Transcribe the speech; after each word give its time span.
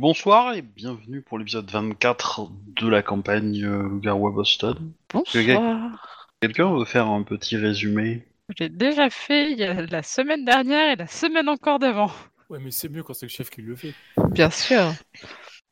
Bonsoir 0.00 0.54
et 0.54 0.62
bienvenue 0.62 1.20
pour 1.20 1.38
l'épisode 1.38 1.70
24 1.70 2.48
de 2.80 2.88
la 2.88 3.02
campagne 3.02 3.62
euh, 3.62 3.82
Loup-garou 3.82 4.28
à 4.28 4.30
Boston. 4.30 4.92
Bonsoir. 5.12 6.08
Quelqu'un 6.40 6.72
veut 6.74 6.86
faire 6.86 7.06
un 7.06 7.22
petit 7.22 7.58
résumé? 7.58 8.26
Je 8.48 8.64
l'ai 8.64 8.68
déjà 8.70 9.10
fait 9.10 9.52
il 9.52 9.58
y 9.58 9.62
a 9.64 9.74
la 9.82 10.02
semaine 10.02 10.46
dernière 10.46 10.92
et 10.92 10.96
la 10.96 11.06
semaine 11.06 11.50
encore 11.50 11.78
d'avant. 11.78 12.10
Ouais, 12.48 12.58
mais 12.58 12.70
c'est 12.70 12.88
mieux 12.88 13.02
quand 13.02 13.12
c'est 13.12 13.26
le 13.26 13.30
chef 13.30 13.50
qui 13.50 13.60
le 13.60 13.76
fait. 13.76 13.92
Bien 14.30 14.48
sûr. 14.48 14.90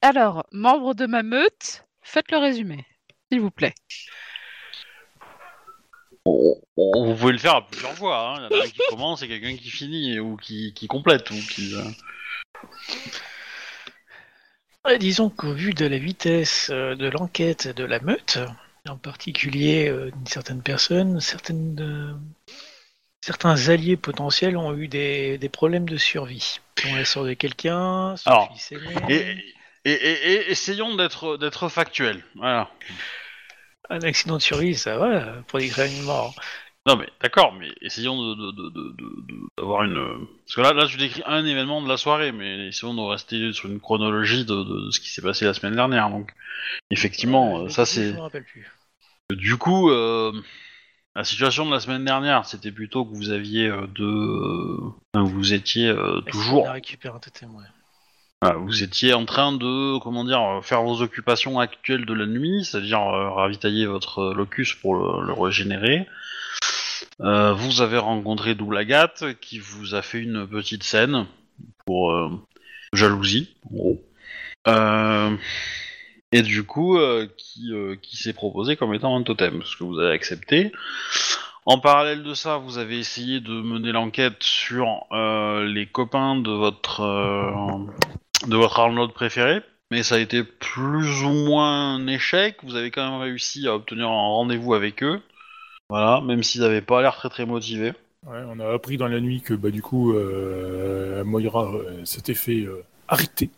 Alors, 0.03 0.45
membre 0.53 0.93
de 0.93 1.07
ma 1.07 1.23
meute, 1.23 1.87
faites 2.03 2.31
le 2.31 2.37
résumé, 2.37 2.85
s'il 3.33 3.41
vous 3.41 3.51
plaît. 3.51 3.73
On- 6.27 6.55
on- 6.77 7.07
Vous 7.07 7.17
pouvez 7.19 7.33
le 7.33 7.39
faire 7.39 7.55
à 7.55 7.67
plusieurs 7.67 7.95
fois. 7.95 8.35
hein. 8.37 8.47
Il 8.51 8.55
y 8.55 8.59
en 8.59 8.61
a 8.61 8.65
un 8.67 8.69
qui 8.69 8.81
commence 8.91 9.23
et 9.23 9.29
quelqu'un 9.29 9.57
qui 9.57 9.71
finit 9.71 10.21
ou 10.21 10.37
qui, 10.37 10.75
qui 10.75 10.87
complète 10.87 11.31
ou 11.31 11.35
qui. 11.35 11.75
euh, 11.75 11.83
Disons 14.99 15.29
qu'au 15.29 15.53
vu 15.53 15.75
de 15.75 15.87
la 15.87 15.99
vitesse 15.99 16.71
euh, 16.71 16.95
de 16.95 17.09
l'enquête 17.09 17.69
de 17.69 17.85
la 17.85 18.01
meute, 18.01 18.39
en 18.89 18.97
particulier 18.97 19.89
euh, 19.89 20.11
d'une 20.11 20.27
certaine 20.27 20.63
personne, 20.63 21.21
certaines, 21.21 21.77
euh, 21.81 22.15
certains 23.21 23.69
alliés 23.69 23.97
potentiels 23.97 24.57
ont 24.57 24.75
eu 24.75 24.89
des, 24.89 25.37
des 25.37 25.49
problèmes 25.51 25.89
de 25.89 25.99
survie. 25.99 26.61
On 26.87 26.95
la 26.97 27.05
sort 27.05 27.25
de 27.25 27.35
quelqu'un, 27.35 28.15
Alors, 28.25 28.57
Et, 29.11 29.37
et, 29.85 29.93
et- 29.93 30.51
essayons 30.51 30.97
d'être 30.97 31.37
d'être 31.37 31.69
factuels. 31.69 32.25
Voilà. 32.37 32.71
un 33.91 34.01
accident 34.03 34.37
de 34.37 34.43
survie, 34.43 34.75
ça 34.75 34.97
va, 34.97 35.43
pour 35.49 35.59
des 35.59 35.69
une 35.69 36.03
mort. 36.03 36.35
Non 36.89 36.97
mais 36.97 37.09
d'accord, 37.21 37.53
mais 37.53 37.69
essayons 37.83 38.17
de 38.35 38.51
de- 38.51 38.73
d'avoir 39.59 39.83
une. 39.83 40.27
Parce 40.47 40.55
que 40.57 40.61
là, 40.63 40.73
là, 40.73 40.87
tu 40.87 40.97
décris 40.97 41.23
un 41.27 41.45
événement 41.45 41.83
de 41.83 41.89
la 41.89 41.99
soirée, 41.99 42.33
mais 42.33 42.69
essayons 42.69 42.95
de 42.95 43.01
rester 43.03 43.53
sur 43.53 43.69
une 43.69 43.79
chronologie 43.79 44.47
de, 44.47 44.89
ce 44.91 44.99
qui 44.99 45.11
s'est 45.11 45.21
passé 45.21 45.45
la 45.45 45.53
semaine 45.53 45.75
dernière. 45.75 46.09
Donc, 46.09 46.33
effectivement, 46.91 47.61
euh, 47.61 47.69
ça 47.69 47.85
c'est. 47.85 48.09
Je 48.09 48.15
me 48.15 48.21
rappelle 48.21 48.45
plus. 48.45 48.67
Du 49.31 49.59
coup, 49.59 49.91
euh, 49.91 50.33
la 51.15 51.25
situation 51.25 51.67
de 51.67 51.73
la 51.73 51.81
semaine 51.81 52.07
dernière, 52.07 52.47
c'était 52.47 52.73
plutôt 52.73 53.05
que 53.05 53.15
vous 53.15 53.29
aviez 53.29 53.69
euh, 53.69 53.87
deux, 53.87 54.79
euh, 55.15 55.21
vous 55.21 55.53
étiez 55.53 55.95
toujours, 56.31 56.63
On 56.63 56.69
a 56.69 56.73
récupéré 56.73 57.15
un 57.15 57.19
totem, 57.19 57.55
ouais. 57.55 57.65
voilà, 58.41 58.57
vous 58.57 58.83
étiez 58.83 59.13
en 59.13 59.27
train 59.27 59.53
de, 59.53 59.99
comment 59.99 60.25
dire, 60.25 60.61
faire 60.63 60.83
vos 60.83 61.03
occupations 61.03 61.61
actuelles 61.61 62.07
de 62.07 62.15
la 62.15 62.25
nuit, 62.25 62.65
c'est-à-dire 62.65 63.01
ravitailler 63.01 63.85
votre 63.85 64.33
locus 64.33 64.73
pour 64.73 64.95
le, 64.95 65.27
le 65.27 65.33
régénérer. 65.35 66.07
Euh, 67.21 67.53
vous 67.53 67.81
avez 67.81 67.99
rencontré 67.99 68.55
Doulagat 68.55 69.15
qui 69.41 69.59
vous 69.59 69.95
a 69.95 70.03
fait 70.03 70.21
une 70.21 70.47
petite 70.47 70.85
scène 70.85 71.27
pour 71.85 72.13
euh, 72.13 72.31
jalousie, 72.93 73.57
en 73.67 73.75
gros. 73.75 74.05
Euh, 74.69 75.37
et 76.31 76.43
du 76.43 76.63
coup, 76.63 76.99
qui, 77.39 77.73
qui 78.03 78.17
s'est 78.19 78.35
proposé 78.35 78.77
comme 78.77 78.93
étant 78.93 79.17
un 79.17 79.23
totem, 79.23 79.63
ce 79.65 79.77
que 79.77 79.85
vous 79.85 79.99
avez 79.99 80.13
accepté. 80.13 80.73
En 81.65 81.79
parallèle 81.79 82.23
de 82.23 82.35
ça, 82.35 82.59
vous 82.59 82.77
avez 82.77 82.99
essayé 82.99 83.41
de 83.41 83.53
mener 83.53 83.93
l'enquête 83.93 84.43
sur 84.43 85.07
les 85.11 85.87
copains 85.87 86.37
de 86.37 86.51
votre 86.51 87.01
de 88.47 88.57
votre 88.57 88.79
Arnold 88.79 89.13
préféré, 89.13 89.63
mais 89.91 90.03
ça 90.03 90.17
a 90.17 90.19
été 90.19 90.45
plus 90.45 91.23
ou 91.23 91.33
moins 91.33 91.95
un 91.95 92.07
échec. 92.07 92.59
Vous 92.63 92.77
avez 92.77 92.91
quand 92.91 93.11
même 93.11 93.21
réussi 93.21 93.67
à 93.67 93.75
obtenir 93.75 94.09
un 94.09 94.29
rendez-vous 94.29 94.75
avec 94.75 95.03
eux, 95.03 95.23
voilà, 95.91 96.21
même 96.21 96.43
s'ils 96.43 96.61
n'avaient 96.61 96.83
pas 96.83 97.01
l'air 97.03 97.17
très 97.17 97.29
très 97.29 97.47
motivés. 97.47 97.93
Ouais, 98.27 98.43
on 98.49 98.59
a 98.61 98.73
appris 98.75 98.97
dans 98.97 99.07
la 99.09 99.21
nuit 99.21 99.41
que 99.41 99.55
bah 99.55 99.71
du 99.71 99.81
coup 99.81 100.13
euh, 100.13 101.23
Moira 101.25 101.73
euh, 101.73 102.05
s'était 102.05 102.35
fait 102.35 102.61
euh, 102.63 102.85
arrêter. 103.07 103.51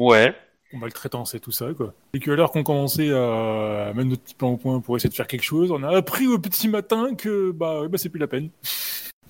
Ouais. 0.00 0.34
En 0.74 0.78
maltraitance 0.78 1.34
et 1.34 1.40
tout 1.40 1.52
ça 1.52 1.72
quoi. 1.76 1.94
Et 2.12 2.18
que 2.18 2.30
alors 2.32 2.50
qu'on 2.50 2.64
commençait 2.64 3.12
à 3.12 3.92
mettre 3.94 4.08
notre 4.08 4.22
petit 4.22 4.34
plan 4.34 4.50
au 4.50 4.56
point 4.56 4.80
pour 4.80 4.96
essayer 4.96 5.08
de 5.10 5.14
faire 5.14 5.28
quelque 5.28 5.44
chose, 5.44 5.70
on 5.70 5.82
a 5.84 5.96
appris 5.96 6.26
au 6.26 6.38
petit 6.38 6.68
matin 6.68 7.14
que 7.14 7.52
bah, 7.52 7.82
ouais, 7.82 7.88
bah 7.88 7.96
c'est 7.96 8.08
plus 8.08 8.18
la 8.18 8.26
peine. 8.26 8.50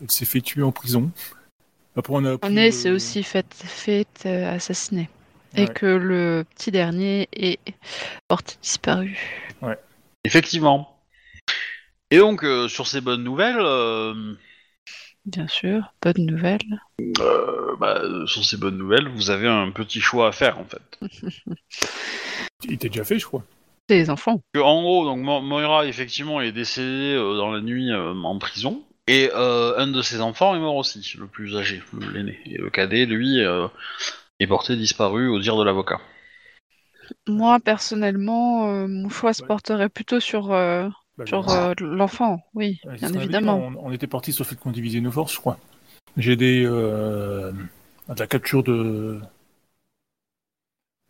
Elle 0.01 0.11
s'est 0.11 0.25
fait 0.25 0.41
tuer 0.41 0.63
en 0.63 0.73
prison. 0.73 1.11
Après 1.97 2.15
on 2.17 2.25
a 2.25 2.33
appris, 2.33 2.51
On 2.51 2.57
est, 2.57 2.71
c'est 2.71 2.89
euh, 2.89 2.95
aussi 2.95 3.23
fait, 3.23 3.47
fait 3.53 4.07
euh, 4.27 4.55
assassiner. 4.55 5.09
Et 5.57 5.67
Ouais. 5.67 5.73
que 5.73 5.87
le 5.87 6.45
petit 6.57 6.73
dernier 6.73 7.29
est 7.33 7.61
porté 8.27 8.55
disparu. 8.61 9.17
Effectivement. 10.25 10.94
Et 12.15 12.19
donc, 12.19 12.45
euh, 12.45 12.69
sur 12.69 12.87
ces 12.87 13.01
bonnes 13.01 13.25
nouvelles, 13.25 13.59
euh, 13.59 14.35
Bien 15.27 15.49
sûr, 15.49 15.93
bonne 16.03 16.25
nouvelle. 16.27 16.81
euh, 17.21 17.77
bah, 17.79 18.03
sur 18.27 18.45
ces 18.45 18.57
bonnes 18.57 18.79
nouvelles, 18.79 19.09
vous 19.09 19.31
avez 19.31 19.49
un 19.49 19.71
petit 19.71 20.01
choix 20.01 20.29
à 20.29 20.33
faire 20.33 20.59
en 20.59 20.65
fait. 20.65 20.99
Il 22.65 22.73
était 22.75 22.89
déjà 22.89 23.05
fait 23.05 23.19
je 23.19 23.27
crois. 23.27 23.45
C'est 23.89 23.97
les 23.97 24.11
enfants. 24.11 24.41
Que, 24.53 24.61
en 24.61 24.83
gros, 24.83 25.05
donc 25.05 25.19
Mo- 25.21 25.41
Moira 25.43 25.87
effectivement 25.87 26.41
est 26.41 26.53
décédée 26.53 27.15
euh, 27.15 27.37
dans 27.37 27.51
la 27.53 27.61
nuit 27.61 27.91
euh, 27.93 28.15
en 28.15 28.39
prison. 28.39 28.83
Et 29.07 29.31
euh, 29.35 29.77
un 29.77 29.87
de 29.89 30.01
ses 30.01 30.21
enfants 30.23 30.55
est 30.57 30.61
mort 30.61 30.77
aussi, 30.77 31.17
le 31.19 31.27
plus 31.27 31.57
âgé, 31.57 31.83
le- 31.93 32.11
l'aîné. 32.11 32.39
Et 32.47 32.57
le 32.57 32.71
cadet, 32.71 33.05
lui, 33.05 33.41
euh, 33.43 33.69
est 34.41 34.47
porté 34.47 34.77
disparu 34.77 35.29
au 35.29 35.41
dire 35.41 35.57
de 35.57 35.65
l'avocat. 35.65 36.01
Moi, 37.27 37.61
personnellement, 37.61 38.69
euh, 38.71 38.87
mon 38.89 39.09
choix 39.11 39.35
se 39.35 39.43
Ouais. 39.43 39.49
porterait 39.49 39.89
plutôt 39.89 40.21
sur, 40.21 40.53
euh, 40.53 40.89
Bah, 41.17 41.27
sur 41.27 41.43
le- 41.43 41.53
euh, 41.53 41.75
l'enfant, 41.81 42.43
oui, 42.55 42.81
Ouais, 42.85 42.97
bien 42.97 43.13
évidemment. 43.13 43.57
on, 43.59 43.87
on 43.87 43.93
était 43.93 44.07
parti 44.09 44.33
sur 44.33 44.45
le 44.45 44.49
fait 44.49 44.57
qu'on 44.57 44.73
divisait 44.73 45.01
nos 45.01 45.13
forces, 45.13 45.33
je 45.35 45.39
crois. 45.41 45.59
J'ai 46.17 46.33
aidé 46.33 46.65
euh, 46.67 47.53
à 48.09 48.15
la 48.15 48.27
capture 48.27 48.63
de 48.63 49.21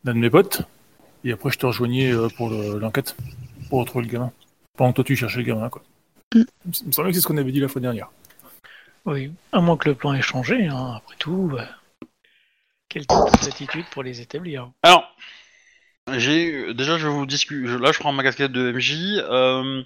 d'un 0.05 0.13
de 0.15 0.19
mes 0.19 0.29
potes, 0.31 0.63
et 1.25 1.33
après 1.33 1.51
je 1.51 1.59
te 1.59 1.65
rejoignais 1.67 2.13
euh, 2.13 2.29
pour 2.37 2.51
le- 2.51 2.79
l'enquête, 2.79 3.17
pour 3.71 3.81
retrouver 3.81 4.05
le 4.05 4.11
gamin. 4.13 4.33
Pendant 4.77 4.91
que 4.93 4.97
toi 4.97 5.05
tu 5.05 5.17
cherchais 5.17 5.39
le 5.39 5.45
gamin, 5.45 5.71
quoi. 5.71 5.83
Mm. 6.35 6.43
Il 6.83 6.87
me 6.89 6.93
semblait 6.93 7.11
que 7.11 7.15
c'est 7.17 7.23
ce 7.23 7.27
qu'on 7.27 7.37
avait 7.39 7.53
dit 7.53 7.61
la 7.61 7.69
fois 7.69 7.81
dernière. 7.81 8.11
Oui, 9.07 9.33
à 9.53 9.61
moins 9.61 9.77
que 9.79 9.89
le 9.89 9.95
plan 9.95 10.13
ait 10.15 10.23
changé, 10.23 10.67
hein, 10.67 10.95
après 10.97 11.17
tout. 11.19 11.51
euh, 11.59 12.07
Quelle 12.89 13.05
attitude 13.47 13.85
pour 13.91 14.03
les 14.03 14.21
établir 14.21 14.71
Alors, 14.83 15.04
j'ai 16.13 16.75
déjà, 16.75 16.99
je 16.99 17.07
vous 17.07 17.27
discuter. 17.27 17.67
Là, 17.79 17.93
je 17.93 17.99
prends 17.99 18.13
ma 18.13 18.23
casquette 18.23 18.53
de 18.53 18.73
MJ. 18.73 18.95
euh, 19.19 19.83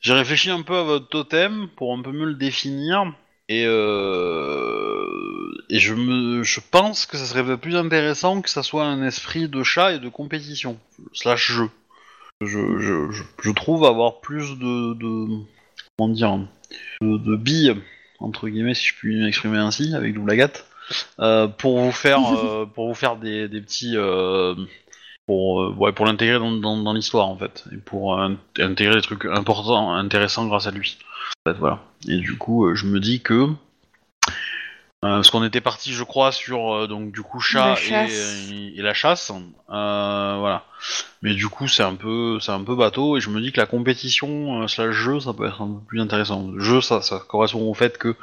j'ai 0.00 0.12
réfléchi 0.14 0.50
un 0.50 0.62
peu 0.62 0.76
à 0.76 0.82
votre 0.82 1.08
totem 1.08 1.68
pour 1.76 1.92
un 1.96 2.02
peu 2.02 2.12
mieux 2.12 2.26
le 2.26 2.34
définir. 2.34 3.12
Et, 3.50 3.64
euh, 3.66 5.06
et 5.70 5.78
je, 5.78 5.94
me, 5.94 6.42
je 6.42 6.60
pense 6.70 7.06
que 7.06 7.16
ça 7.16 7.24
serait 7.24 7.56
plus 7.56 7.76
intéressant 7.76 8.42
que 8.42 8.50
ça 8.50 8.62
soit 8.62 8.84
un 8.84 9.02
esprit 9.06 9.48
de 9.48 9.62
chat 9.62 9.94
et 9.94 9.98
de 9.98 10.08
compétition, 10.08 10.78
slash 11.14 11.52
jeu. 11.52 11.70
Je, 12.42 12.46
je, 12.78 13.10
je, 13.10 13.22
je 13.42 13.50
trouve 13.50 13.84
avoir 13.86 14.20
plus 14.20 14.50
de, 14.58 14.94
de 14.94 15.26
comment 15.96 16.12
dire, 16.12 16.38
de, 17.00 17.16
de 17.16 17.36
billes 17.36 17.74
entre 18.20 18.48
guillemets, 18.48 18.74
si 18.74 18.86
je 18.88 18.94
puis 18.94 19.20
m'exprimer 19.22 19.58
ainsi, 19.58 19.94
avec 19.94 20.14
double 20.14 20.30
agate, 20.30 20.66
euh, 21.20 21.46
pour 21.46 21.80
vous 21.80 21.92
faire, 21.92 22.20
euh, 22.44 22.66
pour 22.66 22.88
vous 22.88 22.94
faire 22.94 23.16
des, 23.16 23.48
des 23.48 23.60
petits, 23.60 23.96
euh, 23.96 24.54
pour, 25.28 25.60
euh, 25.60 25.74
ouais, 25.74 25.92
pour 25.92 26.06
l'intégrer 26.06 26.38
dans, 26.38 26.52
dans, 26.52 26.78
dans 26.78 26.94
l'histoire 26.94 27.28
en 27.28 27.36
fait, 27.36 27.64
et 27.70 27.76
pour 27.76 28.18
euh, 28.18 28.30
intégrer 28.58 28.94
des 28.94 29.02
trucs 29.02 29.26
importants, 29.26 29.92
intéressants 29.92 30.46
grâce 30.46 30.66
à 30.66 30.70
lui. 30.70 30.96
En 31.44 31.52
fait, 31.52 31.58
voilà. 31.58 31.80
Et 32.08 32.16
du 32.16 32.38
coup, 32.38 32.64
euh, 32.64 32.74
je 32.74 32.86
me 32.86 32.98
dis 32.98 33.20
que 33.20 33.48
parce 35.00 35.30
qu'on 35.30 35.44
était 35.44 35.60
parti, 35.60 35.92
je 35.92 36.02
crois, 36.02 36.32
sur 36.32 36.74
euh, 36.74 36.86
donc 36.88 37.12
du 37.12 37.22
coup 37.22 37.38
chat 37.40 37.70
La 37.70 37.76
et, 38.76 38.82
la 38.82 38.94
chasse, 38.94 39.30
euh, 39.30 40.36
voilà. 40.38 40.64
Mais 41.22 41.34
du 41.34 41.48
coup, 41.48 41.66
c'est 41.68 41.82
un 41.82 41.94
peu, 41.96 42.38
c'est 42.40 42.52
un 42.52 42.62
peu 42.62 42.76
bateau, 42.76 43.16
et 43.16 43.20
je 43.20 43.30
me 43.30 43.40
dis 43.40 43.50
que 43.52 43.60
la 43.60 43.66
compétition 43.66 44.62
euh, 44.62 44.68
slash 44.68 44.94
jeu, 44.94 45.18
ça 45.20 45.32
peut 45.32 45.46
être 45.46 45.62
un 45.62 45.66
peu 45.66 45.80
plus 45.86 46.00
intéressant. 46.00 46.48
Le 46.52 46.60
jeu, 46.60 46.80
ça, 46.80 47.02
ça 47.02 47.18
correspond 47.26 47.68
au 47.68 47.74
fait 47.74 47.98
que, 47.98 48.14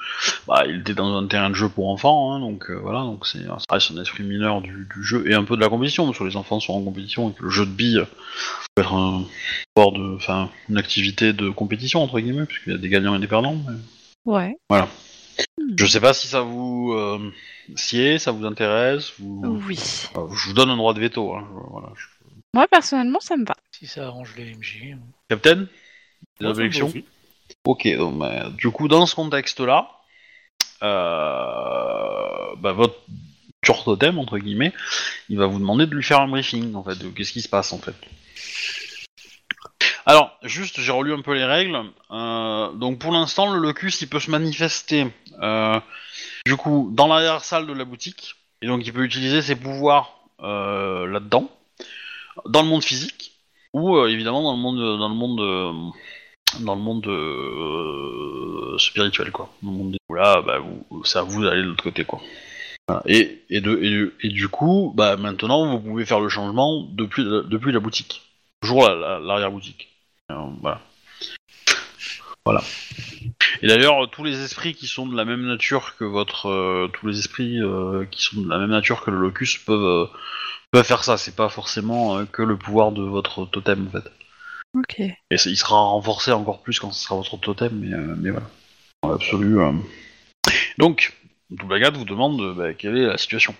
bah, 0.48 0.64
il 0.66 0.80
était 0.80 0.94
dans 0.94 1.16
un 1.18 1.28
terrain 1.28 1.50
de 1.50 1.56
jeu 1.56 1.68
pour 1.70 1.90
enfants, 1.90 2.34
hein, 2.34 2.40
donc 2.40 2.70
euh, 2.70 2.76
voilà, 2.82 3.00
donc 3.02 3.26
c'est, 3.28 3.44
ça 3.44 3.58
reste 3.70 3.92
un 3.92 4.02
esprit 4.02 4.24
mineur 4.24 4.62
du, 4.62 4.88
du 4.94 5.04
jeu 5.04 5.30
et 5.30 5.34
un 5.34 5.44
peu 5.44 5.56
de 5.58 5.62
la 5.62 5.70
compétition, 5.70 6.06
parce 6.06 6.18
que 6.20 6.24
les 6.24 6.38
enfants 6.38 6.60
sont 6.60 6.74
en 6.74 6.82
compétition 6.82 7.30
et 7.30 7.34
que 7.34 7.44
le 7.44 7.50
jeu 7.50 7.66
de 7.66 7.72
billes 7.72 8.06
peut 8.76 8.82
être 8.82 8.94
un 8.94 9.24
sport 9.72 9.92
de, 9.92 10.16
enfin, 10.16 10.50
une 10.70 10.78
activité 10.78 11.34
de 11.34 11.50
compétition 11.50 12.02
entre 12.04 12.20
guillemets, 12.20 12.46
puisqu'il 12.46 12.72
y 12.74 12.76
a 12.76 12.80
des 12.80 12.90
gagnants 12.90 13.16
et 13.16 13.20
des 13.20 13.28
perdants. 13.28 13.56
mais- 13.68 13.76
Ouais. 14.72 14.84
Je 15.78 15.86
sais 15.86 16.00
pas 16.00 16.14
si 16.14 16.28
ça 16.28 16.42
vous 16.42 16.94
euh, 16.94 17.32
sied, 17.76 18.20
ça 18.20 18.32
vous 18.32 18.46
intéresse. 18.46 19.14
Vous... 19.20 19.62
Oui. 19.68 19.80
Euh, 20.16 20.28
je 20.36 20.48
vous 20.48 20.54
donne 20.54 20.70
un 20.70 20.78
droit 20.78 20.94
de 20.94 21.00
veto. 21.00 21.34
Hein, 21.34 21.48
je- 21.52 21.72
voilà. 21.72 21.90
je- 21.96 22.06
Moi, 22.54 22.68
personnellement, 22.68 23.20
ça 23.20 23.36
me 23.38 23.46
va. 23.46 23.56
Si 23.72 23.88
ça 23.88 24.06
arrange 24.08 24.34
les 24.38 24.54
MJ. 24.56 24.96
Captain 25.30 25.68
Des 26.40 26.46
aussi. 26.84 27.06
Ok, 27.64 27.88
donc, 27.98 28.18
bah, 28.20 28.50
du 28.58 28.70
coup, 28.72 28.88
dans 28.88 29.06
ce 29.06 29.16
contexte-là, 29.16 29.90
euh, 30.84 32.56
bah, 32.58 32.72
votre 32.74 32.96
tueur 33.62 33.84
totem, 33.84 34.20
entre 34.20 34.38
guillemets, 34.38 34.74
il 35.30 35.38
va 35.38 35.48
vous 35.48 35.60
demander 35.60 35.86
de 35.88 35.96
lui 35.96 36.04
faire 36.04 36.20
un 36.22 36.28
briefing, 36.28 36.76
en 36.76 36.84
fait, 36.84 36.98
de 37.00 37.08
qu'est-ce 37.10 37.32
qui 37.34 37.42
se 37.42 37.50
passe, 37.50 37.74
en 37.74 37.80
fait. 37.80 37.96
Alors, 40.06 40.38
juste, 40.44 40.80
j'ai 40.80 40.92
relu 40.92 41.14
un 41.14 41.22
peu 41.22 41.34
les 41.34 41.46
règles. 41.46 41.80
Euh, 42.12 42.72
donc, 42.74 43.00
pour 43.00 43.12
l'instant, 43.12 43.52
le 43.52 43.60
locus, 43.60 44.02
il 44.02 44.08
peut 44.08 44.20
se 44.20 44.30
manifester, 44.30 45.08
euh, 45.42 45.80
du 46.46 46.56
coup, 46.56 46.90
dans 46.94 47.08
l'arrière-salle 47.08 47.66
de 47.66 47.74
la 47.74 47.86
boutique, 47.86 48.36
et 48.62 48.68
donc 48.68 48.86
il 48.86 48.94
peut 48.94 49.04
utiliser 49.04 49.42
ses 49.42 49.56
pouvoirs 49.56 50.20
euh, 50.44 51.08
là-dedans, 51.08 51.50
dans 52.46 52.62
le 52.62 52.68
monde 52.68 52.84
physique, 52.84 53.32
ou 53.74 53.98
évidemment 54.06 54.44
dans 54.44 54.52
le 54.56 54.60
monde, 54.60 54.78
dans 55.00 55.10
le 55.10 55.16
monde, 55.16 55.40
dans 56.60 56.76
le 56.76 56.82
monde 56.82 58.78
spirituel, 58.80 59.32
quoi. 59.32 59.50
Dans 59.64 59.72
le 59.72 59.78
monde 59.78 59.92
des- 59.94 60.16
là, 60.16 60.42
bah, 60.42 60.60
vous- 60.60 61.04
c'est 61.04 61.18
à 61.18 61.24
vous 61.24 61.44
d'aller 61.44 61.62
de 61.64 61.68
l'autre 61.70 61.84
côté, 61.84 62.06
quoi. 62.06 62.22
Et, 63.08 63.42
du 64.24 64.48
coup, 64.50 64.94
bah, 64.96 65.18
maintenant, 65.18 65.66
vous 65.66 65.80
pouvez 65.80 66.06
faire 66.06 66.20
le 66.20 66.30
changement 66.30 66.86
depuis, 66.92 67.24
depuis 67.24 67.72
la 67.72 67.80
boutique. 67.80 68.22
Toujours 68.62 68.88
la- 68.88 68.96
la- 68.96 69.20
l'arrière-boutique. 69.20 69.90
Euh, 70.32 70.36
voilà. 70.62 70.82
Voilà. 72.46 72.64
Et 73.62 73.68
d'ailleurs, 73.68 74.10
tous 74.12 74.24
les 74.24 74.42
esprits 74.44 74.76
qui 74.76 74.88
sont 74.88 75.08
de 75.08 75.16
la 75.16 75.26
même 75.26 75.46
nature 75.46 75.96
que 75.98 76.04
votre, 76.04 76.48
euh, 76.48 76.88
tous 76.94 77.08
les 77.08 77.18
esprits 77.20 77.62
euh, 77.62 78.06
qui 78.12 78.22
sont 78.22 78.42
de 78.42 78.50
la 78.50 78.60
même 78.60 78.70
nature 78.70 79.04
que 79.04 79.10
le 79.12 79.18
locus 79.18 79.58
peuvent 79.58 79.84
euh, 79.84 80.06
peuvent 80.72 80.86
faire 80.86 81.04
ça. 81.04 81.18
C'est 81.18 81.36
pas 81.36 81.50
forcément 81.50 82.18
euh, 82.18 82.26
que 82.26 82.44
le 82.44 82.58
pouvoir 82.58 82.92
de 82.92 83.02
votre 83.02 83.46
totem 83.46 83.88
en 83.88 83.92
fait. 83.92 84.12
Ok. 84.78 85.00
Et 85.00 85.16
il 85.32 85.58
sera 85.58 85.78
renforcé 85.78 86.32
encore 86.32 86.62
plus 86.62 86.80
quand 86.80 86.92
ce 86.92 87.04
sera 87.04 87.16
votre 87.16 87.38
totem, 87.38 87.80
mais, 87.80 87.94
euh, 87.94 88.16
mais 88.18 88.30
voilà. 88.30 88.48
Dans 89.04 89.10
l'absolu. 89.10 89.60
euh. 89.60 89.72
Donc, 90.78 91.14
Doublagat 91.50 91.92
vous 91.92 92.06
demande 92.06 92.56
bah, 92.56 92.74
quelle 92.74 92.98
est 92.98 93.06
la 93.08 93.18
situation. 93.18 93.56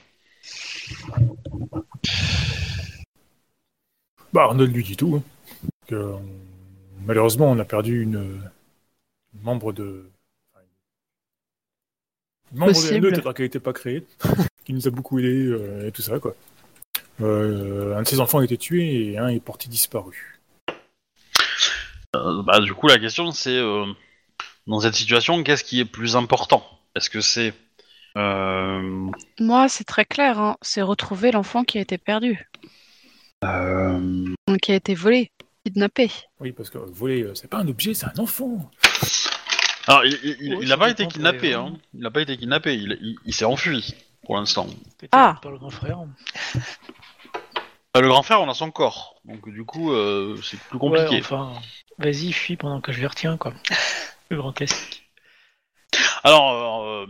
Bah, 4.34 4.44
Arnold 4.44 4.76
lui 4.76 4.84
dit 4.84 4.98
tout. 4.98 5.16
hein. 5.16 5.24
Que, 5.88 5.96
euh, 5.96 6.16
malheureusement, 7.06 7.50
on 7.52 7.60
a 7.60 7.66
perdu 7.66 8.02
une, 8.04 8.42
une 9.34 9.42
membre 9.42 9.74
de. 9.74 10.10
enfin, 10.54 10.66
Une 12.52 12.60
membre 12.60 12.72
de 12.72 12.78
la 12.78 12.82
Possible. 12.84 13.14
alors 13.16 13.34
qu'elle 13.34 13.46
n'était 13.46 13.60
pas 13.60 13.74
créée, 13.74 14.06
qui 14.66 14.74
nous 14.74 14.88
a 14.88 14.92
beaucoup 14.92 15.20
aidé 15.20 15.46
euh, 15.48 15.88
et 15.88 15.92
tout 15.92 16.02
ça, 16.02 16.20
quoi. 16.20 16.36
Euh, 17.22 17.96
un 17.96 18.02
de 18.02 18.08
ses 18.08 18.20
enfants 18.20 18.40
a 18.40 18.44
été 18.44 18.58
tué 18.58 19.12
et 19.12 19.18
un 19.18 19.28
est 19.30 19.40
porté 19.40 19.70
disparu. 19.70 20.40
Euh, 22.16 22.42
bah, 22.44 22.60
du 22.60 22.74
coup, 22.74 22.88
la 22.88 22.98
question 23.00 23.32
c'est 23.32 23.58
euh, 23.58 23.86
dans 24.68 24.80
cette 24.82 24.96
situation, 24.96 25.44
qu'est-ce 25.44 25.64
qui 25.64 25.80
est 25.80 25.86
plus 25.86 26.16
important? 26.16 26.66
Est-ce 26.96 27.10
que 27.10 27.22
c'est 27.22 27.54
euh, 28.18 29.10
Moi, 29.40 29.68
c'est 29.70 29.84
très 29.84 30.06
clair. 30.06 30.40
hein. 30.40 30.58
C'est 30.62 30.82
retrouver 30.82 31.32
l'enfant 31.32 31.64
qui 31.64 31.78
a 31.78 31.82
été 31.82 31.98
perdu, 31.98 32.50
euh, 33.44 34.34
qui 34.62 34.72
a 34.72 34.76
été 34.76 34.94
volé, 34.96 35.32
kidnappé. 35.70 36.12
Oui, 36.40 36.52
parce 36.52 36.70
que 36.70 36.78
voler, 36.78 37.24
euh, 37.24 37.34
c'est 37.36 37.50
pas 37.50 37.58
un 37.58 37.68
objet, 37.68 37.94
c'est 37.94 38.06
un 38.06 38.20
enfant. 38.20 38.70
Alors, 39.88 40.06
il, 40.06 40.14
il, 40.24 40.38
il- 40.42 40.54
Ouais, 40.56 40.60
il 40.62 40.68
ça 40.68 40.74
a 40.76 40.78
pas 40.78 40.90
été 40.90 41.08
kidnappé, 41.08 41.54
hein. 41.54 41.74
Il 41.94 42.06
a 42.06 42.12
pas 42.12 42.22
été 42.22 42.38
kidnappé, 42.38 42.76
il, 42.76 42.98
il- 43.02 43.16
il 43.26 43.34
s'est 43.34 43.46
enfui 43.46 43.94
pour 44.26 44.38
l'instant. 44.38 44.68
Ah. 45.12 45.40
par 45.42 45.52
le 45.52 45.58
grand 45.58 45.70
frère. 45.70 46.00
Le 47.96 48.08
grand 48.08 48.24
frère, 48.24 48.42
on 48.42 48.50
a 48.50 48.54
son 48.54 48.72
corps, 48.72 49.16
donc 49.26 49.48
du 49.50 49.64
coup, 49.64 49.92
euh, 49.94 50.38
c'est 50.44 50.60
plus 50.60 50.78
compliqué. 50.80 51.10
Ouais, 51.16 51.20
enfin, 51.22 51.54
vas-y, 51.98 52.32
fuis 52.34 52.58
pendant 52.58 52.82
que 52.82 52.92
je 52.92 53.00
les 53.00 53.08
retiens, 53.08 53.38
quoi. 53.38 53.54
Le 54.30 54.38
grand 54.38 54.52
classique. 54.52 55.04
Alors, 56.24 56.84
euh, 56.84 57.06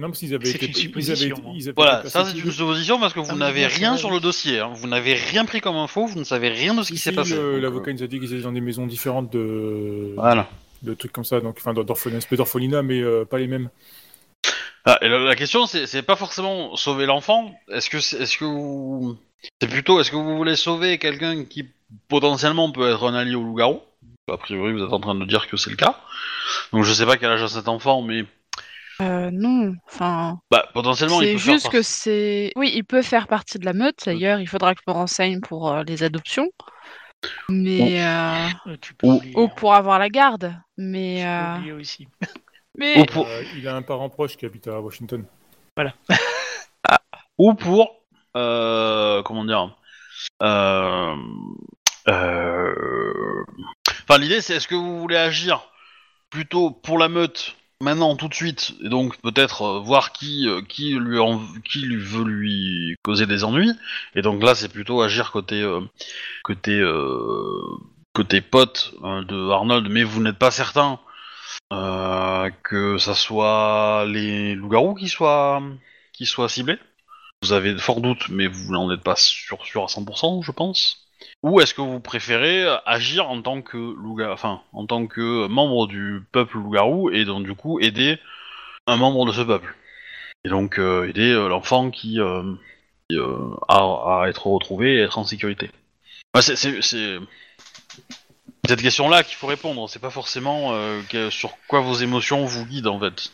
Non, 0.00 0.08
parce 0.08 0.18
qu'ils 0.20 0.34
avaient 0.34 0.46
C'est 0.46 0.56
été. 0.56 0.66
une 0.66 0.72
ils 0.72 0.76
supposition, 0.76 1.36
avaient- 1.36 1.44
ils 1.58 1.62
avaient 1.68 1.72
voilà, 1.76 2.08
ça 2.08 2.24
c'est 2.24 2.38
une 2.38 2.50
supposition 2.50 2.98
parce 2.98 3.12
que 3.12 3.20
vous 3.20 3.26
Ah 3.32 3.34
n'avez 3.36 3.66
rien 3.66 3.96
sur 3.96 4.10
le 4.10 4.18
dossier, 4.18 4.58
hein. 4.60 4.70
vous 4.74 4.88
n'avez 4.88 5.14
rien 5.14 5.44
pris 5.44 5.60
comme 5.60 5.76
info, 5.76 6.06
vous 6.06 6.18
ne 6.18 6.24
savez 6.24 6.48
rien 6.48 6.74
de 6.74 6.82
ce 6.82 6.90
qui 6.90 6.98
s'est 6.98 7.12
passé. 7.12 7.34
euh, 7.34 7.60
L'avocat 7.60 7.92
nous 7.92 8.02
a 8.02 8.06
dit 8.06 8.18
qu'ils 8.18 8.32
étaient 8.32 8.42
dans 8.42 8.52
des 8.52 8.60
maisons 8.62 8.86
différentes 8.86 9.30
de, 9.30 10.14
Voilà. 10.16 10.48
de 10.82 10.94
trucs 10.94 11.12
comme 11.12 11.24
ça, 11.24 11.40
donc 11.40 11.56
enfin 11.58 11.74
d'orphelinat, 11.74 12.18
espèce 12.18 12.38
d'orphelinat, 12.38 12.82
mais 12.82 13.00
euh, 13.02 13.24
pas 13.24 13.38
les 13.38 13.46
mêmes. 13.46 13.68
Ah, 14.86 14.98
et 15.02 15.08
la, 15.08 15.18
la 15.18 15.36
question, 15.36 15.66
c'est 15.66 16.02
pas 16.02 16.16
forcément 16.16 16.74
sauver 16.76 17.04
l'enfant. 17.04 17.54
Est-ce 17.70 17.90
que 17.90 17.98
est 17.98 18.24
-ce 18.24 18.38
que 18.38 18.46
vous. 18.46 19.18
C'est 19.60 19.68
plutôt, 19.68 20.00
est-ce 20.00 20.10
que 20.10 20.16
vous 20.16 20.36
voulez 20.36 20.56
sauver 20.56 20.96
quelqu'un 20.96 21.44
qui 21.44 21.66
potentiellement 22.08 22.70
peut 22.72 22.88
être 22.90 23.04
un 23.06 23.14
allié 23.14 23.34
au 23.34 23.42
loup-garou? 23.42 23.80
A 24.32 24.38
priori, 24.38 24.72
vous 24.72 24.82
êtes 24.82 24.92
en 24.92 25.00
train 25.00 25.14
de 25.14 25.24
dire 25.26 25.48
que 25.48 25.56
c'est 25.58 25.70
le 25.70 25.76
cas. 25.76 25.98
Donc 26.72 26.84
je 26.84 26.92
sais 26.94 27.04
pas 27.04 27.16
quel 27.18 27.30
âge 27.30 27.42
a 27.42 27.48
cet 27.48 27.68
enfant, 27.68 28.00
mais. 28.00 28.24
Euh, 29.00 29.30
non, 29.32 29.74
enfin, 29.86 30.38
Bah, 30.50 30.68
potentiellement, 30.74 31.20
il 31.22 31.26
c'est 31.26 31.32
peut 31.34 31.38
faire 31.38 31.54
juste 31.54 31.68
que 31.70 31.82
c'est. 31.82 32.52
Oui, 32.56 32.70
il 32.74 32.84
peut 32.84 33.02
faire 33.02 33.26
partie 33.28 33.58
de 33.58 33.64
la 33.64 33.72
meute. 33.72 34.04
D'ailleurs, 34.06 34.40
il 34.40 34.46
faudra 34.46 34.74
que 34.74 34.80
je 34.86 34.90
me 34.92 34.94
renseigne 34.96 35.40
pour 35.40 35.70
euh, 35.72 35.82
les 35.84 36.02
adoptions, 36.02 36.48
mais 37.48 38.02
euh, 38.04 38.48
Euh, 38.66 38.76
tu 38.80 38.94
peux 38.94 39.06
Ou- 39.06 39.22
ou 39.34 39.44
hein. 39.44 39.48
pour 39.56 39.74
avoir 39.74 39.98
la 39.98 40.08
garde. 40.08 40.54
Mais 40.76 41.16
Tu 41.18 41.22
peux 41.22 41.28
euh, 41.28 41.56
oublier 41.56 41.72
aussi. 41.72 42.08
mais 42.78 43.00
Ou 43.00 43.04
pour, 43.06 43.26
Euh, 43.26 43.42
il 43.56 43.66
a 43.68 43.74
un 43.76 43.82
parent 43.82 44.08
proche 44.10 44.36
qui 44.36 44.44
habite 44.46 44.68
à 44.68 44.80
Washington. 44.80 45.24
ou 47.38 47.54
pour 47.54 48.02
euh, 48.36 49.22
comment 49.22 49.44
dire 49.46 49.74
euh, 50.42 51.16
euh, 52.08 53.44
enfin 54.02 54.18
l'idée 54.18 54.40
c'est 54.42 54.56
est-ce 54.56 54.68
que 54.68 54.74
vous 54.74 55.00
voulez 55.00 55.16
agir 55.16 55.70
plutôt 56.28 56.70
pour 56.70 56.98
la 56.98 57.08
meute 57.08 57.56
maintenant 57.80 58.16
tout 58.16 58.28
de 58.28 58.34
suite 58.34 58.74
et 58.84 58.88
donc 58.88 59.16
peut-être 59.22 59.62
euh, 59.62 59.80
voir 59.80 60.12
qui 60.12 60.46
euh, 60.48 60.62
qui 60.62 60.94
lui 60.94 61.18
en, 61.18 61.40
qui 61.64 61.80
lui 61.80 61.96
veut 61.96 62.24
lui 62.24 62.96
causer 63.02 63.26
des 63.26 63.44
ennuis. 63.44 63.72
Et 64.14 64.22
donc 64.22 64.42
là 64.42 64.54
c'est 64.54 64.68
plutôt 64.68 65.00
agir 65.02 65.32
côté 65.32 65.62
euh, 65.62 65.80
côté 66.44 66.78
euh, 66.78 67.62
côté 68.12 68.40
pote 68.40 68.94
euh, 69.04 69.24
de 69.24 69.50
Arnold. 69.50 69.88
Mais 69.90 70.04
vous 70.04 70.20
n'êtes 70.22 70.38
pas 70.38 70.50
certain 70.50 71.00
euh, 71.72 72.50
que 72.62 72.98
ça 72.98 73.14
soit 73.14 74.04
les 74.06 74.54
loups-garous 74.54 74.94
qui 74.94 75.08
soient 75.08 75.62
qui 76.12 76.26
soient 76.26 76.48
ciblés. 76.48 76.78
Vous 77.42 77.52
avez 77.52 77.72
de 77.72 77.78
forts 77.78 78.02
doutes, 78.02 78.28
mais 78.28 78.48
vous 78.48 78.72
n'en 78.72 78.90
êtes 78.92 79.02
pas 79.02 79.16
sûr, 79.16 79.64
sûr 79.64 79.82
à 79.84 79.86
100%, 79.86 80.42
je 80.44 80.52
pense. 80.52 80.99
Ou 81.42 81.60
est-ce 81.60 81.74
que 81.74 81.80
vous 81.80 82.00
préférez 82.00 82.66
agir 82.86 83.28
en 83.28 83.42
tant 83.42 83.62
que 83.62 83.76
loup 83.76 84.18
enfin, 84.22 84.62
en 84.72 84.86
tant 84.86 85.06
que 85.06 85.46
membre 85.48 85.86
du 85.86 86.22
peuple 86.32 86.58
loup-garou 86.58 87.10
et 87.10 87.24
donc 87.24 87.44
du 87.44 87.54
coup 87.54 87.80
aider 87.80 88.18
un 88.86 88.96
membre 88.96 89.26
de 89.26 89.32
ce 89.32 89.42
peuple? 89.42 89.74
Et 90.44 90.48
donc 90.48 90.78
euh, 90.78 91.08
aider 91.08 91.30
euh, 91.32 91.48
l'enfant 91.48 91.90
qui, 91.90 92.20
euh, 92.20 92.42
qui, 93.08 93.16
euh, 93.18 93.36
a 93.68 94.22
à 94.22 94.28
être 94.28 94.46
retrouvé 94.46 94.94
et 94.94 95.00
être 95.00 95.18
en 95.18 95.24
sécurité? 95.24 95.70
Bah, 96.32 96.42
c'est, 96.42 96.56
cette 98.68 98.82
question-là 98.82 99.24
qu'il 99.24 99.36
faut 99.36 99.46
répondre. 99.46 99.88
C'est 99.88 99.98
pas 99.98 100.10
forcément 100.10 100.72
euh, 100.72 101.02
sur 101.30 101.52
quoi 101.66 101.80
vos 101.80 101.94
émotions 101.94 102.44
vous 102.44 102.64
guident 102.64 102.86
en 102.86 103.00
fait. 103.00 103.32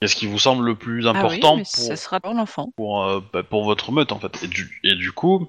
Qu'est-ce 0.00 0.16
qui 0.16 0.26
vous 0.26 0.38
semble 0.38 0.64
le 0.64 0.74
plus 0.74 1.06
ah 1.06 1.12
oui, 1.12 1.18
important 1.18 1.56
mais 1.56 1.62
pour 1.62 1.96
sera 1.96 2.20
pour 2.20 2.34
l'enfant. 2.34 2.72
pour, 2.76 3.04
euh, 3.04 3.20
bah, 3.32 3.42
pour 3.42 3.64
votre 3.64 3.92
meute 3.92 4.12
en 4.12 4.18
fait. 4.18 4.42
Et 4.42 4.48
du, 4.48 4.80
et 4.82 4.94
du 4.94 5.12
coup, 5.12 5.48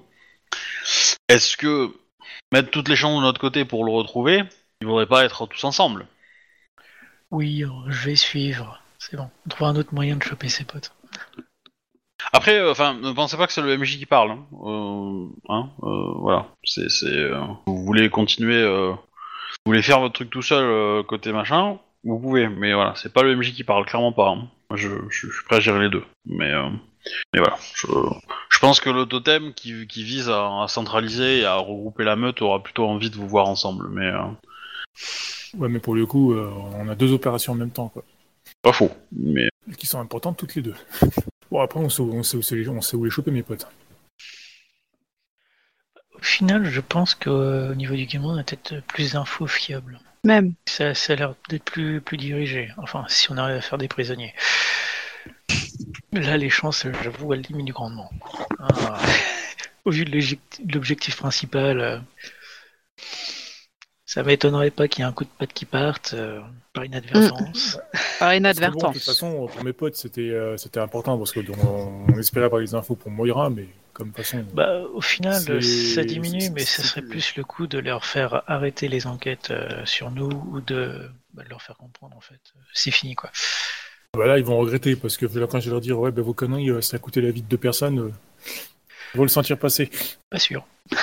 est-ce 1.28 1.56
que 1.56 1.90
mettre 2.52 2.70
toutes 2.70 2.88
les 2.88 2.96
chances 2.96 3.18
de 3.20 3.24
notre 3.26 3.40
côté 3.40 3.64
pour 3.64 3.84
le 3.84 3.92
retrouver, 3.92 4.42
il 4.80 4.86
faudrait 4.86 5.06
pas 5.06 5.24
être 5.24 5.46
tous 5.46 5.64
ensemble? 5.64 6.06
Oui, 7.30 7.64
euh, 7.64 7.68
je 7.88 8.06
vais 8.10 8.16
suivre. 8.16 8.80
C'est 8.98 9.16
bon. 9.16 9.28
On 9.46 9.48
trouvera 9.48 9.70
un 9.70 9.76
autre 9.76 9.92
moyen 9.94 10.16
de 10.16 10.22
choper 10.22 10.48
ses 10.48 10.64
potes. 10.64 10.92
Après, 12.32 12.58
euh, 12.58 12.70
enfin, 12.70 12.94
ne 12.94 13.12
pensez 13.12 13.36
pas 13.36 13.46
que 13.46 13.52
c'est 13.52 13.60
le 13.62 13.76
MJ 13.76 13.98
qui 13.98 14.06
parle. 14.06 14.32
Hein, 14.32 14.46
Euh, 14.64 15.26
hein, 15.48 15.70
euh, 15.82 16.12
voilà. 16.18 16.46
C'est, 16.64 16.88
c'est, 16.88 17.30
vous 17.66 17.84
voulez 17.84 18.08
continuer, 18.10 18.62
euh, 18.62 18.92
vous 18.92 19.66
voulez 19.66 19.82
faire 19.82 20.00
votre 20.00 20.14
truc 20.14 20.30
tout 20.30 20.42
seul 20.42 21.04
côté 21.04 21.32
machin, 21.32 21.78
vous 22.02 22.18
pouvez. 22.18 22.48
Mais 22.48 22.72
voilà, 22.72 22.94
c'est 22.96 23.12
pas 23.12 23.22
le 23.22 23.36
MJ 23.36 23.52
qui 23.52 23.64
parle, 23.64 23.84
clairement 23.86 24.12
pas. 24.12 24.30
hein. 24.30 24.48
Moi, 24.70 24.76
je, 24.78 24.88
je, 25.10 25.28
je 25.28 25.32
suis 25.34 25.44
prêt 25.44 25.56
à 25.56 25.60
gérer 25.60 25.80
les 25.80 25.90
deux. 25.90 26.04
Mais, 26.26 26.50
euh, 26.52 26.70
mais 27.32 27.40
voilà. 27.40 27.56
Je, 27.74 27.86
je 28.50 28.58
pense 28.58 28.80
que 28.80 28.90
le 28.90 29.06
totem 29.06 29.52
qui, 29.54 29.86
qui 29.86 30.04
vise 30.04 30.28
à, 30.30 30.62
à 30.62 30.66
centraliser 30.68 31.40
et 31.40 31.44
à 31.44 31.56
regrouper 31.56 32.04
la 32.04 32.16
meute 32.16 32.40
aura 32.42 32.62
plutôt 32.62 32.86
envie 32.86 33.10
de 33.10 33.16
vous 33.16 33.28
voir 33.28 33.46
ensemble. 33.46 33.88
Mais 33.90 34.06
euh, 34.06 34.22
Ouais, 35.58 35.68
mais 35.68 35.78
pour 35.80 35.94
le 35.94 36.06
coup, 36.06 36.32
euh, 36.32 36.50
on 36.74 36.88
a 36.88 36.94
deux 36.94 37.12
opérations 37.12 37.52
en 37.52 37.56
même 37.56 37.70
temps, 37.70 37.88
quoi. 37.88 38.02
pas 38.62 38.72
faux. 38.72 38.90
Mais 39.12 39.48
qui 39.78 39.86
sont 39.86 40.00
importantes 40.00 40.36
toutes 40.38 40.54
les 40.54 40.62
deux. 40.62 40.74
Bon, 41.50 41.60
après, 41.60 41.78
on 41.78 41.88
sait, 41.88 42.02
où- 42.02 42.12
on 42.12 42.22
sait, 42.24 42.36
où, 42.36 42.42
c'est 42.42 42.56
les- 42.56 42.68
on 42.68 42.80
sait 42.80 42.96
où 42.96 43.04
les 43.04 43.10
choper, 43.10 43.30
mes 43.30 43.44
potes. 43.44 43.68
Au 46.14 46.22
final, 46.22 46.64
je 46.64 46.80
pense 46.80 47.14
qu'au 47.14 47.74
niveau 47.74 47.94
du 47.94 48.06
gamin, 48.06 48.28
on 48.34 48.38
a 48.38 48.42
peut-être 48.42 48.82
plus 48.86 49.12
d'infos 49.12 49.46
fiables. 49.46 50.00
Même. 50.24 50.54
Ça, 50.66 50.94
ça 50.94 51.12
a 51.12 51.16
l'air 51.16 51.34
d'être 51.48 51.64
plus, 51.64 52.00
plus 52.00 52.16
dirigé. 52.16 52.70
Enfin, 52.78 53.04
si 53.08 53.30
on 53.30 53.36
arrive 53.36 53.56
à 53.56 53.60
faire 53.60 53.78
des 53.78 53.88
prisonniers. 53.88 54.34
Là, 56.12 56.36
les 56.36 56.50
chances, 56.50 56.86
j'avoue, 57.02 57.34
elles 57.34 57.42
diminuent 57.42 57.72
grandement. 57.72 58.10
Ah, 58.58 59.00
au 59.84 59.90
vu 59.90 60.04
de 60.04 60.12
l'objectif- 60.72 61.16
principal, 61.16 61.80
euh, 61.80 61.98
ça 64.06 64.22
m'étonnerait 64.22 64.70
pas 64.70 64.88
qu'il 64.88 65.02
y 65.02 65.06
ait 65.06 65.08
un 65.08 65.12
coup 65.12 65.24
de 65.24 65.30
patte 65.38 65.52
qui 65.52 65.64
parte 65.64 66.14
euh, 66.14 66.40
par 66.72 66.84
inadvertance. 66.84 67.78
Par 68.18 68.30
Parce 68.30 68.30
que 68.30 68.30
bon, 68.30 68.34
de 68.34 68.38
inadvertance. 68.38 68.94
toute 68.94 69.02
façon, 69.04 69.48
pour 69.48 69.64
mes 69.64 69.72
potes, 69.72 69.96
c'était 69.96 70.30
euh, 70.30 70.56
c'était 70.56 70.80
important 70.80 71.18
parce 71.18 71.32
que 71.32 71.40
donc, 71.40 71.56
on 71.64 72.18
espérait 72.18 72.46
avoir 72.46 72.60
les 72.60 72.74
infos 72.74 72.94
pour 72.94 73.10
Moira, 73.10 73.50
mais 73.50 73.66
comme 73.94 74.12
façon. 74.12 74.44
Bah, 74.52 74.80
au 74.92 75.00
final, 75.00 75.62
ça 75.62 76.04
diminue, 76.04 76.50
mais 76.50 76.64
ce 76.64 76.82
serait 76.82 77.00
plus 77.02 77.34
le 77.36 77.44
coup 77.44 77.66
de 77.66 77.78
leur 77.78 78.04
faire 78.04 78.42
arrêter 78.50 78.88
les 78.88 79.06
enquêtes 79.06 79.50
euh, 79.50 79.86
sur 79.86 80.10
nous 80.10 80.28
ou 80.50 80.60
de, 80.60 81.10
bah, 81.32 81.42
de 81.44 81.48
leur 81.48 81.62
faire 81.62 81.76
comprendre 81.78 82.14
en 82.16 82.20
fait. 82.20 82.40
C'est 82.74 82.90
fini 82.90 83.14
quoi. 83.14 83.30
Bah 84.16 84.26
là, 84.26 84.38
ils 84.38 84.44
vont 84.44 84.58
regretter 84.58 84.94
parce 84.94 85.16
que 85.16 85.26
là, 85.26 85.46
quand 85.48 85.58
je 85.60 85.64
vais 85.66 85.70
leur 85.72 85.80
dire, 85.80 85.98
ouais, 85.98 86.10
bah, 86.12 86.22
vos 86.22 86.34
conneries, 86.34 86.70
euh, 86.70 86.80
ça 86.82 86.96
a 86.96 87.00
coûté 87.00 87.20
la 87.20 87.30
vie 87.30 87.42
de 87.42 87.48
deux 87.48 87.56
personnes. 87.56 87.98
euh, 87.98 88.12
Ils 89.14 89.16
vont 89.18 89.24
le 89.24 89.28
sentir 89.28 89.58
passer. 89.58 89.90
Pas 90.28 90.38
sûr. 90.38 90.66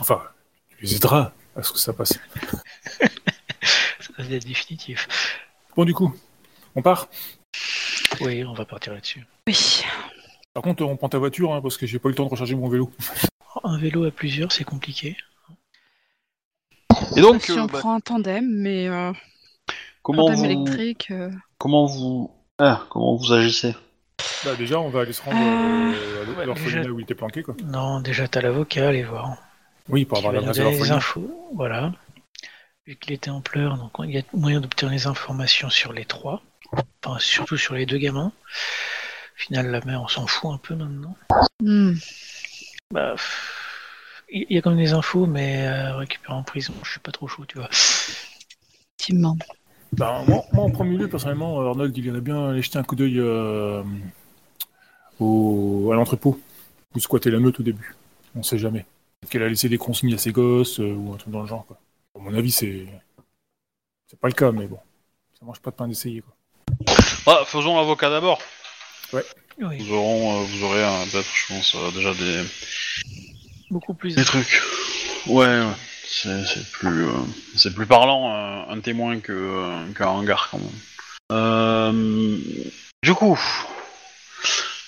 Enfin, 0.00 0.22
tu 0.70 0.84
les 0.84 0.94
aideras 0.94 1.32
à 1.56 1.62
ce 1.62 1.72
que 1.72 1.78
ça 1.78 1.92
passe. 1.92 2.12
Ça 4.00 4.22
va 4.24 4.34
être 4.34 4.46
définitif. 4.46 5.06
Bon, 5.76 5.84
du 5.84 5.92
coup, 5.94 6.14
on 6.74 6.82
part? 6.82 7.08
Oui, 8.20 8.44
on 8.44 8.52
va 8.54 8.64
partir 8.64 8.92
là-dessus. 8.94 9.24
Oui. 9.46 9.84
Par 10.54 10.62
contre, 10.62 10.82
on 10.84 10.96
prend 10.96 11.08
ta 11.08 11.18
voiture, 11.18 11.52
hein, 11.54 11.60
parce 11.62 11.76
que 11.76 11.86
j'ai 11.86 11.98
pas 11.98 12.08
eu 12.08 12.12
le 12.12 12.16
temps 12.16 12.24
de 12.26 12.30
recharger 12.30 12.54
mon 12.54 12.68
vélo. 12.68 12.90
Un 13.64 13.78
vélo 13.78 14.04
à 14.04 14.10
plusieurs, 14.10 14.52
c'est 14.52 14.64
compliqué. 14.64 15.16
Et 17.16 17.20
donc, 17.20 17.42
si 17.42 17.52
euh, 17.52 17.62
on 17.62 17.66
bah, 17.66 17.78
prend 17.78 17.94
un 17.94 18.00
tandem, 18.00 18.44
mais 18.48 18.88
euh, 18.88 19.12
comment 20.02 20.26
tandem 20.26 20.38
vous, 20.38 20.44
électrique. 20.66 21.08
euh, 21.10 21.30
comment 21.58 21.86
vous, 21.86 22.30
ah, 22.58 22.84
comment 22.90 23.16
vous 23.16 23.32
agissez? 23.32 23.74
Bah, 24.44 24.54
déjà, 24.56 24.80
on 24.80 24.88
va 24.88 25.00
aller 25.02 25.12
se 25.12 25.22
rendre 25.22 25.36
Euh, 25.36 25.92
euh, 25.94 26.34
à 26.34 26.38
ouais, 26.38 26.46
l'orphelinat 26.46 26.82
déjà- 26.82 26.90
où 26.90 26.98
il 26.98 27.02
était 27.04 27.14
planqué, 27.14 27.42
quoi. 27.42 27.54
Non, 27.64 28.00
déjà, 28.00 28.26
t'as 28.28 28.40
l'avocat, 28.40 28.88
allez 28.88 29.04
voir. 29.04 29.36
Oui, 29.88 30.04
pour 30.04 30.18
avoir 30.18 30.32
l'adresse 30.32 30.56
de 30.58 30.62
l'orphelinat. 30.64 30.96
infos. 30.96 31.50
Voilà. 31.54 31.92
Vu 32.86 32.96
qu'il 32.96 33.12
était 33.12 33.30
en 33.30 33.40
pleurs, 33.40 33.76
donc 33.78 33.92
il 34.04 34.10
y 34.10 34.18
a 34.18 34.22
moyen 34.32 34.60
d'obtenir 34.60 34.92
des 34.92 35.06
informations 35.06 35.70
sur 35.70 35.92
les 35.92 36.04
trois. 36.04 36.42
Enfin, 37.04 37.18
surtout 37.20 37.56
sur 37.56 37.74
les 37.74 37.86
deux 37.86 37.98
gamins. 37.98 38.32
Au 39.38 39.40
final, 39.40 39.70
la 39.70 39.80
mère, 39.84 40.02
on 40.02 40.08
s'en 40.08 40.26
fout 40.26 40.50
un 40.50 40.58
peu 40.58 40.74
maintenant. 40.74 41.16
hmm. 41.62 41.92
Bah, 42.90 43.14
il 44.30 44.46
y 44.50 44.58
a 44.58 44.62
quand 44.62 44.70
même 44.70 44.80
des 44.80 44.92
infos, 44.92 45.26
mais 45.26 45.68
euh, 45.68 45.96
récupérer 45.96 46.34
en 46.34 46.42
prison, 46.42 46.74
je 46.82 46.90
suis 46.90 47.00
pas 47.00 47.12
trop 47.12 47.28
chaud, 47.28 47.44
tu 47.46 47.58
vois. 47.58 47.68
Effectivement. 47.70 49.36
Bah, 49.92 50.24
moi, 50.26 50.44
moi, 50.52 50.64
en 50.64 50.70
premier 50.70 50.96
lieu, 50.96 51.08
personnellement, 51.08 51.60
Arnold, 51.60 51.96
il 51.96 52.06
irait 52.06 52.20
bien 52.20 52.48
aller 52.50 52.62
jeter 52.62 52.78
un 52.78 52.82
coup 52.82 52.96
d'œil 52.96 53.20
euh, 53.20 53.82
au, 55.20 55.90
à 55.92 55.94
l'entrepôt 55.94 56.40
où 56.94 56.98
squattait 56.98 57.30
la 57.30 57.38
meute 57.38 57.60
au 57.60 57.62
début. 57.62 57.94
On 58.34 58.42
sait 58.42 58.58
jamais. 58.58 58.86
Peut-être 59.20 59.30
qu'elle 59.30 59.42
a 59.44 59.48
laissé 59.48 59.68
des 59.68 59.78
consignes 59.78 60.14
à 60.14 60.18
ses 60.18 60.32
gosses 60.32 60.80
euh, 60.80 60.92
ou 60.92 61.14
un 61.14 61.16
truc 61.16 61.32
dans 61.32 61.42
le 61.42 61.46
genre. 61.46 61.64
Quoi. 61.64 61.78
À 62.16 62.18
mon 62.18 62.34
avis, 62.34 62.50
c'est 62.50 62.86
c'est 64.08 64.18
pas 64.18 64.28
le 64.28 64.34
cas, 64.34 64.50
mais 64.50 64.66
bon, 64.66 64.78
ça 65.38 65.46
mange 65.46 65.60
pas 65.60 65.70
de 65.70 65.76
pain 65.76 65.86
d'essayer. 65.86 66.22
Quoi. 66.22 66.34
Ah, 67.26 67.44
faisons 67.44 67.76
l'avocat 67.76 68.10
d'abord. 68.10 68.40
Oui, 69.12 69.22
Vous, 69.58 69.92
aurons, 69.94 70.40
euh, 70.42 70.44
vous 70.44 70.64
aurez 70.64 70.84
euh, 70.84 71.04
peut-être, 71.10 71.28
je 71.34 71.54
pense, 71.54 71.74
euh, 71.74 71.90
déjà 71.90 72.14
des, 72.14 72.44
beaucoup 73.70 73.94
plus. 73.94 74.14
des 74.14 74.24
trucs. 74.24 74.62
Ouais, 75.26 75.46
ouais. 75.46 75.72
C'est, 76.10 76.44
c'est 76.46 76.66
plus, 76.72 77.06
euh, 77.06 77.12
c'est 77.56 77.74
plus 77.74 77.86
parlant 77.86 78.32
euh, 78.32 78.72
un 78.72 78.80
témoin 78.80 79.20
que 79.20 79.32
euh, 79.32 79.92
qu'un 79.92 80.08
hangar 80.08 80.48
quand 80.50 80.58
même. 80.58 80.68
Euh, 81.32 82.38
du 83.02 83.14
coup, 83.14 83.38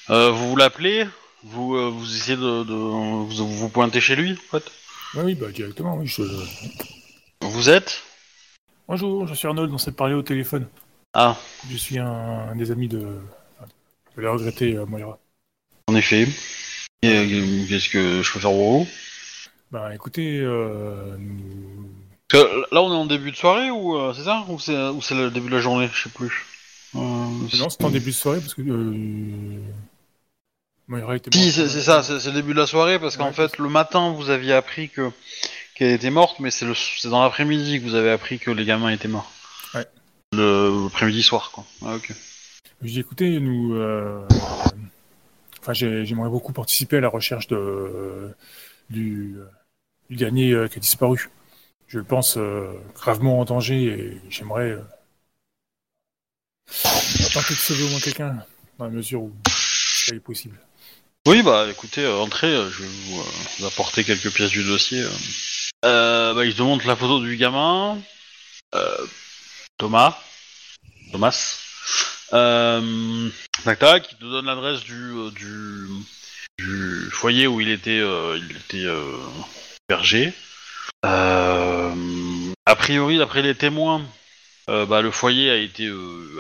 euh, 0.09 0.31
vous 0.31 0.57
l'appelez, 0.57 1.07
vous 1.45 1.75
euh, 1.77 1.91
vous 1.91 2.17
essayez 2.17 2.37
de, 2.37 2.65
de 2.65 2.73
vous, 2.73 3.49
vous 3.49 3.69
pointez 3.69 4.01
chez 4.01 4.17
lui, 4.17 4.33
en 4.33 4.59
fait. 4.59 4.65
Ouais, 5.15 5.25
oui, 5.25 5.35
bah 5.35 5.51
directement, 5.51 5.97
oui. 5.99 6.07
Je... 6.07 6.23
Vous 7.43 7.69
êtes 7.69 8.03
Bonjour, 8.89 9.27
je 9.27 9.35
suis 9.35 9.47
Arnold, 9.47 9.73
on 9.73 9.79
s'est 9.79 9.93
parlé 9.93 10.15
au 10.15 10.23
téléphone. 10.23 10.67
Ah, 11.13 11.37
Je 11.71 11.77
suis 11.77 11.99
un, 11.99 12.07
un 12.51 12.57
des 12.57 12.71
amis 12.71 12.89
de. 12.89 13.21
Enfin, 14.21 14.27
de 14.27 14.27
la 14.27 14.33
regretter, 14.33 14.77
euh, 14.77 14.87
Moira. 14.87 15.21
en 15.89 15.95
effet. 15.97 16.27
Et, 17.03 17.09
euh, 17.17 17.67
qu'est-ce 17.69 17.89
que 17.91 18.23
je 18.23 18.33
peux 18.33 18.41
faire 18.41 18.51
pour 18.51 18.81
vous? 18.85 18.89
Bah 19.71 19.95
écoutez, 19.95 20.41
euh, 20.41 21.17
nous- 21.19 21.91
Là, 22.33 22.83
on 22.83 22.93
est 22.93 22.97
en 22.97 23.07
début 23.07 23.31
de 23.31 23.37
soirée 23.37 23.71
ou 23.71 23.97
euh, 23.97 24.13
c'est 24.15 24.25
ça? 24.25 24.45
Ou 24.49 24.59
c'est 24.59 24.77
c'est 25.03 25.15
le 25.15 25.31
début 25.31 25.49
de 25.49 25.55
la 25.57 25.61
journée, 25.61 25.89
je 25.93 26.05
sais 26.05 26.11
plus. 26.11 26.33
Euh, 26.95 26.99
non, 26.99 27.69
c'était 27.69 27.85
en 27.85 27.91
début 27.91 28.11
de 28.11 28.17
soirée 28.17 28.41
parce 28.41 28.55
que. 28.55 28.63
Euh... 28.63 29.61
Moira 30.89 31.17
était 31.17 31.31
Si, 31.33 31.39
morte. 31.39 31.53
c'est 31.53 31.69
c'est 31.69 31.83
ça, 31.83 32.03
c'est 32.03 32.21
c'est 32.21 32.29
le 32.31 32.35
début 32.37 32.53
de 32.55 32.59
la 32.61 32.67
soirée 32.67 32.99
parce 32.99 33.17
qu'en 33.17 33.29
Ouais, 33.29 33.33
fait, 33.33 33.59
le 33.59 33.69
matin, 33.69 34.13
vous 34.13 34.31
aviez 34.31 34.53
appris 34.53 34.89
que 34.89 35.11
qu'elle 35.75 35.93
était 35.93 36.11
morte, 36.11 36.41
mais 36.41 36.51
c'est 36.51 36.67
le 36.67 36.75
c'est 36.75 37.09
dans 37.11 37.23
l'après-midi 37.23 37.81
que 37.81 37.85
vous 37.87 37.95
avez 37.97 38.11
appris 38.11 38.39
que 38.41 38.51
les 38.53 38.65
gamins 38.67 38.91
étaient 38.91 39.09
morts. 39.09 39.31
Ouais. 39.75 39.87
Le 40.33 40.87
après-midi 40.89 41.23
soir, 41.23 41.51
quoi. 41.53 41.65
Ah, 41.85 41.95
ok. 41.97 42.13
Je 42.83 42.89
dis 42.89 43.01
écoutez, 43.01 43.39
nous. 43.41 43.75
euh, 43.75 44.27
Enfin, 45.61 45.75
j'ai- 45.75 46.07
j'aimerais 46.07 46.31
beaucoup 46.31 46.55
participer 46.55 46.97
à 46.97 47.01
la 47.01 47.09
recherche 47.11 47.47
de, 47.49 48.35
du, 48.89 49.37
dernier 50.09 50.53
euh, 50.53 50.69
qui 50.69 50.79
a 50.79 50.81
disparu. 50.81 51.29
Je 51.87 51.99
le 51.99 52.05
pense 52.05 52.39
euh, 52.39 52.73
gravement 52.95 53.41
en 53.41 53.45
danger 53.45 53.85
et 53.85 54.21
j'aimerais 54.31 54.71
euh, 54.71 54.81
tenter 57.35 57.55
de 57.55 57.59
sauver 57.59 57.83
au 57.85 57.89
moins 57.89 58.01
quelqu'un 58.01 58.43
dans 58.79 58.87
la 58.87 58.91
mesure 58.91 59.23
où 59.23 59.33
ça 59.47 60.15
est 60.15 60.21
possible. 60.21 60.59
Oui, 61.27 61.43
bah 61.43 61.69
écoutez, 61.71 62.05
euh, 62.05 62.17
entrez, 62.21 62.47
euh, 62.49 62.71
je 62.71 62.83
vais 62.83 62.89
vous, 62.89 63.21
euh, 63.21 63.67
apporter 63.67 64.03
quelques 64.03 64.33
pièces 64.33 64.51
du 64.53 64.65
dossier. 64.65 65.03
euh. 65.03 65.11
Euh, 65.85 66.33
bah, 66.35 66.47
il 66.47 66.55
te 66.55 66.63
montre 66.63 66.87
la 66.87 66.97
photo 66.97 67.21
du 67.21 67.37
gamin, 67.37 68.01
euh, 68.75 69.07
Thomas, 69.77 70.19
Thomas. 71.13 71.59
Euh, 72.33 73.29
tac 73.65 73.79
tac, 73.79 74.09
il 74.13 74.19
te 74.19 74.25
donne 74.25 74.47
l'adresse 74.47 74.81
du, 74.85 74.95
euh, 74.95 75.31
du 76.59 77.11
foyer 77.11 77.47
où 77.47 77.61
il 77.61 77.69
était 77.71 77.99
euh, 77.99 78.39
il 78.39 78.57
était 78.57 78.87
hébergé. 79.89 80.33
A 81.03 82.77
priori, 82.77 83.19
d'après 83.19 83.43
les 83.43 83.55
témoins, 83.55 84.03
bah, 84.69 85.03
le 85.03 85.11
foyer 85.11 85.51
a 85.51 85.57
été 85.57 85.91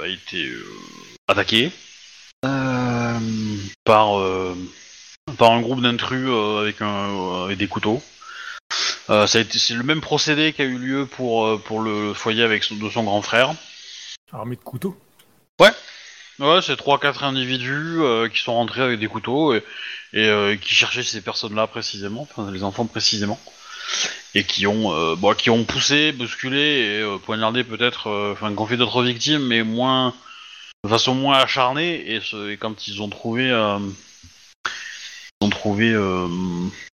a 0.02 0.07
été 0.07 0.52
attaqué 1.26 1.73
par 2.42 4.21
par 5.37 5.50
un 5.50 5.61
groupe 5.61 5.83
d'intrus 5.83 6.28
avec 6.61 6.80
avec 6.83 7.59
des 7.59 7.69
couteaux. 7.69 8.00
C'est 9.26 9.71
le 9.71 9.83
même 9.83 10.00
procédé 10.00 10.52
qui 10.52 10.62
a 10.62 10.66
eu 10.66 10.78
lieu 10.78 11.07
pour 11.07 11.61
pour 11.62 11.80
le 11.80 12.14
foyer 12.14 12.45
avec 12.45 12.73
de 12.73 12.90
son 12.90 13.02
grand 13.02 13.23
frère. 13.23 13.54
Armé 14.33 14.54
de 14.54 14.61
couteaux? 14.61 14.97
Ouais, 16.40 16.62
c'est 16.62 16.76
trois 16.76 16.99
quatre 16.99 17.23
individus 17.23 18.00
euh, 18.00 18.26
qui 18.31 18.40
sont 18.40 18.55
rentrés 18.55 18.81
avec 18.81 18.99
des 18.99 19.09
couteaux 19.09 19.52
et, 19.52 19.62
euh, 20.14 20.57
qui 20.57 20.75
cherchaient 20.75 21.02
ces 21.02 21.21
personnes-là 21.21 21.67
précisément, 21.67 22.26
les 22.50 22.64
enfants 22.64 22.87
précisément, 22.87 23.38
et 24.35 24.45
qui 24.45 24.67
ont 24.67 24.95
euh, 24.95 25.17
bon, 25.17 25.35
qui 25.35 25.50
ont 25.50 25.64
poussé, 25.64 26.12
bousculé 26.12 26.59
et 26.59 27.19
poignardé 27.26 27.62
peut-être, 27.62 28.09
enfin 28.33 28.55
qui 28.55 28.59
ont 28.59 28.67
fait 28.67 28.79
d'autres 28.79 29.02
victimes, 29.02 29.43
mais 29.43 29.62
moins 29.62 30.14
de 30.83 30.88
façon 30.88 31.14
moins 31.14 31.38
acharnée. 31.38 32.14
Et, 32.14 32.57
quand 32.57 32.88
ils 32.88 33.02
ont 33.02 33.11
trouvé, 33.11 33.49
ils 33.49 35.45
ont 35.45 35.50
trouvé 35.50 35.95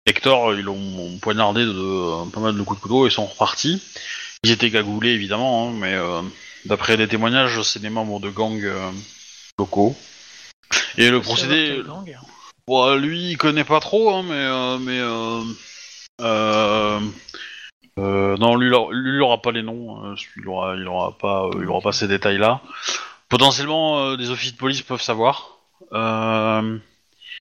Hector, 0.07 0.55
ils 0.55 0.63
l'ont 0.63 1.19
poignardé 1.23 1.65
de 1.65 2.29
pas 2.31 2.41
mal 2.41 2.57
de 2.57 2.63
coups 2.63 2.81
de 2.81 2.83
couteau 2.83 3.07
et 3.07 3.11
sont 3.11 3.27
repartis. 3.27 3.81
Ils 4.43 4.51
étaient 4.51 4.73
cagoulés 4.73 5.11
évidemment, 5.11 5.69
hein, 5.69 5.73
mais 5.73 5.95
d'après 6.67 6.97
les 6.97 7.09
témoignages, 7.09 7.63
c'est 7.63 7.81
des 7.81 7.91
membres 7.91 8.21
de 8.21 8.31
gangs. 8.31 8.63
euh, 8.65 8.91
locaux. 9.59 9.97
Et 10.99 11.11
le 11.11 11.21
procédé, 11.21 11.83
langue 11.83 12.17
bon, 12.67 12.95
lui, 12.97 13.31
il 13.31 13.37
connaît 13.39 13.65
pas 13.65 13.81
trop, 13.81 14.11
hein, 14.11 14.23
mais 14.23 14.35
euh, 14.35 14.79
mais 14.79 14.99
euh, 17.99 18.37
non, 18.37 18.57
lui, 18.57 18.69
il 18.69 19.23
aura- 19.23 19.41
pas 19.41 19.53
les 19.53 19.63
noms, 19.63 20.05
euh, 20.05 20.15
il 20.37 20.49
aura, 20.49 20.75
il 20.77 20.87
aura 20.87 21.17
pas, 21.17 21.49
il 21.59 21.67
aura 21.69 21.81
pas 21.81 21.93
ces 21.93 22.09
détails-là. 22.09 22.61
Potentiellement, 23.29 24.17
des 24.17 24.31
officiers 24.31 24.53
de 24.53 24.59
police 24.59 24.83
peuvent 24.83 25.01
savoir. 25.03 25.59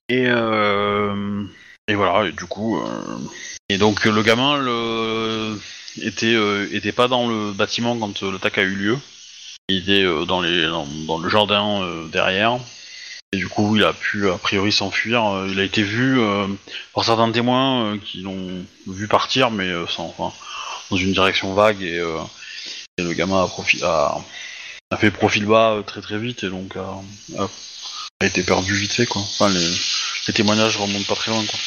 Et 0.08 0.26
et 1.88 1.94
voilà, 1.94 2.26
et 2.28 2.32
du 2.32 2.46
coup, 2.46 2.80
et 3.68 3.78
donc 3.78 4.04
le 4.04 4.22
gamin 4.22 4.56
le 4.58 5.56
était 6.02 6.34
euh, 6.34 6.68
était 6.72 6.92
pas 6.92 7.06
dans 7.08 7.28
le 7.28 7.52
bâtiment 7.52 7.96
quand 7.96 8.22
euh, 8.22 8.32
l'attaque 8.32 8.58
a 8.58 8.62
eu 8.62 8.74
lieu. 8.74 8.98
Il 9.68 9.78
était 9.78 10.04
euh, 10.04 10.24
dans, 10.24 10.40
les, 10.40 10.64
dans, 10.66 10.86
dans 11.06 11.18
le 11.18 11.28
jardin 11.28 11.82
euh, 11.82 12.06
derrière. 12.08 12.58
Et 13.32 13.36
du 13.38 13.48
coup, 13.48 13.74
il 13.76 13.82
a 13.82 13.92
pu 13.92 14.30
a 14.30 14.38
priori 14.38 14.70
s'enfuir. 14.70 15.24
Euh, 15.26 15.48
il 15.50 15.58
a 15.58 15.64
été 15.64 15.82
vu 15.82 16.20
par 16.94 17.04
certains 17.04 17.30
témoins 17.32 17.98
qui 17.98 18.20
l'ont 18.20 18.64
vu 18.86 19.08
partir, 19.08 19.50
mais 19.50 19.72
sans, 19.88 20.14
enfin, 20.16 20.32
dans 20.90 20.96
une 20.96 21.12
direction 21.12 21.52
vague. 21.54 21.82
Et, 21.82 21.96
et 22.98 23.02
le 23.02 23.12
gamin 23.12 23.42
a, 23.42 23.46
profi- 23.46 23.82
a, 23.82 24.16
a 24.92 24.96
fait 24.96 25.10
profil 25.10 25.46
bas 25.46 25.82
très 25.84 26.00
très 26.00 26.18
vite 26.18 26.44
et 26.44 26.48
donc 26.48 26.76
a, 26.76 26.94
a- 27.42 28.24
été 28.24 28.44
perdu 28.44 28.72
vite 28.74 28.92
fait. 28.92 29.06
Quoi. 29.06 29.20
Enfin, 29.20 29.48
les, 29.48 29.68
les 30.28 30.32
témoignages 30.32 30.76
remontent 30.76 31.04
pas 31.08 31.16
très 31.16 31.32
loin. 31.32 31.44
Quoi. 31.44 31.58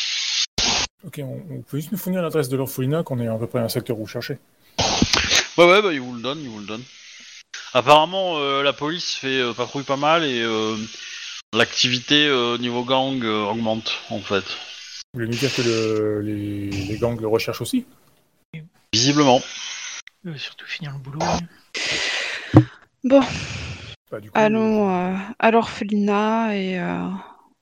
Ok, 1.03 1.19
on, 1.19 1.41
on 1.53 1.61
peut 1.61 1.77
juste 1.77 1.91
nous 1.91 1.97
fournir 1.97 2.21
l'adresse 2.21 2.47
de 2.47 2.55
l'orphelinat 2.55 3.03
qu'on 3.03 3.19
est 3.19 3.27
à 3.27 3.35
peu 3.35 3.47
près 3.47 3.59
un 3.59 3.69
secteur 3.69 3.99
où 3.99 4.07
chercher. 4.07 4.37
Ouais, 5.57 5.65
ouais, 5.65 5.81
bah, 5.81 5.91
il 5.91 5.99
vous 5.99 6.15
le 6.15 6.21
donne, 6.21 6.39
il 6.41 6.47
vous 6.49 6.59
le 6.59 6.65
donne. 6.65 6.83
Apparemment, 7.73 8.37
euh, 8.39 8.63
la 8.63 8.73
police 8.73 9.15
fait 9.15 9.39
euh, 9.39 9.53
patrouille 9.53 9.83
pas 9.83 9.97
mal 9.97 10.23
et 10.23 10.41
euh, 10.41 10.75
l'activité 11.53 12.27
euh, 12.27 12.57
niveau 12.57 12.83
gang 12.83 13.23
euh, 13.23 13.45
augmente 13.45 13.99
en 14.09 14.19
fait. 14.19 14.43
Vous 15.13 15.19
voulez 15.19 15.27
nous 15.27 15.37
dire 15.37 15.53
que 15.55 15.61
le- 15.61 16.21
les, 16.21 16.69
les 16.69 16.97
gangs 16.97 17.19
le 17.19 17.27
recherchent 17.27 17.61
aussi 17.61 17.85
Visiblement. 18.93 19.41
Il 20.25 20.31
va 20.31 20.37
surtout 20.37 20.65
finir 20.65 20.91
le 20.93 20.99
boulot. 20.99 21.19
Bon, 23.03 23.21
Bah, 24.11 24.19
du 24.19 24.29
coup, 24.31 24.37
allons 24.37 24.89
euh, 24.89 25.15
à 25.39 25.51
l'orphelinat 25.51 26.55
et 26.55 26.79
euh, 26.79 27.07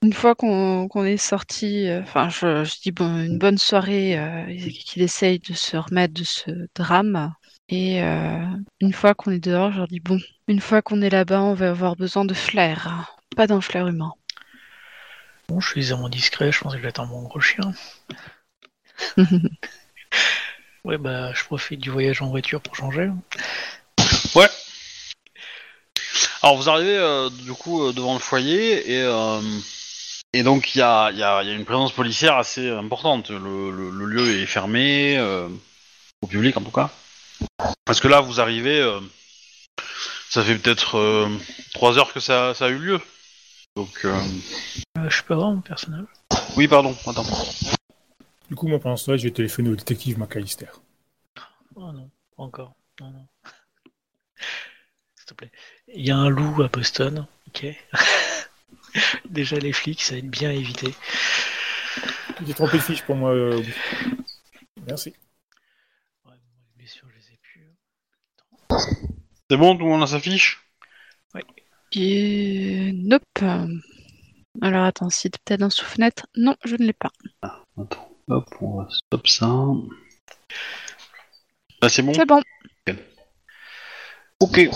Une 0.03 0.13
fois 0.13 0.35
qu'on 0.35 0.87
qu'on 0.87 1.03
est 1.05 1.17
sorti, 1.17 1.87
euh, 1.87 2.01
enfin, 2.01 2.29
je, 2.29 2.63
je 2.63 2.75
dis 2.81 2.91
bon, 2.91 3.23
une 3.25 3.37
bonne 3.37 3.57
soirée, 3.57 4.17
euh, 4.17 4.45
et 4.47 4.71
qu'il 4.71 5.01
essaye 5.01 5.39
de 5.39 5.53
se 5.53 5.75
remettre 5.77 6.13
de 6.13 6.23
ce 6.23 6.49
drame. 6.75 7.33
Et 7.69 8.01
euh, 8.01 8.45
une 8.79 8.93
fois 8.93 9.13
qu'on 9.13 9.31
est 9.31 9.39
dehors, 9.39 9.71
je 9.71 9.77
leur 9.79 9.87
dis 9.87 9.99
bon, 9.99 10.19
une 10.47 10.61
fois 10.61 10.81
qu'on 10.81 11.01
est 11.01 11.09
là-bas, 11.09 11.41
on 11.41 11.53
va 11.53 11.69
avoir 11.69 11.95
besoin 11.95 12.23
de 12.25 12.33
flair, 12.33 13.17
pas 13.35 13.47
d'un 13.47 13.61
flair 13.61 13.87
humain. 13.87 14.13
Bon, 15.49 15.59
je 15.59 15.67
suis 15.67 15.81
suffisamment 15.81 16.09
discret, 16.09 16.51
je 16.51 16.59
pense 16.61 16.73
que 16.73 16.77
je 16.77 16.83
vais 16.83 16.89
être 16.89 16.99
un 17.01 17.07
bon 17.07 17.23
gros 17.23 17.41
chien. 17.41 17.73
Ouais, 20.85 20.97
bah, 20.97 21.33
je 21.33 21.43
profite 21.43 21.81
du 21.81 21.89
voyage 21.89 22.21
en 22.21 22.29
voiture 22.29 22.61
pour 22.61 22.75
changer. 22.75 23.09
Ouais. 24.35 24.47
Alors 26.41 26.55
vous 26.55 26.69
arrivez 26.69 26.95
euh, 26.97 27.29
du 27.29 27.51
coup 27.53 27.83
euh, 27.83 27.91
devant 27.93 28.13
le 28.13 28.19
foyer 28.19 28.89
et 28.93 29.01
euh, 29.01 29.41
et 30.33 30.43
donc 30.43 30.75
il 30.75 30.79
y 30.79 30.81
a, 30.81 31.09
il 31.11 31.17
y, 31.17 31.23
a, 31.23 31.43
il 31.43 31.49
y 31.49 31.51
a 31.51 31.55
une 31.55 31.65
présence 31.65 31.91
policière 31.91 32.37
assez 32.37 32.69
importante. 32.69 33.29
Le, 33.31 33.71
le- 33.71 33.89
le 33.89 34.05
lieu 34.05 34.39
est 34.41 34.45
fermé 34.45 35.17
euh, 35.17 35.49
au 36.21 36.27
public 36.27 36.55
en 36.55 36.61
tout 36.61 36.71
cas. 36.71 36.89
Parce 37.85 37.99
que 37.99 38.07
là 38.07 38.21
vous 38.21 38.39
arrivez, 38.41 38.79
euh, 38.79 38.99
ça 40.29 40.43
fait 40.43 40.57
peut-être 40.57 40.95
euh, 40.95 41.29
trois 41.73 41.97
heures 41.97 42.13
que 42.13 42.19
ça, 42.19 42.53
ça 42.53 42.65
a 42.65 42.69
eu 42.69 42.77
lieu. 42.79 42.99
Donc 43.75 44.05
euh, 44.05 44.19
Euh, 44.97 45.09
je 45.09 45.23
peux 45.23 45.33
avoir 45.33 45.51
mon 45.51 45.61
personnage 45.61 46.05
oui 46.55 46.67
pardon. 46.67 46.95
Attends. 47.05 47.25
Du 48.49 48.55
coup, 48.55 48.67
moi, 48.67 48.79
pendant 48.79 48.95
ce 48.97 49.05
temps-là, 49.05 49.17
je 49.17 49.23
vais 49.25 49.31
téléphoner 49.31 49.69
au 49.69 49.75
détective 49.75 50.17
McAllister. 50.17 50.67
Oh 51.75 51.91
non, 51.91 52.09
pas 52.35 52.43
encore. 52.43 52.73
Non, 53.01 53.11
non. 53.11 53.27
S'il 55.15 55.25
te 55.27 55.33
plaît. 55.35 55.51
Il 55.93 56.05
y 56.05 56.09
a 56.11 56.15
un 56.17 56.29
loup 56.29 56.63
à 56.63 56.67
Boston, 56.69 57.27
ok 57.47 57.65
Déjà, 59.29 59.57
les 59.57 59.73
flics, 59.73 60.01
ça 60.01 60.13
va 60.13 60.19
être 60.19 60.29
bien 60.29 60.49
évité. 60.51 60.95
Tu 62.37 62.45
t'es 62.45 62.53
trompé 62.53 62.77
de 62.77 62.83
fiche 62.83 63.03
pour 63.03 63.15
moi. 63.15 63.31
euh, 63.31 63.61
Merci. 64.87 65.09
Ouais, 66.25 66.31
bon, 66.31 66.37
bien 66.77 66.87
sûr, 66.87 67.05
je 67.11 67.15
les 67.19 67.33
ai 67.33 67.39
plus. 67.43 67.67
C'est 69.49 69.57
bon, 69.57 69.77
tout 69.77 69.85
le 69.85 69.91
monde 69.91 70.03
a 70.03 70.07
sa 70.07 70.19
fiche 70.19 70.63
Et 71.93 72.91
nope. 72.93 73.23
Alors 74.61 74.85
attends, 74.85 75.09
si 75.09 75.29
t'es 75.29 75.39
peut-être 75.45 75.61
un 75.61 75.69
sous-fenêtre. 75.69 76.27
Non, 76.35 76.55
je 76.65 76.75
ne 76.75 76.85
l'ai 76.85 76.93
pas. 76.93 77.11
Attends, 77.41 78.17
hop, 78.27 78.55
on 78.61 78.77
va 78.77 78.87
stop 78.89 79.27
ça. 79.27 79.47
Ah 81.81 81.89
c'est 81.89 82.01
bon 82.01 82.13
C'est 82.13 82.25
bon. 82.25 82.41
Ok. 84.39 84.69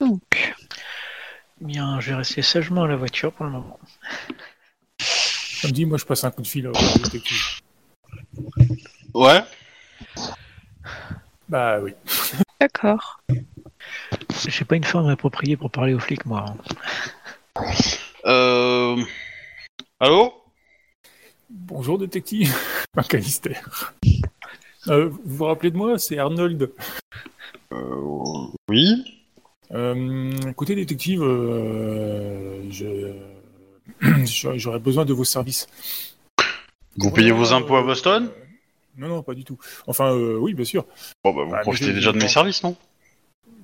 Donc, 0.00 0.54
Bien, 1.60 2.00
je 2.00 2.10
vais 2.10 2.16
rester 2.16 2.42
sagement 2.42 2.82
à 2.82 2.88
la 2.88 2.96
voiture 2.96 3.32
pour 3.32 3.46
le 3.46 3.52
moment. 3.52 3.78
Comme 5.62 5.70
dit, 5.70 5.86
moi, 5.86 5.96
je 5.96 6.04
passe 6.04 6.24
un 6.24 6.30
coup 6.30 6.42
de 6.42 6.46
fil 6.46 6.66
au 6.68 6.72
détective. 6.72 7.60
Ouais. 9.14 9.40
Bah 11.54 11.78
oui. 11.80 11.92
d'accord. 12.60 13.20
J'ai 14.48 14.64
pas 14.64 14.74
une 14.74 14.82
forme 14.82 15.08
appropriée 15.08 15.56
pour 15.56 15.70
parler 15.70 15.94
aux 15.94 16.00
flics, 16.00 16.26
moi. 16.26 16.46
hein. 16.48 17.64
Euh... 18.26 18.96
Allô? 20.00 20.34
Bonjour, 21.48 21.96
détective 21.96 22.52
McAllister. 22.96 23.54
Euh, 24.88 25.06
vous 25.10 25.20
vous 25.24 25.44
rappelez 25.44 25.70
de 25.70 25.76
moi? 25.76 25.96
C'est 25.96 26.18
Arnold. 26.18 26.72
euh... 27.72 28.46
Oui 28.68 29.04
Euh, 29.70 30.32
écoutez, 30.48 30.74
détective, 30.74 31.22
euh, 31.22 32.68
je... 32.68 33.12
j'aurais 34.56 34.80
besoin 34.80 35.04
de 35.04 35.12
vos 35.12 35.22
services. 35.22 35.68
Vous 36.96 37.12
payez 37.12 37.30
vos 37.30 37.52
impôts 37.52 37.76
à 37.76 37.82
Boston? 37.84 38.28
euh, 38.28 38.43
Non, 38.96 39.08
non, 39.08 39.22
pas 39.22 39.34
du 39.34 39.44
tout. 39.44 39.58
Enfin, 39.86 40.12
euh, 40.14 40.36
oui, 40.36 40.54
bien 40.54 40.64
sûr. 40.64 40.84
Bon 41.24 41.34
bah 41.34 41.42
vous 41.44 41.52
Ah, 41.52 41.56
mais 41.58 41.62
profitez 41.62 41.86
je- 41.86 41.92
déjà 41.92 42.12
de 42.12 42.18
je 42.18 42.24
mes 42.24 42.28
services, 42.30 42.62
non? 42.62 42.76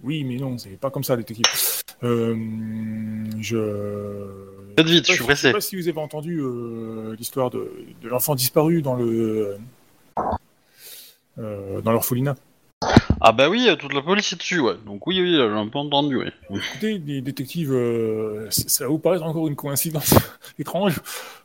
Oui, 0.03 0.25
mais 0.25 0.37
non, 0.37 0.57
c'est 0.59 0.79
pas 0.81 0.91
comme 0.91 1.05
ça, 1.05 1.17
détective. 1.17 1.45
Euh, 2.03 2.35
je... 3.39 4.27
Faites 4.77 4.87
vite, 4.89 5.07
sais 5.07 5.13
je 5.13 5.17
suis 5.19 5.27
pas- 5.27 5.37
sais 5.37 5.51
pressé. 5.51 5.53
pas 5.53 5.61
si 5.61 5.77
vous 5.77 5.89
avez 5.89 5.99
entendu 6.01 6.41
euh, 6.41 7.15
l'histoire 7.19 7.51
de, 7.51 7.71
de 8.03 8.09
l'enfant 8.09 8.35
disparu 8.35 8.81
dans 8.83 8.95
le 8.97 9.57
euh, 11.39 11.81
dans 11.83 11.93
l'orphelinat. 11.93 12.37
Ah 13.21 13.33
bah 13.33 13.51
oui, 13.51 13.69
toute 13.79 13.93
la 13.93 14.01
police 14.01 14.33
est 14.33 14.37
dessus, 14.37 14.61
ouais. 14.61 14.75
Donc 14.87 15.07
oui, 15.07 15.21
oui, 15.21 15.35
j'ai 15.37 15.43
un 15.43 15.69
peu 15.69 15.79
entendu, 15.79 16.17
oui. 16.17 16.57
Écoutez, 16.57 16.97
les 16.99 17.21
détectives, 17.21 17.73
euh, 17.73 18.47
ça 18.51 18.85
va 18.85 18.89
vous 18.91 18.99
paraître 18.99 19.25
encore 19.25 19.47
une 19.47 19.57
coïncidence 19.57 20.15
étrange, 20.59 20.99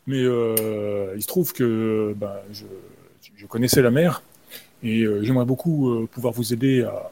mais 0.08 0.22
euh, 0.24 1.14
il 1.18 1.22
se 1.22 1.28
trouve 1.28 1.52
que 1.52 2.14
ben, 2.16 2.32
je, 2.54 2.64
je 3.36 3.46
connaissais 3.46 3.82
la 3.82 3.92
mère 3.92 4.22
et 4.84 5.04
euh, 5.04 5.24
j'aimerais 5.24 5.46
beaucoup 5.46 5.90
euh, 5.90 6.08
pouvoir 6.08 6.34
vous 6.34 6.54
aider 6.54 6.84
à, 6.84 7.12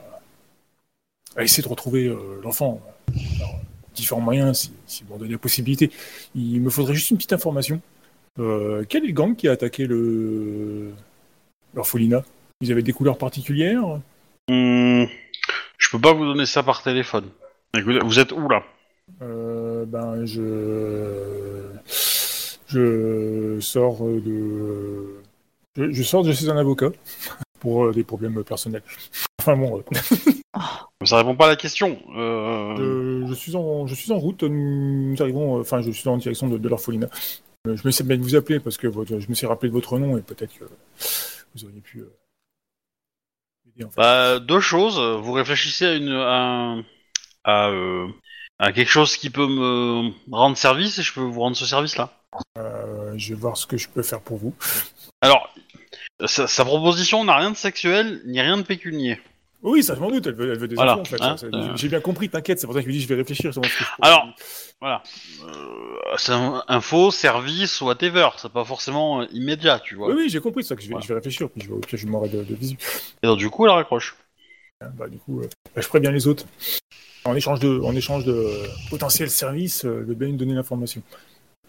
à 1.35 1.43
essayer 1.43 1.63
de 1.63 1.67
retrouver 1.69 2.07
euh, 2.07 2.39
l'enfant. 2.43 2.81
Alors, 3.37 3.59
différents 3.93 4.21
moyens, 4.21 4.57
si, 4.59 4.71
si 4.87 5.03
vous 5.03 5.15
en 5.15 5.17
donnez 5.17 5.33
la 5.33 5.37
possibilité. 5.37 5.91
Il 6.35 6.61
me 6.61 6.69
faudrait 6.69 6.93
juste 6.93 7.11
une 7.11 7.17
petite 7.17 7.33
information. 7.33 7.81
Quel 8.35 9.03
est 9.03 9.07
le 9.07 9.13
gang 9.13 9.35
qui 9.35 9.47
a 9.47 9.51
attaqué 9.51 9.85
le 9.85 10.91
l'orphelinat? 11.75 12.23
Ils 12.61 12.71
avaient 12.71 12.81
des 12.81 12.93
couleurs 12.93 13.19
particulières? 13.19 13.99
Hum, 14.49 15.07
je 15.77 15.89
peux 15.91 15.99
pas 15.99 16.13
vous 16.13 16.25
donner 16.25 16.47
ça 16.47 16.63
par 16.63 16.81
téléphone. 16.81 17.25
Vous 17.75 18.19
êtes 18.19 18.31
où 18.31 18.49
là? 18.49 18.63
Euh, 19.21 19.85
ben, 19.85 20.25
je, 20.25 21.63
je 22.67 23.59
sors 23.59 24.03
de, 24.03 25.21
je, 25.75 25.91
je 25.91 26.03
sors 26.03 26.23
de 26.23 26.31
chez 26.33 26.49
un 26.49 26.57
avocat 26.57 26.89
pour 27.59 27.85
euh, 27.85 27.91
des 27.91 28.03
problèmes 28.03 28.43
personnels. 28.43 28.83
Enfin 29.41 29.57
bon, 29.57 29.79
euh, 29.79 31.01
Ça 31.05 31.17
répond 31.17 31.35
pas 31.35 31.45
à 31.45 31.49
la 31.49 31.55
question. 31.55 31.99
Euh... 32.15 33.25
je, 33.27 33.33
suis 33.33 33.55
en, 33.55 33.87
je 33.87 33.95
suis 33.95 34.11
en 34.11 34.19
route. 34.19 34.43
Nous 34.43 35.15
arrivons, 35.21 35.59
enfin, 35.59 35.81
je 35.81 35.91
suis 35.91 36.07
en 36.09 36.17
direction 36.17 36.47
de, 36.47 36.57
de 36.57 36.69
l'orphelinat. 36.69 37.09
Je 37.65 37.81
me 37.85 37.91
suis 37.91 38.03
bien 38.03 38.17
de 38.17 38.21
vous 38.21 38.35
appeler 38.35 38.59
parce 38.59 38.77
que 38.77 38.87
votre- 38.87 39.19
je 39.19 39.29
me 39.29 39.33
suis 39.33 39.47
rappelé 39.47 39.69
de 39.69 39.73
votre 39.73 39.97
nom 39.97 40.17
et 40.17 40.21
peut-être 40.21 40.53
que 40.57 40.65
vous 41.55 41.65
auriez 41.65 41.79
pu 41.81 42.03
m'aider, 43.65 43.85
en 43.85 43.89
fait. 43.89 43.97
Bah, 43.97 44.39
deux 44.39 44.59
choses. 44.59 44.99
Vous 44.99 45.31
réfléchissez 45.33 45.85
à 45.85 45.95
une, 45.95 46.09
à, 46.09 46.41
un- 46.41 46.85
à, 47.45 47.69
euh, 47.69 48.07
à 48.59 48.71
quelque 48.73 48.89
chose 48.89 49.15
qui 49.17 49.29
peut 49.29 49.47
me 49.47 50.11
rendre 50.31 50.57
service 50.57 50.99
et 50.99 51.03
je 51.03 51.13
peux 51.13 51.21
vous 51.21 51.39
rendre 51.39 51.55
ce 51.55 51.65
service-là. 51.65 52.13
Euh, 52.57 53.13
je 53.17 53.33
vais 53.33 53.39
voir 53.39 53.57
ce 53.57 53.65
que 53.65 53.77
je 53.77 53.87
peux 53.89 54.03
faire 54.03 54.21
pour 54.21 54.37
vous. 54.37 54.53
Alors, 55.21 55.49
sa, 56.27 56.47
sa 56.47 56.65
proposition 56.65 57.23
n'a 57.23 57.35
rien 57.37 57.51
de 57.51 57.55
sexuel 57.57 58.21
ni 58.25 58.39
rien 58.41 58.57
de 58.57 58.63
pécunier. 58.63 59.19
Oui, 59.61 59.81
ça 59.81 59.95
je 59.95 59.99
m'en 60.01 60.11
doute. 60.11 60.27
Elle 60.27 60.33
veut, 60.33 60.51
elle 60.51 60.59
veut 60.59 60.67
des 60.67 60.75
Voilà, 60.75 60.93
enfants 60.93 61.01
en 61.01 61.05
fait. 61.05 61.21
hein, 61.21 61.35
euh. 61.53 61.71
J'ai 61.75 61.87
bien 61.87 62.01
compris. 62.01 62.29
T'inquiète. 62.29 62.59
C'est 62.59 62.67
pour 62.67 62.73
ça 62.75 62.81
que 62.81 62.85
je 62.85 62.89
lui 62.91 62.97
dis 62.97 63.01
je 63.03 63.07
vais 63.07 63.15
réfléchir. 63.15 63.53
sur 63.53 63.63
ce 63.63 63.69
que 63.69 63.73
je 63.83 63.85
Alors, 64.01 64.27
voilà. 64.81 65.01
Euh, 65.45 66.15
c'est 66.17 66.33
un 66.33 66.61
info, 66.67 67.11
service, 67.11 67.79
whatever. 67.79 68.27
C'est 68.37 68.51
pas 68.51 68.65
forcément 68.65 69.21
euh, 69.21 69.25
immédiat, 69.31 69.79
tu 69.79 69.95
vois. 69.95 70.09
Oui, 70.09 70.15
oui, 70.17 70.29
j'ai 70.29 70.41
compris 70.41 70.65
ça 70.65 70.75
que 70.75 70.81
je 70.81 70.87
vais, 70.87 70.91
Voilà. 70.93 71.03
je 71.03 71.07
vais 71.07 71.15
réfléchir, 71.15 71.49
puis 71.49 71.61
je 71.61 71.69
vais, 71.69 71.75
au 71.75 71.79
pire, 71.79 71.97
je 71.97 72.07
m'aurai 72.07 72.27
de, 72.27 72.43
de 72.43 72.55
visu. 72.55 72.75
Et 73.23 73.27
donc, 73.27 73.37
du 73.37 73.49
coup, 73.49 73.65
elle 73.65 73.71
raccroche. 73.71 74.17
Hein, 74.81 74.87
Bah, 74.97 75.07
du 75.07 75.17
coup, 75.17 75.39
euh, 75.39 75.47
bah, 75.73 75.81
je 75.81 75.87
préviens 75.87 76.11
les 76.11 76.27
autres. 76.27 76.45
En 77.23 77.33
échange 77.33 77.61
de, 77.61 77.79
en 77.79 77.95
échange 77.95 78.25
de 78.25 78.45
potentiels 78.89 79.29
services, 79.29 79.85
euh, 79.85 80.03
de 80.05 80.13
bien 80.13 80.27
nous 80.27 80.35
donner 80.35 80.55
l'information 80.55 81.01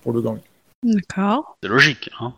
pour 0.02 0.12
le 0.12 0.20
gang. 0.20 0.40
D'accord. 0.82 1.56
C'est 1.62 1.68
logique, 1.68 2.10
hein. 2.18 2.34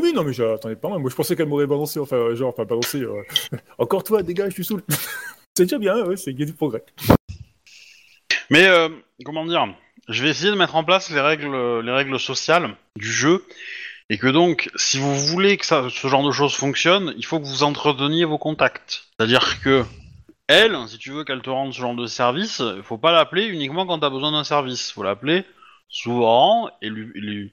Oui, 0.00 0.12
non, 0.14 0.24
mais 0.24 0.32
j'attendais 0.32 0.76
pas 0.76 0.88
mal. 0.88 0.98
Moi, 0.98 1.10
je 1.10 1.14
pensais 1.16 1.34
qu'elle 1.36 1.48
m'aurait 1.48 1.66
balancé, 1.66 1.98
enfin, 2.00 2.16
euh, 2.16 2.34
genre, 2.34 2.50
enfin, 2.50 2.64
balancé. 2.64 3.00
euh, 3.02 3.22
Encore 3.78 4.04
toi, 4.04 4.22
dégage, 4.22 4.50
je 4.50 4.54
suis 4.54 4.64
saoul. 4.64 4.82
c'est 5.56 5.64
déjà 5.64 5.78
bien, 5.78 6.04
ouais, 6.04 6.16
c'est 6.16 6.32
du 6.32 6.52
progrès. 6.52 6.82
Mais, 8.50 8.66
euh, 8.66 8.88
comment 9.24 9.44
dire 9.46 9.66
Je 10.08 10.22
vais 10.22 10.30
essayer 10.30 10.50
de 10.50 10.56
mettre 10.56 10.76
en 10.76 10.84
place 10.84 11.10
les 11.10 11.20
règles, 11.20 11.80
les 11.80 11.92
règles 11.92 12.18
sociales 12.18 12.74
du 12.96 13.10
jeu. 13.10 13.44
Et 14.10 14.16
que 14.16 14.26
donc, 14.26 14.70
si 14.76 14.98
vous 14.98 15.14
voulez 15.14 15.58
que 15.58 15.66
ce 15.66 16.08
genre 16.08 16.24
de 16.26 16.30
choses 16.32 16.54
fonctionne, 16.54 17.12
il 17.18 17.26
faut 17.26 17.38
que 17.40 17.44
vous 17.44 17.62
entreteniez 17.62 18.24
vos 18.24 18.38
contacts. 18.38 19.04
C'est-à-dire 19.18 19.60
que, 19.62 19.84
elle, 20.46 20.78
si 20.88 20.96
tu 20.96 21.10
veux 21.10 21.24
qu'elle 21.24 21.42
te 21.42 21.50
rende 21.50 21.74
ce 21.74 21.80
genre 21.80 21.94
de 21.94 22.06
service, 22.06 22.62
il 22.74 22.82
faut 22.82 22.96
pas 22.96 23.12
l'appeler 23.12 23.44
uniquement 23.44 23.86
quand 23.86 23.98
t'as 23.98 24.08
besoin 24.08 24.32
d'un 24.32 24.44
service. 24.44 24.90
faut 24.92 25.02
l'appeler 25.02 25.44
souvent 25.90 26.70
et 26.80 26.88
lui, 26.88 27.10
et 27.14 27.20
lui- 27.20 27.52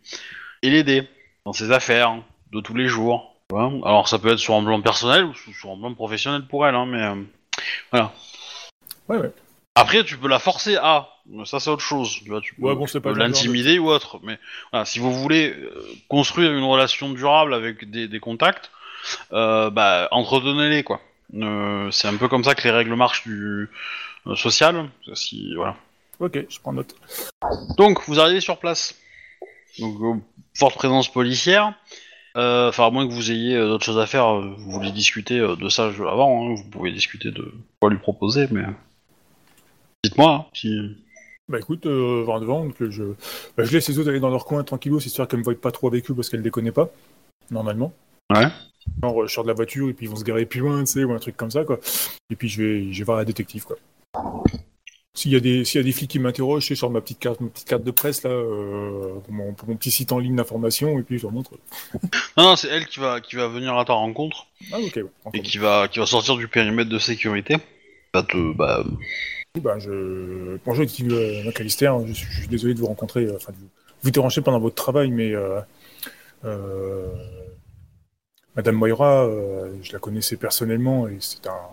et 0.62 0.69
l'aider 0.69 1.08
dans 1.45 1.51
ses 1.53 1.71
affaires 1.73 2.15
de 2.51 2.60
tous 2.62 2.73
les 2.75 2.88
jours. 2.88 3.36
Alors 3.53 4.08
ça 4.08 4.17
peut 4.19 4.31
être 4.31 4.39
sur 4.39 4.55
un 4.55 4.63
plan 4.63 4.81
personnel 4.81 5.25
ou 5.25 5.34
sur 5.36 5.69
un 5.71 5.77
plan 5.77 5.93
professionnel 5.93 6.45
pour 6.47 6.65
elle, 6.67 6.75
hein, 6.75 6.86
mais 6.88 7.01
euh, 7.03 7.15
voilà. 7.91 8.12
Ouais, 9.08 9.17
ouais. 9.17 9.31
Après, 9.75 10.03
tu 10.03 10.17
peux 10.17 10.29
la 10.29 10.39
forcer 10.39 10.77
à, 10.77 11.10
ça 11.43 11.60
c'est 11.60 11.69
autre 11.69 11.84
chose. 11.84 12.19
Tu 12.23 12.29
vois, 12.29 12.41
tu 12.41 12.55
peux, 12.55 12.63
Ouais, 12.63 12.75
bon, 12.75 12.86
tu 12.86 12.91
c'est 12.93 12.99
pas 13.01 13.10
peux 13.10 13.15
le 13.15 13.21
genre 13.21 13.27
de- 13.29 13.34
l'intimider 13.34 13.77
ou 13.77 13.89
autre. 13.89 14.19
Mais 14.23 14.39
voilà, 14.71 14.86
si 14.86 14.99
vous 14.99 15.13
voulez 15.13 15.51
euh, 15.51 15.86
construire 16.08 16.53
une 16.53 16.63
relation 16.63 17.10
durable 17.12 17.53
avec 17.53 17.89
des, 17.91 18.08
des 18.08 18.19
contacts, 18.19 18.71
euh, 19.34 19.69
bah 19.69 20.08
entretenez-les 20.12 20.84
quoi. 20.84 21.01
C'est 21.91 22.08
un 22.08 22.15
peu 22.17 22.27
comme 22.29 22.43
ça 22.43 22.55
que 22.55 22.63
les 22.63 22.71
règles 22.71 22.95
marchent 22.95 23.27
du 23.27 23.69
social. 24.36 24.89
Si 25.13 25.53
voilà. 25.55 25.75
Ok, 26.19 26.39
je 26.49 26.60
prends 26.62 26.71
note. 26.73 26.95
Donc, 27.77 27.99
vous 28.08 28.19
arrivez 28.21 28.39
sur 28.39 28.58
place. 28.58 28.95
Donc, 29.79 30.21
forte 30.53 30.75
présence 30.75 31.12
policière. 31.12 31.73
Euh, 32.36 32.69
Enfin, 32.69 32.88
à 32.88 32.89
moins 32.89 33.08
que 33.08 33.13
vous 33.13 33.32
ayez 33.32 33.56
euh, 33.56 33.67
d'autres 33.67 33.86
choses 33.86 34.00
à 34.00 34.06
faire, 34.06 34.28
euh, 34.28 34.54
vous 34.58 34.71
voulez 34.71 34.91
discuter 34.91 35.39
de 35.39 35.69
ça 35.69 35.86
avant, 35.86 36.52
hein, 36.52 36.56
vous 36.56 36.69
pouvez 36.69 36.91
discuter 36.91 37.32
de 37.32 37.54
quoi 37.80 37.89
lui 37.89 37.98
proposer, 37.98 38.48
mais... 38.52 38.65
Dites-moi, 40.04 40.32
hein, 40.32 40.45
si... 40.54 40.98
Bah 41.48 41.60
écoute, 41.60 41.86
euh, 41.86 42.26
devant, 42.39 42.65
donc 42.65 42.76
je, 42.89 43.04
bah, 43.56 43.63
je 43.63 43.71
laisse 43.71 43.88
les 43.88 44.00
autres 44.00 44.10
aller 44.10 44.19
dans 44.19 44.32
leur 44.32 44.45
coin 44.45 44.63
tranquillos, 44.63 45.00
histoire 45.00 45.28
qu'elles 45.28 45.39
me 45.39 45.43
voient 45.43 45.54
pas 45.60 45.71
trop 45.71 45.88
avec 45.88 46.10
eux 46.10 46.15
parce 46.15 46.30
qu'elles 46.30 46.41
les 46.41 46.50
connaissent 46.50 46.74
pas, 46.74 46.89
normalement. 47.52 47.93
Ouais. 48.34 48.48
Genre, 49.04 49.28
je 49.28 49.32
sors 49.32 49.43
de 49.43 49.50
la 49.50 49.54
voiture 49.54 49.89
et 49.89 49.93
puis 49.93 50.08
ils 50.08 50.10
vont 50.10 50.15
se 50.15 50.24
garer 50.24 50.45
plus 50.45 50.60
loin, 50.60 50.80
tu 50.84 50.91
sais, 50.91 51.04
ou 51.04 51.12
un 51.13 51.19
truc 51.19 51.38
comme 51.38 51.52
ça, 51.52 51.63
quoi. 51.63 51.80
Et 52.32 52.36
puis 52.36 52.50
je 52.50 52.62
vais, 52.62 52.91
je 52.91 52.98
vais 52.98 53.04
voir 53.04 53.17
la 53.17 53.26
détective, 53.26 53.63
quoi. 53.63 53.78
S'il 55.15 55.32
y 55.32 55.36
a 55.38 55.39
des, 55.39 55.63
s'il 55.63 55.80
y 55.80 55.82
a 55.82 55.86
des 55.86 55.93
flics 55.93 56.12
qui 56.12 56.19
m'interrogent, 56.19 56.63
je 56.63 56.67
sais, 56.67 56.75
sur 56.75 56.89
ma 56.89 56.99
petite 56.99 57.19
carte, 57.19 57.39
ma 57.39 57.47
petite 57.49 57.67
carte 57.69 57.84
de 57.84 57.91
presse, 57.91 58.23
là, 58.23 58.30
euh, 58.32 59.13
pour, 59.23 59.34
mon, 59.34 59.54
pour 59.54 59.69
mon 59.69 59.75
petit 59.78 59.89
site 59.89 60.12
en 60.12 60.19
ligne 60.19 60.36
d'information, 60.36 60.99
et 60.99 61.04
puis 61.04 61.17
je 61.17 61.23
leur 61.23 61.32
montre. 61.32 61.51
Non, 62.38 62.43
non, 62.43 62.56
c'est 62.58 62.67
elle 62.67 62.86
qui 62.86 62.99
va, 62.99 63.21
qui 63.21 63.38
va 63.38 63.47
venir 63.47 63.78
à 63.78 63.86
ta 63.86 63.93
rencontre, 63.93 64.47
Ah, 64.73 64.78
ok, 64.80 64.95
ouais. 64.97 65.06
et 65.34 65.41
qui 65.41 65.58
va, 65.58 65.88
qui 65.88 65.99
va 65.99 66.06
sortir 66.06 66.36
du 66.36 66.47
périmètre 66.49 66.89
de 66.89 66.99
sécurité. 66.99 67.56
Va 68.13 68.23
te, 68.23 68.54
bah, 68.54 68.84
Bah, 69.62 69.80
je... 69.80 70.58
Bonjour, 70.65 70.84
détective 70.84 71.13
euh, 71.13 71.43
McAllister, 71.45 71.91
je 72.08 72.12
suis, 72.13 72.28
je 72.30 72.39
suis 72.39 72.47
désolé 72.49 72.73
de 72.73 72.80
vous 72.80 72.88
rencontrer, 72.88 73.23
euh, 73.25 73.38
enfin, 73.38 73.54
de 73.54 73.58
vous, 73.58 73.69
vous 74.04 74.12
déranger 74.12 74.41
pendant 74.41 74.60
votre 74.60 74.75
travail, 74.75 75.12
mais 75.12 75.34
euh, 75.34 75.62
euh, 76.43 77.08
Madame 78.58 78.75
Moira, 78.75 79.23
euh, 79.25 79.73
je 79.82 79.93
la 79.93 79.99
connaissais 79.99 80.36
personnellement 80.36 81.08
et 81.08 81.17
c'est 81.21 81.47
un, 81.47 81.69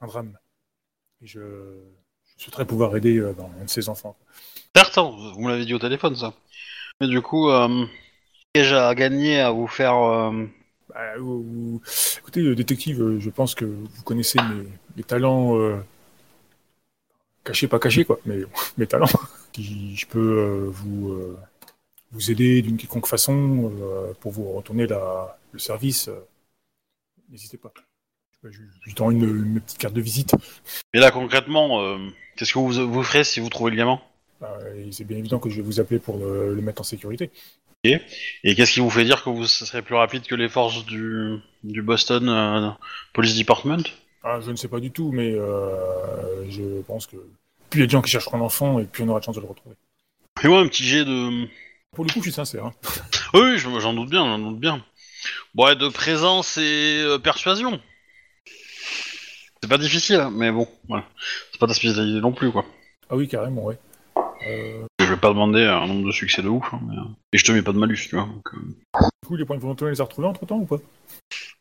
un 0.00 0.06
drame. 0.06 0.38
Et 1.22 1.26
je, 1.26 1.40
je 2.38 2.44
souhaiterais 2.44 2.66
pouvoir 2.66 2.96
aider 2.96 3.18
euh, 3.18 3.32
dans 3.34 3.50
un 3.60 3.64
de 3.64 3.70
ses 3.70 3.88
enfants. 3.88 4.16
Certes, 4.76 4.98
hein, 4.98 5.10
vous 5.34 5.40
me 5.42 5.48
l'avez 5.50 5.64
dit 5.64 5.74
au 5.74 5.78
téléphone, 5.78 6.14
ça. 6.16 6.32
Mais 7.00 7.08
du 7.08 7.22
coup, 7.22 7.50
euh, 7.50 7.86
qu'ai-je 8.54 8.74
à 8.74 8.94
gagner 8.94 9.40
à 9.40 9.50
vous 9.52 9.68
faire... 9.68 9.96
euh, 9.96 10.46
Bah, 10.90 11.16
Écoutez, 12.18 12.40
euh, 12.42 12.54
détective, 12.54 13.02
euh, 13.02 13.20
je 13.20 13.30
pense 13.30 13.54
que 13.54 13.64
vous 13.64 14.02
connaissez 14.04 14.38
mes, 14.40 14.66
mes 14.96 15.02
talents 15.04 15.56
euh, 15.58 15.76
cachés, 17.44 17.68
pas 17.68 17.78
cachés, 17.78 18.04
quoi, 18.04 18.18
mais 18.26 18.40
mes 18.78 18.86
talents. 18.86 19.06
Si 19.56 19.96
je 19.96 20.06
peux 20.06 20.18
euh, 20.18 20.68
vous, 20.70 21.12
euh, 21.12 21.38
vous 22.12 22.30
aider 22.30 22.62
d'une 22.62 22.76
quelconque 22.76 23.06
façon 23.06 23.72
euh, 23.80 24.12
pour 24.20 24.32
vous 24.32 24.52
retourner 24.52 24.86
la, 24.86 25.38
le 25.52 25.58
service, 25.58 26.08
euh, 26.08 26.20
n'hésitez 27.28 27.58
pas. 27.58 27.72
Je, 28.50 28.94
tends 28.94 29.10
une, 29.10 29.22
une 29.24 29.60
petite 29.60 29.78
carte 29.78 29.94
de 29.94 30.00
visite. 30.00 30.34
Mais 30.94 31.00
là, 31.00 31.10
concrètement, 31.10 31.80
euh, 31.82 31.98
qu'est-ce 32.36 32.52
que 32.52 32.58
vous, 32.58 32.90
vous 32.90 33.02
ferez 33.02 33.24
si 33.24 33.40
vous 33.40 33.48
trouvez 33.48 33.70
le 33.70 33.76
gamin 33.76 34.00
Bah, 34.40 34.58
et 34.76 34.92
c'est 34.92 35.04
bien 35.04 35.16
évident 35.18 35.38
que 35.38 35.50
je 35.50 35.56
vais 35.56 35.62
vous 35.62 35.80
appeler 35.80 35.98
pour 36.00 36.18
le, 36.18 36.54
le 36.54 36.62
mettre 36.62 36.80
en 36.80 36.84
sécurité. 36.84 37.30
Et 37.84 38.54
qu'est-ce 38.56 38.72
qui 38.72 38.80
vous 38.80 38.90
fait 38.90 39.04
dire 39.04 39.22
que 39.22 39.30
vous 39.30 39.46
serez 39.46 39.80
plus 39.80 39.94
rapide 39.94 40.22
que 40.26 40.34
les 40.34 40.48
forces 40.48 40.84
du, 40.86 41.36
du 41.62 41.82
Boston 41.82 42.28
euh, 42.28 42.70
Police 43.12 43.36
Department? 43.36 43.82
Ah, 44.24 44.40
je 44.44 44.50
ne 44.50 44.56
sais 44.56 44.66
pas 44.66 44.80
du 44.80 44.90
tout, 44.90 45.12
mais 45.12 45.32
euh, 45.32 46.50
je 46.50 46.80
pense 46.82 47.06
que 47.06 47.16
plus 47.70 47.78
il 47.78 47.82
y 47.82 47.84
a 47.84 47.86
de 47.86 47.90
gens 47.92 48.02
qui 48.02 48.10
chercheront 48.10 48.38
l'enfant, 48.38 48.80
et 48.80 48.84
plus 48.86 49.04
on 49.04 49.08
aura 49.08 49.20
de 49.20 49.24
chance 49.24 49.36
de 49.36 49.40
le 49.40 49.46
retrouver. 49.46 49.76
Fais-moi 50.38 50.60
un 50.60 50.66
petit 50.66 50.82
jet 50.84 51.04
de... 51.04 51.46
Pour 51.92 52.04
le 52.04 52.10
coup, 52.10 52.18
je 52.18 52.22
suis 52.24 52.32
sincère. 52.32 52.66
hein. 52.66 52.72
Oui, 53.34 53.40
oui, 53.42 53.58
je- 53.58 53.78
j'en 53.80 53.94
doute 53.94 54.10
bien, 54.10 54.24
j'en 54.24 54.38
doute 54.38 54.58
bien. 54.60 54.84
Bon, 55.54 55.66
ouais, 55.66 55.76
de 55.76 55.88
présence 55.88 56.58
et 56.58 57.04
persuasion? 57.22 57.80
C'est 59.66 59.70
pas 59.70 59.78
difficile, 59.78 60.20
hein, 60.20 60.30
mais 60.32 60.52
bon, 60.52 60.68
voilà. 60.86 61.02
C'est 61.50 61.58
pas 61.58 61.66
ta 61.66 61.74
spécialité 61.74 62.20
non 62.20 62.30
plus, 62.30 62.52
quoi. 62.52 62.64
Ah 63.10 63.16
oui, 63.16 63.26
carrément, 63.26 63.64
ouais. 63.64 63.76
Euh, 64.46 64.84
Je 65.00 65.06
vais 65.06 65.16
pas 65.16 65.30
demander 65.30 65.64
un 65.64 65.88
nombre 65.88 66.06
de 66.06 66.12
succès 66.12 66.40
de 66.40 66.46
ouf, 66.46 66.72
hein, 66.72 66.78
mais, 66.86 66.96
euh, 66.96 67.02
et 67.32 67.38
je 67.38 67.44
te 67.44 67.50
mets 67.50 67.62
pas 67.62 67.72
de 67.72 67.78
malus, 67.78 68.06
tu 68.08 68.14
vois. 68.14 68.26
Donc, 68.26 68.46
euh, 68.54 68.58
du 69.22 69.26
coup, 69.26 69.34
les 69.34 69.44
points 69.44 69.56
de 69.56 69.62
volonté, 69.62 69.84
on 69.84 69.88
les 69.88 70.00
a 70.00 70.04
retrouvés 70.04 70.28
entre 70.28 70.46
temps 70.46 70.58
ou 70.58 70.66
pas? 70.66 70.76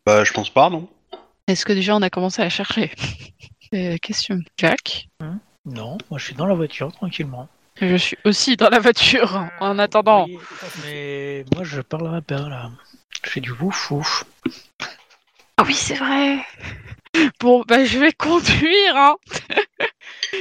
Bah, 0.06 0.24
je 0.24 0.32
pense 0.34 0.52
pas, 0.52 0.70
non. 0.70 0.88
Est-ce 1.48 1.66
que 1.66 1.74
déjà 1.74 1.96
on 1.96 2.02
a 2.04 2.12
commencé 2.12 2.44
à 2.44 2.50
chercher? 2.50 2.92
Question. 4.04 4.38
Jack 4.56 5.08
Non, 5.66 5.98
moi 6.12 6.20
je 6.20 6.26
suis 6.26 6.36
dans 6.36 6.46
la 6.46 6.54
voiture 6.54 6.92
tranquillement. 6.92 7.50
Je 7.82 7.96
suis 7.96 8.18
aussi 8.24 8.56
dans 8.56 8.70
la 8.70 8.78
voiture 8.80 9.50
en 9.60 9.80
attendant. 9.80 10.26
Oui, 10.26 10.38
mais 10.86 11.44
moi 11.56 11.64
je 11.64 11.82
parle 11.82 12.08
à 12.08 12.12
ma 12.12 12.22
père 12.22 12.50
là. 12.50 12.70
Je 13.24 13.32
fais 13.32 13.42
du 13.42 13.52
wouf 13.52 13.90
wouf. 13.90 14.26
Ah 15.58 15.64
oui, 15.66 15.74
c'est 15.74 15.96
vrai. 15.96 16.40
Bon, 17.40 17.64
bah 17.68 17.86
je 17.86 18.00
vais 18.00 18.14
conduire, 18.14 18.96
hein. 18.96 19.16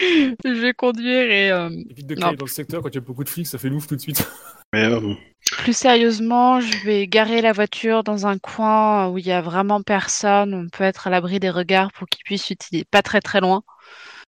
je 0.00 0.60
vais 0.60 0.74
conduire 0.74 1.30
et 1.30 1.50
euh, 1.50 1.68
Évite 1.90 2.06
de 2.06 2.14
Non. 2.14 2.20
crier 2.22 2.36
dans 2.36 2.44
le 2.44 2.50
secteur 2.50 2.82
quand 2.82 2.88
il 2.88 2.94
y 2.96 2.98
a 2.98 3.02
beaucoup 3.02 3.24
de 3.24 3.28
flics, 3.28 3.46
ça 3.46 3.58
fait 3.58 3.68
louf 3.68 3.86
tout 3.86 3.96
de 3.96 4.00
suite. 4.00 4.26
Mais 4.72 4.84
euh, 4.84 5.14
plus 5.58 5.76
sérieusement, 5.76 6.60
je 6.60 6.84
vais 6.84 7.06
garer 7.06 7.40
la 7.40 7.52
voiture 7.52 8.02
dans 8.02 8.26
un 8.26 8.38
coin 8.38 9.08
où 9.08 9.18
il 9.18 9.26
y 9.26 9.32
a 9.32 9.40
vraiment 9.40 9.82
personne. 9.82 10.54
On 10.54 10.68
peut 10.68 10.84
être 10.84 11.06
à 11.06 11.10
l'abri 11.10 11.38
des 11.38 11.50
regards 11.50 11.92
pour 11.92 12.08
qu'il 12.08 12.24
puisse 12.24 12.50
utiliser, 12.50 12.84
pas 12.90 13.02
très 13.02 13.20
très 13.20 13.40
loin, 13.40 13.62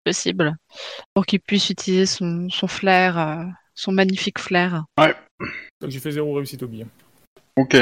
possible, 0.05 0.55
pour 1.15 1.25
qu'il 1.25 1.41
puisse 1.41 1.71
utiliser 1.71 2.07
son, 2.07 2.49
son 2.51 2.67
flair, 2.67 3.19
euh, 3.19 3.45
son 3.75 3.93
magnifique 3.93 4.39
flair. 4.39 4.85
Donc 5.81 5.91
j'ai 5.91 6.01
fait 6.01 6.11
zéro 6.11 6.35
réussite 6.35 6.63
au 6.63 6.69
billet. 6.69 6.87
ok. 7.57 7.77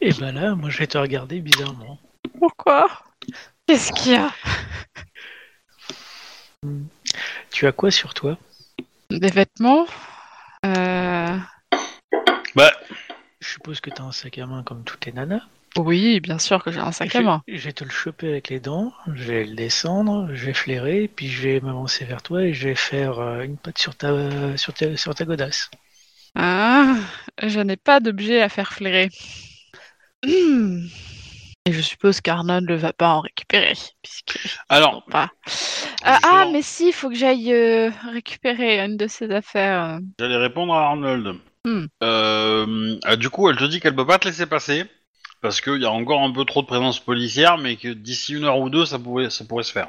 Et 0.00 0.12
bah 0.14 0.32
là, 0.32 0.54
moi 0.54 0.70
je 0.70 0.78
vais 0.78 0.86
te 0.86 0.98
regarder 0.98 1.40
bizarrement. 1.40 1.98
Pourquoi? 2.38 2.88
Qu'est-ce 3.66 3.92
qu'il 3.92 4.12
y 4.12 4.16
a? 4.16 4.30
Tu 7.50 7.66
as 7.66 7.72
quoi 7.72 7.90
sur 7.90 8.14
toi? 8.14 8.38
Des 9.10 9.30
vêtements? 9.30 9.86
Euh, 10.66 11.36
Bah, 12.54 12.72
Je 13.40 13.48
suppose 13.48 13.80
que 13.80 13.90
t'as 13.90 14.02
un 14.02 14.12
sac 14.12 14.38
à 14.38 14.46
main 14.46 14.62
comme 14.62 14.84
toutes 14.84 15.04
les 15.06 15.12
nanas. 15.12 15.42
Oui, 15.76 16.18
bien 16.20 16.38
sûr 16.38 16.64
que 16.64 16.72
j'ai 16.72 16.80
un 16.80 16.92
sac 16.92 17.10
je, 17.12 17.18
à 17.18 17.20
main. 17.22 17.42
je 17.46 17.58
vais 17.64 17.72
te 17.72 17.84
le 17.84 17.90
choper 17.90 18.28
avec 18.28 18.48
les 18.48 18.58
dents, 18.58 18.92
je 19.14 19.24
vais 19.24 19.44
le 19.44 19.54
descendre, 19.54 20.28
je 20.34 20.46
vais 20.46 20.54
flairer, 20.54 21.08
puis 21.14 21.28
je 21.28 21.42
vais 21.42 21.60
m'avancer 21.60 22.04
vers 22.04 22.22
toi 22.22 22.42
et 22.42 22.52
je 22.52 22.68
vais 22.68 22.74
faire 22.74 23.20
euh, 23.20 23.42
une 23.42 23.56
patte 23.56 23.78
sur 23.78 23.94
ta, 23.94 24.56
sur 24.56 24.72
ta, 24.74 24.96
sur 24.96 25.14
ta 25.14 25.24
godasse. 25.24 25.70
Ah, 26.34 26.96
je 27.42 27.60
n'ai 27.60 27.76
pas 27.76 28.00
d'objet 28.00 28.42
à 28.42 28.48
faire 28.48 28.72
flairer. 28.72 29.08
Hmm. 30.24 30.86
Et 31.66 31.72
je 31.72 31.80
suppose 31.82 32.20
qu'Arnold 32.20 32.68
ne 32.68 32.76
va 32.76 32.92
pas 32.92 33.10
en 33.10 33.20
récupérer, 33.20 33.74
alors, 34.70 35.04
pas. 35.10 35.30
Ah, 36.02 36.18
ah, 36.22 36.48
mais 36.50 36.62
si, 36.62 36.88
il 36.88 36.92
faut 36.92 37.10
que 37.10 37.14
j'aille 37.14 37.52
euh, 37.52 37.90
récupérer 38.12 38.80
une 38.80 38.96
de 38.96 39.06
ses 39.06 39.30
affaires. 39.30 39.98
j'allais 40.18 40.36
répondre 40.36 40.72
à 40.72 40.86
Arnold. 40.86 41.36
Hmm. 41.66 41.84
Euh, 42.02 42.96
euh, 43.06 43.16
du 43.16 43.28
coup, 43.28 43.50
elle 43.50 43.56
te 43.56 43.64
dit 43.64 43.80
qu'elle 43.80 43.94
peut 43.94 44.06
pas 44.06 44.18
te 44.18 44.26
laisser 44.28 44.46
passer, 44.46 44.84
parce 45.42 45.60
qu'il 45.60 45.82
y 45.82 45.84
a 45.84 45.90
encore 45.90 46.22
un 46.22 46.32
peu 46.32 46.44
trop 46.46 46.62
de 46.62 46.66
présence 46.66 47.00
policière, 47.00 47.58
mais 47.58 47.76
que 47.76 47.88
d'ici 47.88 48.34
une 48.34 48.44
heure 48.44 48.58
ou 48.58 48.70
deux, 48.70 48.86
ça 48.86 48.98
pourrait, 48.98 49.28
ça 49.28 49.44
pourrait 49.44 49.64
se 49.64 49.72
faire. 49.72 49.88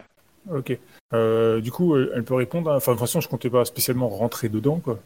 Ok. 0.52 0.78
Euh, 1.14 1.62
du 1.62 1.72
coup, 1.72 1.96
elle 1.98 2.24
peut 2.24 2.36
répondre. 2.36 2.72
à- 2.72 2.76
Enfin, 2.76 2.92
de 2.92 2.98
toute 2.98 3.08
façon, 3.08 3.22
je 3.22 3.30
comptais 3.30 3.50
pas 3.50 3.64
spécialement 3.64 4.10
rentrer 4.10 4.50
dedans, 4.50 4.80
quoi. 4.80 5.00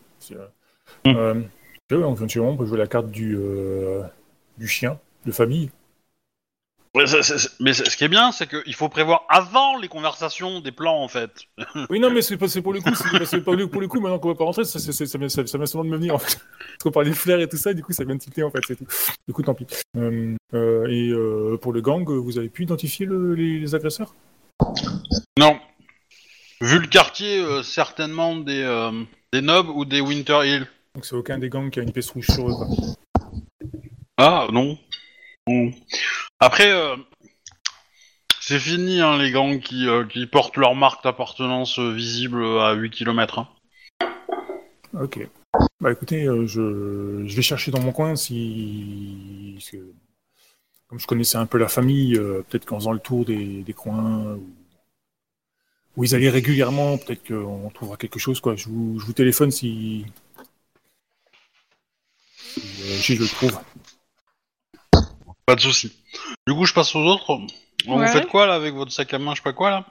C'est, 1.05 1.15
euh, 1.15 1.43
on 1.91 2.57
peut 2.57 2.65
jouer 2.65 2.77
la 2.77 2.87
carte 2.87 3.11
du, 3.11 3.35
euh, 3.37 4.03
du 4.57 4.67
chien 4.67 4.99
de 5.25 5.31
famille. 5.31 5.69
Ouais, 6.95 7.05
mais 7.59 7.73
ce 7.73 7.97
qui 7.97 8.03
est 8.03 8.07
bien, 8.07 8.31
c'est 8.31 8.47
qu'il 8.47 8.75
faut 8.75 8.87
prévoir 8.87 9.25
avant 9.27 9.79
les 9.79 9.87
conversations 9.87 10.59
des 10.59 10.71
plans, 10.71 11.01
en 11.01 11.07
fait. 11.07 11.31
Oui, 11.89 11.99
non, 11.99 12.11
mais 12.11 12.21
c'est 12.21 12.37
pas- 12.37 12.45
pour 12.61 12.71
le 12.71 12.81
coup. 12.81 12.93
c'est 13.25 13.41
pour 13.41 13.55
le, 13.55 13.65
coup, 13.87 13.99
maintenant 13.99 14.19
qu'on 14.19 14.27
va 14.27 14.35
pas 14.35 14.43
rentrer, 14.43 14.63
ça, 14.63 14.77
ça, 14.77 14.91
ça, 14.91 15.05
ça, 15.07 15.17
vient- 15.17 15.27
ça, 15.27 15.45
ça 15.47 15.57
vient 15.57 15.65
seulement 15.65 15.85
de 15.85 15.89
me 15.89 15.97
venir, 15.97 16.13
en 16.13 16.19
fait. 16.19 16.37
Parce 16.59 16.77
qu'on 16.83 16.91
parlait 16.91 17.09
des 17.09 17.15
flares 17.15 17.39
et 17.39 17.49
tout 17.49 17.57
ça, 17.57 17.73
du 17.73 17.81
coup, 17.83 17.93
ça 17.93 18.03
vient 18.03 18.13
de 18.13 18.19
tilter, 18.19 18.43
en 18.43 18.51
fait, 18.51 18.59
c'est 18.67 18.75
tout. 18.75 18.85
Du 19.27 19.33
coup, 19.33 19.41
tant 19.41 19.55
pis. 19.55 19.65
Euh, 19.97 20.35
euh, 20.53 20.85
et 20.87 21.09
euh, 21.09 21.57
pour 21.57 21.73
le 21.73 21.81
gang, 21.81 22.07
vous 22.07 22.37
avez 22.37 22.49
pu 22.49 22.63
identifier 22.63 23.07
le- 23.07 23.33
les, 23.33 23.57
les 23.59 23.73
agresseurs? 23.75 24.13
Non. 25.39 25.57
Vu 26.63 26.79
le 26.79 26.87
quartier, 26.87 27.39
euh, 27.39 27.61
certainement 27.61 28.37
des, 28.37 28.61
euh, 28.61 29.03
des 29.33 29.41
Nobs 29.41 29.67
ou 29.67 29.83
des 29.83 29.99
Winter 29.99 30.39
Hill. 30.45 30.65
Donc, 30.95 31.05
c'est 31.05 31.13
aucun 31.13 31.37
des 31.37 31.49
gangs 31.49 31.69
qui 31.69 31.81
a 31.81 31.83
une 31.83 31.91
pièce 31.91 32.09
rouge 32.11 32.27
sur 32.27 32.47
eux, 32.49 32.53
quoi. 32.53 32.67
Ah, 34.15 34.47
non. 34.49 34.77
Non. 35.45 35.71
Après, 36.39 36.71
euh, 36.71 36.95
c'est 38.39 38.59
fini, 38.59 39.01
hein, 39.01 39.17
les 39.17 39.31
gangs 39.31 39.59
qui, 39.59 39.87
qui 40.09 40.25
portent 40.25 40.55
leur 40.55 40.73
marque 40.73 41.03
d'appartenance 41.03 41.79
visible 41.79 42.41
à 42.45 42.71
8 42.71 42.91
km. 42.91 43.45
Ok. 44.97 45.27
Bah 45.81 45.91
écoutez, 45.91 46.23
je, 46.45 47.25
je 47.27 47.35
vais 47.35 47.41
chercher 47.41 47.71
dans 47.71 47.81
mon 47.81 47.91
coin 47.91 48.15
si. 48.15 49.59
comme 50.87 50.99
je 50.99 51.07
connaissais 51.07 51.37
un 51.37 51.45
peu 51.45 51.57
la 51.57 51.67
famille, 51.67 52.15
peut-être 52.15 52.65
qu'en 52.65 52.79
faisant 52.79 52.93
le 52.93 52.99
tour 52.99 53.25
des, 53.25 53.63
des 53.63 53.73
coins 53.73 54.37
où, 54.37 54.62
où 55.95 56.03
ils 56.03 56.15
allaient 56.15 56.29
régulièrement, 56.29 56.97
peut-être 56.97 57.27
qu'on 57.27 57.69
trouvera 57.69 57.97
quelque 57.97 58.19
chose. 58.19 58.39
Quoi. 58.39 58.55
Je, 58.55 58.69
vous, 58.69 58.99
je 58.99 59.05
vous 59.05 59.13
téléphone 59.13 59.51
si. 59.51 60.05
Si, 62.37 62.59
euh, 62.83 62.97
si 62.97 63.15
je 63.15 63.21
le 63.23 63.27
trouve. 63.27 63.59
Pas 65.45 65.55
de 65.55 65.61
souci. 65.61 65.91
Du 66.47 66.53
coup, 66.53 66.65
je 66.65 66.73
passe 66.73 66.95
aux 66.95 67.03
autres. 67.05 67.37
Vous 67.85 67.95
Ouais. 67.95 68.07
faites 68.07 68.27
quoi 68.27 68.47
là 68.47 68.53
avec 68.53 68.73
votre 68.73 68.91
sac 68.93 69.13
à 69.13 69.19
main, 69.19 69.31
je 69.33 69.37
sais 69.39 69.43
pas 69.43 69.51
quoi 69.51 69.69
là 69.69 69.85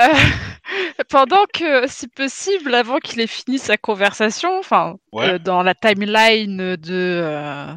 Euh, 0.00 0.12
pendant 1.08 1.44
que, 1.54 1.86
si 1.86 2.08
possible, 2.08 2.74
avant 2.74 2.98
qu'il 2.98 3.20
ait 3.20 3.28
fini 3.28 3.58
sa 3.58 3.76
conversation, 3.76 4.58
enfin, 4.58 4.96
Ouais. 5.12 5.34
euh, 5.34 5.38
dans 5.38 5.62
la 5.62 5.74
timeline 5.74 6.74
de, 6.76 6.92
euh, 6.92 7.74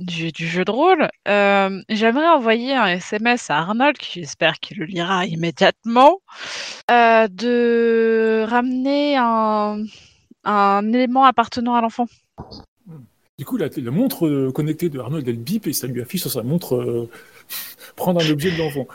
du, 0.00 0.32
du 0.32 0.46
jeu 0.46 0.64
de 0.64 0.70
rôle, 0.70 1.08
euh, 1.28 1.82
j'aimerais 1.88 2.28
envoyer 2.28 2.74
un 2.74 2.86
SMS 2.86 3.50
à 3.50 3.58
Arnold, 3.58 3.98
qui 3.98 4.20
j'espère 4.20 4.58
qu'il 4.60 4.78
le 4.78 4.86
lira 4.86 5.26
immédiatement, 5.26 6.20
euh, 6.90 7.28
de 7.28 8.44
ramener 8.48 9.16
un, 9.16 9.82
un 10.44 10.92
élément 10.92 11.24
appartenant 11.24 11.74
à 11.74 11.80
l'enfant. 11.80 12.06
Du 13.40 13.46
coup, 13.46 13.56
la, 13.56 13.68
la 13.74 13.90
montre 13.90 14.26
euh, 14.26 14.52
connectée 14.52 14.90
de 14.90 14.98
Arnold, 14.98 15.26
elle 15.26 15.38
bip 15.38 15.66
et 15.66 15.72
ça 15.72 15.86
lui 15.86 16.02
affiche 16.02 16.20
sur 16.20 16.30
sa 16.30 16.42
montre 16.42 16.76
euh, 16.76 17.08
prendre 17.96 18.22
un 18.22 18.30
objet 18.30 18.50
de 18.50 18.58
l'enfant. 18.58 18.86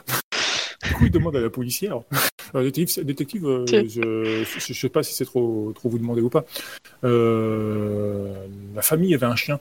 Du 0.86 0.94
coup, 0.94 1.06
il 1.06 1.12
demande 1.12 1.36
à 1.36 1.42
la 1.42 1.50
policière. 1.50 2.02
Détective, 2.54 3.04
détective 3.04 3.48
euh, 3.48 3.66
je, 3.68 4.46
je 4.46 4.74
sais 4.74 4.88
pas 4.88 5.02
si 5.02 5.16
c'est 5.16 5.26
trop, 5.26 5.74
trop 5.74 5.90
vous 5.90 5.98
demander 5.98 6.22
ou 6.22 6.30
pas. 6.30 6.46
La 7.02 8.82
famille 8.84 9.16
avait 9.16 9.26
un 9.26 9.36
chien. 9.36 9.60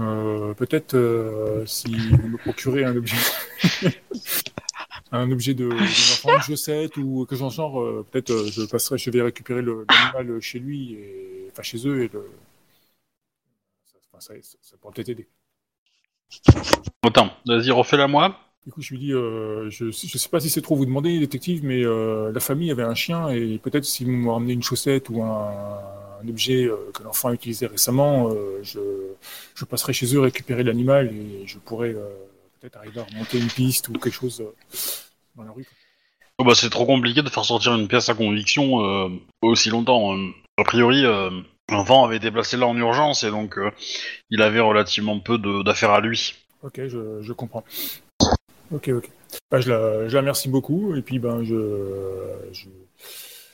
Euh, 0.00 0.54
Peut-être 0.54 0.94
euh, 0.94 1.64
si 1.66 1.94
vous 1.94 2.28
me 2.28 2.36
procurez 2.38 2.84
un 2.84 2.96
objet, 2.96 3.16
un 5.12 5.30
objet 5.30 5.54
de, 5.54 5.64
de 5.68 5.70
l'enfant, 5.74 6.34
une 6.36 6.42
chaussette 6.42 6.96
ou 6.96 7.26
quelque 7.26 7.38
chose 7.38 7.42
en 7.42 7.50
genre, 7.50 7.80
euh, 7.80 8.06
peut-être 8.10 8.30
euh, 8.30 8.46
je 8.50 8.62
passerai, 8.62 8.98
je 8.98 9.10
vais 9.10 9.22
récupérer 9.22 9.62
le- 9.62 9.86
l'animal 9.88 10.40
chez 10.40 10.58
lui, 10.58 10.94
et, 10.94 11.48
enfin 11.52 11.62
chez 11.62 11.86
eux, 11.86 12.04
et 12.04 12.10
le, 12.12 12.24
ça, 14.12 14.20
ça, 14.20 14.34
ça- 14.42 14.58
ça 14.62 14.76
pourra 14.80 14.92
peut-être 14.92 15.08
aider. 15.10 15.28
Attends, 17.02 17.30
vas-y, 17.46 17.70
refais-la 17.70 18.06
moi. 18.08 18.36
Du 18.66 18.72
coup, 18.72 18.82
je 18.82 18.90
lui 18.90 18.98
dis, 18.98 19.12
euh, 19.12 19.70
je, 19.70 19.90
je 19.90 20.18
sais 20.18 20.28
pas 20.28 20.38
si 20.38 20.50
c'est 20.50 20.60
trop 20.60 20.76
vous 20.76 20.84
demander, 20.84 21.18
détective, 21.18 21.64
mais 21.64 21.82
euh, 21.84 22.30
la 22.32 22.40
famille 22.40 22.70
avait 22.70 22.82
un 22.82 22.94
chien 22.94 23.30
et 23.30 23.58
peut-être 23.58 23.84
si 23.84 24.04
vous 24.04 24.10
me 24.12 24.30
ramenez 24.30 24.52
une 24.52 24.62
chaussette 24.62 25.08
ou 25.08 25.22
un, 25.22 25.78
un 26.22 26.28
objet 26.28 26.64
euh, 26.64 26.76
que 26.94 27.02
l'enfant 27.02 27.28
a 27.28 27.34
utilisé 27.34 27.66
récemment, 27.66 28.30
euh, 28.30 28.60
je, 28.62 28.80
je 29.54 29.64
passerai 29.64 29.92
chez 29.92 30.14
eux 30.14 30.20
récupérer 30.20 30.62
l'animal 30.62 31.08
et 31.14 31.46
je 31.46 31.58
pourrais 31.58 31.94
euh, 31.94 32.08
peut-être 32.60 32.76
arriver 32.76 33.00
à 33.00 33.04
remonter 33.04 33.38
une 33.38 33.48
piste 33.48 33.88
ou 33.88 33.92
quelque 33.92 34.10
chose 34.10 34.42
dans 35.36 35.44
la 35.44 35.52
rue. 35.52 35.66
Oh, 36.38 36.44
bah, 36.44 36.54
c'est 36.54 36.70
trop 36.70 36.86
compliqué 36.86 37.22
de 37.22 37.28
faire 37.28 37.44
sortir 37.44 37.74
une 37.74 37.86
pièce 37.88 38.08
à 38.08 38.14
conviction 38.14 38.84
euh, 38.84 39.08
aussi 39.42 39.70
longtemps. 39.70 40.16
euh. 40.16 40.28
A 40.58 40.64
priori, 40.64 41.04
euh, 41.04 41.30
l'enfant 41.70 42.04
avait 42.04 42.16
été 42.16 42.30
placé 42.30 42.56
là 42.56 42.66
en 42.66 42.76
urgence 42.76 43.24
et 43.24 43.30
donc 43.30 43.58
euh, 43.58 43.70
il 44.30 44.42
avait 44.42 44.60
relativement 44.60 45.18
peu 45.20 45.38
d'affaires 45.64 45.92
à 45.92 46.00
lui. 46.00 46.34
Ok, 46.62 46.80
je, 46.86 47.22
je 47.22 47.32
comprends. 47.32 47.64
Ok, 48.72 48.88
ok. 48.88 49.08
Bah, 49.50 49.60
je, 49.60 49.70
la, 49.70 50.08
je 50.08 50.14
la 50.14 50.20
remercie 50.20 50.48
beaucoup 50.48 50.94
et 50.94 51.02
puis 51.02 51.18
ben 51.18 51.42
je, 51.44 51.54
je, 52.52 52.66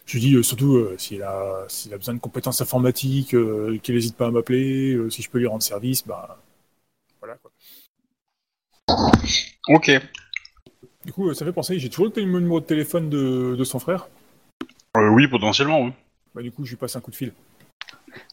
je 0.07 0.14
lui 0.14 0.21
dis 0.21 0.35
euh, 0.35 0.42
surtout 0.42 0.77
euh, 0.77 0.95
s'il 0.99 1.23
a, 1.23 1.64
s'il 1.69 1.92
a 1.92 1.99
besoin 1.99 2.14
de 2.14 2.21
compétences 2.21 2.61
informatiques, 2.61 3.35
euh, 3.35 3.79
qu'il 3.83 3.95
n'hésite 3.95 4.16
pas 4.16 4.29
à 4.29 4.31
m'appeler, 4.31 4.99
si 5.11 5.23
je 5.23 5.29
peux 5.29 5.38
lui 5.38 5.47
rendre 5.47 5.62
service, 5.62 6.07
bah 6.07 6.38
voilà 7.21 7.37
quoi. 7.37 7.51
Ok. 9.69 9.90
Du 11.05 11.12
coup, 11.12 11.33
ça 11.35 11.45
fait 11.45 11.53
penser, 11.53 11.79
j'ai 11.79 11.88
toujours 11.88 12.12
le 12.14 12.23
numéro 12.23 12.61
de 12.61 12.64
téléphone 12.64 13.11
de, 13.11 13.55
de 13.57 13.64
son 13.64 13.79
frère. 13.79 14.09
Euh, 14.97 15.09
oui, 15.11 15.29
potentiellement, 15.29 15.83
oui. 15.83 15.92
Bah 16.35 16.42
du 16.42 16.51
coup, 16.51 16.64
je 16.64 16.71
lui 16.71 16.77
passe 16.77 16.97
un 16.97 17.01
coup 17.01 17.11
de 17.11 17.16
fil. 17.16 17.33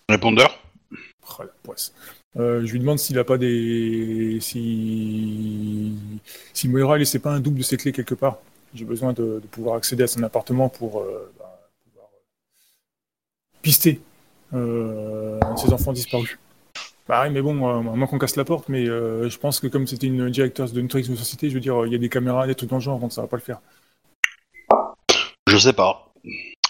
Répondeur 0.10 0.60
Oh, 0.92 1.44
la 1.44 1.50
poisse. 1.64 1.94
Euh, 2.36 2.66
je 2.66 2.72
lui 2.72 2.80
demande 2.80 3.00
s'il 3.00 3.18
a 3.18 3.24
pas 3.24 3.38
des, 3.38 4.40
si, 4.42 5.94
si 6.54 6.68
Moira 6.68 6.98
laissait 6.98 7.20
pas 7.20 7.32
un 7.32 7.40
double 7.40 7.60
de 7.60 7.64
ses 7.64 7.78
clés 7.78 7.92
quelque 7.92 8.16
part. 8.16 8.38
J'ai 8.74 8.86
besoin 8.86 9.14
de, 9.14 9.40
de 9.42 9.48
pouvoir 9.50 9.76
accéder 9.76 10.04
à 10.04 10.08
son 10.08 10.24
appartement 10.24 10.68
pour 10.70 11.02
euh, 11.02 11.32
pister 13.63 13.99
euh, 14.54 15.39
ses 15.58 15.73
enfants 15.73 15.93
disparus. 15.93 16.38
Pareil, 17.08 17.32
mais 17.32 17.41
bon, 17.41 17.67
euh, 17.67 17.80
à 17.80 17.95
moins 17.95 18.08
qu'on 18.08 18.19
casse 18.19 18.36
la 18.36 18.45
porte, 18.45 18.69
mais 18.69 18.88
euh, 18.88 19.28
je 19.30 19.38
pense 19.39 19.60
que 19.60 19.67
comme 19.67 19.88
c'était 19.88 20.08
une 20.08 20.30
directrice 20.30 20.71
de 20.71 20.82
notre 20.82 21.02
société, 21.02 21.49
je 21.49 21.56
veux 21.56 21.60
dire, 21.60 21.86
il 21.88 21.91
y 21.91 21.95
a 21.95 21.97
des 21.97 22.10
caméras, 22.10 22.45
des 22.45 22.56
trucs 22.56 22.69
dans 22.69 22.78
le 22.78 22.82
genre, 22.82 22.99
donc 22.99 23.12
ça 23.12 23.21
va 23.21 23.28
pas 23.28 23.38
le 23.38 23.41
faire. 23.41 23.60
Je 25.47 25.58
sais 25.58 25.73
pas. 25.73 26.08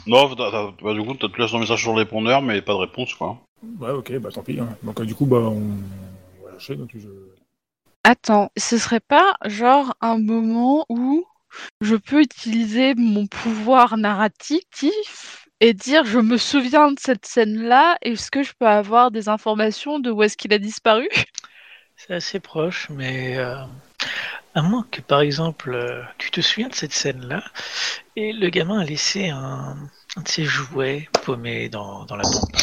Non, 0.07 0.33
t'as- 0.35 0.51
t'as- 0.51 0.73
bah, 0.81 0.93
du 0.93 1.03
coup, 1.05 1.13
t'as 1.13 1.29
te 1.29 1.41
laissé 1.41 1.55
un 1.55 1.59
message 1.59 1.81
sur 1.81 1.91
le 1.91 1.99
répondeur, 1.99 2.41
mais 2.41 2.61
pas 2.61 2.73
de 2.73 2.79
réponse, 2.79 3.13
quoi. 3.13 3.37
Ouais, 3.79 3.91
ok, 3.91 4.17
bah 4.17 4.29
tant 4.33 4.41
pis. 4.43 4.59
hein. 4.59 4.67
Donc 4.83 4.99
euh, 4.99 5.05
du 5.05 5.15
coup, 5.15 5.25
bah 5.25 5.37
on, 5.37 5.61
on 6.41 6.45
va 6.45 6.51
lâcher. 6.51 6.75
Donc 6.75 6.89
je... 6.95 7.07
Attends, 8.03 8.49
ce 8.57 8.77
serait 8.77 8.99
pas 8.99 9.35
genre 9.45 9.93
un 10.01 10.17
moment 10.17 10.85
où 10.89 11.25
je 11.79 11.95
peux 11.95 12.21
utiliser 12.21 12.95
mon 12.95 13.27
pouvoir 13.27 13.95
narratif 13.97 15.42
et 15.63 15.73
dire 15.73 16.03
je 16.03 16.19
me 16.19 16.35
souviens 16.35 16.91
de 16.91 16.99
cette 16.99 17.25
scène-là, 17.25 17.97
est-ce 18.01 18.29
que 18.29 18.43
je 18.43 18.51
peux 18.59 18.67
avoir 18.67 19.11
des 19.11 19.29
informations 19.29 19.97
de 19.97 20.11
où 20.11 20.21
est-ce 20.21 20.35
qu'il 20.35 20.51
a 20.51 20.57
disparu? 20.57 21.07
C'est 21.95 22.13
assez 22.13 22.41
proche, 22.41 22.89
mais 22.89 23.37
euh, 23.37 23.55
à 24.55 24.61
moins 24.61 24.85
que, 24.91 24.99
par 24.99 25.21
exemple, 25.21 25.73
euh, 25.73 26.01
tu 26.17 26.31
te 26.31 26.41
souviens 26.41 26.67
de 26.67 26.75
cette 26.75 26.91
scène-là, 26.91 27.45
et 28.17 28.33
le 28.33 28.49
gamin 28.49 28.79
a 28.79 28.83
laissé 28.83 29.29
un, 29.29 29.77
un 30.17 30.21
de 30.21 30.27
ses 30.27 30.43
jouets 30.43 31.07
paumés 31.23 31.69
dans, 31.69 32.03
dans 32.07 32.17
la 32.17 32.23
pompe. 32.23 32.57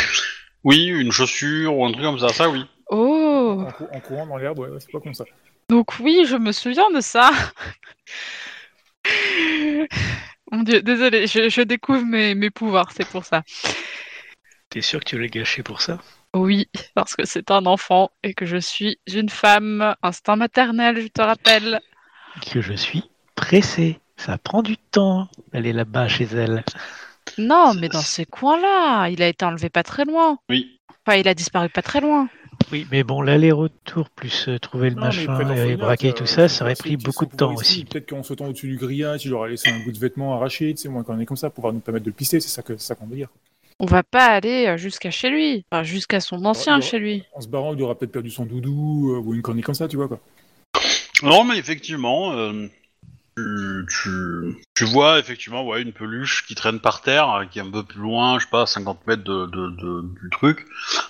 Oui, 0.62 0.84
une 0.84 1.10
chaussure 1.10 1.74
ou 1.74 1.86
un 1.86 1.92
truc 1.92 2.04
comme 2.04 2.18
ça, 2.18 2.28
ça 2.28 2.50
oui. 2.50 2.66
Oh 2.90 3.64
en, 3.66 3.72
cou- 3.72 3.88
en 3.90 4.00
courant 4.00 4.26
dans 4.26 4.36
l'herbe, 4.36 4.58
ouais, 4.58 4.68
ouais, 4.68 4.80
c'est 4.80 4.92
pas 4.92 5.00
comme 5.00 5.14
ça. 5.14 5.24
Donc 5.70 5.98
oui, 6.00 6.26
je 6.26 6.36
me 6.36 6.52
souviens 6.52 6.90
de 6.90 7.00
ça. 7.00 7.30
Mon 10.50 10.62
dieu, 10.62 10.82
désolé, 10.82 11.26
je, 11.26 11.48
je 11.48 11.62
découvre 11.62 12.04
mes, 12.04 12.34
mes 12.34 12.50
pouvoirs, 12.50 12.90
c'est 12.92 13.06
pour 13.06 13.24
ça. 13.24 13.42
T'es 14.68 14.80
sûr 14.80 15.00
que 15.00 15.04
tu 15.04 15.18
l'as 15.20 15.28
gâché 15.28 15.62
pour 15.62 15.80
ça? 15.80 15.98
Oui, 16.34 16.68
parce 16.94 17.16
que 17.16 17.24
c'est 17.24 17.50
un 17.50 17.66
enfant 17.66 18.10
et 18.22 18.34
que 18.34 18.46
je 18.46 18.56
suis 18.56 18.98
une 19.12 19.28
femme, 19.28 19.94
instinct 20.02 20.36
maternel, 20.36 21.00
je 21.00 21.08
te 21.08 21.22
rappelle. 21.22 21.80
Que 22.52 22.60
je 22.60 22.74
suis 22.74 23.04
pressé. 23.34 23.98
Ça 24.16 24.38
prend 24.38 24.62
du 24.62 24.76
temps 24.76 25.28
d'aller 25.52 25.72
là-bas 25.72 26.06
chez 26.08 26.24
elle. 26.24 26.62
Non, 27.38 27.74
mais 27.74 27.88
dans 27.88 28.02
ces 28.02 28.26
coins-là, 28.26 29.08
il 29.08 29.22
a 29.22 29.28
été 29.28 29.44
enlevé 29.44 29.70
pas 29.70 29.82
très 29.82 30.04
loin. 30.04 30.38
Oui. 30.48 30.78
Enfin, 31.06 31.18
il 31.18 31.26
a 31.26 31.34
disparu 31.34 31.68
pas 31.68 31.82
très 31.82 32.00
loin. 32.00 32.28
Oui, 32.72 32.86
mais 32.90 33.02
bon, 33.02 33.20
l'aller-retour 33.22 34.10
plus 34.10 34.48
euh, 34.48 34.58
trouver 34.58 34.90
le 34.90 34.96
Non, 34.96 35.02
machin 35.06 35.66
et 35.66 35.76
braquer 35.76 36.10
euh, 36.10 36.12
tout 36.12 36.26
ça, 36.26 36.48
ça 36.48 36.64
aurait 36.64 36.74
pris 36.74 36.96
beaucoup 36.96 37.26
de 37.26 37.34
temps 37.34 37.54
aussi. 37.54 37.84
Peut-être 37.84 38.08
qu'en 38.08 38.22
sautant 38.22 38.46
au-dessus 38.46 38.68
du 38.68 38.76
grillage, 38.76 39.24
il 39.24 39.34
aurait 39.34 39.50
laissé 39.50 39.70
un 39.70 39.82
bout 39.82 39.92
de 39.92 39.98
vêtement 39.98 40.34
arraché, 40.34 40.72
tu 40.74 40.82
sais, 40.82 40.88
moi, 40.88 41.02
quand 41.04 41.14
on 41.14 41.20
est 41.20 41.26
comme 41.26 41.36
ça, 41.36 41.48
pour 41.48 41.56
pouvoir 41.56 41.72
nous 41.72 41.80
permettre 41.80 42.04
de 42.04 42.10
le 42.10 42.14
pister, 42.14 42.38
c'est 42.40 42.48
ça 42.48 42.62
que 42.62 42.76
ça 42.76 42.94
qu'on 42.94 43.06
veut 43.06 43.16
dire. 43.16 43.28
On 43.80 43.86
va 43.86 44.02
pas 44.02 44.26
aller 44.26 44.66
euh, 44.66 44.76
jusqu'à 44.76 45.10
chez 45.10 45.30
lui, 45.30 45.64
enfin, 45.70 45.82
jusqu'à 45.82 46.20
son 46.20 46.44
ancien 46.44 46.74
y 46.74 46.78
aura- 46.78 46.86
chez 46.86 46.98
lui. 46.98 47.24
En 47.34 47.40
se 47.40 47.48
barrant, 47.48 47.74
il 47.74 47.82
aura 47.82 47.98
peut-être 47.98 48.12
perdu 48.12 48.30
son 48.30 48.44
doudou, 48.44 49.14
euh, 49.14 49.18
ou 49.20 49.34
une 49.34 49.42
connerie 49.42 49.62
comme 49.62 49.74
ça, 49.74 49.88
tu 49.88 49.96
vois, 49.96 50.06
quoi. 50.08 50.20
Non, 51.22 51.44
mais 51.44 51.58
effectivement, 51.58 52.32
euh, 52.32 52.66
tu, 53.40 53.86
tu, 53.88 54.64
tu 54.74 54.84
vois 54.84 55.18
effectivement 55.18 55.66
ouais, 55.66 55.82
une 55.82 55.92
peluche 55.92 56.46
qui 56.46 56.54
traîne 56.54 56.80
par 56.80 57.02
terre, 57.02 57.30
euh, 57.30 57.44
qui 57.46 57.58
est 57.58 57.62
un 57.62 57.70
peu 57.70 57.82
plus 57.82 58.00
loin, 58.00 58.38
je 58.38 58.44
sais 58.44 58.50
pas, 58.50 58.66
50 58.66 59.06
mètres 59.06 59.24
de, 59.24 59.46
de, 59.46 59.70
de- 59.70 60.20
du 60.22 60.30
truc, 60.30 60.66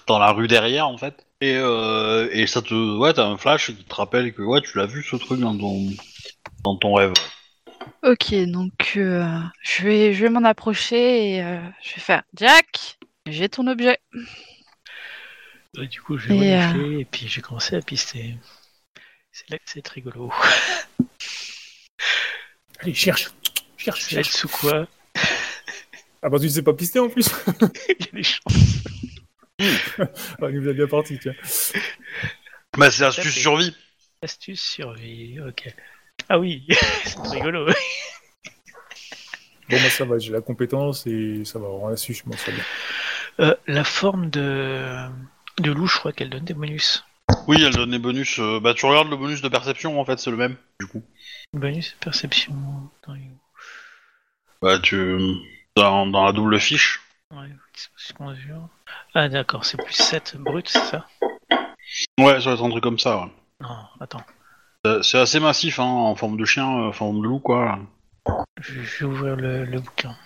dans 0.06 0.18
la 0.18 0.32
rue 0.32 0.48
derrière 0.48 0.86
en 0.88 0.98
fait. 0.98 1.26
Et, 1.40 1.56
euh, 1.56 2.28
et 2.32 2.46
ça 2.46 2.62
te. 2.62 2.74
Ouais, 2.98 3.12
t'as 3.12 3.26
un 3.26 3.36
flash 3.36 3.66
qui 3.66 3.84
te 3.84 3.94
rappelle 3.94 4.32
que 4.34 4.42
ouais, 4.42 4.60
tu 4.60 4.76
l'as 4.76 4.86
vu 4.86 5.02
ce 5.02 5.16
truc 5.16 5.40
dans 5.40 5.56
ton, 5.56 5.88
dans 6.64 6.76
ton 6.76 6.94
rêve. 6.94 7.12
Ok, 8.02 8.34
donc 8.46 8.94
euh, 8.96 9.38
je 9.62 9.82
vais, 9.82 10.12
je 10.14 10.22
vais 10.22 10.30
m'en 10.30 10.44
approcher 10.44 11.34
et 11.34 11.42
euh, 11.42 11.60
je 11.82 11.94
vais 11.94 12.00
faire 12.00 12.22
Jack, 12.34 12.98
j'ai 13.26 13.48
ton 13.48 13.66
objet. 13.66 13.98
Ouais, 15.76 15.86
du 15.86 16.00
coup, 16.02 16.18
j'ai 16.18 16.34
Et, 16.34 16.54
euh, 16.56 17.00
et 17.00 17.04
puis 17.04 17.28
j'ai 17.28 17.40
commencé 17.40 17.76
à 17.76 17.80
pister. 17.80 18.36
C'est 19.32 19.48
là 19.50 19.58
que 19.58 19.64
c'est 19.66 19.86
rigolo. 19.88 20.32
Allez, 22.80 22.94
cherche 22.94 23.30
Cherche, 23.76 24.08
cherche 24.08 24.30
sous 24.30 24.48
quoi 24.48 24.86
Ah 26.22 26.28
bah 26.28 26.38
tu 26.38 26.48
sais 26.50 26.62
pas 26.62 26.74
pister 26.74 26.98
en 26.98 27.08
plus 27.08 27.30
Il 27.88 28.06
y 28.06 28.08
a 28.08 28.12
des 28.12 28.22
chances. 28.22 28.84
Ah, 30.40 30.46
il 30.48 30.60
nous 30.60 30.68
a 30.70 30.72
bien 30.72 30.86
parti, 30.86 31.18
tiens. 31.18 31.34
Bah, 32.78 32.90
c'est 32.90 33.04
astuce 33.04 33.34
fait. 33.34 33.40
survie. 33.40 33.76
Astuce 34.22 34.60
survie, 34.62 35.38
ok. 35.40 35.74
Ah 36.30 36.38
oui, 36.38 36.66
c'est 37.04 37.18
rigolo. 37.28 37.66
Bon, 39.68 39.76
bah 39.76 39.90
ça 39.90 40.04
va, 40.04 40.18
j'ai 40.18 40.32
la 40.32 40.40
compétence 40.40 41.06
et 41.06 41.44
ça 41.44 41.58
va, 41.58 41.66
on 41.66 41.88
l'a 41.88 41.96
su, 41.96 42.14
je 42.14 42.22
m'en 42.26 42.36
souviens 42.36 42.54
bien. 42.54 42.64
Euh, 43.46 43.54
la 43.66 43.84
forme 43.84 44.30
de, 44.30 45.06
de 45.58 45.70
loup, 45.72 45.86
je 45.86 45.98
crois 45.98 46.12
qu'elle 46.12 46.30
donne 46.30 46.44
des 46.44 46.54
bonus. 46.54 47.04
Oui, 47.46 47.62
elle 47.62 47.74
donne 47.74 47.90
des 47.90 47.98
bonus. 47.98 48.38
euh, 48.40 48.60
bah, 48.60 48.74
tu 48.74 48.86
regardes 48.86 49.10
le 49.10 49.16
bonus 49.16 49.42
de 49.42 49.48
perception 49.48 50.00
en 50.00 50.04
fait, 50.04 50.18
c'est 50.18 50.30
le 50.30 50.36
même, 50.36 50.56
du 50.80 50.86
coup. 50.86 51.02
Bonus 51.54 51.96
perception. 52.00 52.54
Bah, 54.62 54.78
tu. 54.78 55.18
Dans, 55.76 56.06
dans 56.06 56.24
la 56.24 56.32
double 56.32 56.58
fiche. 56.60 57.00
Ouais, 57.32 57.48
mesure. 58.20 58.68
Ah 59.14 59.28
d'accord, 59.28 59.64
c'est 59.64 59.76
plus 59.82 59.94
7 59.94 60.36
brut, 60.38 60.68
c'est 60.68 60.80
ça? 60.80 61.06
Ouais, 62.18 62.40
ça 62.40 62.50
va 62.50 62.54
être 62.54 62.64
un 62.64 62.70
truc 62.70 62.82
comme 62.82 62.98
ça, 62.98 63.18
ouais. 63.20 63.32
Non, 63.60 63.76
attends. 64.00 64.22
Euh, 64.86 65.02
C'est 65.02 65.18
assez 65.18 65.38
massif, 65.40 65.78
hein, 65.78 65.84
en 65.84 66.14
forme 66.16 66.36
de 66.36 66.44
chien, 66.44 66.66
euh, 66.68 66.88
en 66.88 66.92
forme 66.92 67.20
de 67.20 67.26
loup, 67.26 67.38
quoi. 67.38 67.78
Je, 68.60 68.82
je 68.82 68.98
vais 68.98 69.04
ouvrir 69.12 69.36
le, 69.36 69.64
le 69.64 69.80
bouquin. 69.80 70.16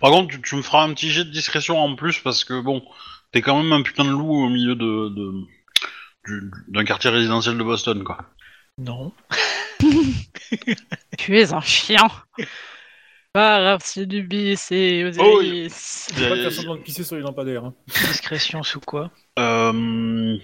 Par 0.00 0.10
contre, 0.10 0.28
tu, 0.34 0.42
tu 0.42 0.56
me 0.56 0.62
feras 0.62 0.82
un 0.82 0.92
petit 0.94 1.10
jet 1.10 1.24
de 1.24 1.30
discrétion 1.30 1.78
en 1.78 1.94
plus 1.94 2.18
parce 2.20 2.44
que 2.44 2.60
bon, 2.60 2.82
t'es 3.32 3.40
quand 3.42 3.62
même 3.62 3.72
un 3.72 3.82
putain 3.82 4.04
de 4.04 4.10
loup 4.10 4.44
au 4.44 4.48
milieu 4.48 4.74
de, 4.74 5.08
de- 5.08 5.44
du- 6.26 6.50
d'un 6.68 6.84
quartier 6.84 7.10
résidentiel 7.10 7.56
de 7.56 7.62
Boston, 7.62 8.02
quoi. 8.04 8.18
Non. 8.78 9.12
Tu 11.18 11.38
es 11.38 11.52
un 11.52 11.60
chien. 11.60 12.08
Par 13.32 13.78
du 13.96 14.22
bis 14.22 14.72
et 14.72 15.04
Oh, 15.04 15.08
Osiris. 15.08 16.08
Faut 16.14 16.28
pas 16.44 16.50
semblant 16.50 16.76
de 16.76 16.80
pisser 16.80 17.04
sur 17.04 17.16
les 17.16 17.22
lampadaires. 17.22 17.64
Hein. 17.64 17.74
Discrétion 17.86 18.62
sous 18.62 18.80
quoi 18.80 19.10
Euh, 19.38 20.38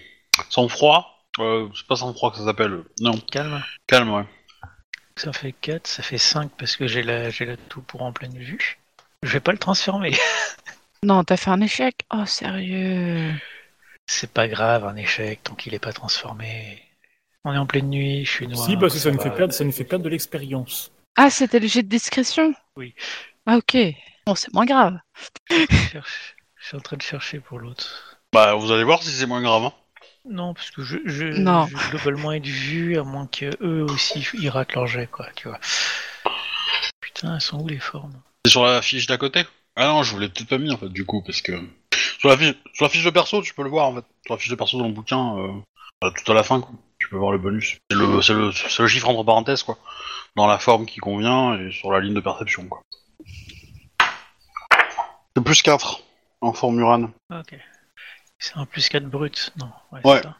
sans 0.50 0.68
froid, 0.68 1.24
euh, 1.38 1.68
c'est 1.74 1.86
pas 1.86 1.96
sans 1.96 2.12
froid 2.12 2.30
que 2.30 2.36
ça 2.36 2.44
s'appelle. 2.44 2.82
Non, 3.00 3.16
Calme. 3.30 3.62
calme, 3.86 4.10
ouais. 4.12 4.24
Ça 5.16 5.32
fait 5.32 5.52
4, 5.52 5.86
ça 5.86 6.02
fait 6.02 6.18
5 6.18 6.50
parce 6.58 6.76
que 6.76 6.86
j'ai 6.86 7.02
la, 7.02 7.30
j'ai 7.30 7.44
la 7.46 7.56
tout 7.56 7.82
pour 7.82 8.02
en 8.02 8.12
pleine 8.12 8.36
vue. 8.36 8.78
Je 9.22 9.32
vais 9.32 9.40
pas 9.40 9.52
le 9.52 9.58
transformer. 9.58 10.14
Non, 11.04 11.24
t'as 11.24 11.36
fait 11.36 11.50
un 11.50 11.60
échec 11.60 11.96
Oh, 12.14 12.24
sérieux 12.26 13.32
C'est 14.06 14.30
pas 14.32 14.46
grave, 14.46 14.84
un 14.84 14.94
échec, 14.94 15.42
tant 15.42 15.56
qu'il 15.56 15.74
est 15.74 15.80
pas 15.80 15.92
transformé. 15.92 16.80
On 17.44 17.52
est 17.52 17.58
en 17.58 17.66
pleine 17.66 17.88
nuit, 17.90 18.24
je 18.24 18.30
suis 18.30 18.46
noir. 18.46 18.64
si, 18.64 18.76
parce 18.76 18.94
que 18.94 19.00
ça, 19.00 19.10
nous 19.10 19.20
fait 19.20 19.30
perdre, 19.34 19.52
ça 19.52 19.64
nous 19.64 19.72
fait 19.72 19.84
perdre 19.84 20.04
de 20.04 20.08
l'expérience. 20.10 20.92
Ah, 21.16 21.28
c'était 21.30 21.58
le 21.58 21.66
jet 21.66 21.82
de 21.82 21.88
discrétion? 21.88 22.54
Oui. 22.76 22.94
Ah, 23.46 23.56
ok. 23.56 23.76
Bon, 24.26 24.34
c'est 24.36 24.52
moins 24.54 24.64
grave. 24.64 24.98
Je 25.50 25.66
cherche- 25.92 26.36
je 26.60 26.66
suis 26.68 26.76
en 26.76 26.80
train 26.80 26.96
de 26.96 27.02
chercher 27.02 27.40
pour 27.40 27.58
l'autre. 27.58 28.18
Bah, 28.32 28.54
vous 28.54 28.70
allez 28.70 28.84
voir 28.84 29.02
si 29.02 29.10
c'est 29.10 29.26
moins 29.26 29.42
grave. 29.42 29.64
hein. 29.64 29.72
Non, 30.24 30.54
parce 30.54 30.70
que 30.70 30.82
je, 30.84 30.98
je, 31.04 31.24
Non. 31.26 31.66
je 31.66 31.90
globalement 31.90 32.30
être 32.32 32.46
vu, 32.46 32.96
à 32.96 33.02
moins 33.02 33.26
que 33.26 33.50
eux 33.60 33.82
aussi 33.82 34.24
ils 34.34 34.48
ratent 34.48 34.74
leur 34.74 34.86
jet, 34.86 35.08
quoi, 35.08 35.26
tu 35.34 35.48
vois. 35.48 35.58
Putain, 37.00 37.34
elles 37.34 37.40
sont 37.40 37.60
où 37.60 37.66
les 37.66 37.80
formes? 37.80 38.14
C'est 38.44 38.52
sur 38.52 38.64
la 38.64 38.80
fiche 38.82 39.08
d'à 39.08 39.16
côté? 39.18 39.44
Ah 39.74 39.86
non, 39.86 40.04
je 40.04 40.12
vous 40.12 40.20
l'ai 40.20 40.28
peut-être 40.28 40.48
pas 40.48 40.58
mis 40.58 40.72
en 40.72 40.76
fait, 40.78 40.88
du 40.90 41.04
coup, 41.04 41.22
parce 41.22 41.42
que. 41.42 41.52
Sur 42.20 42.28
la, 42.28 42.36
fiche, 42.38 42.54
sur 42.72 42.84
la 42.84 42.88
fiche 42.88 43.04
de 43.04 43.10
perso, 43.10 43.42
tu 43.42 43.52
peux 43.52 43.64
le 43.64 43.68
voir 43.68 43.88
en 43.88 43.96
fait. 43.96 44.04
Sur 44.24 44.34
la 44.34 44.38
fiche 44.38 44.50
de 44.50 44.54
perso 44.54 44.78
dans 44.78 44.86
le 44.86 44.92
bouquin, 44.92 45.36
euh, 45.38 46.10
tout 46.24 46.30
à 46.30 46.34
la 46.36 46.44
fin, 46.44 46.60
quoi. 46.60 46.70
Peux 47.12 47.18
voir 47.18 47.32
le 47.32 47.36
bonus. 47.38 47.76
C'est 47.90 47.96
le, 47.98 48.22
c'est 48.22 48.32
le, 48.32 48.52
c'est 48.52 48.78
le 48.82 48.88
chiffre 48.88 49.06
entre 49.06 49.22
parenthèses, 49.22 49.62
quoi. 49.62 49.76
Dans 50.34 50.46
la 50.46 50.58
forme 50.58 50.86
qui 50.86 50.98
convient 50.98 51.58
et 51.58 51.70
sur 51.70 51.92
la 51.92 52.00
ligne 52.00 52.14
de 52.14 52.20
perception, 52.20 52.66
quoi. 52.66 52.80
C'est 55.36 55.44
plus 55.44 55.60
4 55.60 56.00
en 56.40 56.54
forme 56.54 56.80
Uran. 56.80 57.10
Ok. 57.30 57.54
C'est 58.38 58.56
un 58.56 58.64
plus 58.64 58.88
4 58.88 59.04
brut, 59.04 59.52
non 59.58 59.68
Ouais, 59.92 60.00
Ouais. 60.04 60.22
c'est 60.22 60.22
ça. 60.22 60.36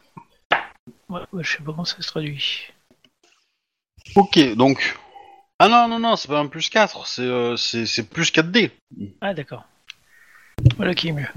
Ouais, 1.09 1.21
ouais, 1.31 1.43
je 1.43 1.51
sais 1.51 1.57
pas 1.59 1.65
comment 1.65 1.85
ça 1.85 2.01
se 2.01 2.07
traduit. 2.07 2.63
Ok, 4.15 4.39
donc. 4.55 4.97
Ah 5.59 5.67
non, 5.67 5.87
non, 5.87 5.99
non, 5.99 6.15
c'est 6.15 6.27
pas 6.27 6.39
un 6.39 6.47
plus 6.47 6.69
4, 6.71 7.05
c'est 7.05 7.21
euh, 7.21 7.55
c'est 7.55 7.85
c'est 7.85 8.09
plus 8.09 8.31
4D. 8.31 8.71
Ah, 9.21 9.35
d'accord. 9.35 9.63
Voilà 10.77 10.95
qui 10.95 11.09
est 11.09 11.11
mieux. 11.11 11.27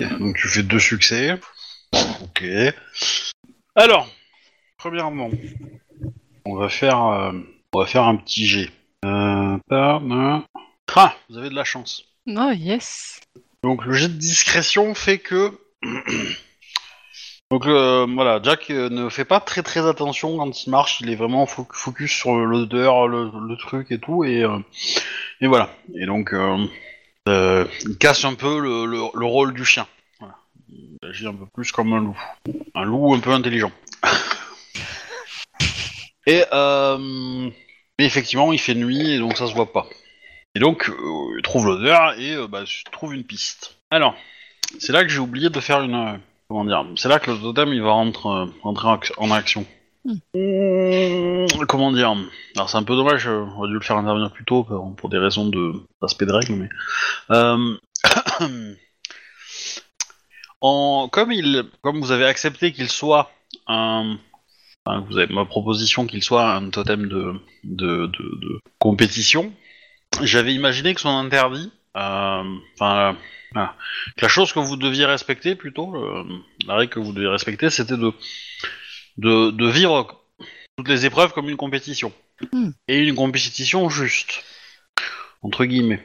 Donc 0.00 0.36
tu 0.36 0.48
fais 0.48 0.62
deux 0.62 0.80
succès. 0.80 1.38
Ok. 2.22 2.44
Alors, 3.76 4.08
premièrement, 4.78 5.30
on 6.44 6.56
va 6.56 6.68
faire, 6.68 7.04
euh, 7.06 7.32
on 7.72 7.78
va 7.80 7.86
faire 7.86 8.02
un 8.04 8.16
petit 8.16 8.46
G. 8.46 8.70
Euh, 9.04 9.56
par-. 9.68 10.02
Ah, 10.96 11.14
vous 11.28 11.38
avez 11.38 11.50
de 11.50 11.54
la 11.54 11.64
chance. 11.64 12.04
Oh, 12.26 12.50
yes. 12.52 13.20
Donc 13.62 13.84
le 13.84 13.92
jet 13.92 14.08
de 14.08 14.14
discrétion 14.14 14.94
fait 14.94 15.18
que. 15.18 15.52
Donc 17.50 17.66
euh, 17.66 18.06
voilà, 18.08 18.40
Jack 18.42 18.70
euh, 18.70 18.88
ne 18.88 19.08
fait 19.08 19.24
pas 19.26 19.38
très 19.38 19.62
très 19.62 19.86
attention 19.86 20.38
quand 20.38 20.64
il 20.64 20.70
marche, 20.70 21.00
il 21.02 21.10
est 21.10 21.14
vraiment 21.14 21.44
fo- 21.44 21.66
focus 21.72 22.10
sur 22.10 22.34
l'odeur, 22.34 23.06
le, 23.06 23.30
le 23.46 23.56
truc 23.56 23.92
et 23.92 23.98
tout, 23.98 24.24
et, 24.24 24.42
euh, 24.42 24.58
et 25.40 25.46
voilà. 25.46 25.70
Et 25.94 26.06
donc 26.06 26.32
euh, 27.28 27.64
euh, 27.64 27.68
il 27.86 27.96
casse 27.98 28.24
un 28.24 28.34
peu 28.34 28.58
le, 28.58 28.86
le- 28.86 29.10
le 29.14 29.26
rôle 29.26 29.54
du 29.54 29.64
chien. 29.64 29.86
Il 30.68 30.96
agit 31.08 31.26
un 31.26 31.34
peu 31.34 31.46
plus 31.46 31.70
comme 31.72 31.92
un 31.92 32.00
loup. 32.00 32.18
Un 32.74 32.84
loup 32.84 33.14
un 33.14 33.20
peu 33.20 33.30
intelligent. 33.30 33.72
et 36.26 36.44
euh, 36.52 37.50
effectivement 37.98 38.52
il 38.52 38.58
fait 38.58 38.74
nuit 38.74 39.12
et 39.12 39.18
donc 39.18 39.36
ça 39.36 39.46
se 39.46 39.54
voit 39.54 39.72
pas. 39.72 39.86
Et 40.56 40.60
donc, 40.60 40.88
euh, 40.88 40.94
il 41.36 41.42
trouve 41.42 41.66
l'odeur 41.66 42.16
et 42.18 42.36
bah, 42.48 42.64
je 42.64 42.84
trouve 42.92 43.12
une 43.12 43.24
piste. 43.24 43.76
Alors, 43.90 44.14
c'est 44.78 44.92
là 44.92 45.02
que 45.02 45.08
j'ai 45.08 45.18
oublié 45.18 45.50
de 45.50 45.58
faire 45.58 45.82
une. 45.82 46.20
comment 46.48 46.64
dire 46.64 46.86
C'est 46.96 47.08
là 47.08 47.18
que 47.18 47.32
le 47.32 47.38
totem 47.38 47.72
il 47.72 47.82
va 47.82 47.90
rentrer, 47.90 48.28
rentrer 48.62 48.88
en 49.16 49.32
action. 49.32 49.66
Hmm. 50.04 51.46
Comment 51.66 51.92
dire? 51.92 52.14
Alors, 52.56 52.68
c'est 52.68 52.76
un 52.76 52.82
peu 52.82 52.94
dommage, 52.94 53.26
euh, 53.26 53.44
on 53.56 53.58
aurait 53.58 53.68
dû 53.68 53.74
le 53.74 53.80
faire 53.80 53.96
intervenir 53.96 54.30
plus 54.30 54.44
tôt 54.44 54.64
pour, 54.96 55.08
des 55.08 55.16
raisons 55.18 55.48
de 55.48 55.72
d'aspect 56.02 56.26
de 56.26 56.32
règle, 56.32 56.54
mais. 56.54 56.68
Euh, 57.30 57.76
comme, 61.10 62.00
vous 62.00 62.12
avez 62.12 62.26
accepté 62.26 62.72
qu'il 62.72 62.90
soit 62.90 63.30
un. 63.66 64.18
enfin, 64.84 65.00
vous 65.08 65.16
avez 65.16 65.32
ma 65.32 65.46
proposition 65.46 66.06
qu'il 66.06 66.22
soit 66.22 66.52
un 66.52 66.68
totem 66.68 67.08
de, 67.08 67.34
de, 67.64 68.06
de, 68.06 68.38
de 68.42 68.60
compétition, 68.78 69.54
j'avais 70.22 70.52
imaginé 70.52 70.94
que 70.94 71.00
son 71.00 71.16
interdit, 71.16 71.72
euh, 71.96 72.42
enfin, 72.74 73.16
euh, 73.56 73.66
que 74.16 74.22
la 74.22 74.28
chose 74.28 74.52
que 74.52 74.58
vous 74.58 74.76
deviez 74.76 75.06
respecter 75.06 75.54
plutôt, 75.54 75.94
la 76.66 76.74
règle 76.74 76.92
que 76.92 77.00
vous 77.00 77.12
deviez 77.14 77.28
respecter, 77.28 77.70
c'était 77.70 77.96
de, 77.96 78.12
de, 79.16 79.50
de 79.50 79.66
vivre 79.66 80.24
toutes 80.76 80.88
les 80.88 81.06
épreuves 81.06 81.32
comme 81.32 81.48
une 81.48 81.56
compétition. 81.56 82.12
Hmm. 82.52 82.70
Et 82.88 82.98
une 82.98 83.14
compétition 83.14 83.88
juste, 83.88 84.42
entre 85.42 85.64
guillemets. 85.64 86.02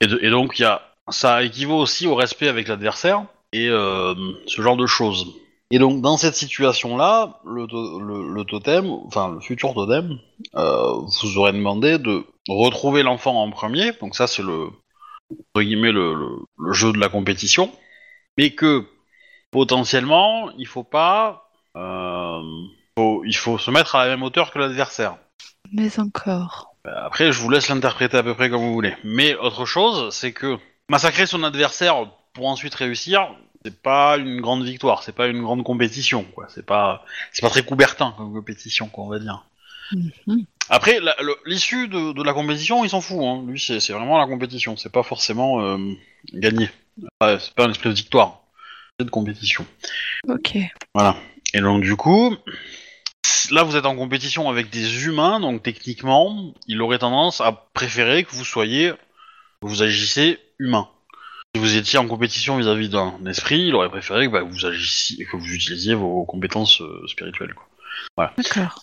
Et, 0.00 0.06
de- 0.06 0.18
et 0.22 0.30
donc, 0.30 0.58
y 0.58 0.64
a, 0.64 0.94
ça 1.10 1.42
équivaut 1.42 1.78
aussi 1.78 2.06
au 2.06 2.14
respect 2.14 2.48
avec 2.48 2.68
l'adversaire 2.68 3.24
et 3.52 3.68
euh, 3.68 4.14
ce 4.46 4.62
genre 4.62 4.76
de 4.76 4.86
choses. 4.86 5.34
Et 5.70 5.78
donc, 5.78 6.02
dans 6.02 6.16
cette 6.16 6.34
situation-là, 6.34 7.40
le, 7.44 7.66
to- 7.66 8.00
le, 8.00 8.32
le 8.32 8.44
totem, 8.44 8.90
enfin 9.06 9.32
le 9.32 9.40
futur 9.40 9.74
totem, 9.74 10.18
euh, 10.54 10.92
vous 11.22 11.38
aurez 11.38 11.52
demandé 11.52 11.98
de 11.98 12.24
retrouver 12.48 13.02
l'enfant 13.02 13.42
en 13.42 13.50
premier, 13.50 13.92
donc 13.92 14.14
ça 14.14 14.26
c'est 14.26 14.42
le, 14.42 14.68
entre 15.30 15.62
guillemets, 15.62 15.92
le, 15.92 16.14
jeu 16.72 16.92
de 16.92 16.98
la 16.98 17.08
compétition, 17.08 17.70
mais 18.36 18.50
que 18.50 18.84
potentiellement, 19.50 20.50
il 20.58 20.66
faut 20.66 20.84
pas, 20.84 21.50
faut- 21.74 23.24
il 23.24 23.36
faut 23.36 23.58
se 23.58 23.70
mettre 23.70 23.94
à 23.96 24.04
la 24.04 24.10
même 24.10 24.22
hauteur 24.22 24.50
que 24.50 24.58
l'adversaire. 24.58 25.16
Mais 25.72 25.98
encore. 25.98 26.74
Après, 26.84 27.32
je 27.32 27.38
vous 27.40 27.48
laisse 27.50 27.68
l'interpréter 27.68 28.16
à 28.16 28.22
peu 28.22 28.34
près 28.34 28.50
comme 28.50 28.60
vous 28.62 28.72
voulez. 28.72 28.94
Mais 29.04 29.34
autre 29.36 29.64
chose, 29.64 30.12
c'est 30.14 30.32
que 30.32 30.58
massacrer 30.88 31.26
son 31.26 31.42
adversaire 31.44 32.06
pour 32.34 32.48
ensuite 32.48 32.74
réussir, 32.74 33.28
c'est 33.64 33.80
pas 33.80 34.16
une 34.16 34.40
grande 34.40 34.64
victoire, 34.64 35.02
c'est 35.02 35.14
pas 35.14 35.28
une 35.28 35.40
grande 35.42 35.62
compétition, 35.62 36.24
quoi. 36.34 36.46
C'est 36.48 36.66
pas, 36.66 37.04
c'est 37.32 37.42
pas 37.42 37.50
très 37.50 37.64
coubertin 37.64 38.12
comme 38.16 38.32
compétition, 38.32 38.88
quoi, 38.88 39.04
on 39.04 39.08
va 39.08 39.18
dire. 39.20 39.44
Mhm. 39.92 40.44
Après, 40.68 40.98
la- 41.00 41.14
le- 41.20 41.36
l'issue 41.46 41.86
de, 41.86 42.12
de 42.12 42.22
la 42.22 42.32
compétition, 42.32 42.82
il 42.84 42.90
s'en 42.90 43.00
fout. 43.00 43.18
Hein. 43.20 43.44
Lui, 43.46 43.60
c'est 43.60 43.78
c'est 43.78 43.92
vraiment 43.92 44.18
la 44.18 44.26
compétition. 44.26 44.76
C'est 44.76 44.90
pas 44.92 45.02
forcément 45.02 45.60
euh, 45.60 45.78
gagner. 46.32 46.70
Ouais, 47.20 47.38
c'est 47.38 47.54
pas 47.54 47.64
une 47.64 47.72
espèce 47.72 47.92
de 47.92 47.96
victoire. 47.98 48.40
C'est 48.98 49.04
de 49.04 49.10
compétition. 49.10 49.66
Ok. 50.28 50.56
Et 51.54 51.60
donc, 51.60 51.82
du 51.82 51.96
coup, 51.96 52.36
là, 53.50 53.62
vous 53.62 53.76
êtes 53.76 53.86
en 53.86 53.96
compétition 53.96 54.48
avec 54.48 54.70
des 54.70 55.06
humains. 55.06 55.40
Donc, 55.40 55.62
techniquement, 55.62 56.52
il 56.66 56.80
aurait 56.82 56.98
tendance 56.98 57.40
à 57.40 57.52
préférer 57.74 58.24
que 58.24 58.30
vous 58.32 58.44
soyez, 58.44 58.92
que 59.60 59.66
vous 59.66 59.82
agissez 59.82 60.38
humain. 60.58 60.88
Si 61.54 61.60
vous 61.60 61.76
étiez 61.76 61.98
en 61.98 62.08
compétition 62.08 62.56
vis-à-vis 62.56 62.88
d'un 62.88 63.14
esprit, 63.26 63.66
il 63.66 63.74
aurait 63.74 63.90
préféré 63.90 64.26
que 64.26 64.32
bah, 64.32 64.42
vous 64.42 64.64
agissiez, 64.64 65.26
que 65.26 65.36
vous 65.36 65.52
utilisiez 65.52 65.94
vos 65.94 66.24
compétences 66.24 66.80
euh, 66.80 67.06
spirituelles. 67.08 67.52
Quoi. 67.52 67.66
D'accord. 68.36 68.82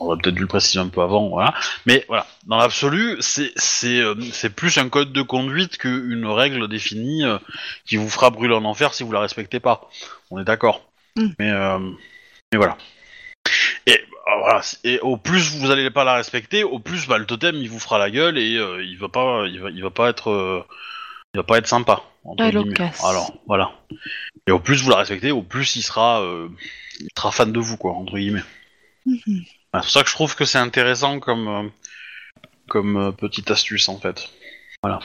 On 0.00 0.06
aurait 0.06 0.16
peut-être 0.18 0.34
dû 0.34 0.40
le 0.40 0.46
préciser 0.46 0.78
un 0.78 0.88
peu 0.88 1.02
avant, 1.02 1.28
voilà. 1.28 1.52
Mais 1.84 2.04
voilà, 2.08 2.26
dans 2.46 2.56
l'absolu, 2.56 3.18
c'est 3.20 3.52
c'est 3.56 4.00
euh, 4.00 4.14
c'est 4.32 4.54
plus 4.54 4.78
un 4.78 4.88
code 4.88 5.12
de 5.12 5.20
conduite 5.20 5.76
qu'une 5.76 6.26
règle 6.26 6.68
définie 6.68 7.24
euh, 7.24 7.38
qui 7.84 7.96
vous 7.96 8.08
fera 8.08 8.30
brûler 8.30 8.54
en 8.54 8.64
enfer 8.64 8.94
si 8.94 9.02
vous 9.02 9.12
la 9.12 9.20
respectez 9.20 9.60
pas. 9.60 9.90
On 10.30 10.40
est 10.40 10.44
d'accord. 10.44 10.87
Mm. 11.18 11.34
Mais 11.38 11.50
euh, 11.50 11.78
mais 12.52 12.58
voilà. 12.58 12.78
Et 13.86 14.00
voilà. 14.40 14.62
Et 14.84 15.00
au 15.00 15.16
plus 15.16 15.56
vous 15.56 15.70
allez 15.70 15.90
pas 15.90 16.04
la 16.04 16.14
respecter, 16.14 16.64
au 16.64 16.78
plus 16.78 17.06
bah, 17.06 17.18
le 17.18 17.26
totem 17.26 17.56
il 17.56 17.68
vous 17.68 17.80
fera 17.80 17.98
la 17.98 18.10
gueule 18.10 18.38
et 18.38 18.56
euh, 18.56 18.82
il 18.84 18.96
va 18.98 19.08
pas 19.08 19.46
il 19.46 19.60
va 19.60 19.70
il 19.70 19.82
va 19.82 19.90
pas 19.90 20.08
être 20.08 20.30
euh, 20.30 20.64
il 21.34 21.38
va 21.38 21.44
pas 21.44 21.58
être 21.58 21.66
sympa. 21.66 22.02
entre 22.24 22.44
Ah. 23.02 23.10
Alors 23.10 23.32
voilà. 23.46 23.72
Et 24.46 24.52
au 24.52 24.60
plus 24.60 24.82
vous 24.82 24.90
la 24.90 24.98
respectez, 24.98 25.32
au 25.32 25.42
plus 25.42 25.76
il 25.76 25.82
sera 25.82 26.22
euh, 26.22 26.48
il 27.00 27.08
sera 27.16 27.32
fan 27.32 27.52
de 27.52 27.60
vous 27.60 27.76
quoi 27.76 27.92
entre 27.92 28.16
guillemets. 28.16 28.44
Mhm. 29.06 29.44
Ah, 29.72 29.80
C'est 29.80 29.86
pour 29.86 29.90
ça 29.90 30.02
que 30.02 30.08
je 30.08 30.14
trouve 30.14 30.34
que 30.36 30.44
c'est 30.44 30.58
intéressant 30.58 31.20
comme, 31.20 31.70
comme 32.68 33.14
petite 33.16 33.50
astuce 33.50 33.88
en 33.88 33.98
fait. 33.98 34.30
Voilà. 34.82 35.00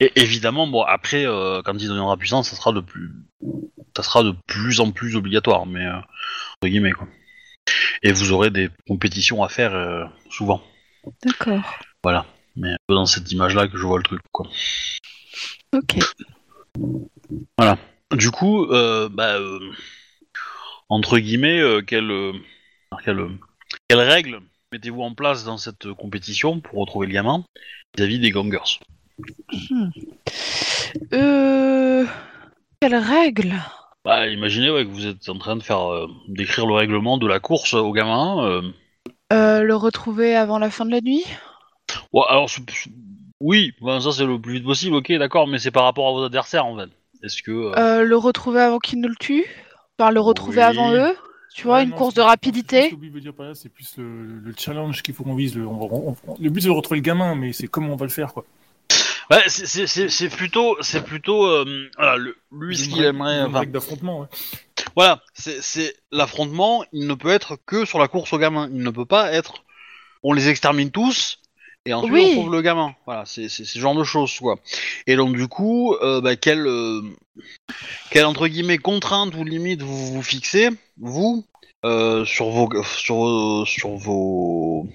Et 0.00 0.12
évidemment, 0.16 0.66
bon 0.66 0.82
après, 0.82 1.26
euh, 1.26 1.60
quand 1.62 1.74
il 1.74 1.88
deviendra 1.88 2.16
puissant, 2.16 2.42
ça 2.42 2.56
sera 2.56 2.72
de 2.72 2.80
plus, 2.80 3.12
ça 3.94 4.02
sera 4.02 4.22
de 4.22 4.34
plus 4.46 4.80
en 4.80 4.92
plus 4.92 5.14
obligatoire, 5.14 5.66
mais 5.66 5.84
euh, 5.84 5.98
entre 5.98 6.68
guillemets 6.68 6.92
quoi. 6.92 7.06
et 8.02 8.10
vous 8.12 8.32
aurez 8.32 8.50
des 8.50 8.70
compétitions 8.88 9.44
à 9.44 9.50
faire 9.50 9.74
euh, 9.74 10.06
souvent. 10.30 10.62
D'accord. 11.22 11.78
Mais 12.56 12.70
un 12.70 12.76
peu 12.86 12.94
dans 12.94 13.06
cette 13.06 13.30
image-là 13.30 13.68
que 13.68 13.76
je 13.76 13.86
vois 13.86 13.98
le 13.98 14.02
truc, 14.02 14.22
quoi. 14.32 14.48
Ok. 15.74 15.98
Du 18.16 18.30
coup, 18.30 18.64
euh, 18.64 19.08
bah, 19.08 19.38
entre 20.88 21.18
guillemets, 21.18 21.62
quelle, 21.86 22.32
quelle, 23.04 23.28
quelle 23.88 24.00
règle 24.00 24.40
mettez-vous 24.72 25.02
en 25.02 25.14
place 25.14 25.44
dans 25.44 25.58
cette 25.58 25.92
compétition 25.92 26.60
pour 26.60 26.80
retrouver 26.80 27.06
le 27.06 27.12
gamin 27.12 27.44
vis-à-vis 27.96 28.18
des 28.18 28.30
gangers? 28.30 28.80
Euh... 31.12 32.04
Quelle 32.80 32.96
règle? 32.96 33.52
Bah, 34.04 34.26
imaginez 34.28 34.70
ouais, 34.70 34.84
que 34.84 34.90
vous 34.90 35.06
êtes 35.06 35.28
en 35.28 35.38
train 35.38 35.56
de 35.56 35.62
faire 35.62 35.90
euh, 35.92 36.06
d'écrire 36.28 36.66
le 36.66 36.74
règlement 36.74 37.18
de 37.18 37.26
la 37.26 37.40
course 37.40 37.74
au 37.74 37.92
gamin. 37.92 38.44
euh, 38.44 38.62
euh, 39.32 39.62
Le 39.62 39.76
retrouver 39.76 40.34
avant 40.34 40.58
la 40.58 40.70
fin 40.70 40.84
de 40.86 40.90
la 40.90 41.00
nuit? 41.00 41.24
Ouais, 42.12 42.22
alors, 42.28 42.48
c'est- 42.48 42.62
c'est- 42.70 42.90
oui, 43.40 43.72
ben, 43.82 44.00
ça 44.00 44.12
c'est 44.12 44.24
le 44.24 44.40
plus 44.40 44.54
vite 44.54 44.64
possible, 44.64 44.96
ok, 44.96 45.12
d'accord, 45.12 45.46
mais 45.46 45.58
c'est 45.58 45.70
par 45.70 45.84
rapport 45.84 46.08
à 46.08 46.12
vos 46.12 46.24
adversaires 46.24 46.66
en 46.66 46.76
fait. 46.78 46.88
Est-ce 47.22 47.42
que. 47.42 47.50
euh, 47.50 47.72
euh, 47.76 48.02
Le 48.04 48.16
retrouver 48.16 48.60
avant 48.60 48.78
qu'ils 48.78 49.00
ne 49.00 49.08
le 49.08 49.16
tuent? 49.16 49.44
Enfin, 49.98 50.10
le 50.10 50.20
retrouver 50.20 50.58
Oui. 50.58 50.64
avant 50.64 50.94
eux? 50.94 51.14
Tu 51.54 51.64
vois, 51.64 51.78
Ouais, 51.78 51.82
une 51.84 51.90
non, 51.90 51.96
course 51.96 52.14
c'est- 52.14 52.20
de 52.20 52.24
rapidité? 52.24 52.78
plus 52.80 52.84
ce 52.90 52.94
que 52.94 53.00
Louis 53.00 53.10
veut 53.10 53.20
dire 53.20 53.34
par 53.34 53.46
là, 53.46 53.54
c'est 53.54 53.68
plus 53.68 53.96
le, 53.98 54.04
le 54.40 54.54
challenge 54.56 55.02
qu'il 55.02 55.14
faut 55.14 55.24
qu'on 55.24 55.34
vise. 55.34 55.56
Le, 55.56 55.66
on 55.66 55.76
va- 55.78 55.94
on- 55.94 56.16
on- 56.28 56.36
le 56.40 56.48
but 56.48 56.60
c'est 56.62 56.68
de 56.68 56.72
retrouver 56.72 57.00
le 57.00 57.04
gamin, 57.04 57.34
mais 57.34 57.52
c'est 57.52 57.66
comment 57.66 57.92
on 57.92 57.96
va 57.96 58.06
le 58.06 58.10
faire 58.12 58.32
quoi. 58.32 58.44
Ouais, 59.30 59.42
c'est- 59.46 59.66
c'est 59.66 59.86
c'est- 59.86 60.08
c'est 60.08 60.28
plutôt, 60.28 60.76
c'est 60.80 61.04
plutôt, 61.04 61.44
euh, 61.46 61.88
voilà, 61.96 62.16
le- 62.16 62.36
lui 62.52 62.76
ce 62.76 62.88
qu'il 62.88 63.04
aimerait. 63.04 63.40
une 63.40 63.46
enfin, 63.56 63.64
d'affrontement. 63.66 64.20
Ouais. 64.20 64.26
voilà, 64.96 65.22
c'est 65.34 65.62
c'est 65.62 65.94
l'affrontement, 66.10 66.84
il 66.92 67.06
ne 67.06 67.14
peut 67.14 67.28
être 67.30 67.56
que 67.66 67.84
sur 67.84 67.98
la 68.00 68.08
course 68.08 68.32
au 68.32 68.38
gamin. 68.38 68.68
Il 68.72 68.82
ne 68.82 68.90
peut 68.90 69.04
pas 69.06 69.32
être, 69.32 69.64
on 70.24 70.32
les 70.32 70.48
extermine 70.48 70.90
tous 70.90 71.38
et 71.86 71.94
ensuite 71.94 72.12
Oui. 72.12 72.26
on 72.32 72.40
trouve 72.40 72.52
le 72.52 72.60
gamin. 72.62 72.94
Voilà, 73.06 73.24
c'est 73.24 73.48
c'est 73.48 73.64
ce 73.64 73.78
genre 73.78 73.94
de 73.94 74.02
choses 74.04 74.36
quoi. 74.40 74.56
Et 75.06 75.14
donc 75.16 75.36
du 75.36 75.46
coup, 75.46 75.94
euh, 76.02 76.20
bah, 76.20 76.34
quelle, 76.34 76.66
euh, 76.66 77.00
quelle 78.10 78.24
entre 78.26 78.48
guillemets 78.48 78.78
contrainte 78.78 79.34
ou 79.36 79.44
limite 79.44 79.82
vous 79.82 80.06
vous 80.12 80.22
fixez 80.22 80.70
vous 80.98 81.44
euh, 81.84 82.24
sur 82.24 82.50
vos 82.50 82.68
sur 82.84 83.14
vos- 83.14 83.64
sur 83.64 83.90
vos 83.96 84.86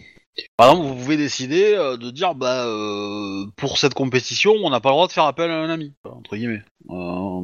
par 0.57 0.71
exemple, 0.71 0.87
vous 0.87 0.95
pouvez 0.95 1.17
décider 1.17 1.73
euh, 1.73 1.97
de 1.97 2.11
dire, 2.11 2.35
bah, 2.35 2.65
euh, 2.65 3.45
pour 3.55 3.77
cette 3.77 3.93
compétition, 3.93 4.53
on 4.63 4.69
n'a 4.69 4.79
pas 4.79 4.89
le 4.89 4.95
droit 4.95 5.07
de 5.07 5.13
faire 5.13 5.25
appel 5.25 5.49
à 5.51 5.61
un 5.61 5.69
ami, 5.69 5.93
entre 6.03 6.35
guillemets. 6.35 6.63
Euh, 6.89 7.41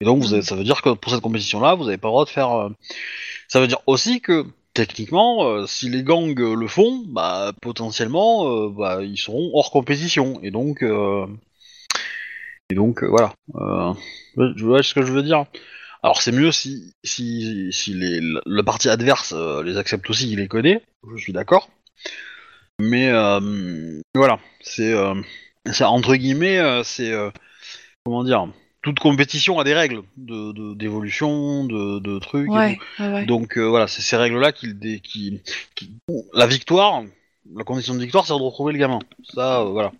et 0.00 0.04
donc, 0.04 0.22
vous 0.22 0.34
avez, 0.34 0.42
ça 0.42 0.56
veut 0.56 0.64
dire 0.64 0.82
que 0.82 0.90
pour 0.90 1.12
cette 1.12 1.20
compétition-là, 1.20 1.74
vous 1.74 1.84
n'avez 1.84 1.98
pas 1.98 2.08
le 2.08 2.12
droit 2.12 2.24
de 2.24 2.30
faire. 2.30 2.70
Ça 3.48 3.60
veut 3.60 3.66
dire 3.66 3.80
aussi 3.86 4.20
que, 4.20 4.46
techniquement, 4.74 5.46
euh, 5.46 5.66
si 5.66 5.88
les 5.88 6.02
gangs 6.02 6.38
euh, 6.40 6.54
le 6.54 6.66
font, 6.66 7.04
bah, 7.06 7.52
potentiellement, 7.62 8.48
euh, 8.48 8.68
bah, 8.70 9.02
ils 9.02 9.16
seront 9.18 9.50
hors 9.54 9.70
compétition. 9.70 10.40
Et 10.42 10.50
donc, 10.50 10.82
et 12.70 12.74
donc, 12.74 13.04
voilà. 13.04 13.34
Tu 14.36 14.64
vois 14.64 14.82
ce 14.82 14.94
que 14.94 15.02
je 15.02 15.12
veux 15.12 15.22
dire 15.22 15.46
alors 16.02 16.20
c'est 16.20 16.32
mieux 16.32 16.52
si 16.52 16.92
si, 17.02 17.72
si 17.72 17.94
les, 17.94 18.20
le 18.20 18.62
parti 18.62 18.90
adverse 18.90 19.32
les 19.64 19.78
accepte 19.78 20.10
aussi, 20.10 20.30
il 20.30 20.38
les 20.38 20.48
connaît, 20.48 20.82
je 21.10 21.16
suis 21.18 21.32
d'accord. 21.32 21.70
Mais 22.80 23.08
euh, 23.08 24.00
voilà, 24.14 24.38
c'est 24.60 24.92
euh, 24.92 25.14
entre 25.80 26.16
guillemets, 26.16 26.58
euh, 26.58 26.82
c'est 26.82 27.12
comment 28.04 28.24
dire, 28.24 28.48
toute 28.82 28.98
compétition 28.98 29.58
a 29.58 29.64
des 29.64 29.74
règles 29.74 30.02
de 30.16 30.74
d'évolution, 30.74 31.64
de, 31.64 32.00
de, 32.00 32.18
trucs. 32.18 32.48
et 32.48 32.52
Ouais, 32.52 32.74
tout. 32.98 33.02
ouais, 33.04 33.12
ouais. 33.12 33.26
Donc 33.26 33.56
euh, 33.56 33.62
voilà, 33.68 33.86
c'est 33.86 34.02
ces 34.02 34.16
règles-là 34.16 34.52
qui, 34.52 34.74
dé- 34.74 35.00
qui, 35.00 35.40
qui- 35.74 35.92
la 36.34 36.46
victoire, 36.46 37.02
la 37.54 37.64
condition 37.64 37.94
de 37.94 38.00
victoire, 38.00 38.26
c'est 38.26 38.34
de 38.34 38.42
retrouver 38.42 38.72
le 38.72 38.78
gamin. 38.78 38.98
Ça, 39.22 39.60
euh, 39.60 39.64
voilà. 39.64 39.92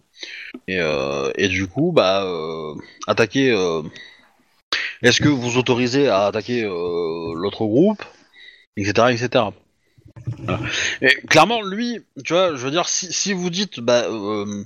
Et, 0.69 0.79
euh, 0.81 1.31
et 1.37 1.49
du 1.49 1.67
coup, 1.69 1.93
bah, 1.93 2.27
attaquer. 3.07 3.51
Est-ce 5.03 5.21
que 5.21 5.29
vous 5.29 5.59
autorisez 5.59 6.09
à 6.09 6.27
attaquer 6.27 6.63
l'autre 6.63 7.65
groupe, 7.67 8.03
etc., 8.77 9.13
etc. 9.13 9.45
Voilà. 10.39 10.61
Et 11.03 11.14
clairement, 11.29 11.62
lui, 11.62 12.01
tu 12.25 12.33
vois, 12.33 12.55
je 12.55 12.64
veux 12.64 12.70
dire, 12.70 12.89
si, 12.89 13.12
si 13.12 13.33
vous 13.33 13.51
dites, 13.51 13.81
bah, 13.81 14.05
euh, 14.05 14.64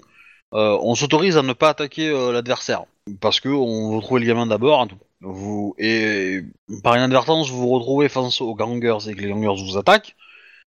euh, 0.54 0.78
on 0.82 0.94
s'autorise 0.94 1.36
à 1.36 1.42
ne 1.42 1.52
pas 1.52 1.70
attaquer 1.70 2.09
euh, 2.09 2.32
l'adversaire 2.32 2.84
parce 3.20 3.40
que 3.40 3.48
on 3.48 3.94
veut 3.96 4.02
trouver 4.02 4.20
le 4.20 4.26
gamin 4.26 4.46
d'abord. 4.46 4.86
Vous 5.20 5.74
et 5.78 6.42
par 6.84 6.96
inadvertance 6.96 7.50
vous 7.50 7.59
vous 7.59 7.70
retrouvez 7.70 8.09
face 8.09 8.40
aux 8.40 8.54
gangers 8.54 9.11
et 9.11 9.14
que 9.14 9.20
les 9.20 9.30
gangers 9.30 9.62
vous 9.62 9.76
attaquent. 9.76 10.14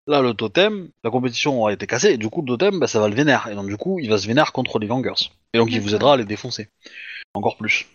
Là, 0.07 0.21
le 0.21 0.33
totem, 0.33 0.89
la 1.03 1.11
compétition 1.11 1.61
aura 1.61 1.73
été 1.73 1.85
cassée, 1.85 2.13
et 2.13 2.17
du 2.17 2.27
coup, 2.27 2.41
le 2.41 2.47
totem, 2.47 2.79
bah, 2.79 2.87
ça 2.87 2.99
va 2.99 3.07
le 3.07 3.13
vénère. 3.13 3.47
Et 3.51 3.55
donc, 3.55 3.67
du 3.67 3.77
coup, 3.77 3.99
il 3.99 4.09
va 4.09 4.17
se 4.17 4.25
vénère 4.25 4.51
contre 4.51 4.79
les 4.79 4.87
gangers. 4.87 5.29
Et 5.53 5.59
donc, 5.59 5.69
il 5.71 5.79
vous 5.79 5.93
aidera 5.93 6.13
à 6.13 6.17
les 6.17 6.25
défoncer. 6.25 6.69
Encore 7.35 7.55
plus. 7.55 7.87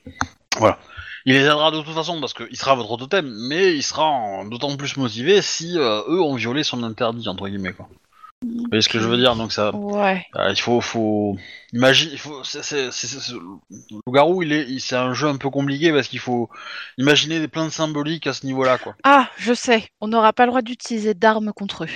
Voilà. 0.56 0.78
Il 1.26 1.34
les 1.34 1.40
aidera 1.40 1.72
de 1.72 1.80
toute 1.80 1.92
façon, 1.92 2.20
parce 2.20 2.34
qu'il 2.34 2.56
sera 2.56 2.76
votre 2.76 2.96
totem, 2.96 3.26
mais 3.48 3.74
il 3.74 3.82
sera 3.82 4.44
d'autant 4.48 4.76
plus 4.76 4.96
motivé 4.96 5.42
si 5.42 5.76
euh, 5.76 6.02
eux 6.08 6.22
ont 6.22 6.36
violé 6.36 6.62
son 6.62 6.84
interdit, 6.84 7.28
entre 7.28 7.48
guillemets, 7.48 7.72
quoi. 7.72 7.88
Vous 8.42 8.66
voyez 8.68 8.82
ce 8.82 8.88
que 8.90 8.98
je 8.98 9.08
veux 9.08 9.16
dire 9.16 9.34
Donc, 9.34 9.50
ça. 9.50 9.74
Ouais. 9.74 10.24
Euh, 10.36 10.50
il 10.50 10.60
faut, 10.60 10.82
faut, 10.82 11.38
imagine, 11.72 12.10
il 12.12 12.18
faut, 12.18 12.44
c'est, 12.44 12.62
c'est, 12.62 12.92
c'est- 12.92 13.06
c'est- 13.06 13.32
le 13.32 14.12
garou, 14.12 14.42
il 14.42 14.52
est, 14.52 14.64
il- 14.68 14.80
c'est 14.80 14.94
un 14.96 15.14
jeu 15.14 15.26
un 15.26 15.36
peu 15.36 15.48
compliqué 15.48 15.90
parce 15.90 16.06
qu'il 16.08 16.18
faut 16.18 16.50
imaginer 16.98 17.40
des 17.40 17.48
plein 17.48 17.64
de 17.64 17.70
symboliques 17.72 18.26
à 18.26 18.34
ce 18.34 18.44
niveau-là, 18.44 18.76
quoi. 18.76 18.94
Ah, 19.04 19.30
je 19.38 19.54
sais. 19.54 19.88
On 20.02 20.08
n'aura 20.08 20.34
pas 20.34 20.44
le 20.44 20.50
droit 20.50 20.60
d'utiliser 20.60 21.14
d'armes 21.14 21.52
contre 21.54 21.84
eux 21.84 21.88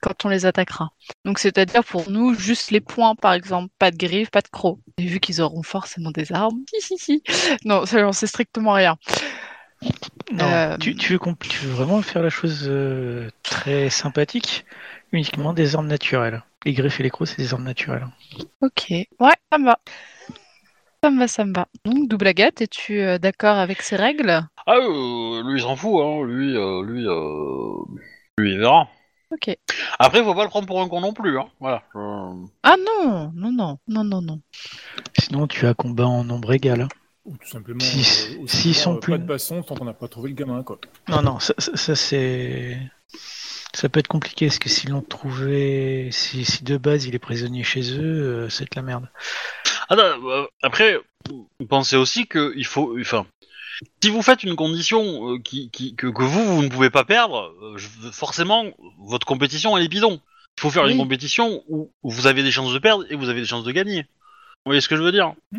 quand 0.00 0.24
on 0.24 0.28
les 0.28 0.44
attaquera. 0.44 0.90
Donc, 1.24 1.38
c'est-à-dire 1.38 1.84
pour 1.84 2.10
nous, 2.10 2.34
juste 2.34 2.72
les 2.72 2.80
points, 2.80 3.14
par 3.14 3.32
exemple. 3.32 3.72
Pas 3.78 3.92
de 3.92 3.96
griffes, 3.96 4.30
pas 4.32 4.40
de 4.42 4.48
crocs. 4.48 4.80
Et 4.98 5.06
vu 5.06 5.20
qu'ils 5.20 5.40
auront 5.40 5.62
forcément 5.62 6.10
des 6.10 6.32
armes. 6.32 6.62
Si, 6.68 6.80
si, 6.80 6.98
si. 6.98 7.22
Non, 7.64 7.86
ça, 7.86 8.00
j'en 8.00 8.12
sais 8.12 8.26
strictement 8.26 8.72
rien. 8.72 8.96
Non, 10.32 10.44
Euh, 10.46 10.76
tu, 10.78 10.94
tu 10.96 11.12
veux, 11.12 11.18
compl- 11.18 11.46
tu 11.46 11.58
veux 11.66 11.72
vraiment 11.72 12.00
faire 12.00 12.22
la 12.22 12.30
chose 12.30 12.66
euh, 12.68 13.28
très 13.42 13.90
sympathique? 13.90 14.64
Uniquement 15.14 15.52
des 15.52 15.76
armes 15.76 15.86
naturelles. 15.86 16.42
Les 16.64 16.72
griffes 16.72 16.98
et 17.00 17.04
les 17.04 17.10
crocs, 17.10 17.28
c'est 17.28 17.38
des 17.38 17.52
armes 17.54 17.64
naturelles. 17.64 18.06
Ok. 18.60 18.86
Ouais, 18.90 19.06
ça 19.52 19.58
me 19.58 19.64
va. 19.66 19.78
Ça 21.02 21.10
me 21.10 21.18
va, 21.20 21.28
ça 21.28 21.44
me 21.44 21.52
va. 21.54 21.68
Donc, 21.84 22.08
double 22.08 22.26
agate, 22.26 22.60
es-tu 22.62 23.00
euh, 23.00 23.18
d'accord 23.18 23.56
avec 23.56 23.80
ces 23.82 23.96
règles? 23.96 24.42
Ah, 24.66 24.72
euh, 24.76 25.42
lui, 25.44 25.60
il 25.60 25.62
s'en 25.62 25.76
fout, 25.76 26.00
hein. 26.02 26.24
Lui, 26.24 26.56
euh, 26.56 26.82
lui, 26.84 27.06
euh, 27.06 27.84
lui, 28.38 28.52
il 28.54 28.58
verra. 28.58 28.88
Ok. 29.30 29.56
Après, 29.98 30.22
faut 30.24 30.34
pas 30.34 30.44
le 30.44 30.48
prendre 30.48 30.66
pour 30.66 30.80
un 30.80 30.88
con 30.88 31.00
non 31.00 31.12
plus, 31.12 31.38
hein. 31.38 31.46
Voilà. 31.60 31.82
Euh, 31.94 32.32
Ah 32.62 32.76
non, 32.76 33.30
non, 33.34 33.52
non, 33.52 33.78
non, 33.86 34.04
non, 34.04 34.20
non. 34.22 34.40
Sinon, 35.18 35.46
tu 35.46 35.66
as 35.66 35.74
combat 35.74 36.06
en 36.06 36.24
nombre 36.24 36.52
égal. 36.52 36.80
hein. 36.82 36.88
Ou 37.26 37.36
tout 37.38 37.48
simplement, 37.48 37.80
Si- 37.80 38.36
euh, 38.42 38.46
s'ils 38.46 38.74
sont 38.74 38.96
euh, 38.96 39.00
plus- 39.00 39.12
pas 39.12 39.18
de 39.18 39.24
basson 39.26 39.62
tant 39.62 39.74
qu'on 39.76 39.86
n'a 39.86 39.94
pas 39.94 40.08
trouvé 40.08 40.28
le 40.28 40.34
gamin 40.34 40.62
quoi. 40.62 40.78
Non, 41.08 41.22
non, 41.22 41.38
ça, 41.38 41.54
ça- 41.56 41.74
ça, 41.74 41.94
c'est. 41.96 42.76
Ça 43.74 43.88
peut 43.88 43.98
être 44.00 44.08
compliqué, 44.08 44.46
parce 44.46 44.58
que 44.60 44.68
s'ils 44.68 44.90
l'ont 44.90 45.02
trouvé. 45.02 46.08
Si, 46.12 46.44
si 46.44 46.62
de 46.64 46.76
base 46.76 47.06
il 47.06 47.14
est 47.14 47.18
prisonnier 47.18 47.64
chez 47.64 47.92
eux, 47.98 48.44
euh, 48.44 48.48
c'est 48.48 48.64
de 48.64 48.70
la 48.76 48.82
merde. 48.82 49.08
Ah, 49.88 49.96
non, 49.96 50.30
euh, 50.30 50.46
après, 50.62 50.98
pensez 51.68 51.96
aussi 51.96 52.26
que 52.26 52.54
il 52.56 52.64
faut, 52.66 52.96
enfin, 53.00 53.26
si 54.02 54.10
vous 54.10 54.22
faites 54.22 54.44
une 54.44 54.54
condition 54.54 55.32
euh, 55.34 55.38
qui, 55.38 55.70
qui- 55.70 55.94
que, 55.96 56.06
que 56.06 56.22
vous, 56.22 56.44
vous 56.44 56.62
ne 56.62 56.68
pouvez 56.68 56.88
pas 56.90 57.04
perdre, 57.04 57.52
euh, 57.62 57.76
je- 57.76 57.88
forcément, 58.12 58.64
votre 59.00 59.26
compétition, 59.26 59.76
elle 59.76 59.84
est 59.84 59.88
bidon. 59.88 60.20
Il 60.56 60.60
faut 60.60 60.70
faire 60.70 60.84
Oui. 60.84 60.92
une 60.92 60.98
compétition 60.98 61.64
où, 61.68 61.90
où 62.04 62.10
vous 62.10 62.28
avez 62.28 62.44
des 62.44 62.52
chances 62.52 62.72
de 62.72 62.78
perdre 62.78 63.04
et 63.10 63.16
vous 63.16 63.28
avez 63.28 63.40
des 63.40 63.46
chances 63.46 63.64
de 63.64 63.72
gagner. 63.72 64.02
Vous 64.02 64.70
voyez 64.70 64.80
ce 64.80 64.88
que 64.88 64.96
je 64.96 65.02
veux 65.02 65.10
dire? 65.12 65.34
Ah, 65.52 65.58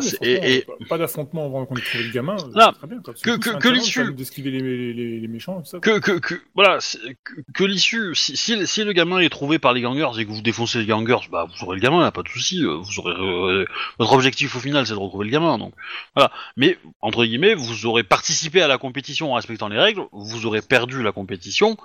franchement, 0.00 0.18
et- 0.22 0.56
et- 0.56 0.86
pas- 0.88 0.98
d'affrontement 0.98 1.46
avant 1.46 1.66
qu'on 1.66 1.76
ait 1.76 1.80
trouvé 1.80 2.04
le 2.04 2.12
gamin. 2.12 2.36
Là, 2.54 2.72
très 2.76 2.86
bien, 2.86 2.98
que- 3.00 3.36
que- 3.36 3.58
que 3.58 3.68
l'issue- 3.68 4.00
ça 4.00 4.04
nous 4.06 4.12
d'esquiver 4.12 4.50
les, 4.50 4.60
les, 4.60 4.92
les, 4.92 5.20
les 5.20 5.28
méchants 5.28 5.60
et 5.60 5.62
tout 5.62 5.68
ça. 5.70 5.78
que, 5.78 5.98
que, 5.98 6.12
que 6.18 6.34
voilà, 6.54 6.78
que, 7.24 7.32
que 7.54 7.64
l'issue, 7.64 8.14
si, 8.14 8.36
si, 8.36 8.66
si 8.66 8.84
le 8.84 8.92
gamin 8.92 9.18
est 9.20 9.28
trouvé 9.28 9.58
par 9.58 9.72
les 9.72 9.80
gangers 9.80 10.20
et 10.20 10.24
que 10.26 10.30
vous 10.30 10.42
défoncez 10.42 10.78
les 10.80 10.86
gangers, 10.86 11.28
bah 11.30 11.46
vous 11.48 11.64
aurez 11.64 11.76
le 11.76 11.82
gamin, 11.82 12.02
y 12.02 12.06
a 12.06 12.12
pas 12.12 12.22
de 12.22 12.28
souci. 12.28 12.64
euh, 12.64 12.76
Vous 12.76 12.98
aurez 13.00 13.12
euh, 13.14 13.64
votre 13.98 14.12
objectif 14.12 14.56
au 14.56 14.60
final, 14.60 14.86
c'est 14.86 14.94
de 14.94 14.98
retrouver 14.98 15.24
le 15.26 15.30
gamin, 15.32 15.58
donc 15.58 15.74
voilà. 16.14 16.30
Mais 16.56 16.78
entre 17.00 17.24
guillemets, 17.24 17.54
vous 17.54 17.86
aurez 17.86 18.02
participé 18.04 18.62
à 18.62 18.68
la 18.68 18.78
compétition 18.78 19.32
en 19.32 19.34
respectant 19.36 19.68
les 19.68 19.78
règles, 19.78 20.02
vous 20.12 20.46
aurez 20.46 20.62
perdu 20.62 21.02
la 21.02 21.12
compétition, 21.12 21.76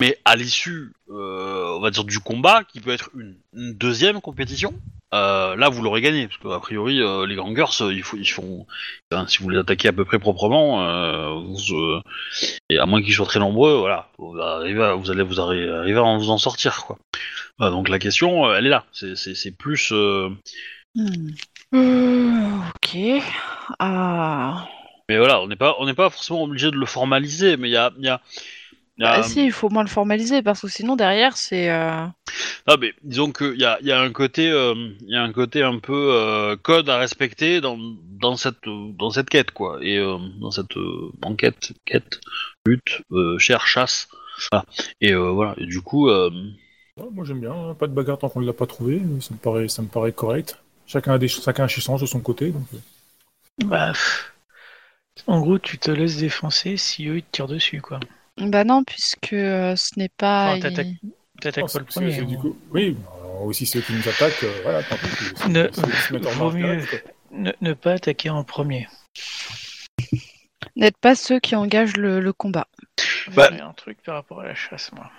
mais 0.00 0.18
à 0.24 0.34
l'issue, 0.36 0.92
euh, 1.10 1.74
on 1.76 1.80
va 1.80 1.90
dire 1.90 2.04
du 2.04 2.18
combat, 2.18 2.64
qui 2.64 2.80
peut 2.80 2.90
être 2.90 3.10
une, 3.16 3.36
une 3.54 3.74
deuxième 3.74 4.20
compétition, 4.20 4.74
euh, 5.14 5.54
là 5.56 5.68
vous 5.68 5.82
l'aurez 5.82 6.00
gagné, 6.00 6.26
parce 6.26 6.38
qu'a 6.38 6.58
priori 6.58 7.00
euh, 7.00 7.26
les 7.26 7.36
gangers, 7.36 7.64
ils, 7.92 8.02
ils 8.18 8.30
font, 8.30 8.66
enfin, 9.12 9.26
si 9.28 9.38
vous 9.42 9.48
les 9.50 9.58
attaquez 9.58 9.88
à 9.88 9.92
peu 9.92 10.04
près 10.04 10.18
proprement, 10.18 11.40
vous, 11.42 12.00
et 12.70 12.78
à 12.78 12.86
moins 12.86 13.02
qu'ils 13.02 13.14
soient 13.14 13.26
très 13.26 13.38
nombreux, 13.40 13.76
voilà, 13.76 14.08
vous, 14.18 14.36
arrivez 14.40 14.82
à- 14.82 14.94
vous 14.94 15.10
allez 15.10 15.22
vous 15.22 15.36
arri- 15.38 15.68
arriver 15.70 15.98
à 15.98 16.02
en- 16.04 16.18
vous 16.18 16.30
en 16.30 16.38
sortir, 16.38 16.84
quoi. 16.84 16.98
Donc 17.60 17.88
la 17.88 17.98
question, 18.00 18.52
elle 18.52 18.66
est 18.66 18.70
là. 18.70 18.84
C'est- 18.92 19.56
plus. 19.56 19.92
Hmm. 20.94 22.60
Ok. 22.74 22.96
Ah. 23.78 24.66
Mais 25.08 25.18
voilà, 25.18 25.40
on 25.40 25.46
n'est 25.48 25.56
pas, 25.56 25.76
on 25.78 25.86
n'est 25.86 25.94
pas 25.94 26.10
forcément 26.10 26.42
obligé 26.42 26.70
de 26.70 26.76
le 26.76 26.86
formaliser, 26.86 27.56
mais 27.56 27.68
il 27.68 27.72
y 27.72 27.76
a, 27.76 27.90
il 27.98 28.04
y 28.04 28.08
a, 28.08 28.20
Bah, 28.98 29.22
si, 29.22 29.44
il 29.44 29.52
faut 29.52 29.68
au 29.68 29.70
moins 29.70 29.82
le 29.82 29.88
formaliser 29.88 30.42
parce 30.42 30.60
que 30.60 30.68
sinon 30.68 30.96
derrière 30.96 31.36
c'est. 31.36 31.70
euh, 31.70 32.06
Ah, 32.66 32.76
mais 32.78 32.92
disons 33.02 33.32
qu'il 33.32 33.58
y 33.58 33.64
a, 33.64 33.78
il 33.80 33.86
y 33.86 33.92
a 33.92 34.00
un 34.00 34.12
côté, 34.12 34.50
euh, 34.50 34.74
il 35.00 35.10
y 35.10 35.16
a 35.16 35.22
un 35.22 35.32
côté 35.32 35.62
un 35.62 35.78
peu 35.78 36.12
euh, 36.14 36.56
code 36.56 36.88
à 36.88 36.98
respecter 36.98 37.60
dans, 37.60 37.78
dans 37.78 38.36
cette 38.36 38.64
dans 38.66 39.10
cette 39.10 39.30
quête 39.30 39.50
quoi, 39.50 39.78
et 39.82 39.98
euh, 39.98 40.18
dans 40.40 40.50
cette 40.50 40.76
euh, 40.76 41.10
enquête, 41.22 41.72
quête, 41.84 42.20
lutte, 42.66 43.02
euh, 43.12 43.38
chasse, 43.38 43.64
chasse. 43.64 44.08
Voilà. 44.50 44.64
Et 45.00 45.12
euh, 45.12 45.30
voilà. 45.30 45.54
Et 45.58 45.66
du 45.66 45.80
coup, 45.80 46.08
euh, 46.08 46.30
Ouais, 46.98 47.08
moi 47.10 47.24
j'aime 47.24 47.40
bien, 47.40 47.52
hein. 47.52 47.74
pas 47.74 47.86
de 47.86 47.94
bagarre 47.94 48.18
tant 48.18 48.28
qu'on 48.28 48.40
ne 48.40 48.46
l'a 48.46 48.52
pas 48.52 48.66
trouvé, 48.66 49.00
ça 49.20 49.32
me 49.32 49.38
paraît, 49.38 49.68
ça 49.68 49.80
me 49.82 49.88
paraît 49.88 50.12
correct. 50.12 50.58
Chacun 50.86 51.14
a 51.14 51.18
des, 51.18 51.28
chacun 51.28 51.64
a 51.64 51.66
de 51.66 52.06
son 52.06 52.20
côté. 52.20 52.50
Donc... 52.50 52.66
euh. 52.74 52.78
Bah, 53.64 53.92
en 55.26 55.40
gros, 55.40 55.58
tu 55.58 55.78
te 55.78 55.90
laisses 55.90 56.18
défoncer 56.18 56.76
si 56.76 57.08
eux 57.08 57.16
ils 57.18 57.22
te 57.22 57.30
tirent 57.32 57.46
dessus, 57.46 57.80
quoi. 57.80 57.98
Bah 58.38 58.64
non, 58.64 58.82
puisque 58.84 59.32
euh, 59.34 59.76
ce 59.76 59.98
n'est 59.98 60.08
pas. 60.08 60.52
Enfin, 60.52 60.60
t'attaques- 60.60 60.86
T'attaques 61.40 61.72
pas 61.72 61.78
le 61.80 61.84
premier. 61.84 62.12
c'est 62.12 62.24
du 62.24 62.36
hein. 62.36 62.38
coup- 62.40 62.56
Oui, 62.70 62.96
alors, 63.12 63.42
aussi 63.42 63.66
ceux 63.66 63.80
qui 63.80 63.92
nous 63.92 64.08
attaquent, 64.08 64.44
euh, 64.44 64.60
voilà, 64.62 64.82
tant 64.84 64.96
pis. 64.96 65.48
Ne- 65.50 65.68
c'est- 65.72 65.80
c'est 65.86 66.08
se 66.08 66.12
mettre 66.14 66.28
en 66.28 66.48
vaut 66.50 66.52
mieux. 66.56 66.80
Ne, 67.32 67.50
ne 67.60 67.72
pas 67.72 67.92
attaquer 67.94 68.30
en 68.30 68.44
premier. 68.44 68.86
N'êtes 70.76 70.96
pas 70.98 71.14
ceux 71.14 71.40
qui 71.40 71.56
engagent 71.56 71.96
le, 71.96 72.20
le 72.20 72.32
combat. 72.32 72.68
Bah- 73.34 73.48
J'ai 73.52 73.60
un 73.60 73.72
truc 73.72 73.98
par 74.04 74.14
rapport 74.14 74.40
à 74.40 74.44
la 74.46 74.54
chasse, 74.54 74.90
moi. 74.92 75.10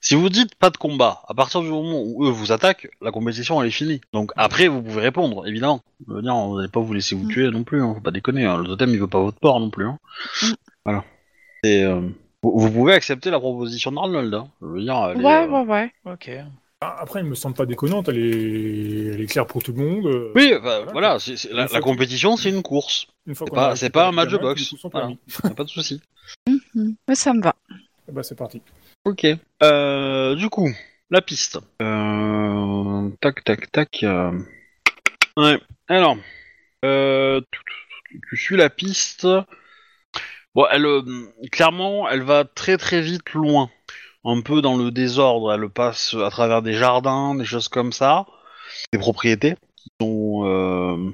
si 0.00 0.14
vous 0.14 0.28
dites 0.28 0.54
pas 0.56 0.70
de 0.70 0.76
combat, 0.76 1.22
à 1.28 1.34
partir 1.34 1.60
du 1.62 1.68
moment 1.68 2.02
où 2.04 2.24
eux 2.26 2.30
vous 2.30 2.52
attaquent, 2.52 2.88
la 3.00 3.10
compétition 3.12 3.60
elle 3.62 3.68
est 3.68 3.72
finie. 3.72 4.00
Donc 4.12 4.32
après 4.36 4.68
vous 4.68 4.82
pouvez 4.82 5.00
répondre, 5.00 5.46
évidemment. 5.46 5.82
Je 6.08 6.12
veux 6.14 6.22
dire, 6.22 6.34
on 6.34 6.56
n'allez 6.56 6.68
pas 6.68 6.80
vous 6.80 6.92
laisser 6.92 7.14
vous 7.14 7.24
Mm. 7.26 7.30
tuer 7.32 7.50
non 7.50 7.64
plus, 7.64 7.82
hein, 7.82 7.94
faut 7.94 8.00
pas 8.00 8.10
déconner. 8.10 8.44
hein. 8.44 8.58
Le 8.58 8.64
totem 8.66 8.90
il 8.90 8.98
veut 9.00 9.06
pas 9.08 9.20
votre 9.20 9.38
port 9.38 9.60
non 9.60 9.70
plus. 9.70 9.86
Hein. 9.86 9.98
Mm. 10.42 10.46
Voilà. 10.84 11.04
Et 11.64 11.82
euh, 11.84 12.00
vous, 12.42 12.58
vous 12.58 12.70
pouvez 12.70 12.92
accepter 12.94 13.30
la 13.30 13.40
proposition 13.40 13.90
d'Arnold. 13.92 14.32
Hein. 14.34 14.48
Je 14.60 14.66
veux 14.66 14.82
dire, 14.82 14.96
elle 15.10 15.20
est, 15.20 15.24
Ouais, 15.24 15.44
euh, 15.46 15.62
ouais, 15.62 15.66
ouais. 15.66 15.92
Ok. 16.12 16.30
Ah, 16.80 16.96
Après, 17.00 17.20
elle 17.20 17.26
me 17.26 17.34
semble 17.34 17.54
pas 17.56 17.64
déconnante, 17.64 18.08
elle 18.10 18.18
est, 18.18 19.14
elle 19.14 19.20
est 19.22 19.26
claire 19.26 19.46
pour 19.46 19.62
tout 19.62 19.72
le 19.72 19.82
monde. 19.82 20.06
euh, 20.06 20.32
Oui, 20.34 20.52
enfin, 20.52 20.60
Voilà. 20.60 20.92
voilà, 20.92 21.18
c'est- 21.18 21.36
c'est- 21.36 21.52
la, 21.52 21.66
compétition 21.80 22.36
c'est 22.36 22.50
une 22.50 22.62
course, 22.62 23.06
Une 23.26 23.34
fois 23.34 23.46
c'est 23.46 23.50
qu'on 23.50 23.56
pas- 23.56 23.70
a 23.70 23.76
c'est 23.76 23.86
récupéré 23.86 24.02
pas 24.02 24.08
un 24.08 24.10
le 24.10 24.16
match 24.16 24.28
de 24.30 24.36
gamin, 24.36 24.48
boxe. 24.50 24.68
tous 24.68 24.76
sont 24.76 24.88
Voilà. 24.90 25.06
permis. 25.06 25.18
y 25.44 25.46
a 25.46 25.54
pas 25.54 25.64
de 25.64 25.68
souci. 25.70 26.02
Mhm. 26.46 26.94
Ouais, 27.08 27.14
ça 27.14 27.32
me 27.32 27.42
va. 27.42 27.54
Eh 28.08 28.12
ben, 28.12 28.22
c'est 28.22 28.34
parti. 28.36 28.60
Ok. 29.06 29.26
Euh, 29.62 30.34
du 30.34 30.50
coup, 30.50 30.68
la 31.10 31.22
piste. 31.22 31.58
Euh, 31.80 33.08
tac, 33.20 33.42
tac, 33.44 33.72
tac. 33.72 34.00
euh. 34.02 34.38
Ouais. 35.38 35.58
Alors, 35.88 36.16
euh, 36.84 37.40
tu, 37.50 37.60
tu- 38.10 38.20
tu 38.28 38.36
suis 38.36 38.56
la 38.56 38.68
piste. 38.68 39.26
Bon, 40.54 40.66
elle, 40.70 40.86
euh, 40.86 41.02
clairement, 41.50 42.08
elle 42.08 42.22
va 42.22 42.44
très 42.44 42.76
très 42.76 43.00
vite 43.00 43.32
loin. 43.32 43.70
Un 44.24 44.40
peu 44.40 44.62
dans 44.62 44.76
le 44.76 44.90
désordre. 44.90 45.52
Elle 45.52 45.68
passe 45.68 46.14
à 46.14 46.30
travers 46.30 46.62
des 46.62 46.74
jardins, 46.74 47.34
des 47.34 47.44
choses 47.44 47.68
comme 47.68 47.92
ça, 47.92 48.26
des 48.92 48.98
propriétés 48.98 49.56
qui 49.76 49.90
sont, 50.00 50.42
euh, 50.44 51.10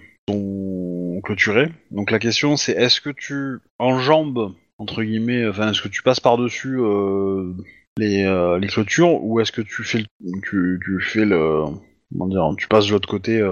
clôturées. 1.25 1.73
Donc 1.91 2.11
la 2.11 2.19
question, 2.19 2.57
c'est 2.57 2.73
est-ce 2.73 3.01
que 3.01 3.11
tu 3.11 3.59
enjambes 3.79 4.55
entre 4.79 5.03
guillemets, 5.03 5.47
enfin, 5.47 5.71
est-ce 5.71 5.83
que 5.83 5.89
tu 5.89 6.03
passes 6.03 6.21
par 6.21 6.39
dessus 6.39 6.79
les, 7.99 8.25
euh, 8.25 8.59
les 8.59 8.69
clôtures 8.69 9.23
ou 9.23 9.41
est-ce 9.41 9.53
que 9.53 9.61
tu 9.61 9.85
fais 9.85 9.99
le, 9.99 10.41
tu, 10.43 10.81
tu 10.83 11.01
fais 11.03 11.27
le 11.27 11.65
comment 12.11 12.29
dire 12.29 12.49
tu 12.57 12.67
passes 12.67 12.87
de 12.87 12.93
l'autre 12.93 13.09
côté 13.09 13.43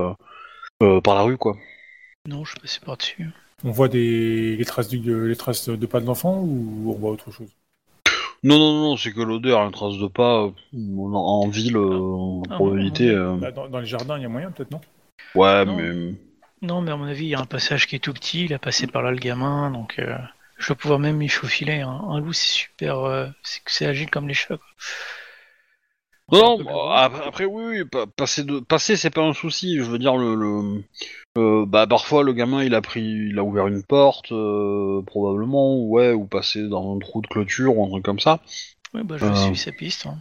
par 0.78 1.14
la 1.14 1.22
rue 1.22 1.36
quoi? 1.36 1.57
Non, 2.26 2.45
je 2.45 2.53
suis 2.53 2.61
passé 2.61 2.80
par-dessus. 2.84 3.26
On 3.64 3.70
voit 3.70 3.88
des, 3.88 4.56
les, 4.56 4.64
traces 4.64 4.88
du, 4.88 5.28
les 5.28 5.36
traces 5.36 5.68
de 5.68 5.86
pas 5.86 6.00
de 6.00 6.06
l'enfant 6.06 6.40
ou 6.40 6.92
on 6.92 6.98
voit 6.98 7.11
autre 7.11 7.30
chose? 7.30 7.50
Non 8.44 8.59
non 8.59 8.72
non 8.82 8.96
c'est 8.96 9.12
que 9.12 9.20
l'odeur 9.20 9.61
une 9.62 9.72
trace 9.72 9.96
de 9.98 10.06
pas 10.06 10.44
euh, 10.44 10.50
en, 10.96 11.12
en 11.12 11.48
ville 11.48 11.76
euh, 11.76 11.90
en 11.90 12.42
Ah, 12.48 12.54
probabilité 12.54 13.11
euh, 13.11 13.34
Bah, 13.36 13.50
dans, 13.50 13.68
dans 13.68 13.80
les 13.80 13.86
jardins, 13.86 14.16
il 14.16 14.22
y 14.22 14.26
a 14.26 14.28
moyen 14.28 14.50
peut-être, 14.52 14.70
non? 14.70 14.80
Ouais 15.34 15.64
Non. 15.64 15.76
mais 15.76 16.14
Non, 16.62 16.80
mais 16.80 16.92
à 16.92 16.96
mon 16.96 17.04
avis, 17.06 17.24
il 17.26 17.28
y 17.30 17.34
a 17.34 17.40
un 17.40 17.46
passage 17.46 17.86
qui 17.86 17.96
est 17.96 18.00
tout 18.00 18.12
petit. 18.12 18.44
Il 18.44 18.54
a 18.54 18.59
passé 18.59 18.86
par 18.86 19.02
là 19.02 19.11
le 19.11 19.18
gamin, 19.18 19.70
donc 19.70 19.98
euh, 19.98 20.16
je 20.59 20.68
vais 20.68 20.76
pouvoir 20.76 21.00
même 21.00 21.16
m'y 21.16 21.28
faufiler. 21.28 21.80
hein. 21.80 22.00
Un 22.09 22.20
loup, 22.20 22.32
c'est 22.32 22.48
super. 22.52 22.98
euh, 23.00 23.26
c'est 23.42 23.61
c'est 23.66 23.86
agile 23.86 24.11
comme 24.11 24.28
les 24.28 24.34
chats. 24.34 24.56
quoi. 24.56 24.66
Non, 26.31 26.62
bah, 26.62 27.11
après, 27.26 27.45
oui, 27.47 27.62
oui 27.81 27.85
pa- 27.85 28.07
passer 28.07 28.45
de 28.45 28.61
passer 28.61 28.97
c'est 28.97 29.11
pas 29.11 29.22
un 29.22 29.33
souci 29.33 29.79
je 29.79 29.85
veux 29.85 29.99
dire 29.99 30.16
le, 30.16 30.35
le 30.35 30.83
euh, 31.39 31.64
bah 31.66 31.87
parfois 31.87 32.22
le 32.22 32.33
gamin 32.33 32.62
il 32.64 32.74
a 32.74 32.83
pris 32.83 33.01
il 33.31 33.39
a 33.39 33.43
ouvert 33.45 33.66
une 33.66 33.83
porte 33.83 34.33
euh, 34.33 35.01
probablement 35.07 35.79
ouais 35.85 36.12
ou 36.12 36.24
passer 36.26 36.66
dans 36.68 36.95
un 36.95 36.99
trou 36.99 37.20
de 37.22 37.26
clôture 37.29 37.76
ou 37.79 37.85
un 37.87 37.89
truc 37.89 38.05
comme 38.05 38.20
ça 38.20 38.41
Ouais, 38.95 39.03
bah, 39.05 39.16
je 39.18 39.26
Euh. 39.26 39.35
suis 39.35 39.57
sa 39.57 39.70
piste. 39.72 40.07
hein. 40.07 40.18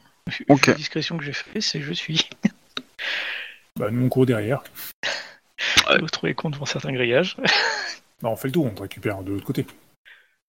La 0.68 0.74
discrétion 0.74 1.18
que 1.18 1.24
j'ai 1.24 1.32
fait, 1.34 1.62
c'est 1.62 1.80
je 1.82 1.94
suis. 1.94 2.28
Bah, 3.78 3.90
nous 3.92 4.06
on 4.06 4.10
court 4.10 4.26
derrière. 4.26 4.62
Ouais. 5.90 5.98
L'autre 6.00 6.28
est 6.28 6.34
con 6.34 6.50
devant 6.50 6.66
certains 6.66 6.92
grillages. 6.92 7.38
Bah, 8.22 8.30
on 8.30 8.36
fait 8.36 8.48
le 8.50 8.52
tour, 8.54 8.66
on 8.76 8.82
récupère 8.82 9.22
de 9.24 9.32
l'autre 9.34 9.46
côté. 9.46 9.66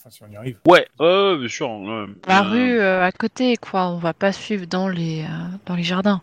Enfin, 0.01 0.11
si 0.11 0.23
on 0.23 0.29
y 0.31 0.37
arrive. 0.37 0.59
ouais 0.67 0.87
ouais 1.01 1.37
bien 1.39 1.49
sûr 1.49 1.71
ouais. 1.71 2.07
La 2.27 2.41
Euh, 2.41 2.51
rue 2.51 2.79
euh, 2.79 3.03
à 3.03 3.11
côté, 3.13 3.57
quoi. 3.57 3.89
On 3.89 3.99
va 3.99 4.15
pas 4.15 4.33
suivre 4.33 4.67
dans 4.67 4.89
les, 4.89 5.23
euh, 5.23 5.57
dans 5.67 5.75
les 5.75 5.83
jardins. 5.83 6.23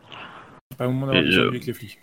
Pas 0.78 0.88
au 0.88 0.92
moment 0.92 1.08
d'avoir 1.14 1.24
euh, 1.24 1.48
avec 1.50 1.66
les 1.66 1.74
flics. 1.74 2.00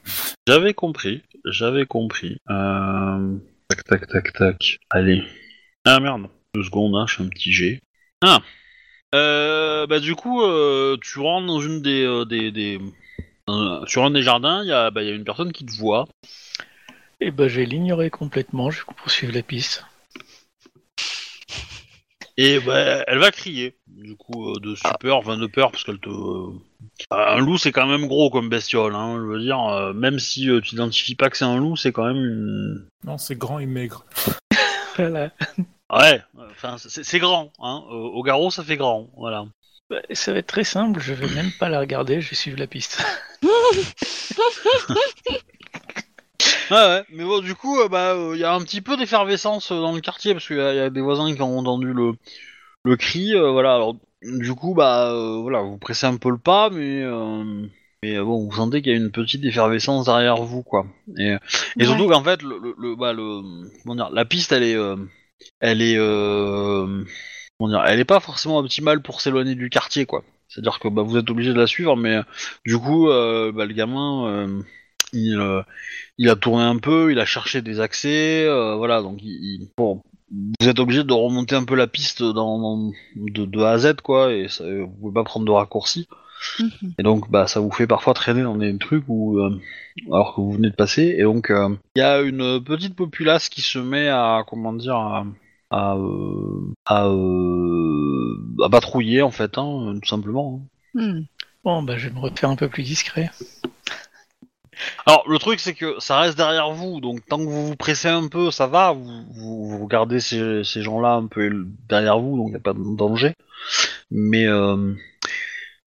J'avais 0.47 0.75
compris, 0.75 1.23
j'avais 1.47 1.87
compris. 1.87 2.37
Euh... 2.51 3.37
Tac, 3.69 3.85
tac, 3.85 4.07
tac, 4.07 4.33
tac. 4.35 4.79
Allez. 4.91 5.23
Ah 5.85 5.99
merde, 5.99 6.29
deux 6.55 6.63
secondes, 6.63 6.95
hein, 6.95 7.07
je 7.09 7.17
fais 7.17 7.23
un 7.23 7.29
petit 7.29 7.53
G. 7.53 7.81
Ah 8.23 8.41
euh, 9.15 9.87
Bah 9.87 9.99
du 9.99 10.15
coup, 10.15 10.43
euh, 10.43 10.97
tu 11.01 11.19
rentres 11.21 11.47
dans 11.47 11.61
une 11.61 11.81
des... 11.81 12.05
euh, 12.05 12.25
des, 12.25 12.53
des... 12.53 12.79
euh, 13.49 13.85
sur 13.87 14.05
un 14.05 14.11
des 14.11 14.23
jardins, 14.23 14.63
il 14.63 14.69
y, 14.69 14.73
a, 14.73 14.91
bah, 14.91 15.03
il 15.03 15.09
y 15.09 15.11
a 15.11 15.15
une 15.15 15.25
personne 15.25 15.53
qui 15.53 15.65
te 15.65 15.73
voit. 15.77 16.07
Et 17.21 17.31
bah, 17.31 17.49
je 17.49 17.61
vais 17.61 17.67
l'ignorer 17.67 18.11
complètement. 18.11 18.71
Je 18.71 18.81
vais 18.81 18.95
poursuivre 18.97 19.33
la 19.35 19.43
piste. 19.43 19.87
Et 22.39 22.59
bah, 22.61 23.05
elle 23.07 23.19
va 23.19 23.31
crier, 23.31 23.77
du 23.87 24.17
coup, 24.17 24.51
euh, 24.51 24.59
de 24.61 24.75
super, 24.75 25.17
enfin 25.17 25.37
de 25.37 25.47
peur, 25.47 25.71
parce 25.71 25.85
qu'elle 25.85 25.99
te... 25.99 26.09
euh, 26.09 26.47
Un 27.11 27.39
loup, 27.41 27.59
c'est 27.59 27.73
quand 27.73 27.87
même 27.87 28.07
gros 28.07 28.31
comme 28.31 28.49
bestiole, 28.49 28.95
hein, 28.95 29.17
je 29.19 29.23
veux 29.27 29.41
dire, 29.41 29.61
euh, 29.69 29.93
même 29.93 30.19
si 30.19 30.49
euh, 30.49 30.61
tu 30.61 30.75
n'identifies 30.75 31.15
pas 31.15 31.29
que 31.29 31.37
c'est 31.37 31.45
un 31.45 31.59
loup, 31.59 31.77
c'est 31.77 31.93
quand 31.93 32.07
même 32.07 32.17
une... 32.25 32.87
Non, 33.05 33.19
c'est 33.19 33.37
grand 33.37 33.59
et 33.59 33.67
maigre. 33.67 34.05
Voilà. 34.97 35.31
Ouais, 35.91 36.21
enfin, 36.51 36.77
c'est 36.77 37.03
c'est 37.03 37.19
grand, 37.19 37.51
hein. 37.61 37.83
euh, 37.91 37.95
Au 37.95 38.23
garrot, 38.23 38.51
ça 38.51 38.63
fait 38.63 38.77
grand, 38.77 39.09
voilà. 39.17 39.47
Bah, 39.89 40.01
ça 40.13 40.33
va 40.35 40.39
être 40.41 40.47
très 40.49 40.65
simple. 40.65 41.01
Je 41.01 41.15
vais 41.15 41.35
même 41.35 41.51
pas 41.59 41.71
la 41.71 41.81
regarder. 41.81 42.21
Je 42.21 42.29
vais 42.29 42.37
suivre 42.37 42.59
la 42.59 42.67
piste. 42.67 43.03
Ouais, 46.73 46.77
ouais, 46.79 47.05
mais 47.13 47.25
bon, 47.25 47.41
du 47.41 47.55
coup, 47.55 47.79
euh, 47.81 47.89
bah, 47.89 48.17
il 48.35 48.41
y 48.41 48.45
a 48.45 48.55
un 48.55 48.61
petit 48.63 48.81
peu 48.81 48.97
d'effervescence 48.97 49.73
euh, 49.73 49.81
dans 49.81 49.93
le 49.93 50.01
quartier 50.01 50.33
parce 50.35 50.47
qu'il 50.47 50.57
y, 50.57 50.61
a- 50.61 50.75
y 50.75 50.79
a 50.81 50.91
des 50.91 51.01
voisins 51.03 51.35
qui 51.35 51.43
ont 51.43 51.59
entendu 51.59 51.93
le, 51.93 52.13
le 52.85 52.97
cri, 52.97 53.35
euh, 53.37 53.51
voilà. 53.53 53.75
Alors, 53.77 53.97
du 54.23 54.55
coup, 54.55 54.75
bah, 54.75 55.13
euh, 55.13 55.39
voilà, 55.43 55.63
vous 55.63 55.79
pressez 55.79 56.07
un 56.07 56.19
peu 56.19 56.31
le 56.31 56.39
pas, 56.39 56.71
mais, 56.71 57.03
euh, 57.03 57.67
mais 58.03 58.17
euh, 58.19 58.25
bon, 58.25 58.47
vous 58.49 58.57
sentez 58.57 58.83
qu'il 58.83 58.93
y 58.93 58.97
a 58.97 58.99
une 58.99 59.13
petite 59.13 59.45
effervescence 59.45 60.07
derrière 60.07 60.37
vous, 60.43 60.63
quoi. 60.65 60.87
Et, 61.19 61.37
et 61.79 61.85
surtout 61.87 62.09
qu'en 62.09 62.25
fait, 62.25 62.43
le, 62.43 62.59
le, 62.61 62.75
le- 62.79 62.97
bah, 62.97 63.15
le, 63.15 63.43
comment 63.85 63.97
dire, 63.97 64.11
la 64.13 64.27
piste, 64.27 64.53
elle 64.53 64.65
est, 64.65 64.77
euh, 64.77 64.97
elle 65.61 65.83
est, 65.83 65.97
euh, 65.99 67.05
comment 67.59 67.71
dire, 67.71 67.85
elle 67.87 68.01
est 68.01 68.05
pas 68.07 68.21
forcément 68.21 68.59
optimale 68.59 69.03
pour 69.03 69.21
s'éloigner 69.21 69.55
du 69.55 69.71
quartier, 69.71 70.07
quoi. 70.07 70.25
C'est-à-dire 70.49 70.81
que 70.81 70.89
bah, 70.89 71.03
vous 71.03 71.17
êtes 71.19 71.31
obligé 71.31 71.53
de 71.55 71.59
la 71.61 71.67
suivre, 71.67 71.97
mais 71.97 72.17
euh, 72.17 72.23
du 72.67 72.79
coup, 72.79 73.09
euh, 73.11 73.53
bah, 73.53 73.67
le 73.67 73.75
gamin, 73.75 74.27
euh, 74.29 74.63
il, 75.13 75.39
euh, 75.39 75.63
il 76.19 76.29
a 76.31 76.37
tourné 76.37 76.65
un 76.65 76.79
peu, 76.79 77.13
il 77.13 77.19
a 77.21 77.25
cherché 77.27 77.63
des 77.63 77.81
accès, 77.81 78.45
euh, 78.47 78.75
voilà, 78.77 79.03
donc 79.03 79.19
il, 79.23 79.31
il- 79.31 79.71
bon, 79.77 80.03
vous 80.31 80.69
êtes 80.69 80.79
obligé 80.81 81.05
de 81.05 81.13
remonter 81.13 81.55
un 81.57 81.65
peu 81.65 81.75
la 81.77 81.87
piste 81.87 82.23
dans, 82.23 82.59
dans- 82.59 82.93
de, 83.17 83.45
de 83.45 83.61
A 83.61 83.73
à 83.73 83.79
Z, 83.79 83.97
quoi, 84.03 84.33
et 84.33 84.49
ça, 84.49 84.65
vous 84.65 84.89
pouvez 84.89 85.15
pas 85.15 85.25
prendre 85.25 85.47
de 85.47 85.51
raccourcis. 85.53 86.09
Mhm. 86.59 86.95
Et 86.99 87.03
donc, 87.05 87.31
bah, 87.31 87.47
ça 87.47 87.61
vous 87.61 87.71
fait 87.71 87.87
parfois 87.87 88.15
traîner 88.15 88.43
dans 88.43 88.57
des 88.57 88.77
trucs 88.79 89.05
où, 89.09 89.39
euh, 89.39 89.61
alors 90.11 90.35
que 90.35 90.41
vous 90.41 90.53
venez 90.53 90.71
de 90.71 90.75
passer. 90.75 91.15
Et 91.19 91.23
donc, 91.23 91.51
euh, 91.51 91.69
il 91.95 92.01
y 92.01 92.03
a 92.03 92.21
une 92.21 92.63
petite 92.65 92.97
populace 92.97 93.49
qui 93.49 93.61
se 93.63 93.79
met 93.79 94.09
à, 94.09 94.45
comment 94.47 94.73
dire, 94.73 94.97
à, 94.97 95.25
à, 95.71 95.95
euh, 95.97 96.73
à, 96.87 97.07
euh, 97.09 98.37
à 98.65 98.69
patrouiller 98.71 99.23
en 99.23 99.31
fait, 99.31 99.57
hein, 99.59 99.99
tout 100.03 100.09
simplement. 100.09 100.63
hein. 100.97 101.01
Hmm. 101.01 101.21
Bon, 101.65 101.83
bah, 101.83 101.97
je 101.97 102.09
vais 102.09 102.15
me 102.15 102.21
refaire 102.21 102.51
un 102.51 102.57
peu 102.57 102.69
plus 102.69 102.83
discret. 102.83 103.31
Alors, 105.07 105.29
le 105.29 105.39
truc, 105.39 105.61
c'est 105.61 105.75
que 105.75 105.97
ça 106.01 106.19
reste 106.21 106.37
derrière 106.37 106.71
vous, 106.73 107.01
donc 107.01 107.25
tant 107.27 107.39
que 107.39 107.45
vous 107.45 107.67
vous 107.69 107.77
pressez 107.77 108.09
un 108.09 108.29
peu, 108.29 108.51
ça 108.51 108.67
va, 108.67 108.93
vous, 108.93 109.25
vous, 109.33 109.69
vous 109.69 109.85
regardez 109.85 110.21
ces, 110.21 110.65
ces 110.65 110.83
gens-là 110.83 111.13
un 111.15 111.27
peu 111.27 111.51
derrière 111.89 112.19
vous, 112.19 112.37
donc 112.37 112.49
il 112.49 112.51
n'y 112.53 112.57
a 112.57 112.61
pas 112.61 112.73
de 112.73 112.97
danger. 112.97 113.35
Mais, 114.11 114.47
euh, 114.47 114.77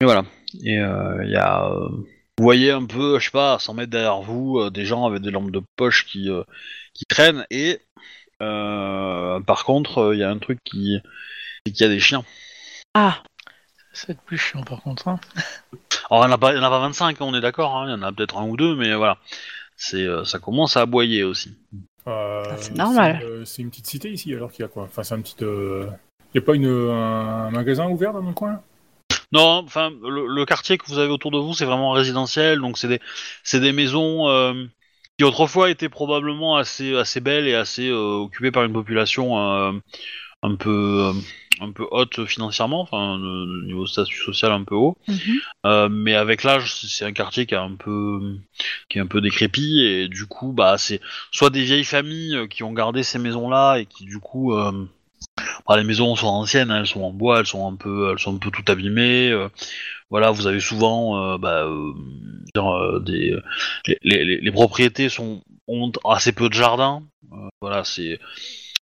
mais 0.01 0.05
voilà. 0.07 0.25
Et 0.65 0.75
il 0.75 1.31
y 1.31 1.37
a. 1.37 1.65
euh, 1.67 1.89
vous 2.39 2.45
voyez 2.45 2.71
un 2.73 2.87
peu, 2.87 3.19
je 3.19 3.27
sais 3.27 3.31
pas, 3.31 3.55
à 3.55 3.59
100 3.59 3.75
mètres 3.75 3.91
derrière 3.91 4.21
vous, 4.23 4.59
euh, 4.59 4.71
des 4.71 4.85
gens 4.87 5.05
avec 5.07 5.23
des 5.23 5.31
lampes 5.31 5.51
de 5.51 5.63
poche 5.77 6.07
qui, 6.07 6.29
euh, 6.31 6.43
qui 6.95 7.05
traînent, 7.05 7.47
et 7.51 7.81
euh, 8.43 9.41
par 9.41 9.65
contre, 9.65 10.13
il 10.15 10.19
y 10.21 10.25
a 10.25 10.31
un 10.31 10.39
truc 10.39 10.59
qui. 10.65 10.99
c'est 11.67 11.73
qu'il 11.73 11.87
y 11.87 11.89
a 11.91 11.93
des 11.93 12.01
chiens. 12.01 12.25
Ah, 12.95 13.23
Ça 13.93 14.09
va 14.09 14.15
être 14.15 14.23
plus 14.23 14.39
chiant 14.39 14.63
par 14.63 14.83
contre. 14.83 15.09
Hein. 15.09 15.21
Alors, 16.11 16.25
il 16.25 16.29
n'y 16.29 16.33
en, 16.35 16.37
en 16.37 16.63
a 16.63 16.71
pas 16.71 16.79
25, 16.81 17.21
on 17.21 17.35
est 17.35 17.41
d'accord, 17.41 17.77
hein, 17.77 17.87
il 17.89 17.91
y 17.91 17.95
en 17.95 18.03
a 18.03 18.13
peut-être 18.13 18.39
un 18.39 18.47
ou 18.47 18.57
deux, 18.57 18.75
mais 18.77 18.95
voilà. 18.95 19.19
C'est, 19.77 20.05
euh, 20.07 20.25
ça 20.25 20.39
commence 20.39 20.77
à 20.77 20.83
aboyer 20.83 21.25
aussi. 21.25 21.55
Euh, 22.07 22.43
Ah, 22.45 22.57
c'est 22.59 22.75
normal. 22.77 23.19
c'est, 23.21 23.25
euh, 23.25 23.45
une 23.65 23.71
petite 23.71 23.87
cité 23.87 24.11
ici, 24.11 24.35
alors 24.35 24.51
qu'il 24.53 24.63
y 24.63 24.67
a 24.67 24.69
quoi? 24.69 24.85
Enfin, 24.85 25.03
c'est 25.03 25.15
un 25.15 25.21
petit. 25.21 25.37
Il 25.41 26.39
n'y 26.39 26.39
a 26.39 26.43
pas 26.43 26.55
une, 26.55 26.67
un 26.67 27.51
magasin 27.51 27.89
ouvert 27.89 28.13
dans 28.13 28.21
le 28.21 28.33
coin? 28.33 28.53
Là 28.53 28.63
Non, 29.33 29.63
enfin, 29.65 29.91
le, 30.03 30.27
le 30.27 30.45
quartier 30.45 30.79
que 30.79 30.87
vous 30.87 30.99
avez 30.99 31.11
autour 31.11 31.31
de 31.31 31.39
vous, 31.39 31.55
c'est 31.55 31.65
vraiment 31.65 31.91
résidentiel, 31.93 32.61
donc 32.61 32.77
c'est 32.79 32.89
des, 32.89 33.01
c'est 33.43 33.61
des 33.61 33.73
maisons 33.73 34.29
euh, 34.29 34.53
qui 35.19 35.25
autrefois 35.25 35.71
étaient 35.71 35.89
probablement 35.89 36.57
assez, 36.57 36.95
assez 36.97 37.21
belles 37.21 37.47
et 37.49 37.55
assez 37.55 37.89
euh, 37.89 38.17
occupées 38.25 38.51
par 38.51 38.65
une 38.65 38.73
population 38.73 39.39
euh, 39.39 39.73
un 40.43 40.57
peu, 40.57 40.71
euh, 41.11 41.13
un 41.61 41.73
peu 41.73 41.87
haute 41.91 42.25
financièrement, 42.27 42.81
enfin, 42.81 43.19
de, 43.19 43.67
niveau 43.67 43.87
statut 43.87 44.19
social 44.19 44.53
un 44.53 44.65
peu 44.65 44.75
haut. 44.75 44.97
mhm. 45.09 45.17
Euh, 45.67 45.89
mais 45.89 46.15
avec 46.15 46.43
l'âge, 46.45 46.75
c'est 46.75 47.05
un 47.05 47.13
quartier 47.13 47.47
qui 47.47 47.55
est 47.55 47.59
un 47.59 47.77
peu, 47.77 48.21
qui 48.89 48.99
est 48.99 49.01
un 49.01 49.07
peu 49.07 49.21
décrépit 49.21 49.81
et 49.83 50.09
du 50.09 50.27
coup, 50.27 50.53
bah, 50.53 50.77
c'est 50.79 51.01
soit 51.31 51.51
des 51.51 51.65
vieilles 51.65 51.85
familles 51.85 52.37
euh, 52.37 52.47
qui 52.47 52.63
ont 52.65 52.73
gardé 52.73 53.03
ces 53.03 53.19
maisons-là 53.19 53.77
et 53.79 53.87
qui 53.87 54.05
du 54.05 54.19
coup, 54.19 54.55
euh, 54.55 54.73
bah, 55.69 55.77
les 55.77 55.85
maisons 55.85 56.17
sont 56.17 56.27
anciennes, 56.29 56.71
hein, 56.71 56.81
elles 56.81 56.87
sont 56.87 57.03
en 57.03 57.13
bois, 57.13 57.41
elles 57.41 57.47
sont 57.47 57.67
un 57.71 57.77
peu, 57.77 58.11
elles 58.13 58.19
sont 58.19 58.35
un 58.37 58.39
peu 58.39 58.51
tout 58.51 58.65
abîmées. 58.71 59.31
euh, 59.31 59.49
voilà, 60.11 60.31
vous 60.31 60.47
avez 60.47 60.61
souvent, 60.61 61.39
bah, 61.39 61.67
des, 63.05 63.37
les, 63.87 63.99
les- 64.25 64.41
les 64.41 64.53
propriétés 64.53 65.09
sont 65.09 65.43
ont 65.69 65.93
assez 66.05 66.33
peu 66.33 66.49
de 66.49 66.55
jardin. 66.55 67.03
Euh, 67.33 67.37
voilà, 67.61 67.85
c'est 67.85 68.19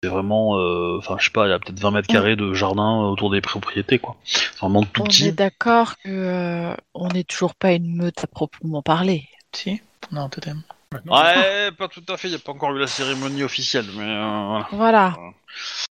c'est 0.03 0.09
vraiment, 0.09 0.57
euh, 0.59 0.97
enfin, 0.97 1.15
je 1.19 1.25
sais 1.25 1.31
pas, 1.31 1.47
il 1.47 1.49
y 1.49 1.53
a 1.53 1.59
peut-être 1.59 1.79
20 1.79 1.91
mètres 1.91 2.07
carrés 2.07 2.35
de 2.35 2.53
jardin 2.53 3.01
autour 3.07 3.31
des 3.31 3.41
propriétés, 3.41 3.99
quoi. 3.99 4.15
C'est 4.23 4.55
vraiment 4.59 4.83
tout 4.83 5.01
on 5.01 5.05
petit. 5.05 5.27
est 5.27 5.31
d'accord 5.31 5.97
que 5.97 6.09
euh, 6.09 6.75
on 6.93 7.07
n'est 7.09 7.23
toujours 7.23 7.55
pas 7.55 7.71
une 7.71 7.95
meute 7.95 8.23
à 8.23 8.27
proprement 8.27 8.81
parler. 8.81 9.27
Si, 9.53 9.81
on 10.11 10.17
a 10.17 10.21
un 10.21 10.29
totem. 10.29 10.61
Maintenant 10.91 11.15
Ouais, 11.15 11.71
pas 11.71 11.87
tout 11.87 12.03
à 12.09 12.17
fait. 12.17 12.27
Il 12.27 12.31
n'y 12.31 12.37
a 12.37 12.39
pas 12.39 12.51
encore 12.51 12.71
eu 12.75 12.79
la 12.79 12.87
cérémonie 12.87 13.43
officielle, 13.43 13.85
mais 13.97 14.03
euh, 14.03 14.59
voilà. 14.71 15.15
Voilà. 15.17 15.17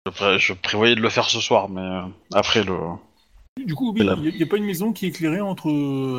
Je, 0.07 0.11
pré- 0.11 0.39
je 0.39 0.53
prévoyais 0.53 0.95
de 0.95 1.01
le 1.01 1.09
faire 1.09 1.29
ce 1.29 1.41
soir, 1.41 1.69
mais 1.69 1.81
euh, 1.81 2.03
après 2.35 2.63
le. 2.63 2.77
Du 3.65 3.75
coup, 3.75 3.95
il 3.97 4.03
n'y 4.05 4.43
a, 4.43 4.47
pas 4.47 4.57
une 4.57 4.65
maison 4.65 4.93
qui 4.93 5.07
est 5.07 5.09
éclairée 5.11 5.41
entre 5.41 5.71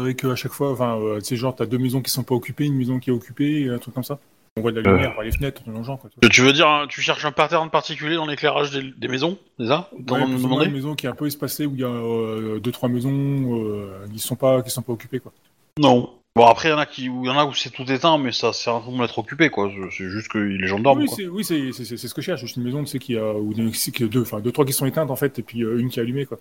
avec 0.02 0.24
euh, 0.24 0.32
à 0.32 0.36
chaque 0.36 0.54
fois, 0.54 0.72
enfin, 0.72 0.98
euh, 0.98 1.20
tu 1.20 1.26
sais, 1.28 1.36
genre, 1.36 1.54
t'as 1.56 1.66
deux 1.66 1.78
maisons 1.78 2.02
qui 2.02 2.10
sont 2.10 2.24
pas 2.24 2.34
occupées, 2.34 2.66
une 2.66 2.78
maison 2.78 2.98
qui 3.00 3.10
est 3.10 3.14
occupée, 3.14 3.62
et 3.64 3.70
un 3.70 3.78
truc 3.78 3.94
comme 3.94 4.04
ça? 4.06 4.20
On 4.58 4.62
voit 4.62 4.72
de 4.72 4.80
la 4.80 4.90
Euh. 4.90 4.94
lumière 4.94 5.14
par 5.16 5.24
les 5.26 5.32
fenêtres, 5.34 5.62
dans 5.68 5.80
le 5.80 5.84
genre, 5.84 6.00
quoi. 6.00 6.10
tu. 6.10 6.18
Que 6.20 6.28
tu 6.34 6.42
veux 6.42 6.54
dire, 6.54 6.68
hein, 6.70 6.86
tu 6.88 7.02
cherches 7.02 7.26
un 7.26 7.34
pattern 7.34 7.70
particulier 7.70 8.16
dans 8.16 8.26
l'éclairage 8.26 8.72
des, 8.72 8.84
des 8.84 9.08
maisons, 9.10 9.38
c'est 9.60 9.68
ça? 9.68 9.90
En 9.92 9.98
Ouais, 9.98 10.04
plus 10.04 10.14
ou 10.24 10.28
moins 10.28 10.38
demander 10.44 10.66
une 10.68 10.72
maison 10.74 10.96
qui 10.96 11.08
est 11.08 11.10
un 11.10 11.14
peu 11.16 11.28
espacée 11.28 11.66
où 11.66 11.74
il 11.74 11.82
y 11.82 11.84
a 11.84 11.88
euh, 11.88 12.60
deux 12.62 12.72
trois 12.72 12.88
maisons 12.88 13.12
euh, 13.12 14.08
qui 14.14 14.20
sont 14.20 14.38
pas 14.38 14.62
qui 14.62 14.70
sont 14.70 14.82
pas 14.82 14.94
occupées 14.94 15.20
quoi. 15.20 15.34
Non. 15.78 16.10
Bon 16.38 16.46
après, 16.46 16.70
il 16.70 16.72
y 16.72 16.74
en 16.74 16.78
a 16.78 16.86
qui, 16.86 17.10
où 17.10 17.24
il 17.26 17.28
y 17.28 17.30
en 17.30 17.38
a 17.38 17.44
où 17.46 17.54
c'est 17.54 17.70
tout 17.70 17.90
éteint, 17.92 18.18
mais 18.18 18.32
ça 18.32 18.54
sert 18.54 18.76
à 18.76 18.80
rien 18.82 18.98
d'être 19.00 19.20
occupé, 19.20 19.50
quoi. 19.50 19.70
C'est 19.92 20.10
juste 20.10 20.30
que 20.30 20.38
les 20.38 20.68
gens 20.68 20.80
dorment, 20.80 21.00
oui, 21.02 21.06
quoi. 21.08 21.16
c'est 21.18 21.28
oui, 21.28 21.44
c'est 21.44 21.72
c'est 21.74 21.84
c'est- 21.86 21.98
c'est 21.98 22.08
ce 22.08 22.14
que 22.14 22.22
je 22.22 22.26
cherche. 22.28 22.40
Juste 22.42 22.56
une 22.56 22.64
maison, 22.64 22.82
tu 22.82 22.88
sais, 22.88 23.00
qui 23.00 23.18
a 23.18 23.34
ou 23.34 23.54
des, 23.54 23.74
c'est 23.74 23.92
que 23.92 24.06
deux, 24.06 24.22
enfin 24.22 24.40
deux 24.40 24.54
trois 24.54 24.64
qui 24.66 24.72
sont 24.74 24.86
éteintes 24.86 25.12
en 25.12 25.16
fait, 25.18 25.38
et 25.38 25.44
puis 25.44 25.64
euh, 25.64 25.78
une 25.80 25.90
qui 25.90 26.00
est 26.00 26.02
allumée 26.02 26.26
quoi. 26.26 26.40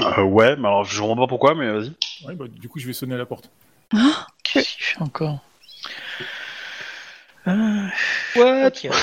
Euh, 0.00 0.22
ouais, 0.22 0.54
mais 0.56 0.68
alors 0.68 0.84
je 0.84 1.00
comprends 1.00 1.16
pas 1.16 1.26
pourquoi, 1.26 1.54
mais 1.54 1.70
vas-y. 1.72 1.92
Ouais, 2.26 2.34
bah, 2.34 2.44
du 2.48 2.68
coup, 2.68 2.78
je 2.78 2.86
vais 2.86 2.92
sonner 2.92 3.14
à 3.14 3.18
la 3.18 3.26
porte. 3.26 3.50
Qu'est-ce 4.44 4.76
qu'il 4.76 4.84
fait 4.84 5.00
encore? 5.02 5.38
Euh, 6.20 6.24
What? 8.36 8.66
Ok. 8.66 8.88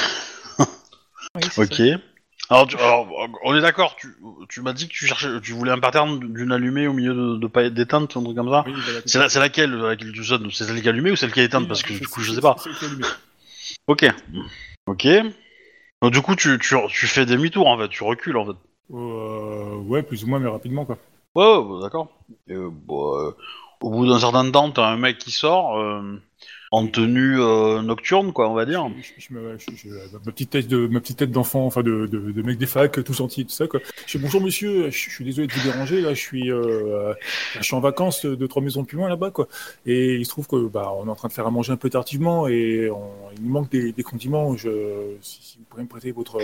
Oui. 1.58 1.94
Alors, 2.50 2.68
tu- 2.68 2.78
alors, 2.78 3.08
on 3.44 3.56
est 3.56 3.62
d'accord. 3.62 3.96
Tu, 3.98 4.16
tu 4.50 4.62
m'as 4.62 4.72
dit 4.74 4.88
que 4.88 4.94
tu 4.94 5.08
cherchais, 5.08 5.42
tu 5.42 5.52
voulais 5.54 5.72
un 5.72 5.80
pattern 5.80 6.20
d'une 6.20 6.52
allumée 6.52 6.88
au 6.88 6.94
milieu 6.94 7.14
de, 7.14 7.36
de 7.38 7.48
paillettes 7.48 7.74
d'éteinte, 7.74 8.16
un 8.16 8.24
truc 8.24 8.36
comme 8.38 8.52
ça. 8.52 8.64
Oui, 8.68 8.74
bah, 8.74 8.92
la- 8.94 9.02
C'est 9.06 9.18
la- 9.20 9.30
c'est 9.30 9.40
laquelle, 9.40 9.72
laquelle 9.72 10.12
tu 10.12 10.24
sonnes 10.24 10.50
C'est 10.52 10.66
celle 10.66 10.80
qui 10.82 10.88
est 10.88 10.90
allumée 10.92 11.12
ou 11.12 11.16
celle 11.16 11.32
qui 11.34 11.40
est 11.42 11.46
éteinte? 11.46 11.64
Oui, 11.64 11.68
Parce 11.68 11.82
que 11.84 11.94
du 11.94 12.08
coup, 12.08 12.22
je 12.22 12.34
sais 12.34 12.42
pas. 12.42 12.56
c'est 12.60 12.70
celle 12.70 12.78
qui 12.78 12.86
est 12.86 12.88
allumée. 12.88 13.08
Ok. 13.88 14.06
Ok. 14.88 15.08
Donc, 16.02 16.14
du 16.14 16.22
coup, 16.22 16.36
tu, 16.36 16.58
tu, 16.60 16.76
tu 16.90 17.08
fais 17.08 17.26
demi-tour 17.26 17.68
en 17.68 17.78
fait, 17.80 17.90
tu 17.90 18.04
recules 18.04 18.38
en 18.38 18.46
fait. 18.46 18.58
Euh, 18.94 19.76
ouais, 19.78 20.04
plus 20.04 20.24
ou 20.24 20.28
moins, 20.28 20.40
mais 20.40 20.50
rapidement 20.50 20.86
quoi. 20.86 20.98
Ouais, 21.34 21.58
ouais, 21.58 21.64
bah, 21.68 21.80
d'accord. 21.82 22.10
Et, 22.48 22.54
euh, 22.54 22.70
euh, 22.92 23.32
au 23.82 23.90
bout 23.90 24.08
d'un 24.08 24.20
certain 24.20 24.50
temps, 24.52 24.70
t'as 24.72 24.88
un 24.88 24.98
mec 24.98 25.18
qui 25.18 25.32
sort 25.32 25.78
euh, 25.80 26.22
en 26.72 26.88
tenue 26.88 27.40
euh, 27.40 27.82
nocturne, 27.82 28.34
quoi, 28.34 28.50
on 28.50 28.54
va 28.54 28.66
dire. 28.66 28.88
Je, 29.02 29.12
je 29.18 29.34
me- 29.34 29.58
je- 29.58 29.76
je- 29.76 29.90
ma 30.26 30.32
petite 30.32 30.50
tête 30.50 30.68
de 30.68 30.88
ma 30.88 31.00
petite 31.00 31.18
tête 31.18 31.32
d'enfant, 31.32 31.66
enfin 31.66 31.82
de, 31.84 32.08
de, 32.08 32.32
de 32.32 32.42
mec 32.42 32.58
des 32.58 32.66
facs, 32.66 33.04
tout 33.04 33.14
senti, 33.14 33.46
tout 33.46 33.52
ça 33.52 33.68
quoi. 33.68 33.80
Je 34.08 34.18
dis 34.18 34.24
bonjour 34.24 34.42
monsieur, 34.42 34.90
je, 34.90 34.98
je 34.98 35.10
suis 35.10 35.24
désolé 35.26 35.48
de 35.48 35.54
vous 35.54 35.64
déranger, 35.64 36.02
là 36.02 36.14
je 36.14 36.20
suis 36.20 36.52
euh, 36.52 37.14
je 37.58 37.62
suis 37.64 37.76
en 37.76 37.80
vacances 37.80 38.26
de 38.26 38.48
trois 38.48 38.62
maisons 38.62 38.84
plus 38.84 38.98
loin 38.98 39.10
là-bas 39.10 39.32
quoi. 39.32 39.48
Et 39.86 40.16
il 40.16 40.26
se 40.26 40.30
trouve 40.32 40.48
que 40.48 40.68
bah 40.68 40.92
on 40.98 41.08
est 41.08 41.10
en 41.10 41.16
train 41.16 41.28
de 41.28 41.34
faire 41.34 41.48
à 41.48 41.52
manger 41.52 41.72
un 41.72 41.78
peu 41.78 41.90
tardivement 41.90 42.48
et 42.48 42.90
on- 42.90 43.12
il 43.38 43.44
nous 43.44 43.52
manque 43.52 43.70
des, 43.70 43.92
des 43.92 44.04
condiments. 44.04 44.56
Je, 44.58 44.70
si, 45.22 45.40
si 45.44 45.58
vous 45.60 45.64
pourriez 45.66 45.84
me 45.84 45.90
prêter 45.90 46.12
votre 46.12 46.40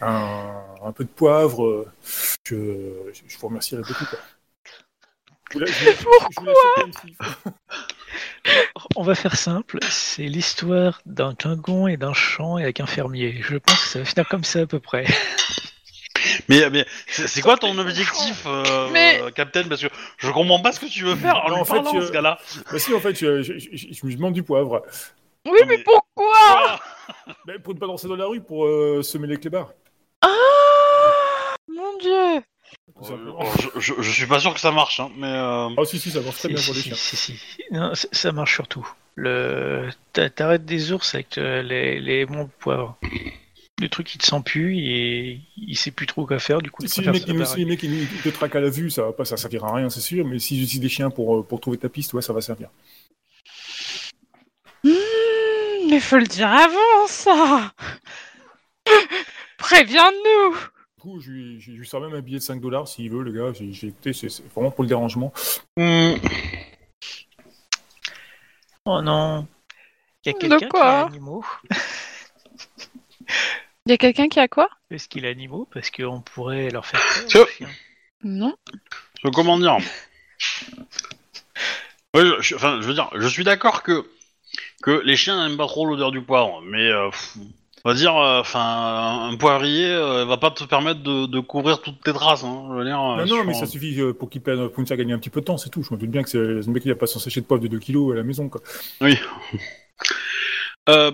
un, 0.00 0.62
un 0.84 0.92
peu 0.92 1.04
de 1.04 1.08
poivre, 1.08 1.86
je, 2.44 2.54
je 3.28 3.38
vous 3.38 3.46
remercierais 3.48 3.82
beaucoup 3.86 4.04
quoi. 4.06 4.18
Je 5.52 5.58
vous 5.58 5.64
laisse- 5.64 5.70
je 5.72 6.40
vous 6.40 7.50
On 8.96 9.02
va 9.02 9.14
faire 9.14 9.36
simple. 9.36 9.78
C'est 9.90 10.24
l'histoire 10.24 11.00
d'un 11.06 11.34
quingon 11.34 11.86
et 11.86 11.96
d'un 11.96 12.12
champ 12.14 12.58
et 12.58 12.62
avec 12.64 12.80
un 12.80 12.86
fermier. 12.86 13.40
Je 13.42 13.56
pense 13.56 13.82
que 13.82 13.88
ça 13.88 13.98
va 14.00 14.04
finir 14.04 14.28
comme 14.28 14.44
ça 14.44 14.60
à 14.60 14.66
peu 14.66 14.80
près. 14.80 15.06
Mais, 16.48 16.68
mais 16.70 16.84
c'est 17.08 17.40
quoi 17.40 17.56
ton 17.56 17.76
objectif, 17.78 18.42
euh, 18.46 18.88
Mais- 18.92 19.20
euh, 19.22 19.30
Captain? 19.30 19.64
Parce 19.68 19.80
que 19.80 19.86
je 20.18 20.30
comprends 20.30 20.60
pas 20.60 20.72
ce 20.72 20.80
que 20.80 20.86
tu 20.86 21.04
veux 21.04 21.16
faire 21.16 21.36
en 21.44 21.48
Non, 21.48 21.54
lui 21.54 21.60
en 21.62 21.64
fait, 21.64 21.74
parlant, 21.82 22.00
ce 22.06 22.10
gars-là. 22.12 22.38
Bah 22.70 22.78
si 22.78 22.92
en 22.92 23.00
fait 23.00 23.14
je, 23.18 23.42
je, 23.42 23.58
je, 23.58 23.86
je 23.92 24.06
me 24.06 24.12
demande 24.14 24.34
du 24.34 24.42
poivre. 24.42 24.82
Oui, 25.46 25.52
Non, 25.60 25.66
mais 25.66 25.76
mais- 25.78 25.84
pourquoi? 25.84 26.80
pour 27.64 27.74
ne 27.74 27.78
pas 27.78 27.86
danser 27.86 28.06
dans 28.08 28.16
la 28.16 28.26
rue, 28.26 28.40
pour 28.42 28.66
euh, 28.66 29.02
semer 29.02 29.28
les 29.28 29.38
clébards. 29.38 29.72
Ah 30.20 30.28
Mon 31.68 31.96
dieu 31.98 32.42
tout 33.00 33.08
simplement. 33.08 33.40
Euh, 33.42 33.44
je, 33.76 33.80
je, 33.80 34.02
je 34.02 34.10
suis 34.10 34.26
pas 34.26 34.40
sûr 34.40 34.52
que 34.54 34.60
ça 34.60 34.70
marche, 34.72 35.00
hein, 35.00 35.10
mais... 35.16 35.26
Euh... 35.26 35.68
Ah 35.76 35.84
si 35.84 35.98
si 35.98 36.10
ça 36.10 36.20
marche 36.20 36.36
très 36.38 36.48
Si, 36.48 36.54
bien 36.54 36.62
pour 36.64 36.74
les 36.74 36.80
si, 36.80 36.88
chiens. 36.88 36.96
si, 36.96 37.16
si, 37.16 37.36
si. 37.36 37.62
Non, 37.70 37.92
ça 37.94 38.32
marche 38.32 38.54
surtout. 38.54 38.86
Le... 39.16 39.88
t'a- 40.12 40.30
T'arrêtes 40.30 40.64
des 40.64 40.92
ours 40.92 41.14
avec 41.14 41.38
euh, 41.38 41.62
les, 41.62 42.00
les 42.00 42.26
monts 42.26 42.44
de 42.44 42.50
poivre. 42.58 42.98
Le 43.80 43.88
truc 43.88 44.14
il 44.14 44.18
te 44.18 44.26
sent 44.26 44.42
plus 44.44 44.78
et 44.78 45.40
il 45.56 45.76
sait 45.76 45.90
plus 45.90 46.06
trop 46.06 46.26
quoi 46.26 46.38
faire 46.38 46.60
du 46.60 46.70
coup. 46.70 46.82
il 46.82 46.88
Si 46.90 47.00
ils, 47.00 47.06
barrer. 47.06 47.46
si 47.46 47.56
les 47.56 47.64
mecs 47.64 47.82
ils, 47.82 48.02
ils 48.02 48.08
te 48.22 48.28
traquent 48.28 48.56
à 48.56 48.60
la 48.60 48.68
vue, 48.68 48.90
ça 48.90 49.02
va 49.04 49.12
pas, 49.12 49.24
ça 49.24 49.38
servira 49.38 49.70
à 49.70 49.74
rien, 49.76 49.88
c'est 49.88 50.00
sûr. 50.02 50.26
Mais 50.26 50.38
s'ils 50.38 50.62
utilisent 50.62 50.80
des 50.80 50.88
chiens 50.90 51.08
pour, 51.10 51.38
euh, 51.38 51.42
pour 51.42 51.60
trouver 51.60 51.78
ta 51.78 51.88
piste, 51.88 52.12
ouais, 52.12 52.20
ça 52.22 52.34
va 52.34 52.42
servir. 52.42 52.68
Hmm, 54.84 54.90
Mais 55.88 55.98
faut 56.00 56.18
le 56.18 56.26
dire 56.26 56.48
avant, 56.48 57.06
ça 57.06 57.72
Préviens-nous 59.58 60.56
coup, 61.00 61.18
je 61.20 61.30
lui, 61.30 61.60
je 61.60 61.72
lui 61.72 61.86
sors 61.86 62.00
même 62.00 62.14
un 62.14 62.20
billet 62.20 62.38
de 62.38 62.42
5 62.42 62.60
dollars 62.60 62.86
s'il 62.86 63.10
veut, 63.10 63.22
le 63.22 63.32
gars. 63.32 63.52
J'ai 63.52 63.88
écouté, 63.88 64.12
c'est 64.12 64.28
vraiment 64.54 64.70
pour 64.70 64.84
le 64.84 64.88
dérangement. 64.88 65.32
hmm, 65.76 66.12
Oh 68.86 69.02
non. 69.02 69.46
Il 70.24 70.32
y 70.32 70.34
a 70.34 70.38
quelqu'un 70.38 70.68
qui 70.68 70.76
a 70.76 71.06
animaux. 71.06 71.44
Il 73.86 73.90
y 73.90 73.92
a 73.92 73.96
quelqu'un 73.96 74.28
qui 74.28 74.38
a 74.40 74.48
quoi? 74.48 74.68
Est-ce 74.90 75.08
qu'il 75.08 75.26
a 75.26 75.30
animaux? 75.30 75.66
Parce 75.72 75.90
qu'on 75.90 76.20
pourrait 76.20 76.70
leur 76.70 76.86
faire 76.86 77.00
peur. 77.32 77.42
Aux 77.42 77.46
chiens. 77.50 77.68
Non. 78.22 78.54
je- 79.24 79.30
comment 79.30 79.58
dire? 79.58 79.78
Ouais, 82.14 82.24
je, 82.26 82.40
je- 82.40 82.54
enfin, 82.56 82.80
je 82.80 82.86
veux 82.86 82.94
dire, 82.94 83.08
je 83.14 83.26
suis 83.26 83.44
d'accord 83.44 83.82
que, 83.82 84.04
que 84.82 84.90
les 85.04 85.16
chiens 85.16 85.42
n'aiment 85.42 85.56
pas 85.56 85.66
trop 85.66 85.86
l'odeur 85.86 86.10
du 86.10 86.20
poivre, 86.22 86.60
mais... 86.62 86.88
euh, 86.90 87.08
pff, 87.10 87.36
on 87.84 87.90
va 87.90 87.94
dire, 87.94 88.16
euh, 88.16 88.40
enfin, 88.40 89.30
un 89.30 89.36
poivrier 89.36 89.86
euh, 89.86 90.24
va 90.24 90.36
pas 90.36 90.50
te 90.50 90.64
permettre 90.64 91.02
de, 91.02 91.26
de 91.26 91.40
couvrir 91.40 91.80
toutes 91.80 92.02
tes 92.02 92.12
traces, 92.12 92.44
hein, 92.44 92.66
je 92.70 92.74
veux 92.74 92.84
dire... 92.84 93.00
euh, 93.00 93.24
non, 93.24 93.36
non, 93.38 93.44
mais 93.44 93.54
ça 93.54 93.66
suffit 93.66 93.98
pour 94.18 94.28
qu'il 94.28 94.42
perde, 94.42 94.68
pour 94.68 94.84
gagner 94.84 95.12
un 95.12 95.18
petit 95.18 95.30
peu 95.30 95.40
de 95.40 95.46
temps, 95.46 95.56
c'est 95.56 95.70
tout. 95.70 95.82
Je 95.82 95.94
me 95.94 95.98
doute 95.98 96.10
bien 96.10 96.22
que 96.22 96.28
c'est 96.28 96.38
le 96.38 96.62
mec 96.66 96.84
il 96.84 96.92
a 96.92 96.96
pas 96.96 97.06
son 97.06 97.18
sachet 97.18 97.40
de 97.40 97.46
poivre 97.46 97.62
de 97.62 97.68
2 97.68 97.78
kilos 97.78 98.12
à 98.12 98.16
la 98.16 98.22
maison, 98.22 98.48
quoi. 98.48 98.60
Oui. 99.00 99.18
Euh, 100.88 101.12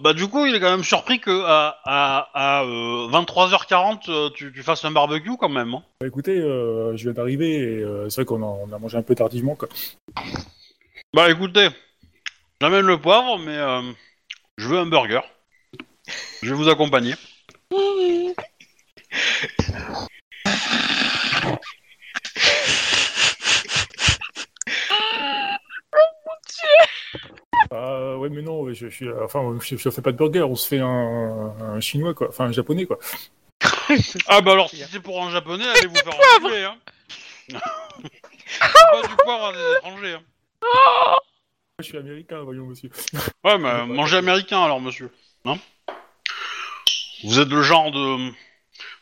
bah 0.00 0.14
du 0.14 0.28
coup, 0.28 0.46
il 0.46 0.54
est 0.54 0.60
quand 0.60 0.70
même 0.70 0.84
surpris 0.84 1.20
que 1.20 1.42
à, 1.44 1.78
à, 1.84 2.28
à 2.32 2.62
euh, 2.62 3.08
23h40, 3.10 4.08
euh, 4.08 4.30
tu, 4.30 4.52
tu 4.52 4.62
fasses 4.62 4.84
un 4.84 4.92
barbecue 4.92 5.36
quand 5.38 5.48
même. 5.48 5.74
Hein. 5.74 5.82
Bah, 6.00 6.06
écoutez, 6.06 6.38
euh, 6.38 6.96
je 6.96 7.02
viens 7.02 7.12
d'arriver 7.12 7.56
et 7.56 7.84
c'est 8.08 8.22
vrai 8.22 8.24
qu'on 8.24 8.42
a, 8.42 8.46
on 8.46 8.72
a 8.72 8.78
mangé 8.78 8.96
un 8.96 9.02
peu 9.02 9.14
tardivement, 9.14 9.56
quoi. 9.56 9.68
Bah 11.12 11.30
écoutez, 11.30 11.68
j'amène 12.60 12.86
le 12.86 12.98
poivre, 12.98 13.38
mais 13.38 13.58
je 14.56 14.68
veux 14.68 14.78
un 14.78 14.86
burger. 14.86 15.20
Je 16.42 16.50
vais 16.50 16.54
vous 16.54 16.68
accompagner. 16.68 17.14
Ah 27.70 28.16
ouais, 28.18 28.28
mais 28.28 28.42
non, 28.42 28.60
ouais, 28.62 28.74
je, 28.74 28.88
je 28.88 28.94
suis, 28.94 29.10
enfin, 29.10 29.40
je, 29.60 29.76
je 29.76 29.90
fais 29.90 30.02
pas 30.02 30.12
de 30.12 30.16
burger, 30.16 30.42
on 30.42 30.54
se 30.56 30.68
fait 30.68 30.78
un, 30.78 31.54
un 31.60 31.80
chinois, 31.80 32.14
quoi. 32.14 32.28
Enfin, 32.28 32.46
un 32.46 32.52
japonais, 32.52 32.86
quoi. 32.86 32.98
Ah 34.28 34.40
bah 34.40 34.52
alors, 34.52 34.70
si 34.70 34.82
c'est 34.90 35.00
pour 35.00 35.22
un 35.22 35.30
japonais, 35.30 35.64
allez 35.66 35.86
vous 35.86 35.94
faire 35.94 36.14
enculer, 36.38 36.64
hein 36.64 36.76
C'est 37.48 38.90
pas 38.90 39.02
du 39.08 39.16
poivre 39.16 39.46
à 39.46 39.52
des 39.52 39.76
étrangers, 39.78 40.14
hein. 40.14 40.22
Moi, 40.62 41.80
je 41.80 41.84
suis 41.84 41.98
américain, 41.98 42.42
voyons, 42.42 42.66
monsieur. 42.66 42.90
Ouais, 43.42 43.58
mais 43.58 43.68
euh, 43.68 43.86
mangez 43.86 44.16
américain 44.16 44.62
alors, 44.62 44.80
monsieur. 44.80 45.10
Hein 45.44 45.58
Vous 47.24 47.38
êtes 47.40 47.48
le 47.48 47.62
genre 47.62 47.90
de, 47.90 48.30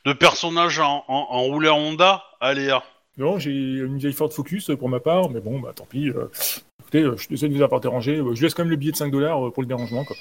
de 0.06 0.12
personnage 0.12 0.78
en, 0.78 1.04
en, 1.08 1.26
en 1.30 1.40
roulé 1.42 1.68
en 1.68 1.78
Honda 1.78 2.22
Allez, 2.40 2.70
ah. 2.70 2.82
Non, 3.18 3.38
j'ai 3.38 3.50
une 3.50 3.98
vieille 3.98 4.12
Ford 4.14 4.32
Focus 4.32 4.70
euh, 4.70 4.76
pour 4.76 4.88
ma 4.88 4.98
part, 5.00 5.28
mais 5.28 5.40
bon, 5.40 5.60
bah 5.60 5.72
tant 5.76 5.84
pis. 5.84 6.08
euh, 6.08 6.30
écoutez, 6.80 7.02
euh, 7.02 7.14
je 7.16 7.20
suis 7.22 7.28
désolé 7.28 7.52
de 7.52 7.58
vous 7.58 7.62
avoir 7.62 7.80
dérangé. 7.80 8.16
euh, 8.16 8.34
Je 8.34 8.42
laisse 8.42 8.54
quand 8.54 8.62
même 8.62 8.70
le 8.70 8.76
billet 8.76 8.92
de 8.92 8.96
5 8.96 9.10
dollars 9.10 9.52
pour 9.52 9.62
le 9.62 9.66
dérangement, 9.68 10.04
quoi. 10.04 10.16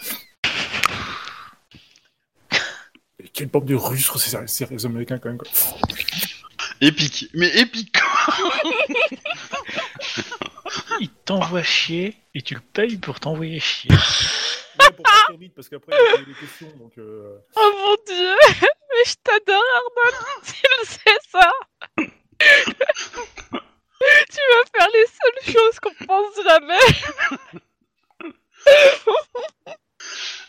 Et 3.23 3.29
quelle 3.29 3.47
bande 3.47 3.65
de 3.65 3.75
Russes, 3.75 4.11
c'est 4.17 4.47
c'est 4.49 4.69
les 4.71 4.85
Américains 4.85 5.19
quand 5.19 5.29
même, 5.29 5.37
quoi. 5.37 5.47
Épique. 6.81 7.27
Mais 7.33 7.47
épique 7.59 7.95
Il 10.99 11.09
t'envoie 11.25 11.63
chier 11.63 12.15
et 12.33 12.41
tu 12.41 12.55
le 12.55 12.59
payes 12.61 12.97
pour 12.97 13.19
t'envoyer 13.19 13.59
chier. 13.59 13.91
Pour 15.03 15.13
partir 15.13 15.37
vite, 15.37 15.53
parce 15.55 15.69
qu'après, 15.69 15.95
il 15.95 16.19
y 16.19 16.21
a 16.21 16.25
des 16.25 16.33
questions, 16.33 16.71
donc... 16.77 16.97
Euh... 16.97 17.37
Oh 17.55 17.71
mon 17.77 17.95
dieu 18.13 18.35
Mais 18.61 19.05
je 19.05 19.15
t'adore, 19.23 19.63
Arnold 19.75 20.15
Tu 20.45 20.63
le 20.79 20.85
sais, 20.85 21.17
ça. 21.29 21.51
Tu 23.97 24.41
vas 24.49 24.65
faire 24.75 24.89
les 24.93 25.05
seules 25.05 25.53
choses 25.53 25.79
qu'on 25.79 26.05
pense 26.05 26.35
jamais. 26.43 26.87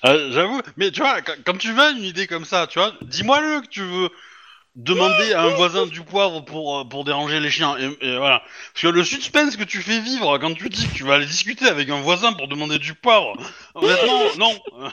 Euh, 0.04 0.32
J'avoue, 0.32 0.60
mais 0.76 0.90
tu 0.90 1.00
vois, 1.00 1.22
quand, 1.22 1.36
quand 1.44 1.58
tu 1.58 1.72
veux 1.72 1.92
une 1.92 2.02
idée 2.04 2.26
comme 2.26 2.44
ça, 2.44 2.66
tu 2.66 2.78
vois, 2.78 2.92
dis-moi-le 3.02 3.60
que 3.62 3.68
tu 3.68 3.82
veux 3.82 4.10
demander 4.74 5.32
à 5.34 5.42
un 5.42 5.48
voisin 5.50 5.86
du 5.86 6.00
poivre 6.02 6.40
pour, 6.44 6.78
euh, 6.80 6.84
pour 6.84 7.04
déranger 7.04 7.40
les 7.40 7.50
chiens. 7.50 7.76
Et, 7.78 7.84
et 8.00 8.16
voilà. 8.16 8.42
Parce 8.72 8.82
que 8.82 8.88
le 8.88 9.04
suspense 9.04 9.56
que 9.56 9.64
tu 9.64 9.82
fais 9.82 10.00
vivre 10.00 10.38
quand 10.38 10.54
tu 10.54 10.68
dis 10.68 10.88
que 10.88 10.94
tu 10.94 11.04
vas 11.04 11.14
aller 11.14 11.26
discuter 11.26 11.66
avec 11.66 11.88
un 11.90 12.00
voisin 12.00 12.32
pour 12.32 12.48
demander 12.48 12.78
du 12.78 12.94
poivre, 12.94 13.34
honnêtement, 13.74 14.22
non. 14.38 14.58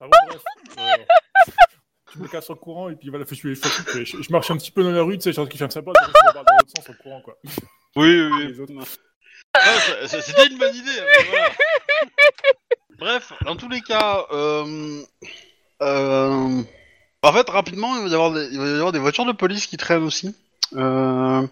Ah 0.00 0.06
bon, 0.06 0.10
bref. 0.28 0.42
euh, 0.78 1.04
Je 2.14 2.18
me 2.18 2.28
casse 2.28 2.50
en 2.50 2.54
courant, 2.54 2.88
et 2.90 2.96
puis 2.96 3.08
voilà, 3.08 3.24
je, 3.28 3.34
je, 3.34 3.54
je, 3.54 4.04
je- 4.04 4.22
je 4.22 4.32
marche 4.32 4.50
un 4.50 4.56
petit 4.56 4.70
peu 4.70 4.82
dans 4.82 4.90
la 4.90 5.02
rue, 5.02 5.16
tu 5.16 5.22
sais, 5.22 5.32
genre 5.32 5.48
qui 5.48 5.56
ferme 5.58 5.70
sa 5.70 5.82
porte, 5.82 5.96
je 6.02 6.06
me 6.08 6.32
barre 6.34 6.44
dans 6.44 6.52
l'autre 6.52 6.72
sens 6.76 6.88
en 6.90 7.02
courant, 7.02 7.20
quoi. 7.22 7.36
Oui, 7.96 8.20
oui, 8.20 8.54
oui. 8.68 8.86
C'était 10.06 10.46
une 10.46 10.58
bonne 10.58 10.74
idée. 10.74 11.00
voilà. 11.28 11.50
Bref, 12.98 13.32
dans 13.44 13.56
tous 13.56 13.68
les 13.68 13.80
cas, 13.80 14.24
euh, 14.32 15.02
euh, 15.82 16.62
en 17.22 17.32
fait, 17.32 17.48
rapidement, 17.50 17.96
il 17.96 18.02
va, 18.02 18.08
y 18.08 18.14
avoir 18.14 18.92
des, 18.92 18.98
voitures 18.98 19.26
de 19.26 19.32
police 19.32 19.66
qui 19.66 19.76
traînent 19.76 20.04
aussi. 20.04 20.34
Euh, 20.76 21.46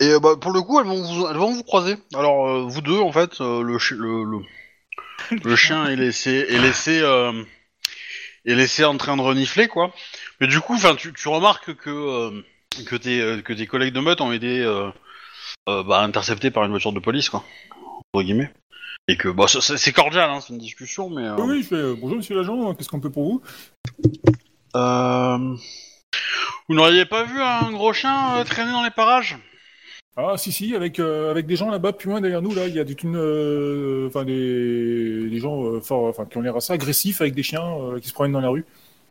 et 0.00 0.18
bah, 0.20 0.36
pour 0.40 0.52
le 0.52 0.62
coup, 0.62 0.80
elles 0.80 0.86
vont 0.86 1.02
vous, 1.02 1.26
elles 1.26 1.36
vont 1.36 1.52
vous 1.52 1.62
croiser. 1.62 1.96
Alors, 2.14 2.48
euh, 2.48 2.64
vous 2.66 2.80
deux, 2.80 2.98
en 2.98 3.12
fait, 3.12 3.40
euh, 3.40 3.62
le, 3.62 3.78
le, 3.96 4.42
le, 5.44 5.56
chien 5.56 5.86
est 5.86 5.96
laissé, 5.96 6.46
est 6.48 6.58
laissé, 6.58 7.02
est 8.44 8.54
laissé 8.54 8.84
en 8.84 8.96
train 8.96 9.16
de 9.16 9.22
renifler, 9.22 9.68
quoi. 9.68 9.92
Mais 10.40 10.46
du 10.46 10.60
coup, 10.60 10.74
enfin, 10.74 10.94
tu, 10.94 11.12
remarques 11.28 11.74
que 11.74 12.42
que 12.86 12.96
tes 12.96 13.42
que 13.44 13.52
tes 13.52 13.66
collègues 13.66 13.94
de 13.94 14.00
meute 14.00 14.20
ont 14.20 14.32
euh, 14.32 14.90
bah, 15.66 16.00
interceptés 16.02 16.50
par 16.50 16.64
une 16.64 16.70
voiture 16.70 16.92
de 16.92 17.00
police, 17.00 17.28
quoi. 17.28 17.44
Entre 18.12 18.24
guillemets. 18.24 18.52
Et 19.08 19.16
que, 19.16 19.28
bah, 19.28 19.46
c'est 19.48 19.92
cordial, 19.92 20.30
hein, 20.30 20.40
c'est 20.40 20.52
une 20.52 20.58
discussion, 20.58 21.10
mais. 21.10 21.22
euh, 21.26 21.36
Oui, 21.38 21.56
oui, 21.56 21.62
je 21.62 21.68
fais 21.68 21.74
euh, 21.74 21.94
bonjour 22.00 22.16
monsieur 22.16 22.36
l'agent, 22.36 22.74
qu'est-ce 22.74 22.88
qu'on 22.88 23.00
peut 23.00 23.10
pour 23.10 23.24
vous? 23.24 23.42
Euh, 24.76 25.56
Vous 26.68 26.74
n'auriez 26.74 27.04
pas 27.04 27.24
vu 27.24 27.40
un 27.40 27.70
gros 27.72 27.92
chien 27.92 28.36
euh, 28.36 28.44
traîner 28.44 28.72
dans 28.72 28.82
les 28.82 28.90
parages? 28.90 29.38
Ah, 30.16 30.36
si, 30.36 30.52
si, 30.52 30.74
avec, 30.76 31.00
euh, 31.00 31.30
avec 31.30 31.44
des 31.46 31.56
gens 31.56 31.70
là-bas, 31.70 31.92
plus 31.92 32.08
loin 32.08 32.20
derrière 32.20 32.40
nous, 32.40 32.54
là, 32.54 32.66
il 32.68 32.74
y 32.74 32.78
a 32.78 32.84
toute 32.84 33.02
une. 33.02 33.16
euh, 33.16 34.06
Enfin, 34.06 34.24
des, 34.24 35.28
des 35.28 35.38
gens 35.38 35.64
euh, 35.64 35.80
fort, 35.80 36.04
enfin, 36.04 36.24
qui 36.24 36.38
ont 36.38 36.40
l'air 36.40 36.56
assez 36.56 36.72
agressifs 36.72 37.20
avec 37.20 37.34
des 37.34 37.42
chiens 37.42 37.66
euh, 37.66 37.98
qui 38.00 38.08
se 38.08 38.14
promènent 38.14 38.32
dans 38.32 38.40
la 38.40 38.48
rue. 38.48 38.64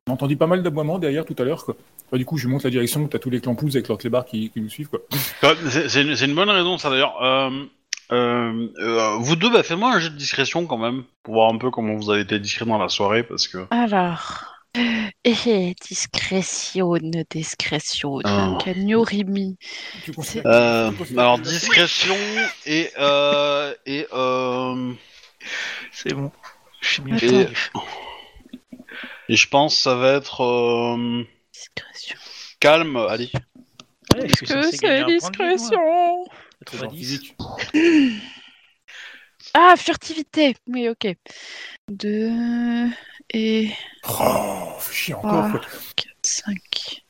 On 0.07 0.11
a 0.11 0.13
entendu 0.15 0.35
pas 0.35 0.47
mal 0.47 0.63
d'aboiements 0.63 0.99
derrière 0.99 1.25
tout 1.25 1.35
à 1.37 1.43
l'heure. 1.43 1.63
Enfin, 1.63 2.17
du 2.17 2.25
coup, 2.25 2.37
je 2.37 2.45
lui 2.45 2.51
montre 2.51 2.65
la 2.65 2.71
direction, 2.71 3.07
t'as 3.07 3.19
tous 3.19 3.29
les 3.29 3.39
clampous 3.39 3.69
avec 3.75 3.87
leurs 3.87 3.97
clébards 3.97 4.25
qui, 4.25 4.49
qui 4.49 4.59
nous 4.59 4.69
suivent, 4.69 4.89
quoi. 4.89 4.99
Ouais, 5.43 5.55
C'est 5.69 6.01
une, 6.01 6.35
bonne 6.35 6.49
raison, 6.49 6.77
ça 6.77 6.89
d'ailleurs. 6.89 7.23
Euh, 7.23 7.49
euh, 8.11 8.67
euh, 8.79 9.15
vous 9.19 9.35
deux, 9.37 9.49
bah, 9.49 9.63
faites-moi 9.63 9.93
un 9.93 9.99
jeu 9.99 10.09
de 10.09 10.17
discrétion 10.17 10.65
quand 10.65 10.77
même, 10.77 11.03
pour 11.23 11.35
voir 11.35 11.53
un 11.53 11.57
peu 11.57 11.71
comment 11.71 11.95
vous 11.95 12.11
avez 12.11 12.21
été 12.21 12.37
discret 12.37 12.65
dans 12.65 12.77
la 12.77 12.89
soirée, 12.89 13.23
parce 13.23 13.47
que. 13.47 13.65
Alors... 13.71 14.45
Eh, 15.25 15.75
discrétion, 15.87 16.95
discrétion. 17.29 18.19
Tu 18.19 18.25
tu 20.03 20.11
considères 20.11 20.47
alors 21.15 21.39
discrétion 21.39 22.15
et 22.65 22.89
euh, 22.99 23.73
et 23.85 24.07
euh, 24.11 24.93
C'est 25.91 26.13
bon. 26.13 26.31
Je 26.81 26.87
suis 26.87 27.19
furtif. 27.19 27.71
Et 29.29 29.35
je 29.35 29.47
pense 29.49 29.77
ça 29.77 29.95
va 29.95 30.13
être 30.13 30.41
euh, 30.41 31.23
Discrétion. 31.53 32.17
calme. 32.59 32.97
Allez. 32.97 33.31
Ouais, 34.15 34.27
suis 34.29 34.45
Que 34.45 34.61
c'est 34.71 35.05
discrétion 35.05 36.25
C'est 36.67 36.77
genre 36.77 36.91
90. 36.91 36.97
physique. 36.97 37.35
Ah, 39.53 39.75
furtivité 39.77 40.55
Oui, 40.67 40.89
ok. 40.89 41.15
Deux... 41.89 42.31
Et... 43.33 43.71
Oh, 44.07 44.73
chier 44.91 45.13
encore, 45.15 45.45
Ah. 45.45 45.49
quoi. 45.51 45.61
4, 45.95 46.07
5... 46.23 46.55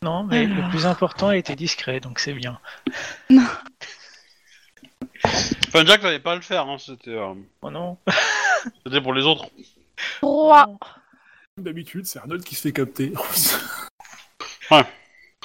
Non, 0.02 0.24
mais 0.24 0.46
Alors. 0.46 0.58
le 0.66 0.70
plus 0.70 0.86
important 0.86 1.30
a 1.30 1.38
été 1.38 1.56
discret, 1.56 2.00
donc 2.00 2.20
c'est 2.20 2.34
bien. 2.34 2.60
Enfin 5.68 5.86
Jack 5.86 6.04
n'allait 6.04 6.20
pas 6.20 6.36
le 6.36 6.42
faire, 6.42 6.68
hein, 6.68 6.78
c'était 6.78 7.12
euh, 7.12 7.34
Oh 7.62 7.70
non. 7.72 7.98
c'était 8.86 9.02
pour 9.02 9.14
les 9.14 9.24
autres. 9.26 9.46
3 10.22 10.66
Comme 10.66 10.78
D'habitude, 11.58 12.06
c'est 12.06 12.20
Arnold 12.20 12.44
qui 12.44 12.56
se 12.56 12.62
fait 12.62 12.74
capter. 12.74 13.14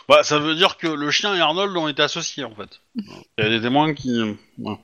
Bah 0.08 0.22
ça 0.22 0.38
veut 0.38 0.54
dire 0.54 0.78
que 0.78 0.86
le 0.86 1.10
chien 1.10 1.34
et 1.34 1.40
Arnold 1.40 1.76
ont 1.76 1.86
été 1.86 2.00
associés 2.00 2.42
en 2.44 2.54
fait. 2.54 2.80
Il 2.94 3.04
y 3.38 3.42
a 3.42 3.50
des 3.50 3.60
témoins 3.60 3.92
qui. 3.92 4.18
ouais. 4.56 4.74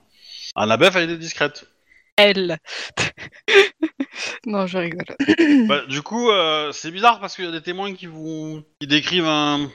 Annabeth 0.55 0.97
a 0.97 1.03
été 1.03 1.16
discrète. 1.16 1.66
L. 2.18 2.59
non, 4.47 4.66
je 4.66 4.77
rigole. 4.77 5.07
Bah, 5.66 5.87
du 5.87 6.03
coup, 6.03 6.31
euh, 6.31 6.72
c'est 6.72 6.91
bizarre 6.91 7.20
parce 7.20 7.37
qu'il 7.37 7.47
y 7.47 7.49
a 7.49 7.53
des 7.53 7.62
témoins 7.62 7.95
qui 7.95 8.07
vous 8.07 8.62
qui 8.79 8.87
décrivent 8.87 9.27
un, 9.27 9.70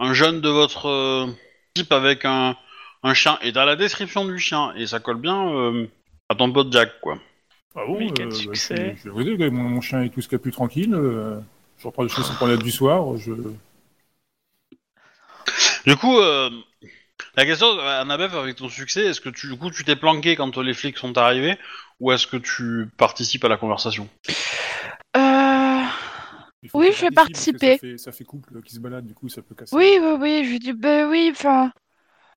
un 0.00 0.14
jeune 0.14 0.40
de 0.40 0.48
votre 0.48 0.86
euh, 0.86 1.26
type 1.74 1.92
avec 1.92 2.24
un, 2.24 2.56
un 3.04 3.14
chien. 3.14 3.38
Et 3.42 3.52
t'as 3.52 3.64
la 3.64 3.76
description 3.76 4.24
du 4.24 4.38
chien 4.40 4.74
et 4.74 4.88
ça 4.88 4.98
colle 4.98 5.20
bien 5.20 5.48
euh, 5.48 5.86
à 6.28 6.34
ton 6.34 6.52
pote 6.52 6.72
Jack, 6.72 7.00
quoi. 7.00 7.20
Ah 7.76 7.84
bon 7.86 8.00
euh, 8.00 8.24
bah, 8.24 8.30
succès. 8.30 8.96
Je 9.04 9.10
je 9.10 9.48
mon, 9.48 9.62
mon 9.62 9.80
chien 9.80 10.02
est 10.02 10.08
tout 10.08 10.20
ce 10.20 10.28
qu'il 10.28 10.36
y 10.36 10.40
a 10.40 10.42
plus 10.42 10.52
tranquille. 10.52 10.94
euh, 10.94 11.38
je 11.78 11.86
reprends 11.86 12.02
les 12.02 12.08
choses 12.08 12.26
sans 12.26 12.34
promenade 12.34 12.62
du 12.62 12.70
soir. 12.70 13.16
Je... 13.16 13.32
Du 15.86 15.96
coup, 15.96 16.18
euh, 16.18 16.50
la 17.36 17.46
question, 17.46 17.78
Annabeth, 17.78 18.34
avec 18.34 18.56
ton 18.56 18.68
succès, 18.68 19.06
est-ce 19.06 19.20
que 19.20 19.30
tu, 19.30 19.48
du 19.48 19.56
coup, 19.56 19.70
tu 19.70 19.84
t'es 19.84 19.96
planqué 19.96 20.36
quand 20.36 20.58
les 20.58 20.74
flics 20.74 20.98
sont 20.98 21.16
arrivés 21.16 21.56
ou 22.00 22.12
est-ce 22.12 22.26
que 22.26 22.36
tu 22.36 22.88
participes 22.96 23.44
à 23.44 23.48
la 23.48 23.56
conversation? 23.56 24.08
Euh... 25.16 25.82
Oui, 26.74 26.90
je 26.94 27.02
vais 27.02 27.10
participer. 27.10 27.72
Ça 27.72 27.78
fait, 27.78 27.98
ça 27.98 28.12
fait 28.12 28.24
couple 28.24 28.60
qui 28.62 28.74
se 28.74 28.80
balade, 28.80 29.06
du 29.06 29.14
coup, 29.14 29.28
ça 29.28 29.40
peut 29.40 29.54
casser. 29.54 29.74
Oui, 29.74 29.98
oui, 30.00 30.16
oui, 30.20 30.50
je 30.52 30.58
dis, 30.58 30.72
ben 30.72 31.08
oui, 31.08 31.30
enfin... 31.32 31.72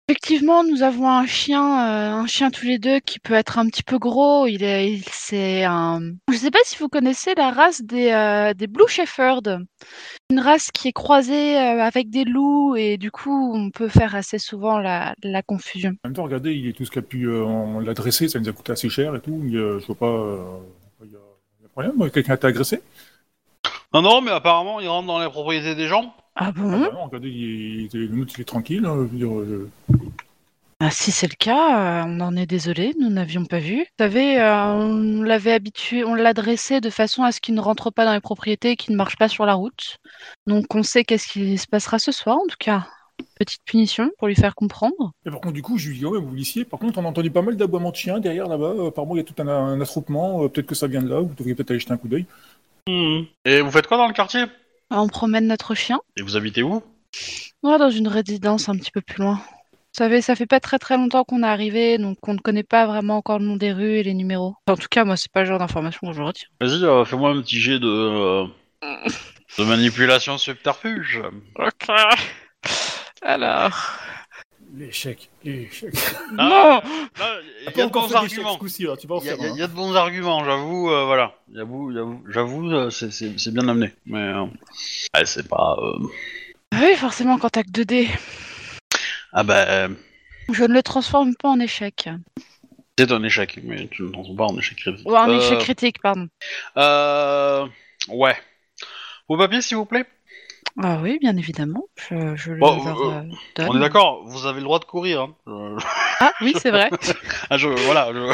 Effectivement, 0.10 0.66
nous 0.66 0.84
avons 0.84 1.10
un 1.10 1.26
chien, 1.26 1.62
euh, 1.64 2.12
un 2.12 2.28
chien 2.28 2.52
tous 2.52 2.66
les 2.66 2.78
deux 2.78 3.00
qui 3.00 3.20
peut 3.20 3.34
être 3.36 3.58
un 3.58 3.66
petit 3.68 3.84
peu 3.84 3.98
gros. 3.98 4.46
Il 4.48 4.62
est, 4.62 4.92
il- 4.92 5.04
c'est 5.10 5.64
un. 5.64 6.02
Je 6.30 6.36
sais 6.36 6.52
pas 6.52 6.60
si 6.66 6.78
vous 6.78 6.90
connaissez 6.90 7.34
la 7.36 7.52
race 7.52 7.82
des, 7.82 8.12
euh, 8.12 8.54
des 8.54 8.68
Blue 8.68 8.88
Shepherd, 8.90 9.60
une 10.30 10.40
race 10.42 10.72
qui 10.72 10.90
est 10.90 10.94
croisée 10.94 11.58
euh, 11.58 11.82
avec 11.82 12.10
des 12.10 12.26
loups 12.26 12.76
et 12.76 12.98
du 12.98 13.12
coup, 13.12 13.54
on 13.56 13.72
peut 13.72 13.88
faire 13.88 14.14
assez 14.14 14.40
souvent 14.40 14.78
la, 14.78 15.16
la 15.24 15.42
confusion. 15.42 15.92
En 16.04 16.10
même 16.10 16.16
temps, 16.16 16.24
regardez, 16.24 16.54
il 16.54 16.68
est 16.68 16.74
tout 16.74 16.84
ce 16.84 16.92
qu'il 16.92 17.02
y 17.02 17.06
a 17.06 17.08
pu 17.08 17.26
euh, 17.30 17.44
on 17.44 17.80
l'a 17.80 17.94
dressé, 17.94 18.28
ça 18.28 18.40
nous 18.40 18.50
a 18.50 18.52
coûté 18.52 18.74
assez 18.74 18.90
cher 18.90 19.16
et 19.16 19.22
tout. 19.22 19.42
Il 19.46 19.54
je 19.54 19.86
vois 19.86 19.96
pas. 19.96 20.06
euh, 20.08 20.38
Il 21.06 21.12
y, 21.12 21.16
a, 21.16 21.20
il 21.60 21.64
y 21.64 21.66
a 21.66 21.70
problème. 21.70 21.94
moi, 21.96 22.10
Quelqu'un 22.10 22.36
t'a 22.36 22.48
agressé? 22.50 22.82
Non, 23.94 24.02
non, 24.02 24.22
mais 24.22 24.32
apparemment, 24.32 24.80
il 24.80 24.88
rentre 24.90 25.08
dans 25.08 25.20
les 25.24 25.30
propriétés 25.30 25.76
des 25.76 25.88
gens. 25.88 26.14
Ah 26.36 26.46
Ah 26.48 26.52
bon 26.52 26.72
bah 26.80 26.90
non, 26.92 27.06
regardez, 27.06 27.30
il 27.30 27.90
il 27.94 28.42
est 28.42 28.44
tranquille. 28.44 28.84
hein, 28.86 28.96
je 28.96 29.02
veux 29.02 29.18
dire, 29.18 29.38
euh, 29.40 29.70
Ah, 30.86 30.92
Si 30.92 31.12
c'est 31.12 31.28
le 31.28 31.36
cas, 31.36 32.02
euh, 32.02 32.04
on 32.08 32.20
en 32.20 32.36
est 32.36 32.46
désolé, 32.46 32.94
nous 33.00 33.10
n'avions 33.10 33.46
pas 33.46 33.60
vu. 33.60 33.78
Vous 33.80 33.86
savez, 34.04 34.40
euh, 34.42 34.74
on 34.74 35.22
l'avait 35.22 35.54
habitué, 35.54 36.04
on 36.04 36.14
l'a 36.14 36.34
dressé 36.34 36.82
de 36.82 36.90
façon 36.90 37.24
à 37.24 37.32
ce 37.32 37.40
qu'il 37.40 37.56
ne 37.56 37.62
rentre 37.62 37.90
pas 37.90 38.04
dans 38.04 38.14
les 38.14 38.20
propriétés 38.20 38.72
et 38.72 38.76
qu'il 38.76 38.92
ne 38.92 38.98
marche 38.98 39.16
pas 39.16 39.30
sur 39.30 39.46
la 39.46 39.54
route. 39.54 39.98
Donc 40.46 40.76
on 40.76 40.84
sait 40.84 41.06
qu'est-ce 41.06 41.28
qui 41.28 41.58
se 41.58 41.68
passera 41.68 42.00
ce 42.00 42.12
soir 42.12 42.38
en 42.38 42.48
tout 42.50 42.58
cas. 42.60 42.86
petite 43.40 43.64
punition 43.64 44.10
pour 44.18 44.28
lui 44.28 44.36
faire 44.36 44.56
comprendre. 44.56 45.12
Et 45.26 45.30
par 45.30 45.40
contre, 45.40 45.54
du 45.54 45.62
coup, 45.62 45.78
je 45.78 45.90
lui 45.90 46.00
dis, 46.00 46.06
ouais, 46.06 46.20
vous 46.20 46.36
l'issiez. 46.36 46.66
Par 46.66 46.80
contre, 46.80 47.00
on 47.00 47.06
a 47.06 47.08
entendu 47.08 47.32
pas 47.32 47.42
mal 47.42 47.56
d'aboiements 47.56 47.92
de 47.92 47.96
chiens 47.96 48.20
derrière 48.20 48.48
là-bas. 48.48 48.74
Euh, 48.78 48.88
Apparemment, 48.90 49.16
il 49.16 49.20
y 49.20 49.22
a 49.22 49.24
tout 49.24 49.42
un, 49.42 49.48
un 49.48 49.80
attroupement. 49.80 50.50
Peut-être 50.50 50.68
que 50.68 50.76
ça 50.76 50.88
vient 50.88 51.02
de 51.02 51.08
là. 51.10 51.22
Vous 51.22 51.34
devriez 51.34 51.56
peut-être 51.56 51.72
aller 51.72 51.80
jeter 51.80 51.94
un 51.94 51.98
coup 51.98 52.10
d'œil. 52.10 52.26
Mhm. 52.90 53.26
Et 53.46 53.62
vous 53.62 53.72
faites 53.72 53.88
quoi 53.88 53.98
dans 53.98 54.08
le 54.08 54.14
quartier? 54.14 54.46
On 54.92 55.08
promène 55.08 55.48
notre 55.48 55.76
chien. 55.76 56.00
Et 56.18 56.22
vous 56.22 56.36
habitez 56.36 56.62
où? 56.64 56.84
Ouais, 57.64 57.78
dans 57.80 57.90
une 57.90 58.08
résidence 58.08 58.70
un 58.70 58.76
petit 58.78 58.92
peu 58.92 59.02
plus 59.02 59.24
loin. 59.24 59.42
Vous 59.96 59.98
savez, 60.04 60.22
ça 60.24 60.36
fait 60.36 60.48
pas 60.48 60.60
très 60.60 60.80
très 60.80 60.98
longtemps 60.98 61.24
qu'on 61.24 61.44
est 61.44 61.48
arrivé, 61.48 62.00
donc 62.00 62.18
on 62.28 62.34
ne 62.34 62.40
connaît 62.40 62.64
pas 62.64 62.88
vraiment 62.88 63.18
encore 63.18 63.38
le 63.38 63.46
nom 63.46 63.58
des 63.58 63.72
rues 63.72 63.98
et 63.98 64.04
les 64.04 64.16
numéros. 64.16 64.56
En 64.68 64.76
tout 64.76 64.88
cas, 64.90 65.04
moi, 65.06 65.16
c'est 65.18 65.32
pas 65.32 65.42
le 65.42 65.46
genre 65.46 65.60
d'information 65.60 66.08
que 66.08 66.14
je 66.18 66.22
retiens. 66.24 66.48
Vas-y, 66.60 66.84
euh, 66.84 67.06
fais-moi 67.06 67.30
un 67.30 67.40
petit 67.44 67.60
jet 67.60 67.78
de, 67.78 67.88
euh, 67.88 68.46
de 69.60 69.64
manipulation 69.64 70.40
subterfuge. 70.40 71.22
Ok. 71.60 71.90
Alors. 73.22 73.78
L'échec, 74.76 75.30
l'échec. 75.44 75.94
Ah, 76.40 76.82
Non 77.20 77.26
Il 77.68 77.78
y 77.78 77.82
a 77.82 77.84
de 77.84 77.90
encore 77.90 78.02
bons 78.02 78.10
fait 78.10 78.16
arguments. 78.16 78.58
Il 79.22 79.26
y, 79.28 79.30
a- 79.62 79.68
de 79.68 79.74
bons 79.74 79.96
arguments, 79.96 80.44
j'avoue, 80.44 80.90
euh, 80.90 81.06
voilà. 81.06 81.36
J'avoue, 81.54 82.72
euh, 82.72 82.90
c'est- 82.90 83.12
c'est 83.12 83.38
c'est 83.40 83.54
bien 83.54 83.68
amené. 83.68 83.94
Mais 84.08 84.18
euh, 84.18 84.46
ouais, 84.46 85.26
c'est 85.26 85.48
pas. 85.48 85.76
euh, 85.78 86.08
Ah 86.72 86.80
Oui, 86.82 86.96
forcément, 86.96 87.38
quand 87.38 87.50
t'as 87.50 87.62
que 87.62 87.70
2D. 87.70 88.08
Ah 89.34 89.44
bah, 89.44 89.66
euh, 89.68 89.90
Je 90.52 90.64
ne 90.64 90.74
le 90.74 90.84
transforme 90.84 91.36
pas 91.36 91.50
en 91.50 91.60
échec. 91.60 92.08
c'est 92.98 93.12
un 93.12 93.24
échec, 93.24 93.60
mais 93.64 93.88
tu 93.88 94.04
ne 94.04 94.10
t'en 94.12 94.36
pas 94.36 94.46
en 94.46 94.58
échec 94.58 94.78
critique. 94.78 95.08
Ou 95.10 95.16
en 95.16 95.30
Euh, 95.30 95.38
échec 95.38 95.60
critique, 95.60 96.02
pardon. 96.02 96.28
Euh. 96.78 97.66
Ouais. 98.10 98.36
Vos 99.28 99.38
papiers, 99.38 99.62
s'il 99.62 99.78
vous 99.78 99.86
plaît? 99.86 100.06
Ah 100.82 100.98
oui, 101.02 101.20
bien 101.22 101.38
évidemment. 101.38 101.84
Je, 102.10 102.36
je 102.36 102.52
le 102.52 102.60
Bon, 102.60 102.84
leur 102.84 103.00
euh, 103.02 103.22
donne. 103.56 103.70
On 103.70 103.78
est 103.78 103.80
d'accord, 103.80 104.24
vous 104.26 104.46
avez 104.48 104.58
le 104.60 104.64
droit 104.64 104.80
de 104.80 104.86
courir. 104.86 105.22
Hein. 105.22 105.36
Je- 105.46 105.86
Ah 106.20 106.34
oui, 106.42 106.54
c'est 106.60 106.72
vrai. 106.72 106.90
Ah, 107.50 107.58
je. 107.58 107.68
Voilà, 107.68 108.12
je. 108.12 108.34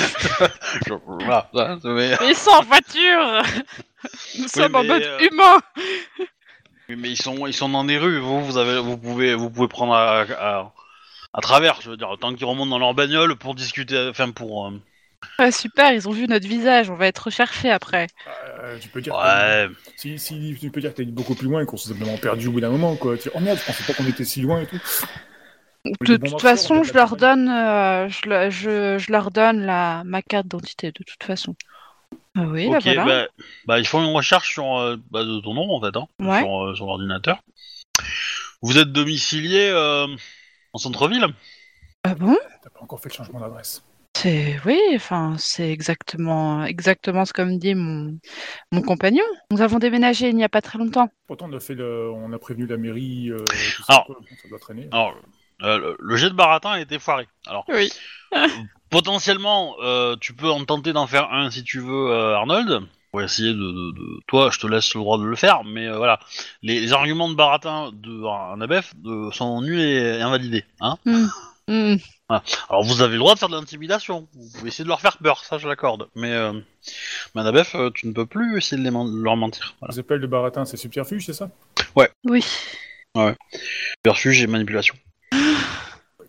je- 0.86 0.94
voilà, 1.24 1.50
ça, 1.54 1.78
mais... 1.84 2.14
Mais 2.20 2.28
ils 2.30 2.36
sont 2.36 2.50
en 2.50 2.62
voiture 2.62 3.42
Nous 4.38 4.48
sommes 4.48 4.74
en 4.76 4.84
mode 4.84 5.02
humain 5.20 5.60
Oui, 6.88 6.96
mais 6.96 7.10
ils 7.10 7.16
sont, 7.20 7.46
ils 7.46 7.54
sont 7.54 7.68
dans 7.68 7.84
des 7.84 7.98
rues. 7.98 8.18
Vous, 8.18 8.44
vous 8.44 8.58
avez, 8.58 8.78
vous 8.80 8.98
pouvez, 8.98 9.34
vous 9.34 9.50
pouvez 9.50 9.68
prendre 9.68 9.94
à, 9.94 10.22
à, 10.22 10.72
à 11.32 11.40
travers. 11.40 11.80
Je 11.80 11.90
veux 11.90 11.96
dire, 11.96 12.14
tant 12.20 12.34
qu'ils 12.34 12.44
remontent 12.46 12.70
dans 12.70 12.78
leur 12.78 12.94
bagnole 12.94 13.36
pour 13.36 13.54
discuter, 13.54 14.08
enfin 14.10 14.30
pour. 14.30 14.66
euh, 14.66 14.70
Ah, 15.38 15.50
Super, 15.50 15.92
ils 15.92 16.08
ont 16.08 16.12
vu 16.12 16.26
notre 16.28 16.46
visage, 16.46 16.90
on 16.90 16.94
va 16.94 17.06
être 17.06 17.18
recherchés 17.20 17.70
après. 17.70 18.06
Euh, 18.60 18.78
tu 18.78 18.88
peux 18.88 19.00
dire. 19.00 19.14
Ouais. 19.14 19.68
Si, 19.96 20.18
si 20.18 20.56
tu 20.60 20.70
peux 20.70 20.80
dire 20.80 20.90
que 20.92 20.96
t'es 20.98 21.04
beaucoup 21.06 21.34
plus 21.34 21.48
loin 21.48 21.62
et 21.62 21.66
qu'on 21.66 21.76
s'est 21.76 21.88
simplement 21.88 22.16
perdu 22.18 22.48
au 22.48 22.52
bout 22.52 22.60
d'un 22.60 22.70
moment, 22.70 22.96
quoi. 22.96 23.16
Tu- 23.16 23.30
Oh 23.34 23.40
merde, 23.40 23.58
je 23.58 23.64
pensais 23.64 23.84
pas 23.84 23.94
qu'on 23.94 24.06
était 24.06 24.24
si 24.24 24.42
loin 24.42 24.60
et 24.60 24.66
tout. 24.66 24.78
De 26.00 26.16
toute 26.16 26.40
façon, 26.40 26.76
on 26.76 26.82
je 26.82 26.92
leur 26.94 27.16
donne, 27.16 27.48
euh, 27.48 28.08
je, 28.08 28.28
le- 28.28 28.50
je, 28.50 28.98
je 28.98 29.12
leur 29.12 29.30
donne 29.30 29.60
la, 29.66 30.02
ma 30.04 30.22
carte 30.22 30.44
d'identité, 30.46 30.92
de 30.92 31.04
toute 31.04 31.22
façon. 31.22 31.54
Ah 32.36 32.42
oui, 32.42 32.68
là 32.68 32.78
ok, 32.78 32.82
voilà. 32.84 33.04
bah, 33.04 33.26
bah, 33.66 33.78
ils 33.78 33.86
font 33.86 34.02
une 34.04 34.14
recherche 34.14 34.52
sur 34.52 34.76
euh, 34.78 34.96
bah, 35.10 35.24
de 35.24 35.40
ton 35.40 35.54
nom 35.54 35.70
en 35.70 35.80
fait, 35.80 35.96
hein, 35.96 36.06
Ouais. 36.20 36.40
sur, 36.40 36.64
euh, 36.64 36.74
sur 36.74 36.86
l'ordinateur. 36.86 37.38
Vous 38.62 38.78
êtes 38.78 38.92
domicilié 38.92 39.68
euh, 39.72 40.06
en 40.72 40.78
centre-ville? 40.78 41.26
Ah 42.02 42.14
bon? 42.14 42.36
T'as 42.62 42.70
pas 42.70 42.80
encore 42.82 43.00
fait 43.00 43.08
le 43.10 43.14
changement 43.14 43.40
d'adresse. 43.40 43.84
C'est 44.16 44.60
oui, 44.64 44.78
enfin 44.94 45.34
c'est 45.38 45.70
exactement 45.70 46.64
exactement 46.64 47.24
ce 47.24 47.32
que 47.32 47.42
me 47.42 47.58
dit 47.58 47.74
mon 47.74 48.16
mon 48.70 48.80
compagnon. 48.80 49.24
Nous 49.50 49.60
avons 49.60 49.78
déménagé 49.80 50.28
il 50.28 50.36
n'y 50.36 50.44
a 50.44 50.48
pas 50.48 50.62
très 50.62 50.78
longtemps. 50.78 51.08
Pourtant, 51.26 51.48
on 51.50 51.56
a, 51.56 51.60
fait 51.60 51.74
le... 51.74 52.10
on 52.12 52.32
a 52.32 52.38
prévenu 52.38 52.66
la 52.66 52.76
mairie. 52.76 53.30
euh, 53.30 53.38
tout 53.38 53.82
ça, 53.82 53.94
Alors- 53.94 54.06
quoi. 54.06 54.16
Bon, 54.20 54.36
ça 54.40 54.48
doit 54.48 54.58
traîner. 54.60 54.88
Alors, 54.92 55.16
euh, 55.62 55.78
le, 55.78 55.96
le 55.98 56.16
jet 56.16 56.28
de 56.30 56.34
baratin 56.34 56.70
a 56.72 56.80
été 56.80 56.98
foiré. 57.00 57.26
Alors, 57.46 57.64
Oui. 57.68 57.90
potentiellement, 58.94 59.74
euh, 59.82 60.14
tu 60.20 60.34
peux 60.34 60.48
en 60.48 60.64
tenter 60.64 60.92
d'en 60.92 61.08
faire 61.08 61.32
un 61.32 61.50
si 61.50 61.64
tu 61.64 61.80
veux, 61.80 62.10
euh, 62.10 62.36
Arnold. 62.36 62.80
Pour 63.10 63.22
essayer 63.22 63.52
de, 63.52 63.58
de, 63.58 63.92
de- 63.92 64.20
Toi, 64.28 64.50
je 64.52 64.58
te 64.60 64.66
laisse 64.68 64.94
le 64.94 65.00
droit 65.00 65.18
de 65.18 65.24
le 65.24 65.34
faire, 65.36 65.62
mais 65.64 65.86
euh, 65.86 65.96
voilà. 65.96 66.20
Les, 66.62 66.80
les 66.80 66.92
arguments 66.92 67.28
de 67.28 67.34
baratin 67.34 67.90
de 67.92 68.24
Anabef 68.52 68.92
sont 69.32 69.62
nuls 69.62 69.80
et 69.80 70.20
invalidés. 70.20 70.64
Hein 70.80 70.96
Hmm. 71.66 71.96
Alors, 72.68 72.82
vous 72.84 73.00
avez 73.00 73.14
le 73.14 73.20
droit 73.20 73.32
de 73.32 73.38
faire 73.38 73.48
de 73.48 73.56
l'intimidation. 73.56 74.28
Vous 74.34 74.50
pouvez 74.58 74.68
essayer 74.68 74.84
de 74.84 74.88
leur 74.90 75.00
faire 75.00 75.16
peur, 75.16 75.42
ça 75.44 75.56
je 75.56 75.66
l'accorde. 75.66 76.08
Mais, 76.14 76.30
euh, 76.30 76.52
mais 77.34 77.40
Anabef, 77.40 77.74
euh, 77.74 77.90
tu 77.94 78.06
ne 78.06 78.12
peux 78.12 78.26
plus 78.26 78.58
essayer 78.58 78.76
de 78.76 78.86
les 78.86 79.22
leur 79.22 79.36
mentir. 79.36 79.74
Voilà. 79.80 79.94
Les 79.94 79.98
appels 80.00 80.20
de 80.20 80.26
baratin, 80.26 80.66
c'est 80.66 80.76
subterfuge, 80.76 81.24
c'est 81.24 81.32
ça? 81.32 81.48
Oui. 81.96 82.44
Versus 84.04 84.42
et 84.42 84.46
manipulation. 84.46 84.94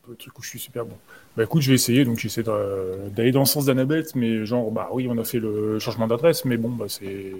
Le 0.07 0.15
truc 0.15 0.37
où 0.37 0.43
je 0.43 0.49
suis 0.49 0.59
super 0.59 0.85
bon. 0.85 0.97
Bah 1.35 1.43
écoute, 1.43 1.61
je 1.63 1.69
vais 1.69 1.75
essayer, 1.75 2.05
donc 2.05 2.19
j'essaie 2.19 2.43
de- 2.43 3.09
d'aller 3.09 3.31
dans 3.31 3.39
le 3.39 3.45
sens 3.45 3.65
d'Annabeth, 3.65 4.13
mais 4.15 4.45
genre, 4.45 4.69
bah 4.71 4.89
oui, 4.91 5.07
on 5.09 5.17
a 5.17 5.23
fait 5.23 5.39
le 5.39 5.79
changement 5.79 6.05
d'adresse, 6.07 6.45
mais 6.45 6.57
bon, 6.57 6.69
bah 6.69 6.85
c'est. 6.87 7.31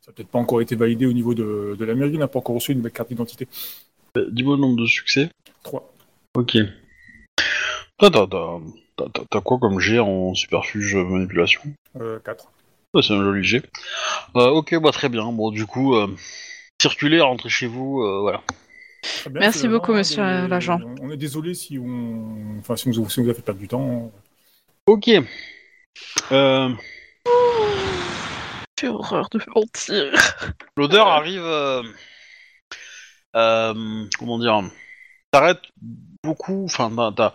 Ça 0.00 0.10
n'a 0.10 0.14
peut-être 0.16 0.28
pas 0.28 0.38
encore 0.38 0.60
été 0.60 0.74
validé 0.76 1.06
au 1.06 1.12
niveau 1.12 1.34
de, 1.34 1.76
de 1.78 1.84
la 1.84 1.94
mairie, 1.94 2.12
on 2.16 2.18
n'a 2.18 2.28
pas 2.28 2.38
encore 2.38 2.54
reçu 2.56 2.72
une 2.72 2.78
nouvelle 2.78 2.92
carte 2.92 3.08
d'identité. 3.08 3.48
Euh, 4.16 4.28
Dis-moi 4.30 4.56
le 4.56 4.60
nombre 4.62 4.76
de 4.80 4.86
succès. 4.86 5.30
3. 5.62 5.90
Ok. 6.34 6.58
T'as, 7.98 9.40
quoi 9.40 9.58
comme 9.58 9.80
jet 9.80 9.98
en 9.98 10.34
superfuge 10.34 10.94
euh, 10.96 11.04
manipulation? 11.04 11.62
Euh, 12.00 12.18
4. 12.24 12.50
Ouais, 12.92 13.02
C'est 13.02 13.14
un 13.14 13.22
joli 13.24 13.42
jet. 13.44 13.64
Euh, 14.36 14.48
ok, 14.50 14.78
bah 14.80 14.90
très 14.92 15.08
bien. 15.08 15.30
Bon, 15.32 15.50
du 15.50 15.66
coup, 15.66 15.94
euh, 15.94 16.06
circulez, 16.80 17.20
rentrez 17.20 17.48
chez 17.48 17.66
vous, 17.66 18.02
euh, 18.02 18.20
voilà. 18.20 18.42
Bien, 19.30 19.40
Merci 19.40 19.68
beaucoup, 19.68 19.92
vraiment 19.92 19.98
monsieur, 19.98 20.46
l'agent. 20.48 20.80
On 21.00 21.10
est 21.10 21.16
désolé 21.16 21.54
si 21.54 21.78
on. 21.78 22.58
Enfin, 22.60 22.76
si 22.76 22.88
on 22.88 22.92
vous, 22.92 23.08
si 23.10 23.20
on 23.20 23.24
vous 23.24 23.30
a 23.30 23.34
fait 23.34 23.42
perdre 23.42 23.60
du 23.60 23.68
temps. 23.68 24.12
Ok. 24.86 25.08
Euh, 26.32 26.68
J'ai 28.80 28.88
horreur 28.88 29.28
de 29.30 29.40
mentir. 29.54 30.12
l'odeur 30.76 31.08
arrive. 31.08 31.42
euh, 31.42 31.82
euh, 33.36 34.04
comment 34.18 34.38
dire 34.38 34.62
T'arrêtes 35.30 35.62
beaucoup. 36.22 36.64
Enfin, 36.64 37.12
t'as, 37.16 37.32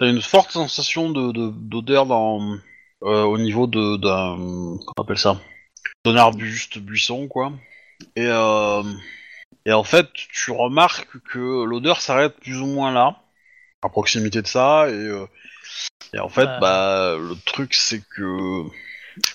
une 0.00 0.20
forte 0.22 0.52
sensation 0.52 1.10
de, 1.10 1.32
de- 1.32 1.50
d'odeur 1.50 2.04
dans, 2.06 2.56
euh, 3.02 3.22
au 3.22 3.38
niveau 3.38 3.66
de, 3.66 3.96
d'un. 3.96 4.36
Comment 4.36 4.92
on 4.98 5.02
appelle 5.02 5.18
ça 5.18 5.40
D'un 6.04 6.16
arbuste, 6.16 6.78
buisson, 6.78 7.26
quoi. 7.28 7.52
Et, 8.16 8.26
euh, 8.26 8.82
et 9.66 9.72
en 9.72 9.84
fait, 9.84 10.08
tu 10.12 10.50
remarques 10.50 11.18
que 11.30 11.64
l'odeur 11.64 12.00
s'arrête 12.00 12.36
plus 12.40 12.60
ou 12.60 12.66
moins 12.66 12.92
là, 12.92 13.16
à 13.82 13.88
proximité 13.88 14.42
de 14.42 14.46
ça. 14.46 14.88
Et, 14.88 14.92
euh, 14.92 15.26
et 16.14 16.18
en 16.18 16.28
fait, 16.28 16.46
Ah. 16.48 16.58
bah, 16.60 17.16
le 17.18 17.34
truc, 17.44 17.74
c'est 17.74 18.02
que. 18.16 18.64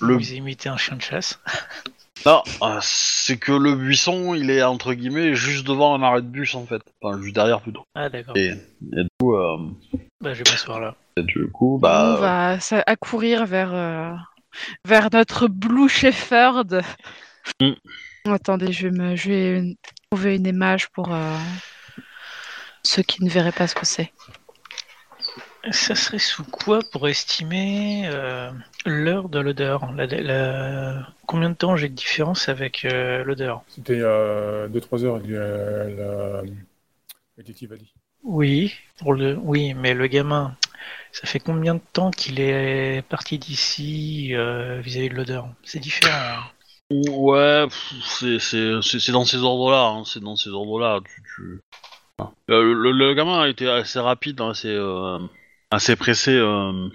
Le 0.02 0.14
Vous 0.16 0.34
imitez 0.34 0.70
un 0.70 0.78
chien 0.78 0.96
de 0.96 1.02
chasse. 1.02 1.40
non, 2.26 2.42
euh, 2.62 2.80
c'est 2.82 3.38
que 3.38 3.52
le 3.52 3.76
buisson, 3.76 4.34
il 4.34 4.50
est 4.50 4.64
entre 4.64 4.94
guillemets 4.94 5.36
juste 5.36 5.68
devant 5.68 5.94
un 5.94 6.02
arrêt 6.04 6.22
de 6.22 6.28
bus 6.28 6.56
en 6.56 6.66
fait, 6.66 6.82
enfin 7.02 7.22
juste 7.22 7.36
derrière 7.36 7.60
plutôt. 7.62 7.84
Ah 7.96 8.08
d'accord. 8.10 8.36
Et, 8.38 8.48
et 8.94 9.04
du 9.04 9.08
coup, 9.20 9.36
euh, 9.36 9.58
Bah, 10.22 10.34
je 10.34 10.42
vais 10.44 10.50
m'asseoir 10.52 10.80
là. 10.80 10.96
et 11.18 11.24
du 11.24 11.50
coup, 11.52 11.80
bah, 11.82 12.16
on 12.18 12.22
va 12.22 12.58
accourir 12.88 13.46
vers 13.46 13.74
euh, 13.74 14.14
vers 14.86 15.10
notre 15.12 15.48
Blue 15.48 15.90
Shepherd. 15.90 16.82
Mm. 17.62 17.72
Attendez, 18.26 18.72
je 18.74 18.88
vais 18.88 18.92
me 18.98 19.16
je 19.16 19.30
vais 19.30 19.78
trouver 20.10 20.36
une 20.36 20.48
image 20.48 20.90
pour 20.90 21.14
euh, 21.14 21.38
ceux 22.84 23.04
qui 23.04 23.24
ne 23.24 23.30
verraient 23.30 23.52
pas 23.52 23.68
ce 23.68 23.76
que 23.76 23.86
c'est. 23.86 24.12
Ça 25.72 25.96
serait 25.96 26.20
sous 26.20 26.44
quoi 26.44 26.80
pour 26.92 27.08
estimer 27.08 28.04
euh, 28.08 28.52
l'heure 28.86 29.30
de 29.30 29.40
l'odeur? 29.40 29.92
La, 29.94 30.06
la- 30.06 31.08
Combien 31.26 31.50
de 31.50 31.56
temps 31.56 31.78
j'ai 31.78 31.88
de 31.90 31.94
différence 31.96 32.50
avec 32.50 32.84
euh, 32.86 33.24
l'odeur? 33.24 33.64
C'était 33.70 34.00
euh, 34.02 34.68
2-3 34.68 35.04
heures, 35.06 35.22
euh, 35.26 36.42
la... 36.44 37.44
Oui, 38.24 38.74
pour 38.98 39.14
le 39.14 39.38
oui, 39.38 39.74
mais 39.74 39.94
le 39.94 40.08
gamin, 40.08 40.58
ça 41.12 41.28
fait 41.28 41.40
combien 41.40 41.76
de 41.76 41.82
temps 41.94 42.12
qu'il 42.12 42.40
est 42.40 43.04
parti 43.10 43.40
d'ici 43.40 44.36
euh, 44.36 44.82
vis-à-vis 44.82 45.10
de 45.10 45.16
l'odeur? 45.16 45.50
C'est 45.64 45.80
différent. 45.80 46.42
Ouais, 47.10 47.66
c'est 48.40 49.12
dans 49.12 49.26
ces 49.26 49.38
ordres-là, 49.38 49.88
hein, 49.88 50.04
c'est 50.06 50.22
dans 50.22 50.36
ces 50.36 50.50
ordres-là. 50.50 51.00
Euh, 52.50 52.74
le, 52.74 52.92
le 52.92 53.14
gamin 53.14 53.42
a 53.42 53.48
été 53.48 53.68
assez 53.68 54.00
rapide, 54.00 54.40
hein, 54.42 54.52
assez 54.52 54.70
euh, 54.70 55.20
assez 55.72 55.96
pressé 55.96 56.32
euh, 56.32 56.90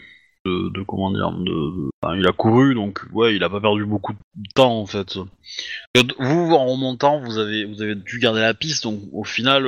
de, 0.45 0.83
comment 0.85 1.11
dire, 1.11 1.31
de, 1.33 1.91
il 2.17 2.27
a 2.27 2.33
couru 2.33 2.75
donc 2.75 3.05
ouais, 3.13 3.35
il 3.35 3.45
a 3.45 3.51
pas 3.51 3.61
perdu 3.61 3.85
beaucoup 3.85 4.13
de 4.13 4.49
temps 4.55 4.79
en 4.79 4.87
fait. 4.87 5.19
Vous 6.19 6.53
en 6.53 6.67
remontant, 6.67 7.21
vous 7.21 7.39
avez 7.39 7.65
vous 7.65 7.83
avez 7.83 7.95
dû 7.95 8.19
garder 8.19 8.41
la 8.41 8.55
piste, 8.55 8.85
donc 8.85 9.01
au 9.13 9.25
final. 9.25 9.67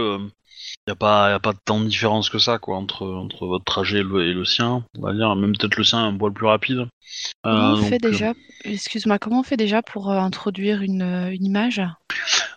Y 0.90 0.92
a 0.92 0.96
pas, 0.96 1.30
y 1.30 1.32
a 1.32 1.38
pas 1.40 1.52
tant 1.64 1.80
de 1.80 1.86
différence 1.86 2.28
que 2.30 2.38
ça, 2.38 2.58
quoi, 2.58 2.76
entre, 2.76 3.06
entre 3.06 3.46
votre 3.46 3.64
trajet 3.64 4.00
et 4.00 4.02
le, 4.02 4.26
et 4.26 4.32
le 4.34 4.44
sien, 4.44 4.84
on 4.98 5.02
va 5.02 5.12
dire. 5.12 5.34
Même 5.36 5.56
peut-être 5.56 5.76
le 5.76 5.84
sien 5.84 6.04
un 6.04 6.16
poil 6.16 6.32
plus 6.32 6.46
rapide. 6.46 6.86
Comment 7.42 7.70
Euh, 7.70 7.72
on 7.74 7.76
fait 7.76 7.98
donc, 7.98 8.04
euh, 8.04 8.10
déjà 8.12 8.32
Excuse-moi, 8.64 9.18
comment 9.18 9.40
on 9.40 9.42
fait 9.42 9.56
déjà 9.56 9.82
pour 9.82 10.10
euh, 10.10 10.18
introduire 10.18 10.82
une, 10.82 11.02
une 11.32 11.44
image? 11.44 11.80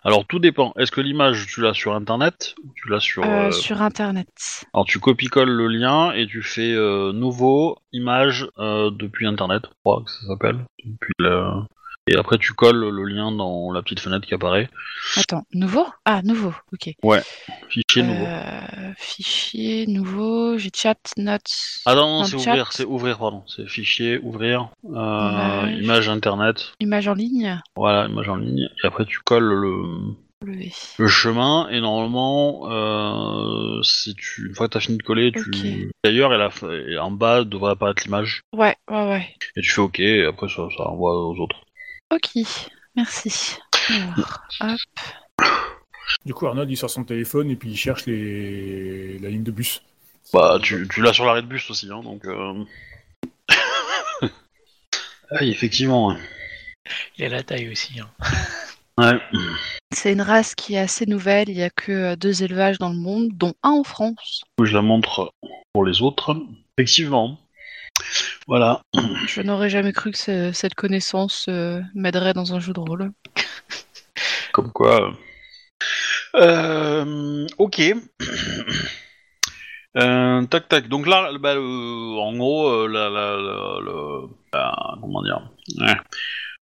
Alors 0.04 0.26
tout 0.26 0.38
dépend. 0.38 0.74
Est-ce 0.78 0.92
que 0.92 1.00
l'image 1.00 1.46
tu 1.46 1.62
l'as 1.62 1.72
sur 1.72 1.94
internet 1.94 2.54
ou 2.62 2.70
tu 2.74 2.90
l'as 2.90 3.00
sur 3.00 3.24
Euh, 3.24 3.50
Sur 3.50 3.80
Internet. 3.80 4.28
Alors 4.74 4.84
tu 4.84 4.98
copies-colles 5.00 5.48
le 5.50 5.66
lien 5.68 6.12
et 6.12 6.26
tu 6.26 6.42
fais 6.42 6.74
nouveau 7.14 7.78
image 7.92 8.46
depuis 8.58 9.26
internet, 9.26 9.62
je 9.64 9.70
crois 9.82 10.02
que 10.04 10.10
ça 10.10 10.26
s'appelle. 10.26 10.58
Depuis 10.84 11.14
le- 11.18 11.62
Et 12.06 12.16
après 12.16 12.36
tu 12.36 12.52
colles 12.52 12.90
le 12.90 13.04
lien 13.04 13.32
dans 13.32 13.72
la 13.72 13.80
petite 13.82 14.00
fenêtre 14.00 14.26
qui 14.26 14.34
apparaît. 14.34 14.68
Attends, 15.16 15.46
nouveau? 15.54 15.86
Ah, 16.04 16.20
nouveau, 16.22 16.52
ok. 16.72 16.94
Fichier 17.70 18.02
nouveau. 18.02 18.26
Euh, 18.26 18.92
fichier, 18.98 19.86
nouveau, 19.86 20.58
j'ai 20.58 20.70
chat, 20.74 20.98
notes. 21.16 21.50
Ah 21.86 21.94
non, 21.94 22.18
non 22.18 22.24
c'est 22.24 22.36
ouvrir, 22.36 22.72
c'est 22.72 22.84
ouvrir, 22.84 23.18
pardon. 23.18 23.42
C'est 23.46 23.66
fichier, 23.66 24.18
ouvrir, 24.18 24.68
euh, 24.84 24.90
Image. 24.90 25.82
image 25.82 26.08
internet. 26.10 26.72
Image 26.80 27.08
en 27.08 27.14
ligne. 27.14 27.60
Voilà, 27.74 28.06
image 28.06 28.28
en 28.28 28.36
ligne. 28.36 28.68
Et 28.82 28.86
après 28.86 29.06
tu 29.06 29.20
colles 29.20 29.44
le, 29.44 31.08
chemin 31.08 31.68
et 31.70 31.80
normalement, 31.80 32.70
euh, 32.70 33.82
si 33.82 34.14
tu, 34.14 34.48
une 34.48 34.54
fois 34.54 34.68
que 34.68 34.74
t'as 34.74 34.80
fini 34.80 34.98
de 34.98 35.02
coller, 35.02 35.32
tu 35.32 35.90
d'ailleurs 36.04 36.34
et, 36.34 36.38
la... 36.38 36.50
et 36.86 36.98
en 36.98 37.10
bas 37.10 37.44
devrait 37.44 37.72
apparaître 37.72 38.02
l'image 38.04 38.42
Ouais, 38.52 38.76
ouais, 38.90 39.08
ouais. 39.08 39.26
et 39.56 39.62
tu 39.62 39.70
fais 39.70 39.80
OK 39.80 40.00
et 40.00 40.26
après 40.26 40.50
ça, 40.50 40.68
ça 40.76 40.84
envoie 40.84 41.14
aux 41.28 41.36
autres. 41.38 41.63
Ok, 42.14 42.44
merci. 42.94 43.56
Alors, 43.88 44.40
hop. 44.60 44.78
Du 46.24 46.32
coup, 46.32 46.46
Arnold, 46.46 46.70
il 46.70 46.76
sort 46.76 46.90
son 46.90 47.02
téléphone 47.02 47.50
et 47.50 47.56
puis 47.56 47.70
il 47.70 47.76
cherche 47.76 48.06
les... 48.06 49.18
la 49.18 49.30
ligne 49.30 49.42
de 49.42 49.50
bus. 49.50 49.82
Bah, 50.32 50.58
tu, 50.62 50.86
tu 50.88 51.02
l'as 51.02 51.12
sur 51.12 51.24
l'arrêt 51.24 51.42
de 51.42 51.48
bus 51.48 51.68
aussi, 51.70 51.88
hein, 51.90 52.02
donc. 52.02 52.24
Euh... 52.24 52.64
effectivement. 55.40 56.08
ouais. 56.08 56.16
Il 57.18 57.24
a 57.24 57.28
la 57.30 57.42
taille 57.42 57.68
aussi. 57.70 57.98
hein. 58.00 58.08
Ouais. 58.96 59.18
C'est 59.92 60.12
une 60.12 60.22
race 60.22 60.54
qui 60.54 60.74
est 60.74 60.78
assez 60.78 61.04
nouvelle. 61.04 61.48
Il 61.48 61.56
n'y 61.56 61.64
a 61.64 61.70
que 61.70 61.90
euh, 61.90 62.14
deux 62.14 62.44
élevages 62.44 62.78
dans 62.78 62.90
le 62.90 62.96
monde, 62.96 63.30
dont 63.32 63.52
un 63.64 63.70
en 63.70 63.82
France. 63.82 64.44
Je 64.62 64.72
la 64.72 64.82
montre 64.82 65.34
pour 65.72 65.84
les 65.84 66.00
autres. 66.00 66.36
Effectivement. 66.78 67.40
Voilà. 68.46 68.80
Je 69.26 69.40
n'aurais 69.40 69.70
jamais 69.70 69.92
cru 69.92 70.10
que 70.12 70.18
ce- 70.18 70.52
cette 70.52 70.74
connaissance 70.74 71.46
euh, 71.48 71.80
m'aiderait 71.94 72.34
dans 72.34 72.54
un 72.54 72.60
jeu 72.60 72.72
de 72.72 72.80
rôle. 72.80 73.10
Comme 74.52 74.70
quoi. 74.72 75.12
Euh, 76.36 77.46
ok. 77.58 77.82
Euh, 79.96 80.44
tac 80.46 80.68
tac. 80.68 80.88
Donc 80.88 81.06
là, 81.06 81.30
bah, 81.38 81.54
en 81.58 82.36
gros, 82.36 82.68
euh, 82.68 82.88
la, 82.88 83.08
la, 83.08 83.36
la- 83.36 83.80
le- 83.80 84.28
la- 84.52 84.94
comment 85.00 85.22
dire 85.22 85.40
Ouais. 85.80 85.94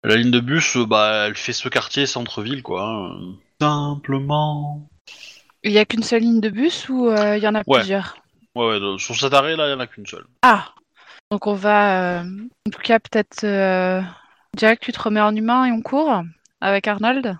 La 0.03 0.15
ligne 0.15 0.31
de 0.31 0.39
bus, 0.39 0.77
bah, 0.77 1.25
elle 1.27 1.35
fait 1.35 1.53
ce 1.53 1.69
quartier 1.69 2.05
centre-ville, 2.05 2.61
quoi. 2.61 2.83
hein. 2.85 3.35
Simplement. 3.61 4.87
Il 5.63 5.71
n'y 5.71 5.79
a 5.79 5.85
qu'une 5.85 6.03
seule 6.03 6.21
ligne 6.21 6.41
de 6.41 6.49
bus 6.49 6.89
ou 6.89 7.07
euh, 7.07 7.37
il 7.37 7.43
y 7.43 7.47
en 7.47 7.55
a 7.55 7.63
Ouais. 7.67 7.79
plusieurs? 7.79 8.17
Ouais, 8.55 8.77
sur 8.99 9.15
cet 9.15 9.33
arrêt 9.33 9.55
là, 9.55 9.67
il 9.67 9.71
y 9.71 9.73
en 9.73 9.79
a 9.79 9.87
qu'une 9.87 10.05
seule. 10.05 10.25
Ah 10.43 10.65
Donc 11.33 11.47
on 11.47 11.55
va, 11.55 12.19
euh, 12.21 12.23
en 12.67 12.69
tout 12.69 12.81
cas 12.83 12.99
peut-être, 12.99 13.43
euh, 13.43 14.03
Jack, 14.55 14.81
tu 14.81 14.91
te 14.91 15.01
remets 15.01 15.19
en 15.19 15.35
humain 15.35 15.65
et 15.65 15.71
on 15.71 15.81
court 15.81 16.21
avec 16.61 16.87
Arnold 16.87 17.35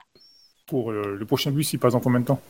Pour 0.65 0.89
euh, 0.89 1.15
le 1.15 1.25
prochain 1.27 1.51
bus, 1.51 1.73
il 1.73 1.77
passe 1.77 1.93
dans 1.93 1.99
combien 1.99 2.21
de 2.21 2.25
temps? 2.25 2.41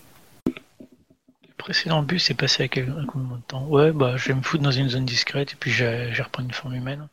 Le 0.48 1.54
précédent 1.58 2.02
bus 2.02 2.30
est 2.30 2.36
passé 2.36 2.64
à 2.64 2.68
quel 2.70 2.92
à 2.92 3.04
combien 3.06 3.36
de 3.36 3.42
temps? 3.42 3.66
Ouais, 3.68 3.92
bah 3.92 4.16
je 4.16 4.30
vais 4.30 4.36
me 4.36 4.42
foutre 4.42 4.64
dans 4.64 4.72
une 4.72 4.88
zone 4.88 5.04
discrète 5.04 5.52
et 5.52 5.56
puis 5.60 5.70
je, 5.70 6.14
je 6.14 6.24
reprends 6.24 6.44
une 6.44 6.54
forme 6.54 6.76
humaine. 6.76 7.10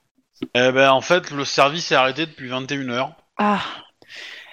Eh 0.54 0.70
ben, 0.70 0.92
en 0.92 1.00
fait, 1.00 1.32
le 1.32 1.44
service 1.44 1.90
est 1.90 1.96
arrêté 1.96 2.26
depuis 2.26 2.48
21h. 2.48 3.10
Ah 3.36 3.60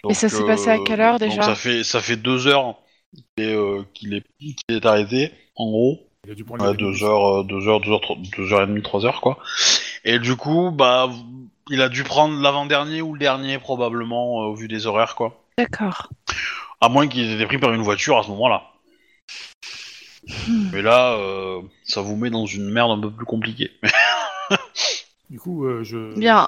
Et 0.09 0.15
ça 0.15 0.27
s'est 0.27 0.43
passé 0.43 0.71
à 0.71 0.79
quelle 0.79 1.01
heure, 1.01 1.19
déjà? 1.19 1.35
Donc 1.35 1.43
ça 1.43 1.53
fait, 1.53 1.83
ça 1.83 2.01
fait 2.01 2.17
deux 2.17 2.47
heures 2.47 2.79
qu'il 3.13 3.45
est, 3.45 3.53
euh, 3.53 3.83
qu'il 3.93 4.15
est, 4.15 4.23
qu'il 4.39 4.55
est 4.75 4.85
arrêté, 4.87 5.31
en 5.55 5.69
gros. 5.69 6.06
Il 6.27 6.31
a 6.31 6.35
dû 6.35 6.43
prendre 6.43 6.67
Ouais, 6.69 6.75
deux 6.75 7.03
heures, 7.05 7.39
euh, 7.39 7.43
deux 7.45 7.69
heures, 7.69 7.79
deux 7.79 7.89
heures, 7.91 8.01
trois- 8.01 8.17
deux 8.37 8.51
heures 8.51 8.61
et 8.63 8.67
demie, 8.67 8.81
trois 8.81 9.05
heures, 9.05 9.21
quoi. 9.21 9.39
Et 10.03 10.19
du 10.19 10.35
coup, 10.35 10.71
bah, 10.71 11.09
il 11.69 11.81
a 11.81 11.87
dû 11.87 12.03
prendre 12.03 12.37
l'avant-dernier 12.41 13.01
ou 13.01 13.13
le 13.13 13.19
dernier, 13.19 13.59
probablement, 13.59 14.41
euh, 14.41 14.45
au 14.47 14.53
vu 14.55 14.67
des 14.67 14.87
horaires, 14.87 15.15
quoi. 15.15 15.41
D'accord. 15.57 16.09
À 16.81 16.89
moins 16.89 17.07
qu'il 17.07 17.23
ait 17.23 17.35
été 17.35 17.45
pris 17.45 17.59
par 17.59 17.71
une 17.71 17.81
voiture 17.81 18.17
à 18.17 18.23
ce 18.23 18.27
moment-là. 18.31 18.63
Hmm. 20.49 20.69
Mais 20.73 20.81
là, 20.81 21.13
euh, 21.13 21.61
ça 21.85 22.01
vous 22.01 22.17
met 22.17 22.29
dans 22.29 22.45
une 22.45 22.69
merde 22.69 22.91
un 22.91 22.99
peu 22.99 23.09
plus 23.11 23.25
compliquée. 23.25 23.71
Du 25.29 25.41
coup, 25.41 25.65
euh, 25.65 25.83
je, 25.83 26.17
Bien. 26.17 26.47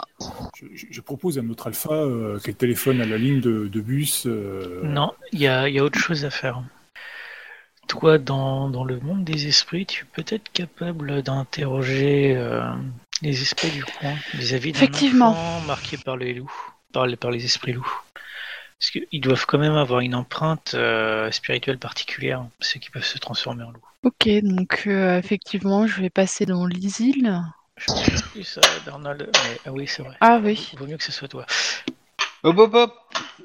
je, 0.55 0.65
je- 0.73 0.86
je 0.89 1.01
propose 1.01 1.38
à 1.38 1.41
notre 1.41 1.67
alpha 1.67 1.91
euh, 1.91 2.39
qu'elle 2.39 2.55
téléphone 2.55 3.01
à 3.01 3.05
la 3.05 3.17
ligne 3.17 3.41
de, 3.41 3.67
de 3.67 3.82
bus. 3.82 4.25
euh, 4.25 4.84
Non, 4.86 5.11
il 5.34 5.39
y 5.41 5.47
a, 5.47 5.67
il 5.67 5.75
y 5.75 5.80
a 5.80 5.84
autre 5.84 5.99
chose 5.99 6.23
à 6.23 6.30
faire. 6.30 6.61
Toi, 7.90 8.18
dans, 8.20 8.70
dans 8.70 8.84
le 8.86 9.00
monde 9.00 9.24
des 9.26 9.48
esprits, 9.48 9.86
tu 9.86 10.06
es 10.06 10.08
peut-être 10.24 10.50
capable 10.54 11.22
d'interroger 11.24 12.36
euh, 12.38 12.64
les 13.22 13.42
esprits 13.42 13.72
du 13.72 13.84
coin 13.84 14.16
vis-à-vis 14.34 14.72
d'un 14.72 14.94
enfant 14.94 15.60
marqué 15.62 15.98
par 15.98 16.16
les 16.16 16.34
loups, 16.36 16.54
par, 16.94 17.08
les- 17.08 17.18
par 17.18 17.32
les 17.32 17.44
esprits 17.44 17.74
loups. 17.74 18.02
Parce 18.80 18.92
qu'ils 18.92 19.20
doivent 19.22 19.46
quand 19.46 19.58
même 19.58 19.74
avoir 19.74 20.00
une 20.00 20.16
empreinte 20.16 20.74
euh, 20.76 21.32
spirituelle 21.32 21.80
particulière, 21.80 22.46
ceux 22.62 22.80
qui 22.80 22.90
peuvent 22.92 23.04
se 23.04 23.18
transformer 23.18 23.64
en 23.64 23.72
loup. 23.72 23.82
Ok, 24.04 24.30
donc 24.44 24.84
euh, 24.88 25.18
effectivement, 25.18 25.86
je 25.86 26.00
vais 26.00 26.10
passer 26.10 26.46
dans 26.46 26.66
l'isile. 26.66 27.42
Je 27.78 27.88
pense 27.88 28.22
plus 28.32 28.44
ça 28.44 28.62
d'Arnold, 28.86 29.30
mais 29.34 29.60
ah 29.66 29.72
oui, 29.72 29.88
c'est 29.88 30.04
vrai. 30.04 30.16
Ah 30.22 30.40
oui. 30.42 30.72
Vaut 30.78 30.86
mieux 30.86 30.98
que 30.98 31.04
ce 31.04 31.12
soit 31.12 31.28
toi. 31.28 31.46
Hop, 32.44 32.58
hop, 32.58 32.74
hop 32.74 32.94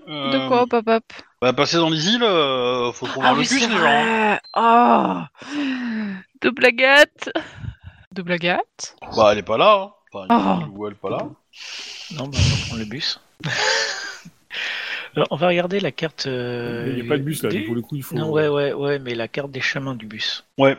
Euh, 0.09 0.31
De 0.31 0.49
quoi, 0.49 0.63
hop, 0.63 0.73
hop, 0.73 0.89
hop 0.89 1.05
Bah, 1.41 1.53
passer 1.53 1.77
dans 1.79 1.91
les 1.91 2.09
îles, 2.09 2.23
euh, 2.23 2.93
faut 2.93 3.07
trouver 3.07 3.27
Ah 3.29 3.35
le 3.35 3.45
c'est 3.45 3.55
les 3.61 3.61
gens. 3.73 3.79
vrai. 3.79 4.41
Oh 4.57 5.23
Double 6.43 6.65
agate 6.67 7.31
Double 8.13 8.33
agate 8.33 8.97
Bah, 9.17 9.31
elle 9.33 9.39
est 9.39 9.43
pas 9.43 9.57
là, 9.59 9.75
hein. 9.75 9.93
Enfin, 10.13 10.63
Oh. 10.71 10.79
ou 10.79 10.87
elle 10.87 10.93
est 10.93 10.97
pas 10.97 11.11
là. 11.11 11.19
Non, 12.13 12.29
bah, 12.29 12.39
on 12.39 12.55
va 12.55 12.67
prendre 12.67 12.79
le 12.79 12.85
bus. 12.85 13.21
Alors, 15.17 15.29
on 15.31 15.37
va 15.37 15.49
regarder 15.49 15.79
la 15.81 15.93
carte. 15.93 16.27
euh, 16.27 16.87
Il 16.89 16.95
n'y 16.97 17.01
a 17.07 17.09
pas 17.09 17.17
de 17.19 17.23
bus 17.23 17.43
là, 17.43 17.49
des- 17.49 17.61
pour 17.63 17.75
le 17.75 17.83
coup, 17.83 17.95
il 17.97 18.03
faut. 18.03 18.17
Non, 18.17 18.31
ouais, 18.31 18.49
ouais, 18.49 18.73
ouais, 18.73 18.99
mais 18.99 19.15
la 19.15 19.29
carte 19.29 19.51
des 19.51 19.61
chemins 19.61 19.95
du 19.95 20.07
bus. 20.07 20.45
Ouais. 20.59 20.77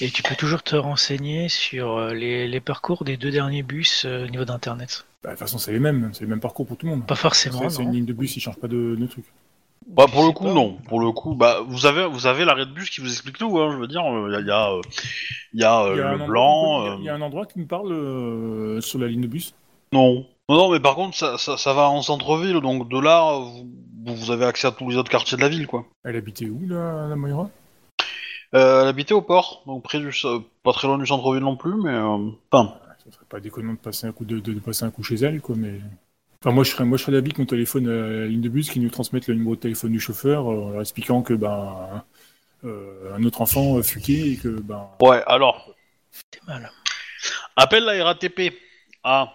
Et 0.00 0.10
tu 0.10 0.22
peux 0.22 0.34
toujours 0.34 0.62
te 0.62 0.76
renseigner 0.76 1.48
sur 1.48 1.96
euh, 1.98 2.14
les, 2.14 2.48
les 2.48 2.60
parcours 2.60 3.04
des 3.04 3.16
deux 3.16 3.30
derniers 3.30 3.62
bus 3.62 4.04
euh, 4.06 4.24
au 4.24 4.28
niveau 4.28 4.44
d'Internet. 4.44 5.06
Bah, 5.22 5.30
de 5.30 5.34
toute 5.34 5.40
façon, 5.40 5.58
c'est 5.58 5.72
les 5.72 5.78
mêmes, 5.80 6.10
c'est 6.14 6.22
les 6.22 6.26
mêmes 6.26 6.40
parcours 6.40 6.66
pour 6.66 6.76
tout 6.78 6.86
le 6.86 6.92
monde. 6.92 7.06
Pas 7.06 7.14
forcément, 7.16 7.68
C'est 7.68 7.82
une 7.82 7.92
ligne 7.92 8.06
de 8.06 8.12
bus, 8.14 8.36
ils 8.36 8.40
changent 8.40 8.58
pas 8.58 8.68
de, 8.68 8.96
de 8.98 9.06
truc. 9.06 9.24
Bah 9.88 10.04
pour 10.12 10.24
le 10.24 10.32
coup 10.32 10.44
pas. 10.44 10.52
non, 10.54 10.76
pour 10.88 11.00
le 11.00 11.10
coup 11.10 11.34
bah 11.34 11.60
vous 11.66 11.86
avez 11.86 12.06
vous 12.06 12.26
avez 12.26 12.44
l'arrêt 12.44 12.66
de 12.66 12.70
bus 12.70 12.90
qui 12.90 13.00
vous 13.00 13.08
explique 13.10 13.38
tout 13.38 13.58
hein, 13.58 13.72
je 13.72 13.78
veux 13.78 13.88
dire 13.88 14.02
il 14.28 14.32
y 14.32 14.36
a 14.36 14.40
il 14.40 14.46
y 14.46 14.50
a, 14.50 14.70
euh, 14.72 14.80
il 15.54 15.60
y 15.60 15.64
a, 15.64 15.80
euh, 15.84 15.96
y 15.96 16.00
a 16.00 16.12
le 16.12 16.26
blanc 16.26 16.84
euh, 16.84 16.96
Il 16.98 17.04
y 17.04 17.08
a 17.08 17.14
un 17.14 17.20
endroit 17.22 17.46
qui 17.46 17.58
me 17.58 17.66
parle 17.66 17.90
euh, 17.90 18.80
sur 18.82 18.98
la 18.98 19.08
ligne 19.08 19.22
de 19.22 19.26
bus. 19.26 19.54
non 19.92 20.26
non 20.50 20.56
non 20.58 20.70
mais 20.70 20.80
par 20.80 20.94
contre 20.96 21.16
ça, 21.16 21.38
ça, 21.38 21.56
ça 21.56 21.72
va 21.72 21.88
en 21.88 22.02
centre-ville 22.02 22.60
donc 22.60 22.90
de 22.90 23.00
là 23.00 23.38
vous, 23.38 24.14
vous 24.14 24.30
avez 24.30 24.44
accès 24.44 24.66
à 24.68 24.70
tous 24.70 24.88
les 24.90 24.96
autres 24.96 25.10
quartiers 25.10 25.38
de 25.38 25.42
la 25.42 25.48
ville 25.48 25.66
quoi. 25.66 25.86
Elle 26.04 26.16
habitait 26.16 26.46
où, 26.46 26.60
là, 26.68 27.08
la 27.08 27.16
Moira? 27.16 27.50
Elle 28.52 28.88
habitait 28.88 29.14
au 29.14 29.22
port 29.22 29.62
donc 29.66 29.82
près 29.84 29.98
du 30.00 30.12
ce- 30.12 30.40
pas 30.62 30.72
très 30.72 30.88
loin 30.88 30.98
du 30.98 31.06
centre-ville 31.06 31.42
non 31.42 31.56
plus 31.56 31.74
mais 31.74 31.90
euh, 31.92 32.30
enfin 32.50 32.74
Ça 33.04 33.12
serait 33.12 33.24
pas 33.28 33.40
déconnant 33.40 33.72
de 33.74 33.78
passer 33.78 34.06
un 34.06 34.12
coup, 34.12 34.24
de, 34.24 34.38
de- 34.40 34.52
de 34.52 34.60
passer 34.60 34.84
un 34.84 34.90
coup 34.90 35.02
chez 35.02 35.16
elle, 35.16 35.40
quoi, 35.40 35.56
mais. 35.56 35.80
Enfin, 36.42 36.54
moi, 36.54 36.64
je 36.64 36.70
serais, 36.70 36.84
moi, 36.84 36.96
je 36.98 37.02
serais 37.02 37.12
d'avis 37.12 37.32
que 37.32 37.40
mon 37.40 37.46
téléphone 37.46 37.88
à 37.88 37.92
la 38.20 38.26
ligne 38.26 38.40
de 38.42 38.48
bus 38.48 38.70
qui 38.70 38.78
nous 38.80 38.90
transmette 38.90 39.26
le 39.26 39.34
numéro 39.34 39.56
de 39.56 39.60
téléphone 39.60 39.92
du 39.92 40.00
chauffeur 40.00 40.50
euh, 40.50 40.64
en 40.66 40.70
leur 40.70 40.80
expliquant 40.82 41.22
que, 41.22 41.34
ben, 41.34 42.04
euh, 42.64 43.14
un 43.16 43.22
autre 43.24 43.40
enfant 43.42 43.78
euh, 43.78 43.82
fugué 43.82 44.32
et 44.32 44.36
que, 44.36 44.48
ben. 44.48 44.86
ouais 45.02 45.22
alors 45.26 45.74
C'est 46.10 46.42
mal. 46.46 46.70
appelle 47.56 47.84
la 47.84 48.04
RATP 48.04 48.52
à 49.02 49.32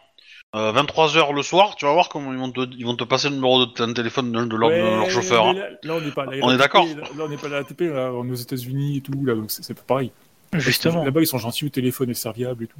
23h 0.56 1.34
le 1.34 1.42
soir 1.44 1.76
tu 1.76 1.86
vas 1.86 1.94
voir 1.94 2.10
comment 2.10 2.32
ils 2.32 2.40
vont 2.40 2.52
te, 2.52 2.62
ils 2.78 2.86
vont 2.86 2.96
te 2.96 3.04
passer 3.04 3.30
le 3.30 3.36
numéro 3.36 3.66
de 3.66 3.72
t- 3.72 3.94
téléphone 3.94 4.32
de, 4.32 4.46
de 4.46 4.56
leur, 4.56 4.70
de 4.70 4.76
leur 4.76 5.04
Ouais, 5.04 5.10
chauffeur. 5.10 5.48
hein. 5.48 5.54
Là, 5.54 5.70
là, 5.84 5.94
on 5.96 6.02
n'est 6.02 6.12
pas. 6.12 6.26
là, 6.26 6.38
On 6.42 6.52
est 6.54 6.58
d'accord. 6.58 6.86
Là, 6.86 6.94
là, 7.18 7.24
on 7.26 7.28
n'est 7.30 7.38
pas 7.38 7.48
à 7.48 7.50
la 7.52 7.58
RATP, 7.58 7.82
là, 7.82 8.12
on 8.14 8.28
est 8.28 8.32
aux 8.32 8.36
États-Unis 8.36 8.98
et 8.98 9.02
tout, 9.02 9.26
là, 9.26 9.36
donc 9.36 9.52
c'est 9.52 9.64
c'est 9.64 9.74
pas 9.74 9.82
pareil. 9.88 10.12
Justement. 10.54 11.04
Là-bas, 11.04 11.22
ils 11.22 11.28
sont 11.28 11.38
gentils 11.38 11.66
au 11.66 11.70
téléphone 11.70 12.10
et 12.10 12.14
serviables 12.14 12.64
et 12.64 12.68
tout. 12.68 12.78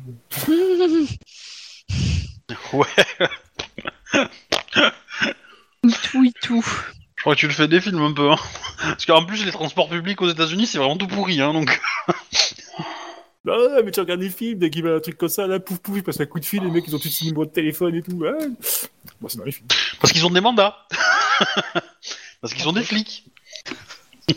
Ouais 2.74 2.86
tout 6.04 6.24
et 6.24 6.32
tout. 6.42 6.64
Je 7.16 7.22
crois 7.22 7.36
que 7.36 7.40
tu 7.40 7.48
le 7.48 7.54
fais 7.54 7.68
des 7.68 7.82
films 7.82 8.02
un 8.02 8.12
peu, 8.14 8.32
hein. 8.32 8.38
Parce 8.82 9.06
qu'en 9.06 9.26
plus, 9.26 9.46
les 9.46 9.52
transports 9.52 9.90
publics 9.90 10.22
aux 10.22 10.30
États-Unis, 10.30 10.68
c'est 10.68 10.78
vraiment 10.78 10.98
tout 10.98 11.08
pourri, 11.08 11.42
hein, 11.42 11.54
donc. 11.54 11.80
Bah 13.46 13.56
ouais, 13.60 13.84
mais 13.84 13.92
tu 13.92 14.00
regardes 14.00 14.22
des 14.22 14.32
films, 14.32 14.58
dès 14.58 14.72
qu'il 14.72 14.84
va 14.84 14.96
un 14.96 15.00
truc 15.00 15.20
comme 15.20 15.30
ça, 15.30 15.46
là, 15.46 15.60
pouf 15.60 15.78
pouf, 15.78 15.98
il 15.98 16.04
passe 16.04 16.20
un 16.20 16.26
coup 16.26 16.40
de 16.40 16.46
fil, 16.46 16.64
les 16.64 16.72
mecs, 16.72 16.88
ils 16.88 16.96
ont 16.96 17.00
tous 17.00 17.22
le 17.22 17.28
numéro 17.28 17.46
de 17.46 17.52
téléphone 17.52 17.94
et 17.94 18.02
tout. 18.02 18.14
Ouais. 18.14 18.32
Bon, 19.22 19.30
c'est 19.30 19.38
dans 19.38 19.44
les 19.44 19.52
films. 19.52 19.68
Parce 20.02 20.12
qu'ils 20.12 20.26
ont 20.26 20.32
des 20.32 20.42
mandats. 20.42 20.76
Parce 22.42 22.56
qu'ils 22.56 22.64
sont 22.64 22.74
des 22.74 22.82
flics. 22.82 23.26
Je 24.28 24.34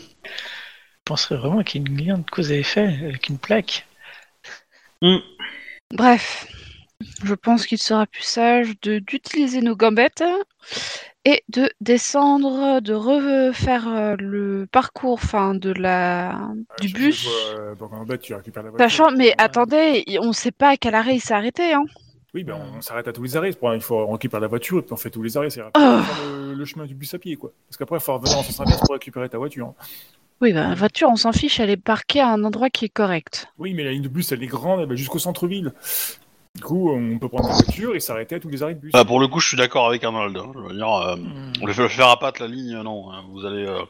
penserais 1.05 1.37
vraiment 1.37 1.63
qu'il 1.63 1.81
y 1.81 1.83
a 1.83 1.87
une 1.89 2.05
lien 2.05 2.17
de 2.19 2.29
cause 2.29 2.51
à 2.51 2.55
effet 2.55 2.99
avec 3.03 3.29
une 3.29 3.39
plaque. 3.39 3.87
Bref, 5.91 6.45
je 7.23 7.33
pense 7.33 7.65
qu'il 7.65 7.79
sera 7.79 8.05
plus 8.05 8.21
sage 8.21 8.79
de 8.83 8.99
d'utiliser 8.99 9.61
nos 9.61 9.75
gambettes 9.75 10.23
et 11.25 11.43
de 11.49 11.69
descendre, 11.81 12.79
de 12.81 12.93
refaire 12.93 13.87
euh, 13.87 14.15
le 14.17 14.67
parcours, 14.71 15.13
enfin 15.13 15.53
de 15.53 15.71
la 15.71 16.49
du 16.81 16.87
Je- 16.87 16.93
je 16.93 16.97
bus. 16.97 17.23
vois, 17.25 17.59
euh, 17.59 17.75
donc 17.75 17.93
en 17.93 18.05
bas, 18.05 18.17
tu 18.17 18.33
récupères 18.33 18.63
la 18.63 18.69
voiture. 18.69 18.89
Sachant, 18.89 19.11
mais 19.11 19.33
attendez, 19.37 20.03
on 20.21 20.27
ne 20.27 20.33
sait 20.33 20.51
pas 20.51 20.69
à 20.69 20.77
quel 20.77 20.95
arrêt 20.95 21.15
il 21.15 21.19
s'est 21.21 21.33
arrêté, 21.33 21.73
hein. 21.73 21.83
Oui, 22.33 22.43
ben 22.43 22.55
on, 22.55 22.77
on 22.77 22.81
s'arrête 22.81 23.07
à 23.07 23.11
tous 23.13 23.23
les 23.23 23.35
arrêts. 23.37 23.49
Il 23.73 23.81
faut 23.81 23.95
on 23.97 24.11
récupère 24.13 24.39
la 24.39 24.47
voiture 24.47 24.77
et 24.79 24.81
puis 24.83 24.93
on 24.93 24.97
fait 24.97 25.09
tous 25.09 25.23
les 25.23 25.35
arrêts. 25.35 25.49
C'est 25.49 25.61
Ah. 25.73 26.03
faire 26.03 26.25
le, 26.29 26.53
le 26.53 26.65
chemin 26.65 26.85
du 26.85 26.93
bus 26.93 27.11
à 27.15 27.17
pied, 27.19 27.35
quoi. 27.35 27.51
Parce 27.67 27.77
qu'après, 27.77 27.97
il 27.97 28.01
faut 28.01 28.13
revenir 28.13 28.37
en 28.37 28.43
sens 28.43 28.59
inverse 28.59 28.81
pour 28.81 28.93
récupérer 28.93 29.27
ta 29.29 29.39
voiture. 29.39 29.73
Oui, 30.39 30.53
bah, 30.53 30.69
la 30.69 30.75
voiture, 30.75 31.09
on 31.11 31.15
s'en 31.15 31.31
fiche, 31.33 31.59
elle 31.59 31.71
est 31.71 31.75
parquée 31.75 32.21
à 32.21 32.29
un 32.29 32.43
endroit 32.43 32.69
qui 32.69 32.85
est 32.85 32.89
correct. 32.89 33.47
Oui, 33.57 33.73
mais 33.73 33.83
la 33.83 33.91
ligne 33.91 34.03
de 34.03 34.07
bus, 34.09 34.31
elle 34.31 34.41
est 34.43 34.47
grande, 34.47 34.79
elle 34.79 34.87
va 34.87 34.95
jusqu'au 34.95 35.17
centre-ville. 35.19 35.73
Du 36.59 36.65
coup, 36.65 36.91
on 36.91 37.17
peut 37.17 37.29
prendre 37.29 37.47
la 37.47 37.53
voiture 37.55 37.95
et 37.95 38.01
s'arrêter 38.01 38.35
à 38.35 38.39
tous 38.41 38.49
les 38.49 38.61
arrêts 38.61 38.75
de 38.75 38.81
bus. 38.81 38.91
Bah, 38.91 39.05
pour 39.05 39.21
le 39.21 39.29
coup, 39.29 39.39
je 39.39 39.47
suis 39.47 39.55
d'accord 39.55 39.87
avec 39.87 40.03
Arnold. 40.03 40.35
hein. 40.35 40.51
Je 40.53 40.59
veux 40.59 40.73
dire, 40.75 40.91
euh, 40.93 41.15
Hmm, 41.15 41.53
le 41.65 41.71
faire- 41.71 41.83
le 41.83 41.89
faire 41.89 42.09
à 42.09 42.19
patte 42.19 42.39
la 42.39 42.47
ligne, 42.47 42.81
non. 42.81 43.09
hein, 43.13 43.23
Vous 43.31 43.45
allez. 43.45 43.63
euh, 43.65 43.81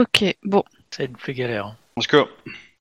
Ok, 0.00 0.24
bon. 0.42 0.64
Ça 0.90 1.02
va 1.02 1.04
être 1.04 1.18
plus 1.18 1.34
galère. 1.34 1.76
Parce 1.94 2.06
que 2.06 2.24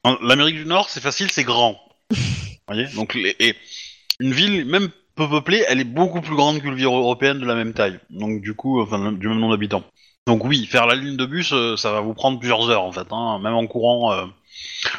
en- 0.05 0.15
l'Amérique 0.21 0.55
du 0.55 0.65
Nord, 0.65 0.87
c'est 0.89 1.01
facile, 1.01 1.29
c'est 1.29 1.43
grand. 1.43 1.77
Vous 2.11 2.17
voyez? 2.69 2.87
Donc, 2.95 3.13
les- 3.13 3.35
et 3.41 3.55
une 4.21 4.31
ville, 4.31 4.63
même 4.65 4.87
peu 5.15 5.27
peuplée, 5.27 5.65
elle 5.67 5.81
est 5.81 5.83
beaucoup 5.83 6.21
plus 6.21 6.35
grande 6.35 6.61
qu'une 6.61 6.75
ville 6.75 6.85
européenne 6.85 7.39
de 7.41 7.45
la 7.45 7.55
même 7.55 7.73
taille. 7.73 7.99
Donc, 8.11 8.39
du 8.41 8.53
coup, 8.53 8.81
enfin, 8.81 9.11
du 9.11 9.27
même 9.27 9.39
nombre 9.39 9.51
d'habitants. 9.53 9.83
Donc, 10.27 10.45
oui, 10.45 10.65
faire 10.65 10.85
la 10.87 10.95
ligne 10.95 11.17
de 11.17 11.25
bus, 11.25 11.51
euh, 11.51 11.75
ça 11.75 11.91
va 11.91 11.99
vous 11.99 12.13
prendre 12.13 12.39
plusieurs 12.39 12.69
heures, 12.69 12.83
en 12.83 12.91
fait, 12.93 13.07
hein, 13.11 13.37
même 13.39 13.53
en 13.53 13.67
courant, 13.67 14.13
euh, 14.13 14.25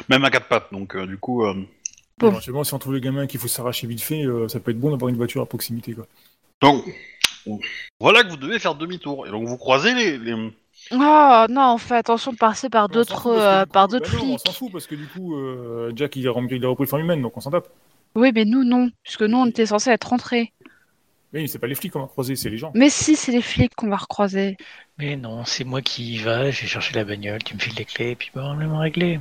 même 0.09 0.23
à 0.25 0.29
quatre 0.29 0.47
pattes. 0.47 0.67
Donc, 0.71 0.95
euh, 0.95 1.07
du 1.07 1.17
coup, 1.17 1.43
euh, 1.43 1.55
Bon. 2.19 2.29
Éventuellement, 2.29 2.63
si 2.63 2.73
on 2.73 2.79
trouve 2.79 2.93
le 2.93 2.99
gamin 2.99 3.27
qu'il 3.27 3.39
faut 3.39 3.47
s'arracher 3.47 3.85
vite 3.87 4.01
fait, 4.01 4.23
euh, 4.23 4.47
ça 4.47 4.59
peut 4.59 4.71
être 4.71 4.79
bon 4.79 4.91
d'avoir 4.91 5.09
une 5.09 5.17
voiture 5.17 5.41
à 5.41 5.45
proximité, 5.45 5.93
quoi. 5.93 6.07
donc, 6.61 6.83
voilà 7.99 8.23
que 8.23 8.29
vous 8.29 8.37
devez 8.37 8.59
faire 8.59 8.75
demi-tour. 8.75 9.27
Et 9.27 9.31
donc, 9.31 9.47
vous 9.47 9.57
croisez 9.57 9.93
les- 9.93 10.17
les, 10.17 10.33
Oh 10.91 11.45
non, 11.49 11.73
on 11.73 11.77
fait 11.77 11.95
attention 11.95 12.31
de 12.31 12.37
passer 12.37 12.69
par 12.69 12.87
d'autres 12.87 13.27
euh, 13.27 13.65
par 13.65 13.87
d'autres 13.87 14.11
bah 14.11 14.23
non, 14.23 14.33
On 14.33 14.37
s'en 14.37 14.51
fout 14.51 14.71
parce 14.71 14.87
que 14.87 14.95
du 14.95 15.05
coup, 15.07 15.35
euh, 15.35 15.91
Jack 15.95 16.15
il 16.15 16.27
a, 16.27 16.31
rempli, 16.31 16.57
il 16.57 16.65
a 16.65 16.69
repris 16.69 16.85
forme 16.85 17.01
humaine, 17.01 17.21
donc 17.21 17.35
on 17.35 17.41
s'en 17.41 17.51
tape. 17.51 17.67
Oui, 18.15 18.31
mais 18.33 18.45
nous, 18.45 18.63
non, 18.63 18.89
puisque 19.03 19.23
nous, 19.23 19.37
on 19.37 19.47
était 19.47 19.65
censés 19.65 19.89
être 19.91 20.05
rentrés. 20.05 20.53
Oui, 21.33 21.47
c'est 21.49 21.59
pas 21.59 21.67
les 21.67 21.75
flics 21.75 21.91
qu'on 21.91 22.01
va 22.01 22.07
croiser, 22.07 22.35
c'est 22.35 22.49
les 22.49 22.57
gens. 22.57 22.71
Mais 22.73 22.89
si, 22.89 23.15
c'est 23.15 23.33
les 23.33 23.41
flics 23.41 23.75
qu'on 23.75 23.89
va 23.89 23.97
recroiser. 23.97 24.55
Mais 24.97 25.17
non, 25.17 25.43
c'est 25.43 25.65
moi 25.65 25.81
qui 25.81 26.15
y 26.15 26.17
va, 26.19 26.51
j'ai 26.51 26.67
cherché 26.67 26.93
la 26.95 27.03
bagnole, 27.03 27.43
tu 27.43 27.53
me 27.53 27.59
files 27.59 27.75
les 27.77 27.85
clés, 27.85 28.11
et 28.11 28.15
puis 28.15 28.31
bah, 28.33 28.55
on 28.57 28.67
va 28.67 28.79
réglé. 28.79 29.19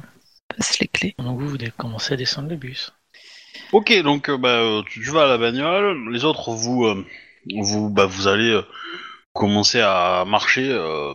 Passe 0.49 0.79
clés. 0.97 1.15
Donc 1.19 1.39
vous, 1.39 1.49
vous 1.49 1.59
devez 1.59 1.73
commencer 1.77 2.15
à 2.15 2.17
descendre 2.17 2.49
le 2.49 2.57
bus. 2.57 2.93
Ok, 3.73 3.93
donc 4.03 4.29
euh, 4.29 4.37
bah, 4.37 4.61
euh, 4.61 4.83
tu, 4.89 5.03
tu 5.03 5.11
vas 5.11 5.25
à 5.25 5.29
la 5.29 5.39
bagnole, 5.39 6.13
les 6.13 6.25
autres 6.25 6.53
vous 6.53 6.85
euh, 6.85 7.05
vous 7.61 7.91
bah, 7.91 8.07
vous 8.07 8.29
allez 8.29 8.51
euh, 8.51 8.63
commencer 9.33 9.81
à 9.81 10.25
marcher 10.27 10.69
euh, 10.71 11.15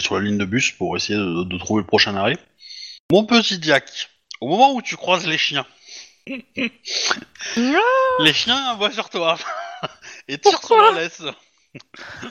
sur 0.00 0.16
la 0.16 0.22
ligne 0.22 0.38
de 0.38 0.44
bus 0.44 0.72
pour 0.72 0.96
essayer 0.96 1.18
de, 1.18 1.44
de 1.44 1.58
trouver 1.58 1.82
le 1.82 1.86
prochain 1.86 2.14
arrêt. 2.16 2.38
Mon 3.10 3.24
petit 3.24 3.58
Jack, 3.62 4.10
au 4.40 4.48
moment 4.48 4.74
où 4.74 4.82
tu 4.82 4.96
croises 4.96 5.26
les 5.26 5.38
chiens, 5.38 5.66
les 6.26 8.32
chiens 8.32 8.70
aboient 8.70 8.92
sur 8.92 9.10
toi 9.10 9.38
et 10.28 10.38
tirent 10.38 10.62
sur 10.62 10.76
la 10.76 10.92
laisse. 10.92 11.22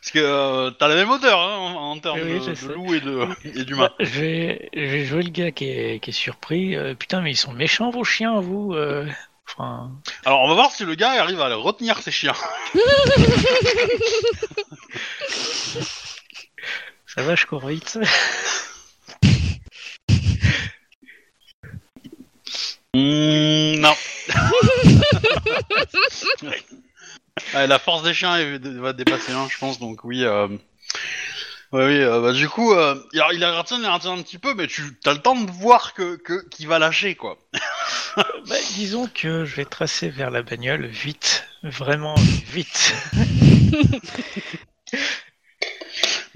Parce 0.00 0.12
que 0.12 0.18
euh, 0.20 0.70
t'as 0.70 0.86
la 0.88 0.94
même 0.94 1.10
hauteur 1.10 1.40
hein, 1.40 1.56
en, 1.56 1.90
en 1.90 1.98
termes 1.98 2.20
Oui, 2.20 2.38
de, 2.38 2.54
de 2.54 2.72
loup 2.72 2.94
et 2.94 3.00
de 3.00 3.26
et 3.60 3.64
d'humain. 3.64 3.90
Bah, 3.98 4.04
je, 4.04 4.20
vais, 4.20 4.70
je 4.72 4.80
vais 4.80 5.04
jouer 5.04 5.22
le 5.22 5.30
gars 5.30 5.50
qui 5.50 5.64
est, 5.64 5.98
qui 6.00 6.10
est 6.10 6.12
surpris. 6.12 6.76
Euh, 6.76 6.94
putain, 6.94 7.20
mais 7.20 7.32
ils 7.32 7.36
sont 7.36 7.52
méchants 7.52 7.90
vos 7.90 8.04
chiens, 8.04 8.40
vous 8.40 8.72
euh. 8.74 9.06
Enfin, 9.48 9.90
Alors 10.24 10.42
on 10.42 10.48
va 10.48 10.54
voir 10.54 10.70
si 10.72 10.84
le 10.84 10.94
gars 10.94 11.10
arrive 11.20 11.40
à 11.40 11.54
retenir 11.54 11.98
ses 11.98 12.10
chiens. 12.10 12.34
ça 17.06 17.22
va, 17.22 17.34
je 17.36 17.46
cours 17.46 17.66
vite. 17.66 17.98
Hmm, 22.94 23.80
non. 23.80 23.94
Ouais, 27.54 27.66
la 27.66 27.78
force 27.78 28.02
des 28.02 28.14
chiens 28.14 28.58
va 28.58 28.92
dépasser 28.92 29.32
un, 29.32 29.48
je 29.48 29.58
pense, 29.58 29.78
donc 29.78 30.04
oui. 30.04 30.24
Euh... 30.24 30.48
Ouais, 31.72 31.84
oui, 31.84 32.00
euh, 32.00 32.20
bah, 32.20 32.32
du 32.32 32.48
coup, 32.48 32.72
euh, 32.72 32.94
il, 33.12 33.22
il 33.32 33.40
la 33.40 33.58
retient, 33.58 33.78
il 33.78 33.82
la 33.82 33.94
retient 33.94 34.12
un 34.12 34.22
petit 34.22 34.38
peu, 34.38 34.54
mais 34.54 34.66
tu 34.66 34.82
as 35.04 35.12
le 35.12 35.18
temps 35.20 35.34
de 35.34 35.50
voir 35.50 35.94
que 35.94 36.20
qu'il 36.50 36.68
va 36.68 36.78
lâcher, 36.78 37.14
quoi. 37.14 37.38
Bah, 38.16 38.56
disons 38.76 39.10
que 39.12 39.44
je 39.44 39.56
vais 39.56 39.66
tracer 39.66 40.08
vers 40.08 40.30
la 40.30 40.40
bagnole 40.42 40.86
vite. 40.86 41.44
Vraiment 41.62 42.14
vite. 42.46 42.94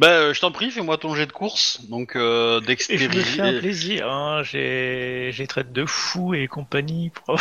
Bah, 0.00 0.08
euh, 0.08 0.32
je 0.32 0.40
t'en 0.40 0.50
prie, 0.50 0.70
fais-moi 0.70 0.96
ton 0.96 1.14
jet 1.14 1.26
de 1.26 1.32
course, 1.32 1.82
donc 1.90 2.16
euh, 2.16 2.58
Et 2.88 2.96
je 2.96 3.06
me 3.06 3.20
fais 3.20 3.42
un 3.42 3.58
plaisir. 3.58 4.10
Hein. 4.10 4.42
J'ai, 4.42 5.28
j'ai 5.30 5.46
traite 5.46 5.74
de 5.74 5.84
fou 5.84 6.32
et 6.32 6.48
compagnie 6.48 7.10
pour 7.10 7.38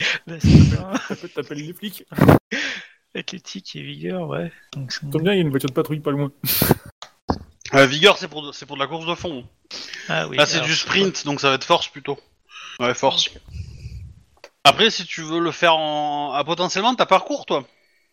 t'appelles 1.34 1.58
les 1.66 1.72
flics. 1.72 2.04
Athlétique 3.14 3.76
et 3.76 3.82
vigueur, 3.82 4.28
ouais. 4.28 4.50
Donc, 4.72 4.92
Tombe 5.12 5.22
bien, 5.22 5.32
il 5.32 5.36
y 5.36 5.38
a 5.38 5.42
une 5.42 5.50
voiture 5.50 5.68
de 5.68 5.74
patrouille 5.74 6.00
pas 6.00 6.10
loin. 6.10 6.32
Euh, 7.74 7.86
vigueur, 7.86 8.18
c'est 8.18 8.28
pour, 8.28 8.42
de- 8.46 8.52
c'est 8.52 8.66
pour 8.66 8.76
de 8.76 8.80
la 8.82 8.88
course 8.88 9.06
de 9.06 9.14
fond. 9.14 9.46
Ah 10.08 10.26
oui. 10.28 10.36
Là, 10.36 10.46
c'est 10.46 10.56
alors, 10.56 10.66
du 10.66 10.74
sprint, 10.74 11.24
donc 11.24 11.40
ça 11.40 11.48
va 11.48 11.54
être 11.54 11.64
force 11.64 11.88
plutôt. 11.88 12.18
Ouais, 12.80 12.94
force. 12.94 13.30
Après, 14.64 14.90
si 14.90 15.04
tu 15.06 15.22
veux 15.22 15.38
le 15.40 15.50
faire 15.52 15.76
en. 15.76 16.32
Ah, 16.34 16.42
potentiellement, 16.44 16.94
t'as 16.94 17.06
parcours, 17.06 17.46
toi. 17.46 17.64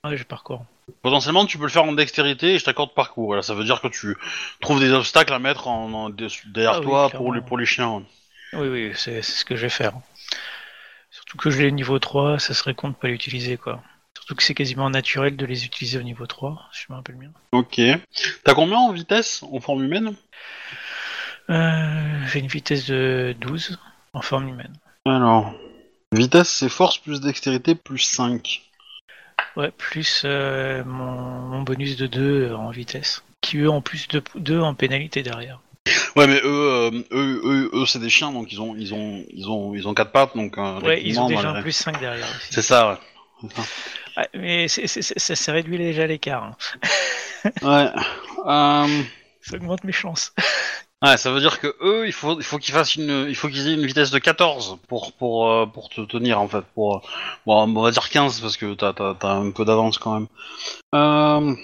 Ouais, 0.03 0.18
je 0.18 0.24
parcours. 0.24 0.66
Potentiellement, 1.02 1.45
tu 1.45 1.58
peux 1.58 1.64
le 1.66 1.70
faire 1.70 1.84
en 1.84 1.94
dextérité 1.94 2.56
et 2.56 2.60
je 2.60 2.66
t'accorde 2.66 2.94
parcours. 2.94 3.28
Voilà, 3.28 3.41
ça 3.41 3.53
veut 3.53 3.64
dire 3.64 3.82
que 3.82 3.88
tu 3.88 4.16
trouves 4.60 4.80
des 4.80 4.91
obstacles 4.91 5.34
à 5.34 5.40
mettre 5.40 5.68
en, 5.68 5.91
en- 5.94 6.10
derrière 6.10 6.74
Ah 6.76 6.80
oui, 6.80 6.86
toi 6.86 7.10
clairement. 7.10 7.26
pour 7.26 7.34
les, 7.34 7.41
pour 7.41 7.58
les 7.58 7.66
chiens. 7.66 8.03
Oui, 8.53 8.68
oui, 8.68 8.91
c'est, 8.95 9.22
c'est 9.22 9.40
ce 9.40 9.45
que 9.45 9.56
je 9.56 9.62
vais 9.64 9.70
faire. 9.70 9.94
Surtout 11.32 11.48
que 11.48 11.56
je 11.56 11.62
l'ai 11.62 11.72
niveau 11.72 11.98
3, 11.98 12.40
ça 12.40 12.53
serait 12.53 12.74
con 12.74 12.90
de 12.90 12.94
pas 12.94 13.08
l'utiliser, 13.08 13.56
quoi. 13.56 13.82
Surtout 14.18 14.36
que 14.36 14.44
c'est 14.44 14.53
quasiment 14.53 14.90
naturel 14.90 15.38
de 15.38 15.45
les 15.45 15.64
utiliser 15.64 15.98
au 15.98 16.02
niveau 16.02 16.28
3, 16.28 16.68
si 16.74 16.82
je 16.82 16.91
me 16.91 16.98
rappelle 16.98 17.16
bien. 17.16 17.32
Ok. 17.53 17.80
T'as 18.44 18.53
combien 18.53 18.76
en 18.76 18.91
vitesse 18.91 19.41
en 19.49 19.62
forme 19.62 19.86
humaine? 19.86 20.14
Euh, 21.49 22.28
j'ai 22.28 22.40
une 22.40 22.48
vitesse 22.48 22.86
de 22.86 23.34
12 23.40 23.80
en 24.12 24.22
forme 24.22 24.49
humaine. 24.49 24.74
Alors. 25.06 25.53
Vitesse, 26.12 26.49
c'est 26.49 26.68
force 26.68 26.98
plus 26.98 27.22
dextérité 27.22 27.76
plus 27.76 27.99
5. 27.99 28.64
Ouais, 29.56 29.72
plus 29.72 30.24
euh, 30.26 30.84
mon, 30.84 31.14
mon 31.14 31.62
bonus 31.62 31.95
de 31.95 32.08
2 32.08 32.53
en 32.53 32.72
vitesse. 32.72 33.24
Qui 33.40 33.60
eux 33.60 33.70
en 33.70 33.80
plus 33.80 34.10
de 34.10 34.22
2 34.36 34.60
en 34.60 34.76
pénalité 34.76 35.24
derrière. 35.24 35.62
Ouais, 36.16 36.28
mais 36.28 36.42
eux, 36.44 36.46
euh, 36.46 36.92
eux, 37.12 37.42
eux, 37.46 37.72
eux, 37.74 37.86
c'est 37.86 38.00
des 38.00 38.10
chiens, 38.10 38.32
donc 38.32 38.52
ils 38.52 38.60
ont, 38.62 38.76
ils 38.78 38.94
ont, 38.94 39.24
ils 39.34 39.48
ont, 39.50 39.74
ils 39.76 39.88
ont 39.88 39.94
quatre 39.94 40.12
pattes, 40.12 40.36
donc. 40.36 40.58
euh, 40.58 40.80
Ouais, 40.82 41.02
ils 41.04 41.20
ont 41.20 41.28
déjà 41.28 41.50
un 41.52 41.62
plus 41.62 41.72
5 41.72 42.00
derrière. 42.00 42.28
C'est 42.50 42.62
ça, 42.62 43.00
ouais. 43.44 43.50
Ouais, 44.18 44.28
mais 44.34 44.68
c'est, 44.68 44.88
ça, 44.88 45.52
réduit 45.54 45.78
déjà 45.78 46.06
l'écart. 46.08 46.44
hein. 46.44 46.56
Ouais. 47.64 47.90
Euh, 48.46 49.02
Ça 49.42 49.56
augmente 49.56 49.84
mes 49.84 49.92
chances. 49.92 50.34
Ouais, 51.04 51.18
ça 51.18 51.32
veut 51.32 51.40
dire 51.40 51.60
que 51.60 51.76
eux, 51.82 52.06
il 52.06 52.14
faut, 52.14 52.38
il 52.40 52.44
faut 52.44 52.60
qu'ils 52.60 52.76
fassent 52.76 52.96
une, 52.96 53.26
il 53.28 53.36
faut 53.36 53.48
qu'ils 53.48 53.68
aient 53.68 53.74
une 53.74 53.88
vitesse 53.88 54.12
de 54.12 54.20
14 54.20 54.78
pour, 54.88 55.14
pour, 55.14 55.72
pour 55.72 55.90
te 55.90 56.02
tenir 56.02 56.40
en 56.40 56.48
fait. 56.48 56.64
Pour, 56.76 57.02
bon, 57.48 57.64
on 57.76 57.82
va 57.82 57.90
dire 57.90 58.08
15 58.10 58.40
parce 58.42 58.58
que 58.58 58.76
t'as, 58.76 58.94
t'as, 58.94 59.16
t'as 59.16 59.32
un 59.34 59.50
peu 59.50 59.66
d'avance 59.66 59.98
quand 59.98 60.14
même. 60.14 60.28
Euh, 60.94 61.56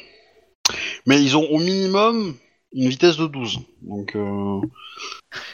mais 1.06 1.22
ils 1.22 1.38
ont 1.38 1.45
au 1.52 1.60
minimum 1.60 2.36
une 2.73 2.89
vitesse 2.89 3.18
de 3.18 3.27
12. 3.27 3.60
Donc, 3.81 4.15
euh, 4.15 4.61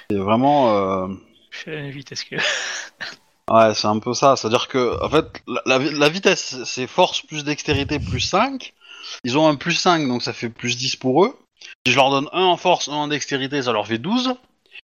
c'est 0.10 0.18
vraiment, 0.18 0.76
euh, 0.76 1.08
Je 1.52 1.58
suis 1.58 1.72
à 1.72 1.76
la 1.76 1.82
même 1.82 1.92
vitesse 1.92 2.24
que. 2.24 2.36
ouais, 3.52 3.74
c'est 3.76 3.88
un 3.88 4.00
peu 4.00 4.14
ça. 4.14 4.36
C'est-à-dire 4.36 4.68
que, 4.68 5.04
en 5.04 5.10
fait, 5.10 5.26
la, 5.48 5.62
la, 5.66 5.80
la 5.80 6.10
vitesse, 6.10 6.64
c'est 6.66 6.88
force 6.88 7.22
plus 7.22 7.44
dextérité 7.44 8.00
plus 8.00 8.22
5. 8.22 8.74
Ils 9.24 9.38
ont 9.38 9.48
un 9.48 9.56
plus 9.56 9.74
5, 9.74 10.08
donc 10.08 10.22
ça 10.22 10.34
fait 10.34 10.50
plus 10.50 10.78
10 10.78 10.96
pour 10.96 11.26
eux. 11.26 11.38
Si 11.86 11.92
je 11.92 11.98
leur 11.98 12.10
donne 12.10 12.30
un 12.34 12.44
en 12.44 12.58
force, 12.58 12.88
un 12.88 12.94
en 12.94 13.08
dextérité, 13.08 13.62
ça 13.62 13.72
leur 13.72 13.88
fait 13.88 13.98
12. 13.98 14.36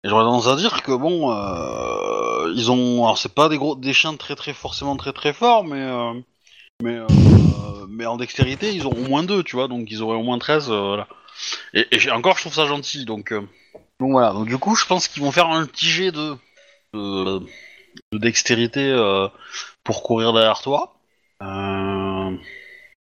Et 0.04 0.10
j'aurais 0.10 0.24
tendance 0.24 0.48
à 0.48 0.56
dire 0.56 0.84
que 0.84 0.92
bon, 0.92 1.32
euh, 1.32 2.54
ils 2.56 2.72
ont, 2.72 3.06
alors 3.06 3.18
c'est 3.18 3.34
pas 3.34 3.50
des 3.50 3.58
gros, 3.58 3.76
des 3.76 3.94
chiens 3.94 4.16
très 4.16 4.36
très 4.36 4.54
forcément 4.54 4.96
très 4.98 5.14
très 5.14 5.34
forts, 5.34 5.64
mais 5.64 5.82
euh, 5.82 6.14
mais 6.84 6.96
euh, 6.98 7.08
mais 7.90 8.06
en 8.06 8.18
dextérité 8.18 8.72
ils 8.74 8.88
ont 8.88 8.92
au 8.92 9.08
moins 9.08 9.24
2, 9.24 9.44
tu 9.44 9.56
vois, 9.56 9.68
donc 9.68 9.88
ils 9.90 10.04
auraient 10.04 10.18
au 10.18 10.24
moins 10.24 10.38
13, 10.38 10.70
euh, 10.70 10.80
voilà. 10.80 11.08
Et, 11.74 11.88
encore 12.12 12.36
je 12.38 12.42
trouve 12.42 12.54
ça 12.54 12.66
gentil, 12.66 13.06
donc 13.06 13.32
euh, 13.32 13.42
donc 14.00 14.12
voilà. 14.12 14.34
Donc 14.34 14.48
du 14.48 14.58
coup 14.58 14.76
je 14.76 14.86
pense 14.86 15.08
qu'ils 15.08 15.24
vont 15.24 15.32
faire 15.32 15.48
un 15.50 15.66
petit 15.66 15.88
jet 15.88 16.12
de 16.12 16.36
de, 16.94 17.40
de 18.12 18.18
dextérité 18.18 18.90
euh, 18.92 19.28
pour 19.84 20.04
courir 20.04 20.34
derrière 20.34 20.62
toi. 20.62 20.96
Euh, 21.42 21.46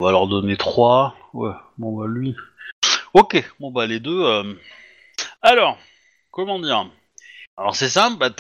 on 0.01 0.05
va 0.05 0.11
leur 0.13 0.29
donner 0.29 0.57
3. 0.57 1.15
Ouais, 1.35 1.53
bon 1.79 1.99
bah 1.99 2.07
lui. 2.09 2.35
Ok, 3.15 3.43
bon 3.61 3.71
bah 3.71 3.87
les 3.87 4.01
deux. 4.01 4.23
euh, 4.25 4.55
Alors, 5.43 5.79
comment 6.31 6.59
dire? 6.59 6.89
Alors 7.57 7.77
c'est 7.77 7.89
simple, 7.89 8.19
bah, 8.19 8.31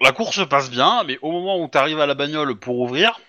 la 0.00 0.12
course 0.12 0.36
se 0.36 0.42
passe 0.42 0.70
bien, 0.70 1.04
mais 1.04 1.18
au 1.22 1.30
moment 1.32 1.60
où 1.60 1.68
t'arrives 1.68 2.00
à 2.00 2.06
la 2.06 2.14
bagnole 2.14 2.56
pour 2.58 2.78
ouvrir, 2.80 3.20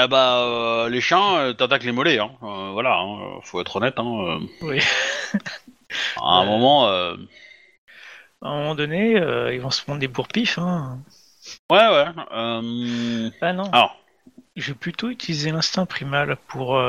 Eh 0.00 0.06
bah, 0.06 0.38
euh, 0.44 0.88
les 0.88 1.00
chiens 1.00 1.38
euh, 1.38 1.52
t'attaquent 1.52 1.82
les 1.84 1.92
mollets, 1.92 2.18
hein. 2.20 2.30
Euh, 2.44 2.70
voilà, 2.72 2.98
hein, 2.98 3.40
faut 3.42 3.60
être 3.60 3.74
honnête. 3.76 3.94
Hein. 3.98 4.38
Oui. 4.62 4.80
à 6.16 6.20
un 6.38 6.44
moment, 6.44 6.86
À 6.88 7.14
un 8.42 8.56
moment 8.58 8.74
donné, 8.76 9.12
ils 9.52 9.60
vont 9.60 9.70
se 9.70 9.82
prendre 9.82 9.98
des 9.98 10.06
bourre-pifs. 10.08 10.58
Hein. 10.58 11.00
ouais, 11.70 11.78
ouais. 11.88 12.06
euh, 12.32 13.30
Ah 13.40 13.52
non, 13.52 13.64
Alors, 13.72 13.96
je 14.54 14.68
vais 14.68 14.78
plutôt 14.78 15.08
utiliser 15.10 15.50
l'instinct 15.50 15.86
primal 15.86 16.36
pour, 16.46 16.80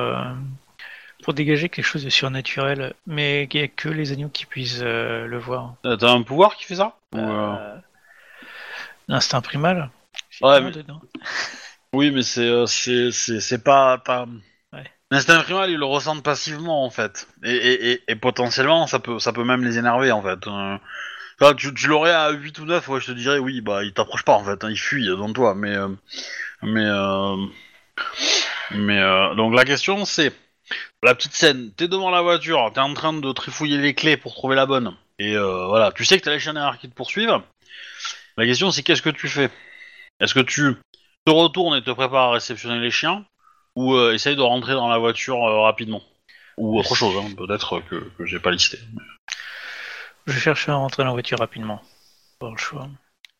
pour 1.23 1.33
dégager 1.33 1.69
quelque 1.69 1.85
chose 1.85 2.03
de 2.03 2.09
surnaturel, 2.11 2.93
mais 3.07 3.47
qu'il 3.47 3.61
n'y 3.61 3.65
a 3.65 3.69
que 3.69 3.89
les 3.89 4.11
agneaux 4.11 4.29
qui 4.29 4.45
puissent 4.45 4.83
le 4.83 5.37
voir. 5.39 5.73
t'as 5.81 6.11
un 6.11 6.21
pouvoir 6.21 6.55
qui 6.55 6.65
fait 6.65 6.75
ça? 6.75 6.95
L'instinct 9.07 9.41
primal 9.41 9.89
Ouais, 10.41 10.61
mais- 10.61 10.71
dedans. 10.71 11.01
Oui, 11.93 12.11
mais 12.11 12.21
c'est 12.21 12.47
euh, 12.47 12.65
c'est 12.67 13.11
c'est 13.11 13.39
c'est 13.39 13.63
pas 13.63 13.97
pas. 13.97 14.27
Ouais. 14.73 14.83
L'instinct 15.11 15.41
primal, 15.41 15.71
ils 15.71 15.77
le 15.77 15.85
ressentent 15.85 16.23
passivement 16.23 16.85
en 16.85 16.89
fait, 16.89 17.27
et, 17.43 17.51
et, 17.55 17.91
et, 17.91 18.03
et 18.09 18.15
potentiellement 18.15 18.85
ça 18.87 18.99
peut 18.99 19.19
ça 19.19 19.33
peut 19.33 19.43
même 19.43 19.63
les 19.63 19.77
énerver 19.79 20.11
en 20.11 20.21
fait. 20.21 20.45
Euh, 20.47 20.77
enfin, 21.41 21.55
tu, 21.55 21.73
tu 21.73 21.87
l'aurais 21.87 22.11
à 22.11 22.29
8 22.29 22.59
ou 22.59 22.65
9, 22.65 22.87
ouais, 22.89 23.01
je 23.01 23.07
te 23.07 23.11
dirais 23.13 23.39
oui, 23.39 23.61
bah 23.61 23.83
il 23.83 23.93
t'approche 23.93 24.23
pas 24.23 24.33
en 24.33 24.43
fait, 24.43 24.63
hein, 24.63 24.69
il 24.69 24.77
fuit 24.79 25.05
devant 25.05 25.33
toi, 25.33 25.55
mais 25.55 25.75
euh, 25.75 25.89
mais 26.61 26.85
euh, 26.85 27.35
mais 28.71 28.99
euh, 28.99 29.33
donc 29.35 29.55
la 29.55 29.65
question 29.65 30.05
c'est 30.05 30.31
la 31.03 31.15
petite 31.15 31.33
scène, 31.33 31.71
t'es 31.75 31.87
devant 31.87 32.11
la 32.11 32.21
voiture, 32.21 32.71
t'es 32.73 32.81
en 32.81 32.93
train 32.93 33.13
de 33.13 33.31
trifouiller 33.31 33.77
les 33.79 33.95
clés 33.95 34.17
pour 34.17 34.35
trouver 34.35 34.55
la 34.55 34.65
bonne, 34.67 34.95
et 35.17 35.35
euh, 35.35 35.65
voilà, 35.67 35.91
tu 35.91 36.05
sais 36.05 36.19
que 36.19 36.25
t'as 36.25 36.31
les 36.31 36.39
chiens 36.39 36.53
derrière 36.53 36.77
qui 36.77 36.89
te 36.89 36.93
poursuivent. 36.95 37.41
La 38.37 38.45
question 38.45 38.69
c'est 38.71 38.83
qu'est-ce 38.83 39.01
que 39.01 39.09
tu 39.09 39.27
fais? 39.27 39.49
Est-ce 40.19 40.33
que 40.33 40.39
tu 40.41 40.75
te 41.29 41.33
retournes 41.33 41.77
et 41.77 41.83
te 41.83 41.91
prépares 41.91 42.29
à 42.29 42.31
réceptionner 42.31 42.79
les 42.79 42.89
chiens 42.89 43.23
ou 43.75 43.93
euh, 43.93 44.13
essaye 44.13 44.35
de 44.35 44.41
rentrer 44.41 44.73
dans 44.73 44.87
la 44.87 44.97
voiture 44.97 45.45
euh, 45.45 45.61
rapidement 45.61 46.01
ou 46.57 46.79
autre 46.79 46.95
chose 46.95 47.15
hein, 47.17 47.35
peut-être 47.37 47.81
que, 47.81 48.09
que 48.17 48.25
j'ai 48.25 48.39
pas 48.39 48.49
listé 48.49 48.79
Je 50.25 50.39
cherche 50.39 50.67
à 50.69 50.73
rentrer 50.73 51.03
dans 51.03 51.09
la 51.09 51.13
voiture 51.13 51.37
rapidement. 51.37 51.83
Pas 52.39 52.49
le 52.49 52.57
choix. 52.57 52.89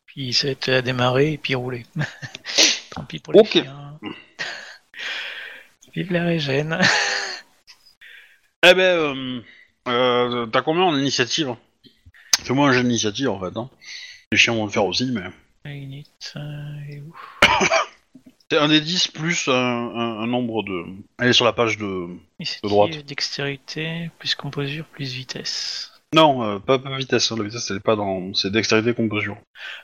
Puis 0.06 0.38
être 0.44 0.68
à 0.68 0.82
démarrer 0.82 1.32
et 1.32 1.38
puis 1.38 1.56
rouler. 1.56 1.84
Tant 2.90 3.04
pis 3.04 3.18
pour 3.18 3.32
les 3.32 3.44
chiens. 3.44 3.98
Vive 5.92 6.12
la 6.12 6.24
régène. 6.24 6.80
eh 8.62 8.74
ben 8.74 9.42
euh, 9.88 10.46
t'as 10.46 10.62
combien 10.62 10.84
en 10.84 10.96
initiative? 10.96 11.56
Fais-moi 12.44 12.68
un 12.68 12.72
jeu 12.72 12.82
d'initiative 12.82 13.30
en 13.30 13.40
fait 13.40 13.56
hein. 13.56 13.68
les 14.30 14.38
chiens 14.38 14.54
vont 14.54 14.66
le 14.66 14.70
faire 14.70 14.84
aussi 14.84 15.10
mais 15.10 15.28
où 17.02 17.39
c'est 18.50 18.58
un 18.58 18.68
des 18.68 18.80
10 18.80 19.08
plus 19.08 19.48
un, 19.48 19.52
un- 19.54 20.18
un 20.20 20.26
nombre 20.26 20.62
de 20.64 20.84
elle 21.18 21.28
est 21.28 21.32
sur 21.32 21.44
la 21.44 21.52
page 21.52 21.76
de 21.78 22.08
droite. 22.62 22.90
dextérité, 23.06 24.10
plus 24.18 24.34
composure, 24.34 24.84
plus 24.86 25.12
vitesse. 25.12 25.92
non 26.14 26.42
euh, 26.42 26.58
pas, 26.58 26.78
pas 26.78 26.96
vitesse 26.96 27.30
hein, 27.30 27.36
la 27.38 27.44
vitesse 27.44 27.70
elle 27.70 27.76
est 27.76 27.80
pas 27.80 27.96
dans 27.96 28.34
c'est 28.34 28.50
dextérité 28.50 28.94
composure 28.94 29.38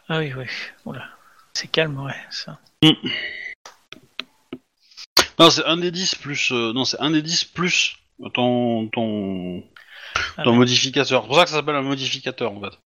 Ah 0.09 0.19
oui, 0.19 0.33
oui. 0.37 0.47
Oula. 0.85 1.05
C'est 1.55 1.69
calme, 1.71 1.99
ouais, 2.03 2.13
ça. 2.31 2.59
non 5.39 5.51
c'est 5.51 5.65
un 5.65 5.77
des 5.77 5.91
10 5.91 6.15
plus 6.17 6.51
euh, 6.53 6.73
non 6.73 6.85
c'est 6.85 7.01
un 7.01 7.11
des 7.11 7.23
10 7.23 7.45
plus 7.45 7.97
ton 8.35 8.89
ton 8.89 9.63
Ah, 10.37 10.43
ton 10.45 10.51
ouais. 10.53 10.57
modificateur 10.57 11.23
c'est 11.23 11.27
pour 11.29 11.37
ça 11.37 11.45
que 11.45 11.51
ça 11.51 11.57
s'appelle 11.57 11.75
un 11.77 11.83
modificateur 11.83 12.53
en 12.53 12.61
fait 12.61 12.79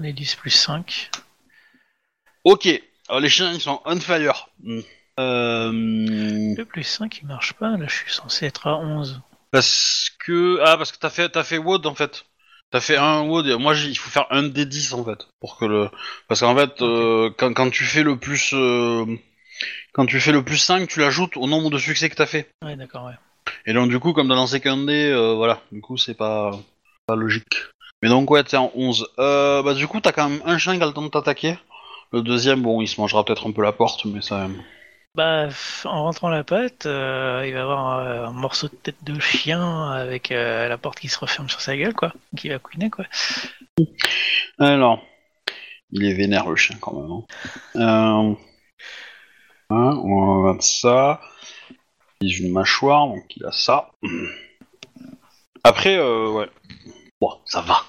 On 0.00 0.04
est 0.04 0.12
10 0.12 0.34
plus 0.36 0.50
5. 0.50 1.10
Ok, 2.44 2.68
alors 3.08 3.20
les 3.20 3.28
chiens 3.28 3.52
ils 3.52 3.60
sont 3.60 3.80
on 3.84 4.00
fire. 4.00 4.48
Hmm. 4.62 4.80
Euh, 5.20 5.70
Le 5.72 6.64
plus 6.64 6.82
5 6.84 7.20
il 7.22 7.26
marche 7.28 7.52
pas, 7.54 7.76
là 7.76 7.86
je 7.88 7.94
suis 7.94 8.12
censé 8.12 8.46
être 8.46 8.66
à 8.66 8.76
11. 8.78 9.20
parce 9.52 10.10
que 10.18 10.58
ah 10.64 10.76
parce 10.76 10.90
que 10.92 10.98
t'as 10.98 11.10
fait 11.10 11.28
t'as 11.28 11.44
fait 11.44 11.58
WOD 11.58 11.86
en 11.86 11.94
fait. 11.94 12.24
T'as 12.70 12.80
fait 12.80 12.96
un 12.96 13.22
WOD. 13.22 13.46
Moi 13.60 13.74
j'ai- 13.74 13.88
il 13.90 13.94
faut 13.98 14.10
faire 14.10 14.26
un 14.30 14.42
des 14.42 14.66
10 14.66 14.92
en 14.94 15.04
fait 15.04 15.28
pour 15.40 15.56
que 15.58 15.64
le 15.66 15.88
parce 16.28 16.40
qu'en 16.40 16.56
fait 16.56 16.82
euh, 16.82 17.30
quand, 17.38 17.52
quand 17.54 17.70
tu 17.70 17.84
fais 17.84 18.02
le 18.02 18.18
plus 18.18 18.52
euh, 18.54 19.04
quand 19.92 20.06
tu 20.06 20.18
fais 20.20 20.32
le 20.32 20.42
plus 20.44 20.58
5 20.58 20.88
tu 20.88 20.98
l'ajoutes 21.00 21.36
au 21.36 21.46
nombre 21.46 21.70
de 21.70 21.78
succès 21.78 22.10
que 22.10 22.16
t'as 22.16 22.26
fait. 22.26 22.50
Ouais, 22.64 22.74
d'accord, 22.76 23.04
ouais. 23.06 23.14
Et 23.66 23.72
donc 23.72 23.90
du 23.90 24.00
coup 24.00 24.12
comme 24.14 24.28
t'as 24.28 24.34
lancé 24.34 24.60
qu'un 24.60 24.78
dé 24.84 25.10
euh, 25.12 25.34
voilà 25.34 25.60
du 25.70 25.80
coup 25.80 25.96
c'est 25.96 26.14
pas 26.16 26.50
pas 27.06 27.14
logique. 27.14 27.54
Mais 28.02 28.08
donc 28.08 28.28
ouais 28.32 28.42
t'es 28.42 28.56
en 28.56 28.72
11. 28.74 29.06
Euh, 29.20 29.62
bah 29.62 29.74
du 29.74 29.86
coup 29.86 30.00
t'as 30.00 30.10
quand 30.10 30.28
même 30.28 30.42
un 30.44 30.58
chien 30.58 30.76
qui 30.76 30.82
a 30.82 30.86
le 30.86 30.92
temps 30.92 31.02
de 31.02 31.08
t'attaquer. 31.08 31.56
Le 32.14 32.22
deuxième 32.22 32.62
bon 32.62 32.80
il 32.80 32.86
se 32.86 33.00
mangera 33.00 33.24
peut-être 33.24 33.48
un 33.48 33.52
peu 33.52 33.62
la 33.62 33.72
porte 33.72 34.04
mais 34.04 34.22
ça. 34.22 34.46
Bah, 35.16 35.48
f- 35.48 35.86
en 35.86 36.04
rentrant 36.04 36.28
la 36.28 36.42
patte, 36.44 36.86
euh, 36.86 37.44
il 37.46 37.54
va 37.54 37.62
avoir 37.62 37.98
euh, 37.98 38.26
un 38.26 38.32
morceau 38.32 38.68
de 38.68 38.74
tête 38.74 39.02
de 39.02 39.18
chien 39.20 39.90
avec 39.92 40.32
euh, 40.32 40.68
la 40.68 40.78
porte 40.78 40.98
qui 40.98 41.08
se 41.08 41.18
referme 41.18 41.48
sur 41.48 41.60
sa 41.60 41.76
gueule, 41.76 41.94
quoi. 41.94 42.12
Qui 42.36 42.48
va 42.48 42.58
couiner, 42.58 42.90
quoi. 42.90 43.04
Alors, 44.58 45.00
il 45.92 46.04
est 46.04 46.14
vénère 46.14 46.48
le 46.48 46.56
chien 46.56 46.76
quand 46.80 46.94
même. 47.00 47.12
Hein. 47.12 47.24
Euh, 47.76 48.34
hein, 49.70 50.00
on 50.02 50.42
va 50.42 50.52
mettre 50.52 50.64
ça. 50.64 51.20
Il 52.20 52.34
a 52.34 52.46
une 52.46 52.52
mâchoire, 52.52 53.06
donc 53.06 53.24
il 53.36 53.44
a 53.44 53.52
ça. 53.52 53.90
Après, 55.62 55.96
euh, 55.96 56.28
ouais. 56.30 56.50
Bon, 57.20 57.30
ça 57.44 57.60
va. 57.60 57.84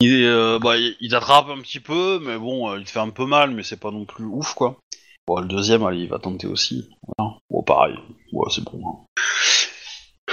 Il, 0.00 0.22
est, 0.22 0.26
euh, 0.26 0.58
bah, 0.58 0.76
il 0.76 1.10
t'attrape 1.10 1.48
un 1.48 1.60
petit 1.60 1.80
peu, 1.80 2.18
mais 2.22 2.38
bon, 2.38 2.70
euh, 2.70 2.78
il 2.78 2.84
te 2.84 2.90
fait 2.90 2.98
un 2.98 3.10
peu 3.10 3.24
mal, 3.26 3.50
mais 3.50 3.62
c'est 3.62 3.78
pas 3.80 3.90
non 3.90 4.04
plus 4.04 4.24
ouf, 4.24 4.54
quoi. 4.54 4.78
Bon, 5.26 5.38
le 5.40 5.46
deuxième, 5.46 5.84
allez, 5.84 6.00
il 6.00 6.08
va 6.08 6.18
tenter 6.18 6.46
aussi. 6.46 6.90
Voilà. 7.16 7.36
Bon, 7.50 7.62
pareil. 7.62 7.94
Ouais, 8.32 8.50
c'est 8.50 8.64
bon. 8.64 8.82
hein. 8.86 9.06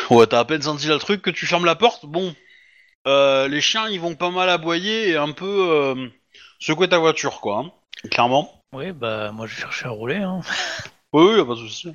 Ouais, 0.10 0.26
t'as 0.26 0.40
à 0.40 0.46
peine 0.46 0.62
senti 0.64 0.88
le 0.88 0.98
truc 0.98 1.22
que 1.22 1.30
tu 1.30 1.46
fermes 1.46 1.66
la 1.66 1.76
porte? 1.76 2.06
Bon, 2.06 2.34
euh, 3.08 3.48
les 3.48 3.62
chiens, 3.62 3.88
ils 3.90 4.00
vont 4.00 4.16
pas 4.16 4.32
mal 4.32 4.50
aboyer 4.50 5.10
et 5.10 5.16
un 5.18 5.32
peu 5.32 5.70
euh, 5.72 6.08
secouer 6.60 6.90
ta 6.90 6.98
voiture, 6.98 7.40
quoi. 7.42 7.60
hein. 7.60 7.72
Clairement. 8.10 8.64
Oui, 8.74 8.92
bah, 8.92 9.32
moi 9.32 9.46
je 9.48 9.56
cherche 9.56 9.86
à 9.86 9.90
rouler, 9.90 10.18
hein. 10.18 10.42
Oui, 11.14 11.24
oui, 11.26 11.38
y 11.38 11.42
a 11.42 11.46
pas 11.46 11.56
de 11.56 11.60
souci. 11.68 11.94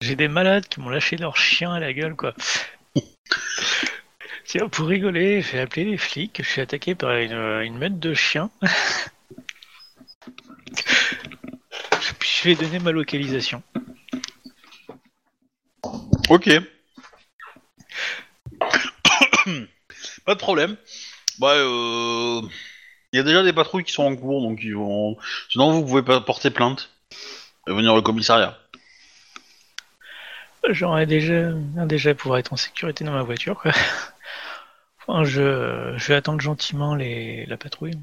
J'ai 0.00 0.16
des 0.16 0.28
malades 0.28 0.66
qui 0.68 0.80
m'ont 0.80 0.88
lâché 0.90 1.16
leur 1.16 1.36
chien 1.36 1.72
à 1.72 1.80
la 1.80 1.92
gueule, 1.92 2.16
quoi. 2.16 2.34
Tiens, 4.52 4.68
pour 4.68 4.86
rigoler, 4.86 5.40
j'ai 5.40 5.60
appelé 5.60 5.86
les 5.86 5.96
flics, 5.96 6.42
je 6.42 6.46
suis 6.46 6.60
attaqué 6.60 6.94
par 6.94 7.12
une, 7.12 7.32
une 7.32 7.78
meute 7.78 7.98
de 7.98 8.12
chiens. 8.12 8.50
je 12.20 12.44
vais 12.44 12.54
donner 12.54 12.78
ma 12.78 12.92
localisation. 12.92 13.62
Ok. 16.28 16.50
pas 20.26 20.34
de 20.34 20.38
problème. 20.38 20.76
Bah, 21.38 21.54
euh... 21.54 22.42
Il 23.14 23.16
y 23.16 23.20
a 23.20 23.22
déjà 23.22 23.42
des 23.42 23.54
patrouilles 23.54 23.84
qui 23.84 23.92
sont 23.92 24.04
en 24.04 24.14
cours, 24.14 24.42
donc 24.42 24.58
ils 24.62 24.76
vont... 24.76 25.16
Sinon, 25.48 25.72
vous 25.72 25.86
pouvez 25.86 26.02
pas 26.02 26.20
porter 26.20 26.50
plainte. 26.50 26.90
Et 27.66 27.72
venir 27.72 27.94
au 27.94 28.02
commissariat. 28.02 28.58
J'aurais 30.68 31.06
déjà, 31.06 31.52
déjà 31.86 32.14
pouvoir 32.14 32.38
être 32.38 32.52
en 32.52 32.56
sécurité 32.56 33.02
dans 33.02 33.12
ma 33.12 33.22
voiture, 33.22 33.58
quoi. 33.58 33.72
Enfin, 35.06 35.24
je, 35.24 35.94
je 35.96 36.08
vais 36.08 36.14
attendre 36.14 36.40
gentiment 36.40 36.94
les, 36.94 37.46
la 37.46 37.56
patrouille. 37.56 37.94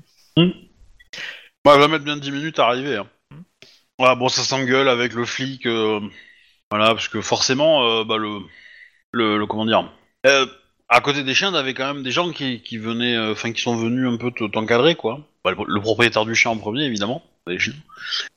Bah, 1.65 1.73
elle 1.75 1.79
va 1.81 1.87
mettre 1.87 2.05
bien 2.05 2.17
10 2.17 2.31
minutes 2.31 2.59
à 2.59 2.65
arriver. 2.67 2.97
Hein. 2.97 3.07
Voilà, 3.97 4.15
bon, 4.15 4.29
ça 4.29 4.41
s'engueule 4.43 4.87
avec 4.89 5.13
le 5.13 5.25
flic. 5.25 5.65
euh, 5.65 5.99
Voilà, 6.69 6.87
parce 6.89 7.07
que 7.07 7.21
forcément, 7.21 7.83
euh, 7.85 8.03
bah, 8.03 8.17
le, 8.17 8.39
le, 9.11 9.37
le- 9.37 9.45
Comment 9.45 9.65
dire 9.65 9.91
euh, 10.25 10.45
À 10.87 11.01
côté 11.01 11.23
des 11.23 11.33
chiens, 11.33 11.51
t'avais 11.51 11.73
quand 11.73 11.93
même 11.93 12.03
des 12.03 12.11
gens 12.11 12.31
qui, 12.31 12.61
qui 12.61 12.77
venaient. 12.77 13.15
euh, 13.15 13.31
Enfin, 13.33 13.51
qui 13.51 13.61
sont 13.61 13.75
venus 13.75 14.07
un 14.07 14.17
peu 14.17 14.31
te- 14.31 14.49
t'encadrer, 14.49 14.95
quoi. 14.95 15.19
Bah, 15.43 15.51
le, 15.51 15.57
le 15.67 15.81
propriétaire 15.81 16.25
du 16.25 16.35
chien 16.35 16.51
en 16.51 16.57
premier, 16.57 16.83
évidemment. 16.85 17.23
Les 17.47 17.59
chiens. 17.59 17.73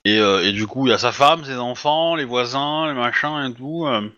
Et, 0.04 0.18
euh, 0.18 0.44
et 0.44 0.52
du 0.52 0.66
coup, 0.66 0.86
il 0.86 0.90
y 0.90 0.94
a 0.94 0.98
sa 0.98 1.12
femme, 1.12 1.44
ses 1.44 1.56
enfants, 1.56 2.14
les 2.16 2.24
voisins, 2.24 2.86
les 2.88 2.94
machins 2.94 3.50
et 3.50 3.54
tout. 3.54 3.86
euh. 3.86 4.08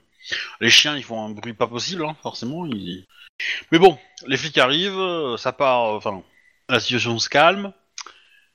Les 0.61 0.71
chiens, 0.71 0.97
ils 0.97 1.03
font 1.05 1.27
un 1.27 1.31
bruit 1.31 1.53
pas 1.53 1.67
possible, 1.67 2.05
hein, 2.05 2.17
forcément. 2.23 2.65
ils- 2.67 3.05
Mais 3.73 3.79
bon, 3.79 3.99
les 4.27 4.37
flics 4.37 4.59
arrivent, 4.59 4.99
euh, 4.99 5.37
ça 5.37 5.53
part. 5.53 5.85
euh, 5.85 5.97
Enfin, 5.97 6.23
la 6.69 6.81
situation 6.81 7.19
se 7.19 7.29
calme. 7.29 7.73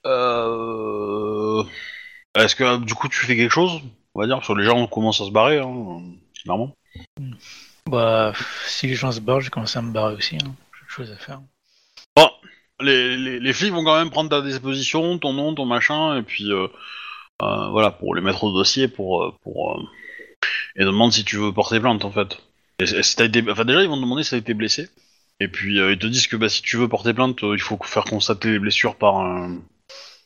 Euh... 0.06 1.64
Est-ce 2.36 2.56
que 2.56 2.78
du 2.78 2.94
coup 2.94 3.10
tu 3.10 3.18
fais 3.26 3.36
quelque 3.36 3.52
chose 3.52 3.82
On 4.16 4.22
va 4.22 4.28
dire, 4.28 4.38
parce 4.38 4.48
que 4.48 4.54
les 4.54 4.64
gens 4.64 4.88
commencent 4.88 5.22
à 5.22 5.26
se 5.26 5.32
barrer, 5.32 5.60
hein, 5.60 6.02
clairement. 6.44 6.76
Bah, 7.90 8.34
si 8.66 8.88
les 8.88 8.96
gens 8.96 9.12
se 9.12 9.20
barrent, 9.20 9.42
je 9.42 9.50
commence 9.50 9.76
à 9.76 9.82
me 9.82 9.92
barrer 9.92 10.16
aussi. 10.16 10.36
Hein. 10.36 10.56
J'ai 10.74 10.84
autre 10.84 10.92
chose 10.92 11.12
à 11.12 11.18
faire. 11.18 11.42
Bon, 12.16 12.30
les, 12.80 13.18
les, 13.18 13.40
les 13.40 13.54
flics 13.54 13.74
vont 13.74 13.84
quand 13.84 13.98
même 13.98 14.12
prendre 14.12 14.30
ta 14.30 14.42
disposition, 14.42 15.18
ton 15.20 15.34
nom, 15.34 15.54
ton 15.54 15.66
machin, 15.66 16.18
et 16.18 16.24
puis 16.24 16.52
euh, 16.52 16.68
euh, 17.42 17.70
voilà, 17.70 17.92
pour 17.92 18.16
les 18.16 18.22
mettre 18.22 18.44
au 18.46 18.54
dossier, 18.54 18.88
pour. 18.88 19.38
pour 19.42 19.82
Et 20.76 20.84
demandent 20.86 21.12
si 21.12 21.26
tu 21.26 21.36
veux 21.38 21.52
porter 21.52 21.80
plainte 21.80 22.06
en 22.06 22.12
fait. 22.12 22.38
Si 22.86 23.16
t'as 23.16 23.26
été... 23.26 23.44
Enfin, 23.50 23.66
déjà, 23.66 23.82
ils 23.82 23.90
vont 23.90 23.98
te 23.98 24.02
demander 24.02 24.24
si 24.24 24.32
t'as 24.32 24.38
été 24.38 24.54
blessé. 24.54 24.90
Et 25.42 25.48
puis 25.48 25.80
euh, 25.80 25.94
ils 25.94 26.00
te 26.00 26.08
disent 26.08 26.28
que 26.28 26.36
bah, 26.36 26.50
si 26.50 26.62
tu 26.62 26.78
veux 26.78 26.90
porter 26.90 27.14
plainte, 27.14 27.44
euh, 27.44 27.56
il 27.56 27.62
faut 27.62 27.80
faire 27.84 28.04
constater 28.04 28.52
les 28.52 28.60
blessures 28.60 28.96
par 28.96 29.18
un, 29.18 29.60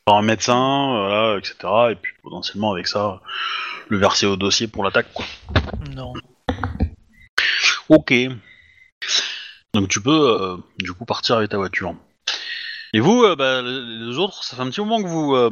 voir 0.06 0.18
un 0.18 0.22
médecin, 0.22 0.88
voilà, 0.88 1.38
etc. 1.38 1.56
Et 1.92 1.94
puis 1.94 2.12
potentiellement 2.22 2.72
avec 2.72 2.88
ça, 2.88 3.20
le 3.88 3.98
verser 3.98 4.26
au 4.26 4.36
dossier 4.36 4.66
pour 4.66 4.82
l'attaque. 4.82 5.12
quoi. 5.12 5.24
Non. 5.94 6.12
Ok. 7.88 8.12
Donc 9.72 9.88
tu 9.88 10.00
peux 10.00 10.40
euh, 10.40 10.56
du 10.78 10.92
coup 10.92 11.04
partir 11.04 11.36
avec 11.36 11.50
ta 11.50 11.58
voiture. 11.58 11.94
Et 12.92 13.00
vous, 13.00 13.24
euh, 13.24 13.36
bah, 13.36 13.62
les 13.62 14.18
autres, 14.18 14.44
ça 14.44 14.56
fait 14.56 14.62
un 14.62 14.70
petit 14.70 14.80
moment 14.80 15.02
que 15.02 15.08
vous 15.08 15.34
euh, 15.34 15.50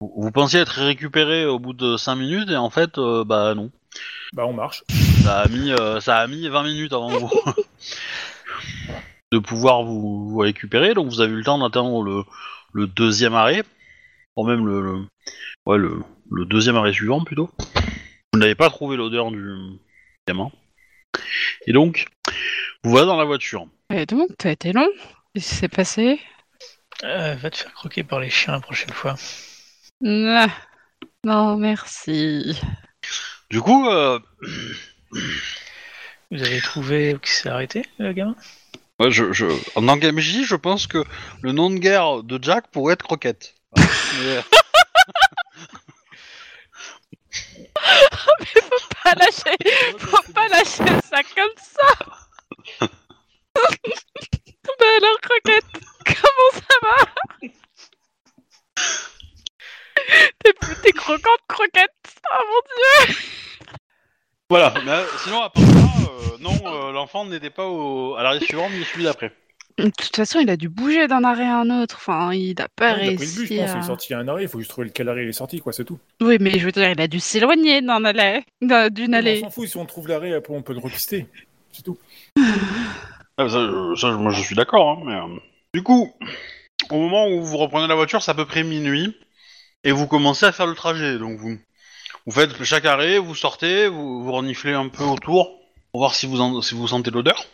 vous, 0.00 0.12
vous 0.16 0.32
pensiez 0.32 0.60
être 0.60 0.80
récupéré 0.80 1.46
au 1.46 1.58
bout 1.58 1.72
de 1.72 1.96
5 1.96 2.16
minutes 2.16 2.50
et 2.50 2.56
en 2.56 2.70
fait, 2.70 2.98
euh, 2.98 3.24
bah 3.24 3.54
non. 3.54 3.70
Bah, 4.32 4.44
on 4.46 4.52
marche. 4.52 4.82
Ça 5.26 5.40
a 5.40 5.48
mis, 5.48 5.72
euh, 5.72 5.98
ça 5.98 6.18
a 6.18 6.26
mis 6.28 6.48
20 6.48 6.62
minutes 6.62 6.92
avant 6.92 7.10
vous 7.18 7.32
de 9.32 9.38
pouvoir 9.40 9.82
vous, 9.82 10.30
vous 10.30 10.38
récupérer. 10.38 10.94
Donc 10.94 11.08
vous 11.08 11.20
avez 11.20 11.32
eu 11.32 11.36
le 11.38 11.42
temps 11.42 11.58
d'atteindre 11.58 12.00
le, 12.04 12.22
le 12.72 12.86
deuxième 12.86 13.34
arrêt, 13.34 13.64
ou 14.36 14.46
même 14.46 14.64
le, 14.64 14.80
le- 14.80 15.04
ouais, 15.66 15.78
le, 15.78 16.00
le 16.30 16.44
deuxième 16.44 16.76
arrêt 16.76 16.92
suivant 16.92 17.24
plutôt. 17.24 17.50
Vous 18.32 18.38
n'avez 18.38 18.54
pas 18.54 18.70
trouvé 18.70 18.96
l'odeur 18.96 19.32
du 19.32 19.42
gamin. 20.28 20.52
Et 21.66 21.72
donc, 21.72 22.06
vous 22.84 22.90
voilà 22.90 23.06
dans 23.06 23.16
la 23.16 23.24
voiture. 23.24 23.66
Et 23.92 24.06
donc, 24.06 24.28
t'as 24.38 24.52
été 24.52 24.72
long 24.72 24.86
Qu'est-ce 25.34 25.48
qui 25.48 25.54
s'est 25.56 25.68
passé? 25.68 26.20
Euh, 27.02 27.34
va 27.34 27.50
te 27.50 27.56
faire 27.56 27.72
croquer 27.74 28.04
par 28.04 28.20
les 28.20 28.30
chiens 28.30 28.52
la 28.54 28.60
prochaine 28.60 28.92
fois. 28.92 29.16
Ah, 30.06 30.46
Non, 31.24 31.56
merci. 31.56 32.60
Du 33.50 33.60
coup, 33.60 33.88
euh, 33.88 34.20
Vous 36.30 36.42
avez 36.42 36.60
trouvé 36.60 37.14
où 37.14 37.18
il 37.22 37.28
s'est 37.28 37.48
arrêté, 37.48 37.82
le 37.98 38.12
gamin? 38.12 38.34
Ouais, 38.98 39.10
je, 39.10 39.32
je, 39.32 39.46
en 39.74 39.82
je 39.82 40.54
pense 40.56 40.86
que 40.86 41.04
le 41.42 41.52
nom 41.52 41.70
de 41.70 41.78
guerre 41.78 42.22
de 42.22 42.42
Jack 42.42 42.68
pourrait 42.68 42.94
être 42.94 43.02
Croquette. 43.02 43.54
Voilà. 43.74 43.84
Mais, 44.22 44.36
euh, 44.36 44.42
Pas 49.04 49.14
lâcher, 49.14 49.56
faut 49.98 50.32
pas 50.32 50.48
lâcher 50.48 50.84
ça 51.08 51.22
comme 51.34 51.56
ça. 51.58 51.88
bah 54.78 54.86
alors, 54.96 55.20
croquette, 55.20 55.70
comment 56.04 56.50
ça 56.54 56.76
va? 56.82 56.96
T'es 60.42 60.52
t'es 60.82 60.92
croquante, 60.92 61.40
croquette? 61.48 61.94
Oh 62.32 62.44
mon 62.48 62.60
dieu. 63.06 63.16
Voilà, 64.48 64.72
mais 64.84 64.92
euh, 64.92 65.04
sinon, 65.24 65.42
à 65.42 65.50
part 65.50 65.62
ça, 65.62 65.68
euh, 65.68 66.38
non, 66.40 66.52
euh, 66.66 66.92
l'enfant 66.92 67.24
n'était 67.24 67.50
pas 67.50 67.66
au... 67.66 68.14
à 68.14 68.22
l'arrêt 68.22 68.40
suivant, 68.40 68.70
ni 68.70 68.84
celui 68.84 69.04
d'après. 69.04 69.32
De 69.78 69.90
toute 69.90 70.16
façon, 70.16 70.38
il 70.38 70.48
a 70.48 70.56
dû 70.56 70.68
bouger 70.70 71.06
d'un 71.08 71.22
arrêt 71.24 71.44
à 71.46 71.58
un 71.58 71.82
autre. 71.82 71.96
Enfin, 71.98 72.32
il 72.32 72.58
a 72.62 72.68
pas 72.74 72.94
Ouais, 72.94 73.08
il 73.08 73.12
a 73.14 73.16
pris 73.16 73.26
le 73.26 73.32
bus, 73.32 73.34
je 73.34 73.38
réussi 73.40 73.56
pense. 73.58 73.70
Il 73.74 73.78
est 73.78 73.82
sorti 73.82 74.14
à 74.14 74.18
un 74.20 74.28
arrêt, 74.28 74.42
il 74.44 74.48
faut 74.48 74.58
juste 74.58 74.70
trouver 74.70 74.86
lequel 74.86 75.08
arrêt 75.08 75.24
il 75.24 75.28
est 75.28 75.32
sorti, 75.32 75.58
quoi, 75.60 75.72
c'est 75.72 75.84
tout. 75.84 75.98
Oui, 76.22 76.38
mais 76.40 76.58
je 76.58 76.64
veux 76.64 76.72
dire, 76.72 76.88
il 76.90 77.00
a 77.00 77.08
dû 77.08 77.20
s'éloigner 77.20 77.82
d'un 77.82 78.04
allée, 78.04 78.42
d'un- 78.62 78.88
d'une 78.88 79.14
On 79.14 79.18
allée. 79.18 79.40
s'en 79.40 79.50
fout, 79.50 79.68
si 79.68 79.76
on 79.76 79.84
trouve 79.84 80.08
l'arrêt, 80.08 80.32
après 80.32 80.54
on 80.54 80.62
peut 80.62 80.72
le 80.72 80.78
repister. 80.80 81.26
C'est 81.72 81.82
tout. 81.82 81.98
Ah, 83.36 83.48
ça, 83.48 83.58
moi 84.12 84.30
je 84.32 84.40
suis 84.42 84.54
d'accord, 84.56 84.90
hein, 84.90 85.02
mais... 85.04 85.14
euh, 85.14 85.38
Du 85.74 85.82
coup, 85.82 86.10
au 86.90 86.96
moment 86.96 87.28
où 87.28 87.42
vous 87.42 87.58
reprenez 87.58 87.86
la 87.86 87.94
voiture, 87.96 88.22
c'est 88.22 88.30
à 88.30 88.34
peu 88.34 88.46
près 88.46 88.62
minuit, 88.62 89.14
et 89.84 89.90
vous 89.92 90.06
commencez 90.06 90.46
à 90.46 90.52
faire 90.52 90.66
le 90.66 90.74
trajet, 90.74 91.18
donc 91.18 91.36
vous... 91.38 91.58
Vous 92.26 92.32
faites 92.32 92.62
chaque 92.64 92.84
arrêt, 92.86 93.18
vous 93.18 93.34
sortez, 93.34 93.86
vous, 93.88 94.24
vous 94.24 94.32
reniflez 94.32 94.72
un 94.74 94.88
peu 94.88 95.04
autour, 95.04 95.60
pour 95.92 96.00
voir 96.00 96.14
si 96.14 96.26
vous, 96.26 96.40
en- 96.40 96.60
si 96.60 96.74
vous 96.74 96.88
sentez 96.88 97.10
l'odeur. 97.10 97.44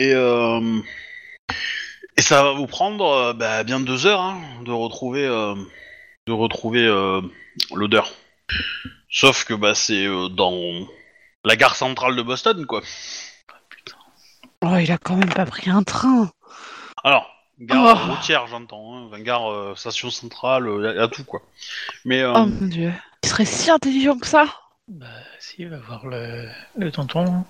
Et, 0.00 0.12
euh, 0.14 0.80
et 2.16 2.22
ça 2.22 2.42
va 2.42 2.52
vous 2.52 2.66
prendre 2.66 3.06
euh, 3.06 3.32
bah, 3.32 3.64
bien 3.64 3.80
deux 3.80 4.06
heures 4.06 4.20
hein, 4.20 4.40
de 4.64 4.70
retrouver, 4.72 5.24
euh, 5.24 5.54
de 6.26 6.32
retrouver 6.32 6.84
euh, 6.84 7.22
l'odeur. 7.74 8.10
Sauf 9.10 9.44
que 9.44 9.54
bah, 9.54 9.74
c'est 9.74 10.06
dans 10.30 10.86
la 11.44 11.56
gare 11.56 11.74
centrale 11.76 12.14
de 12.16 12.22
Boston, 12.22 12.66
quoi. 12.66 12.82
Oh, 14.64 14.76
il 14.76 14.92
a 14.92 14.98
quand 14.98 15.16
même 15.16 15.32
pas 15.32 15.46
pris 15.46 15.70
un 15.70 15.82
train. 15.82 16.30
Alors, 17.02 17.28
gare 17.58 17.98
Oh. 18.08 18.12
routière, 18.14 18.46
j'entends. 18.46 18.94
Hein. 18.94 19.04
Enfin, 19.08 19.20
gare, 19.20 19.50
euh, 19.50 19.74
station 19.74 20.10
centrale, 20.10 20.68
il 20.78 20.84
y, 20.84 20.98
a 20.98 21.08
tout, 21.08 21.24
quoi. 21.24 21.40
Mais, 22.04 22.20
euh, 22.20 22.32
Oh 22.36 22.46
mon 22.46 22.66
dieu. 22.68 22.92
Il 23.22 23.28
serait 23.28 23.44
si 23.44 23.70
intelligent 23.70 24.18
que 24.18 24.26
ça. 24.26 24.46
Bah, 24.88 25.06
si, 25.38 25.64
va 25.64 25.78
voir 25.78 26.06
le, 26.06 26.48
le 26.76 26.90
tonton. 26.90 27.44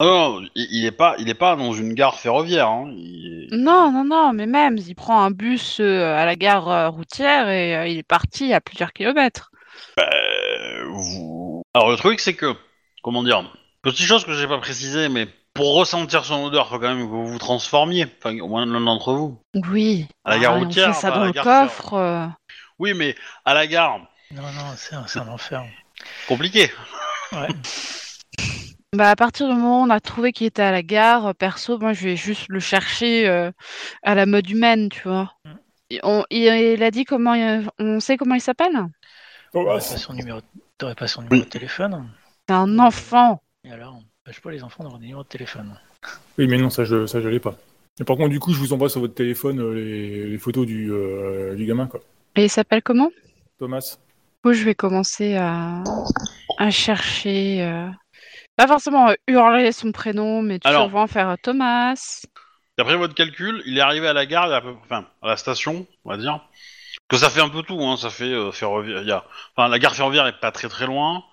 ah 0.00 0.04
non, 0.04 0.40
il, 0.54 0.66
il 0.70 0.84
est 0.86 0.90
pas, 0.92 1.14
il 1.18 1.28
est 1.28 1.34
pas 1.34 1.56
dans 1.56 1.72
une 1.72 1.94
gare 1.94 2.18
ferroviaire. 2.18 2.68
Hein. 2.68 2.90
Il 2.96 3.48
est- 3.52 3.56
Non, 3.56 3.92
non, 3.92 4.04
non, 4.04 4.32
mais 4.32 4.46
même, 4.46 4.76
il 4.76 4.94
prend 4.94 5.22
un 5.22 5.30
bus 5.30 5.78
euh, 5.80 6.14
à 6.16 6.24
la 6.26 6.36
gare 6.36 6.68
euh, 6.68 6.88
routière 6.88 7.48
et 7.48 7.76
euh, 7.76 7.86
il 7.86 7.98
est 7.98 8.02
parti 8.02 8.52
à 8.52 8.60
plusieurs 8.60 8.92
kilomètres. 8.92 9.50
Euh, 9.98 10.84
vous- 10.88 11.62
Alors 11.74 11.90
le 11.90 11.96
truc 11.96 12.20
c'est 12.20 12.34
que, 12.34 12.54
comment 13.02 13.22
dire, 13.22 13.42
petite 13.82 14.06
chose 14.06 14.24
que 14.24 14.34
j'ai 14.34 14.46
pas 14.48 14.58
précisé, 14.58 15.08
mais 15.08 15.28
pour 15.54 15.74
ressentir 15.74 16.24
son 16.24 16.44
odeur, 16.44 16.68
faut 16.68 16.78
quand 16.78 16.88
même 16.94 17.06
que 17.06 17.10
vous 17.10 17.26
vous 17.26 17.38
transformiez, 17.38 18.06
enfin 18.18 18.38
au 18.40 18.48
moins 18.48 18.66
l'un 18.66 18.80
d'entre 18.80 19.12
vous. 19.14 19.40
Oui. 19.70 20.06
À 20.24 20.30
la 20.30 20.38
gare 20.38 20.54
Ah, 20.54 20.58
routière, 20.58 20.88
On 20.90 20.92
fait 20.92 21.00
ça 21.00 21.08
à 21.08 21.10
dans 21.12 21.20
la 21.20 21.26
le 21.26 21.32
gare 21.32 21.44
coffre. 21.44 21.94
euh. 21.94 22.26
Oui, 22.78 22.94
mais 22.94 23.14
à 23.44 23.54
la 23.54 23.66
gare, 23.66 24.00
Non, 24.32 24.42
non, 24.42 24.74
c'est 24.76 24.94
un, 24.94 25.28
enfer. 25.28 25.64
compliqué. 26.26 26.70
Ouais. 27.32 27.48
Bah, 28.92 29.10
à 29.10 29.14
partir 29.14 29.46
du 29.46 29.54
moment 29.54 29.82
où 29.82 29.86
on 29.86 29.90
a 29.90 30.00
trouvé 30.00 30.32
qu'il 30.32 30.48
était 30.48 30.62
à 30.62 30.72
la 30.72 30.82
gare, 30.82 31.26
euh, 31.28 31.32
perso, 31.32 31.78
moi, 31.78 31.92
je 31.92 32.08
vais 32.08 32.16
juste 32.16 32.46
le 32.48 32.58
chercher 32.58 33.28
euh, 33.28 33.52
à 34.02 34.16
la 34.16 34.26
mode 34.26 34.50
humaine, 34.50 34.88
tu 34.88 35.02
vois. 35.02 35.32
Mm. 35.44 35.50
Et 35.90 36.00
on- 36.02 36.24
il, 36.28 36.42
il 36.42 36.82
a 36.82 36.90
dit 36.90 37.04
comment. 37.04 37.34
il- 37.34 37.68
on 37.78 38.00
sait 38.00 38.16
comment 38.16 38.34
il 38.34 38.40
s'appelle? 38.40 38.76
Oh, 39.54 39.62
T'aurais 39.62 39.76
ah, 39.76 39.78
pas 39.78 39.80
son 39.80 40.12
numéro, 40.12 40.40
t'aurais 40.76 40.96
pas 40.96 41.06
son 41.06 41.22
numéro 41.22 41.44
de 41.44 41.48
téléphone 41.48 42.10
C'est 42.48 42.54
un 42.54 42.78
enfant. 42.80 43.40
Et 43.62 43.70
alors 43.70 43.94
bah, 43.94 44.30
Je 44.30 44.32
sais 44.32 44.40
pas 44.40 44.50
les 44.50 44.64
enfants 44.64 44.82
d'avoir 44.82 44.98
des 44.98 45.06
numéros 45.06 45.22
de 45.22 45.28
téléphone. 45.28 45.78
Oui, 46.36 46.48
mais 46.48 46.58
non, 46.58 46.68
ça 46.68 46.82
je, 46.84 47.06
ça 47.06 47.20
je 47.20 47.28
l'ai 47.28 47.38
pas. 47.38 47.56
Mais 48.00 48.04
par 48.04 48.16
contre, 48.16 48.30
du 48.30 48.40
coup, 48.40 48.52
je 48.52 48.58
vous 48.58 48.72
envoie 48.72 48.88
sur 48.88 49.00
votre 49.00 49.14
téléphone 49.14 49.60
euh, 49.60 49.72
les, 49.74 50.30
les 50.30 50.38
photos 50.38 50.66
du, 50.66 50.90
euh, 50.90 51.54
du 51.54 51.64
gamin, 51.64 51.86
quoi. 51.86 52.00
Et 52.34 52.44
il 52.44 52.50
s'appelle 52.50 52.82
comment? 52.82 53.10
Thomas. 53.58 53.98
Du 54.42 54.48
coup, 54.48 54.52
je 54.54 54.64
vais 54.64 54.74
commencer 54.74 55.36
à, 55.36 55.82
à 56.58 56.70
chercher. 56.70 57.62
euh, 57.62 57.88
Pas 58.56 58.66
forcément 58.66 59.10
euh, 59.10 59.14
hurler 59.28 59.72
son 59.72 59.92
prénom, 59.92 60.42
mais 60.42 60.58
tout 60.58 60.68
Alors. 60.68 60.84
simplement 60.84 61.06
faire 61.06 61.30
euh, 61.30 61.36
Thomas. 61.42 62.22
D'après 62.78 62.96
votre 62.96 63.14
calcul, 63.14 63.62
il 63.66 63.76
est 63.76 63.82
arrivé 63.82 64.08
à 64.08 64.14
la 64.14 64.24
gare, 64.26 64.46
il 64.46 64.50
y 64.50 64.54
a 64.54 64.56
à 64.56 64.60
peu- 64.62 64.74
enfin 64.84 65.06
à 65.22 65.28
la 65.28 65.36
station, 65.36 65.86
on 66.04 66.10
va 66.10 66.16
dire. 66.16 66.40
Que 67.08 67.18
ça 67.18 67.30
fait 67.30 67.42
un 67.42 67.50
peu 67.50 67.62
tout, 67.62 67.82
hein. 67.82 67.96
Ça 67.98 68.10
fait 68.10 68.24
euh, 68.32 68.52
ferroviaire. 68.52 69.02
il 69.02 69.08
y 69.08 69.12
a- 69.12 69.24
Enfin, 69.56 69.68
la 69.68 69.78
gare 69.78 69.94
ferroviaire 69.94 70.26
est 70.26 70.40
pas 70.40 70.52
très 70.52 70.68
très 70.68 70.86
loin, 70.86 71.24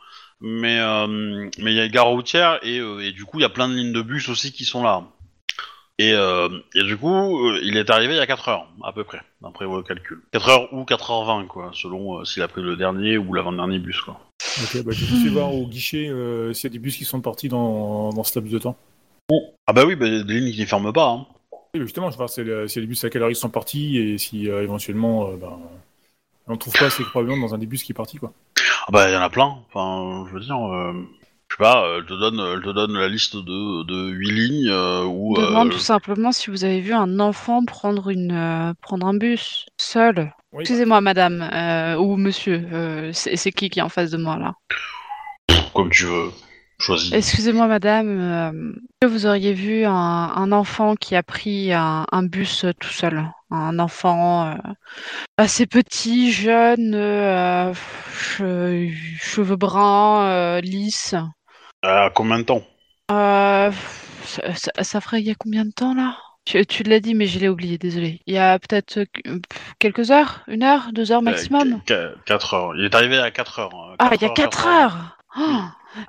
mais 0.41 0.79
euh, 0.79 1.07
mais 1.59 1.71
il 1.73 1.75
y 1.75 1.79
a 1.79 1.85
une 1.85 1.91
gare 1.91 2.07
routière 2.07 2.59
et, 2.63 2.79
euh, 2.79 2.99
et 3.01 3.13
du 3.13 3.25
coup 3.25 3.39
il 3.39 3.43
y 3.43 3.45
a 3.45 3.49
plein 3.49 3.69
de 3.69 3.75
lignes 3.75 3.93
de 3.93 4.01
bus 4.01 4.29
aussi 4.29 4.51
qui 4.51 4.65
sont 4.65 4.83
là. 4.83 5.03
Et, 5.99 6.13
euh, 6.13 6.49
et 6.75 6.83
du 6.83 6.95
coup, 6.95 7.49
euh, 7.49 7.59
il 7.63 7.75
est 7.77 7.89
arrivé 7.89 8.13
il 8.13 8.17
y 8.17 8.21
a 8.21 8.27
4 8.27 8.49
heures, 8.49 8.67
à 8.83 8.93
peu 8.93 9.03
près, 9.03 9.21
d'après 9.41 9.65
vos 9.65 9.81
calculs. 9.81 10.21
4 10.31 10.49
heures 10.49 10.73
ou 10.73 10.83
4h20, 10.83 11.47
quoi, 11.47 11.71
selon 11.73 12.19
euh, 12.19 12.25
s'il 12.25 12.43
a 12.43 12.47
pris 12.47 12.61
le 12.61 12.75
dernier 12.75 13.17
ou 13.17 13.33
l'avant-dernier 13.33 13.79
bus, 13.79 14.01
quoi. 14.01 14.19
Ok, 14.61 14.83
bah, 14.83 14.91
je 14.91 15.23
vais 15.23 15.29
voir 15.29 15.53
au 15.53 15.65
guichet 15.67 16.07
euh, 16.07 16.53
s'il 16.53 16.69
y 16.69 16.71
a 16.71 16.73
des 16.73 16.79
bus 16.79 16.97
qui 16.97 17.05
sont 17.05 17.21
partis 17.21 17.49
dans, 17.49 18.11
dans 18.11 18.23
ce 18.23 18.37
laps 18.37 18.53
de 18.53 18.59
temps. 18.59 18.77
Ah 19.65 19.73
bah 19.73 19.85
oui, 19.85 19.95
bah, 19.95 20.07
des 20.07 20.39
lignes 20.39 20.53
qui 20.53 20.61
ne 20.61 20.65
ferment 20.65 20.93
pas, 20.93 21.09
hein. 21.09 21.25
Oui, 21.73 21.81
justement, 21.81 22.07
je 22.07 22.13
vais 22.13 22.17
voir 22.17 22.29
s'il 22.29 22.47
y 22.47 22.51
a 22.51 22.65
des 22.65 22.87
bus 22.87 23.03
à 23.03 23.09
quelle 23.09 23.23
heure 23.23 23.29
ils 23.29 23.35
sont 23.35 23.49
partis 23.49 23.97
et 23.97 24.17
si 24.17 24.47
éventuellement 24.47 25.31
ben, 25.33 25.59
on 26.47 26.53
ne 26.53 26.57
trouve 26.57 26.73
pas, 26.73 26.89
c'est 26.89 27.03
probablement 27.03 27.47
dans 27.47 27.55
un 27.55 27.57
des 27.57 27.65
bus 27.65 27.83
qui 27.83 27.91
est 27.91 27.95
parti, 27.95 28.17
quoi. 28.17 28.31
Ah 28.87 28.91
bah 28.91 29.09
il 29.09 29.13
y 29.13 29.17
en 29.17 29.21
a 29.21 29.29
plein. 29.29 29.57
Enfin, 29.67 30.25
je 30.29 30.33
veux 30.33 30.39
dire, 30.39 30.57
euh, 30.57 30.93
je 31.49 31.55
sais 31.55 31.63
pas, 31.63 31.95
elle 31.97 32.05
te 32.05 32.13
donne, 32.13 32.39
elle 32.39 32.61
te 32.61 32.69
donne 32.69 32.93
la 32.97 33.07
liste 33.07 33.35
de 33.35 33.83
de 33.83 34.09
huit 34.09 34.31
lignes 34.31 34.69
euh, 34.69 35.03
ou. 35.05 35.37
Demande 35.37 35.69
euh, 35.69 35.73
tout 35.73 35.79
simplement 35.79 36.31
si 36.31 36.49
vous 36.49 36.63
avez 36.63 36.81
vu 36.81 36.93
un 36.93 37.19
enfant 37.19 37.63
prendre 37.65 38.09
une 38.09 38.31
euh, 38.31 38.73
prendre 38.81 39.07
un 39.07 39.13
bus 39.13 39.65
seul. 39.77 40.31
Oui, 40.53 40.61
Excusez-moi, 40.63 41.01
madame 41.01 41.41
euh, 41.41 41.97
ou 41.97 42.15
monsieur. 42.15 42.65
euh, 42.73 43.11
c'est 43.13 43.51
qui 43.51 43.69
qui 43.69 43.79
est 43.79 43.83
en 43.83 43.89
face 43.89 44.11
de 44.11 44.17
moi 44.17 44.37
là? 44.37 44.53
Comme 45.73 45.89
tu 45.89 46.05
veux, 46.05 46.31
choisis. 46.79 47.13
Excusez-moi, 47.13 47.67
madame. 47.67 48.07
euh, 48.19 48.71
est-ce 49.01 49.07
que 49.07 49.11
vous 49.13 49.25
auriez 49.25 49.53
vu 49.53 49.85
un, 49.85 49.91
un 49.93 50.51
enfant 50.51 50.95
qui 50.95 51.15
a 51.15 51.23
pris 51.23 51.71
un, 51.73 52.05
un 52.11 52.23
bus 52.23 52.65
tout 52.79 52.89
seul? 52.89 53.23
Un 53.49 53.79
enfant 53.79 54.47
euh, 54.47 54.55
assez 55.37 55.65
petit, 55.67 56.31
jeune, 56.31 56.93
euh, 56.95 57.73
che- 57.73 58.91
cheveux 59.19 59.55
bruns, 59.55 60.25
euh, 60.27 60.61
lisses? 60.61 61.15
À 61.83 62.09
combien 62.13 62.39
de 62.39 62.43
temps 62.43 62.63
Euh, 63.11 63.71
ça, 64.23 64.55
ça- 64.55 64.83
ça 64.83 65.01
ferait 65.01 65.21
il 65.21 65.27
y 65.27 65.31
a 65.31 65.35
combien 65.35 65.65
de 65.65 65.71
temps 65.71 65.93
là 65.93 66.17
tu, 66.45 66.65
tu 66.65 66.83
l'as 66.83 67.01
dit, 67.01 67.13
mais 67.13 67.25
je 67.27 67.39
l'ai 67.39 67.49
oublié, 67.49 67.77
désolé. 67.77 68.21
Il 68.25 68.33
y 68.33 68.37
a 68.37 68.57
peut-être 68.57 68.99
euh, 68.99 69.39
quelques 69.79 70.11
heures 70.11 70.43
Une 70.47 70.63
heure 70.63 70.93
Deux 70.93 71.11
heures 71.11 71.21
maximum 71.21 71.81
Euh, 71.91 72.15
4 72.25 72.53
heures. 72.53 72.73
Il 72.77 72.85
est 72.85 72.95
arrivé 72.95 73.17
à 73.17 73.31
4 73.31 73.59
heures. 73.59 73.95
Ah, 73.99 74.09
quatre 74.11 74.21
il 74.21 74.21
y 74.21 74.25
a 74.25 74.33
4 74.33 74.65
heures 74.67 75.17
Oh, 75.37 75.63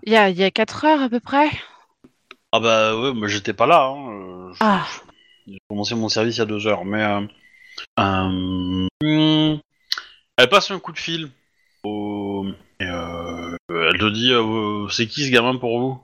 Il 0.05 0.13
y 0.13 0.17
a, 0.17 0.31
il 0.31 0.37
y 0.39 0.45
a 0.45 0.51
4 0.53 0.85
heures 0.85 1.03
à 1.03 1.09
peu 1.09 1.19
près 1.19 1.51
Ah 2.53 2.61
bah 2.61 2.97
ouais, 2.97 3.13
mais 3.15 3.29
j'étais 3.29 3.53
pas 3.53 3.67
là. 3.67 3.89
Hein. 3.89 4.53
Ah, 4.61 4.87
J'ai 5.49 5.59
commencé 5.69 5.97
mon 5.97 6.09
service 6.09 6.37
il 6.37 6.39
y 6.39 6.43
a 6.43 6.47
2 6.47 6.69
heures, 6.69 6.85
mais. 6.85 7.03
euh, 7.99 9.59
elle 10.37 10.49
passe 10.49 10.71
un 10.71 10.79
coup 10.79 10.93
de 10.93 10.99
fil. 10.99 11.31
Au... 11.83 12.47
et, 12.79 12.85
elle 13.71 13.99
te 13.99 14.11
dit 14.11 14.33
euh, 14.33 14.89
c'est 14.89 15.07
qui 15.07 15.27
ce 15.27 15.31
gamin 15.31 15.57
pour 15.57 15.79
vous? 15.81 16.01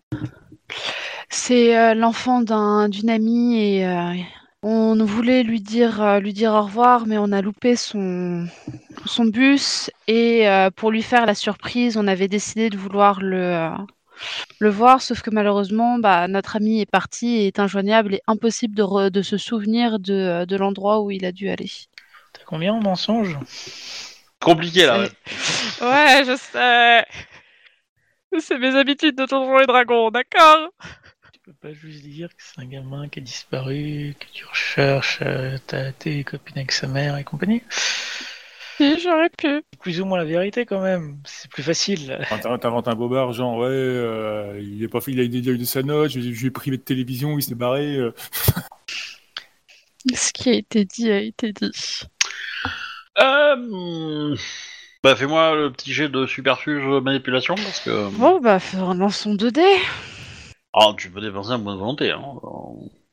C'est 1.30 1.76
euh, 1.76 1.94
l'enfant 1.94 2.40
d'un- 2.40 2.88
d'une 2.88 3.10
amie 3.10 3.58
et 3.58 3.86
euh, 3.86 4.12
on 4.62 5.02
voulait 5.04 5.42
lui 5.42 5.60
dire, 5.60 6.00
euh, 6.02 6.20
lui 6.20 6.32
dire 6.32 6.52
au 6.52 6.62
revoir, 6.62 7.06
mais 7.06 7.18
on 7.18 7.32
a 7.32 7.42
loupé 7.42 7.76
son, 7.76 8.46
son 9.06 9.24
bus 9.26 9.90
et 10.06 10.48
euh, 10.48 10.70
pour 10.70 10.90
lui 10.90 11.02
faire 11.02 11.26
la 11.26 11.34
surprise, 11.34 11.96
on 11.96 12.06
avait 12.06 12.28
décidé 12.28 12.70
de 12.70 12.76
vouloir 12.76 13.20
le, 13.20 13.36
euh, 13.42 13.68
le 14.60 14.70
voir, 14.70 15.02
sauf 15.02 15.22
que 15.22 15.30
malheureusement, 15.30 15.98
bah, 15.98 16.28
notre 16.28 16.56
ami 16.56 16.80
est 16.80 16.90
parti 16.90 17.36
et 17.36 17.46
est 17.48 17.58
injoignable 17.58 18.14
et 18.14 18.20
impossible 18.26 18.74
de, 18.76 18.82
re- 18.82 19.10
de 19.10 19.22
se 19.22 19.36
souvenir 19.36 19.98
de, 19.98 20.44
de 20.44 20.56
l'endroit 20.56 21.00
où 21.00 21.10
il 21.10 21.24
a 21.24 21.32
dû 21.32 21.48
aller. 21.48 21.70
T'as 22.32 22.44
combien 22.46 22.74
en 22.74 22.80
mensonges 22.80 23.38
Compliqué 24.40 24.86
là. 24.86 25.06
C'est- 25.06 25.80
Ouais, 25.84 26.22
je 26.26 26.36
sais. 26.36 27.04
C'est 28.40 28.58
mes 28.58 28.74
habitudes 28.76 29.16
de 29.16 29.26
Donjons 29.26 29.60
et 29.60 29.66
Dragons, 29.66 30.10
d'accord 30.10 30.68
Tu 31.32 31.40
peux 31.40 31.52
pas 31.52 31.72
juste 31.72 32.02
dire 32.02 32.28
que 32.28 32.42
c'est 32.42 32.60
un 32.60 32.66
gamin 32.66 33.08
qui 33.08 33.20
a 33.20 33.22
disparu, 33.22 34.14
que 34.18 34.26
tu 34.32 34.44
recherches, 34.44 35.18
euh, 35.22 35.56
t'as 35.66 35.92
tes 35.92 36.24
copines 36.24 36.58
avec 36.58 36.72
sa 36.72 36.86
mère 36.88 37.16
et 37.16 37.24
compagnie? 37.24 37.62
Si, 38.76 38.98
j'aurais 39.00 39.30
pu. 39.30 39.62
C'est 39.72 39.80
plus 39.80 40.00
ou 40.00 40.04
moins 40.04 40.18
la 40.18 40.24
vérité 40.24 40.66
quand 40.66 40.80
même. 40.80 41.18
C'est 41.24 41.48
plus 41.50 41.62
facile. 41.62 42.18
Enfin, 42.22 42.38
t'in- 42.38 42.58
T'inventes 42.58 42.88
un 42.88 42.94
bobard, 42.96 43.32
genre, 43.32 43.58
ouais, 43.58 43.66
euh, 43.68 44.58
il 44.60 44.82
est 44.82 44.88
pas 44.88 45.00
fait, 45.00 45.12
il 45.12 45.20
a 45.20 45.22
eu 45.22 45.26
il 45.28 45.48
a 45.48 45.52
eu 45.52 45.58
de 45.58 45.64
sa 45.64 45.82
note, 45.82 46.10
je, 46.10 46.20
je 46.20 46.26
lui 46.40 46.46
ai 46.46 46.50
privé 46.50 46.76
de 46.76 46.82
télévision, 46.82 47.38
il 47.38 47.42
s'est 47.42 47.54
barré. 47.54 47.96
euh. 47.96 48.12
Ce 50.14 50.32
qui 50.32 50.50
a 50.50 50.54
été 50.54 50.84
dit 50.84 51.10
a 51.10 51.18
été 51.20 51.52
dit. 51.52 51.70
Euh, 53.18 53.56
hmm, 53.56 54.34
Bah 55.04 55.14
fais-moi 55.14 55.54
le 55.54 55.70
petit 55.70 55.92
jet 55.92 56.08
de 56.08 56.24
superfuge 56.26 56.82
manipulation 57.02 57.54
parce 57.56 57.80
que. 57.80 58.08
Bon, 58.16 58.40
bah, 58.40 58.56
lançons 58.96 59.34
2 59.34 59.50
dés. 59.50 59.76
Ah, 60.72 60.92
tu 60.96 61.10
peux 61.10 61.20
dépenser 61.20 61.50
un 61.50 61.58
bonne 61.58 61.76
volonté. 61.78 62.10
Hein. 62.10 62.22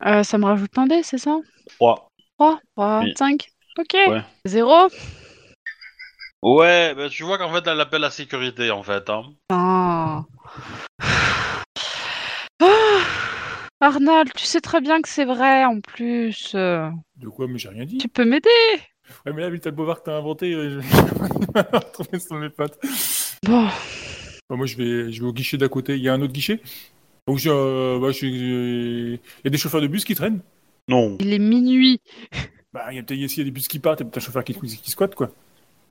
Euh, 0.05 0.23
ça 0.23 0.37
me 0.37 0.45
rajoute 0.45 0.77
un 0.77 0.87
dé, 0.87 1.03
c'est 1.03 1.17
ça? 1.17 1.37
3. 1.79 2.07
3, 2.39 2.59
3, 2.77 2.99
Oui. 3.01 3.13
5. 3.17 3.45
Ok. 3.77 3.93
Ouais. 4.07 4.21
0. 4.45 4.87
Ouais, 6.43 6.95
bah 6.95 7.09
tu 7.09 7.23
vois 7.23 7.37
qu'en 7.37 7.53
fait 7.53 7.67
elle 7.67 7.79
appelle 7.81 8.01
la 8.01 8.09
sécurité 8.09 8.71
en 8.71 8.83
fait. 8.83 9.09
Hein. 9.09 9.23
Ah. 9.51 10.23
Ah. 12.61 12.99
Arnold, 13.81 14.31
tu 14.33 14.45
sais 14.45 14.61
très 14.61 14.79
bien 14.79 15.01
que 15.01 15.09
c'est 15.09 15.25
vrai 15.25 15.65
en 15.65 15.81
plus. 15.81 16.53
Euh, 16.55 16.89
De 17.17 17.27
quoi, 17.27 17.47
mais 17.49 17.59
j'ai 17.59 17.67
rien 17.69 17.83
dit. 17.83 17.97
Tu 17.97 18.07
peux 18.07 18.23
m'aider? 18.25 18.49
Ouais, 19.25 19.33
mais 19.33 19.41
là, 19.41 19.49
vu 19.49 19.55
le 19.55 19.59
que 19.99 20.05
t'as 20.05 20.17
inventé, 20.17 20.53
euh, 20.53 20.69
je 20.69 20.79
vais 21.53 21.61
retrouver 21.77 22.19
sur 22.19 22.35
mes 22.35 22.49
pattes. 22.49 22.79
Bon, 23.45 23.65
Bah, 24.49 24.55
moi, 24.55 24.65
je 24.65 24.77
vais, 24.77 25.11
je 25.11 25.21
vais 25.21 25.27
au 25.27 25.33
guichet 25.33 25.57
d'à 25.57 25.67
côté. 25.69 25.95
Il 25.95 26.01
y 26.03 26.09
a 26.09 26.13
un 26.13 26.21
autre 26.21 26.33
guichet? 26.33 26.61
Donc, 27.27 27.37
je, 27.39 27.49
euh, 27.49 27.99
bah, 27.99 28.11
je- 28.11 28.25
il 28.25 29.19
y 29.45 29.47
a 29.47 29.49
des 29.49 29.57
chauffeurs 29.57 29.81
de 29.81 29.87
bus 29.87 30.03
qui 30.05 30.15
traînent? 30.15 30.41
Non. 30.87 31.17
il 31.19 31.31
est 31.33 31.39
minuit. 31.39 32.01
Bah, 32.73 32.85
il 32.91 32.95
y 32.95 32.99
a 32.99 33.03
peut-être 33.03 33.19
ici, 33.19 33.35
il 33.35 33.39
y 33.39 33.41
a 33.41 33.45
des 33.45 33.51
bus 33.51 33.67
qui 33.67 33.79
partent, 33.79 33.99
il 33.99 34.03
y 34.03 34.07
a 34.07 34.09
peut-être 34.09 34.23
un 34.23 34.25
chauffeur 34.25 34.43
qui, 34.43 34.53
qui 34.53 34.91
squatte, 34.91 35.15
quoi. 35.15 35.29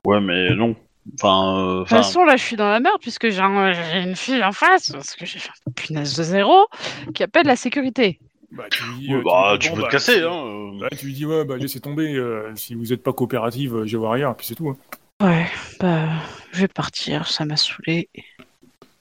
Ouais, 0.05 0.19
mais 0.19 0.53
non. 0.55 0.75
Enfin, 1.15 1.57
euh, 1.57 1.73
De 1.75 1.79
toute 1.81 1.89
façon, 1.89 2.23
là, 2.25 2.35
je 2.37 2.43
suis 2.43 2.55
dans 2.55 2.69
la 2.69 2.79
merde 2.79 2.97
puisque 3.01 3.29
j'ai 3.29 3.39
un- 3.39 3.71
j'ai 3.73 4.01
une 4.01 4.15
fille 4.15 4.43
en 4.43 4.51
face, 4.51 4.91
parce 4.91 5.15
que 5.15 5.25
j'ai 5.25 5.39
fait 5.39 5.49
un 5.67 5.71
punaise 5.71 6.15
de 6.15 6.23
zéro, 6.23 6.67
qui 7.13 7.23
appelle 7.23 7.47
la 7.47 7.55
sécurité. 7.55 8.19
Bah, 8.51 8.65
tu 8.69 8.83
lui 8.83 8.99
dis, 8.99 9.13
ouais, 9.13 9.15
euh, 9.15 9.23
bah, 9.23 9.53
lui 9.53 9.59
dis, 9.59 9.67
tu 9.67 9.73
peux 9.73 9.81
bah, 9.81 9.87
te 9.87 9.91
casser, 9.91 10.19
si- 10.19 10.23
hein. 10.23 10.71
Bah, 10.79 10.89
tu 10.97 11.05
lui 11.05 11.13
dis, 11.13 11.25
ouais, 11.25 11.45
bah, 11.45 11.57
laissez 11.57 11.79
tomber, 11.79 12.13
euh, 12.15 12.53
si 12.55 12.75
vous 12.75 12.85
n'êtes 12.87 13.03
pas 13.03 13.13
coopérative, 13.13 13.75
euh, 13.75 13.85
je 13.85 13.97
vois 13.97 14.11
rien, 14.11 14.33
puis 14.33 14.45
c'est 14.47 14.55
tout. 14.55 14.69
hein. 14.69 14.77
Ouais, 15.21 15.47
bah, 15.79 16.09
je 16.51 16.61
vais 16.61 16.67
partir, 16.67 17.27
ça 17.27 17.45
m'a 17.45 17.55
saoulé. 17.55 18.09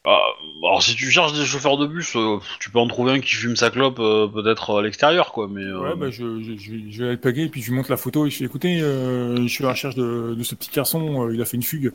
Ah, 0.04 0.18
alors 0.62 0.82
si 0.82 0.94
tu 0.94 1.10
cherches 1.10 1.34
des 1.34 1.44
chauffeurs 1.44 1.76
de 1.76 1.86
bus, 1.86 2.16
euh, 2.16 2.38
tu 2.58 2.70
peux 2.70 2.78
en 2.78 2.86
trouver 2.86 3.12
un 3.12 3.20
qui 3.20 3.34
fume 3.34 3.54
sa 3.54 3.70
clope 3.70 3.98
euh, 3.98 4.26
peut-être 4.28 4.78
à 4.78 4.82
l'extérieur, 4.82 5.30
quoi. 5.32 5.46
Mais 5.46 5.62
euh, 5.62 5.78
Ouais, 5.80 5.96
bah, 5.96 6.10
je, 6.10 6.42
je, 6.42 6.56
je, 6.56 6.70
vais- 6.72 6.90
je 6.90 6.98
vais 6.98 7.04
aller 7.04 7.14
le 7.16 7.20
paguer, 7.20 7.48
puis 7.48 7.60
je 7.60 7.68
lui 7.68 7.76
montre 7.76 7.90
la 7.90 7.96
photo, 7.98 8.26
et 8.26 8.30
je 8.30 8.36
fais, 8.38 8.44
écoutez, 8.44 8.80
euh, 8.80 9.36
je 9.42 9.46
suis 9.48 9.62
à 9.64 9.66
la 9.68 9.72
recherche 9.74 9.94
de, 9.96 10.34
de 10.36 10.42
ce 10.42 10.54
petit 10.54 10.70
garçon, 10.70 11.26
euh, 11.28 11.34
il 11.34 11.40
a 11.42 11.44
fait 11.44 11.56
une 11.58 11.62
fugue. 11.62 11.92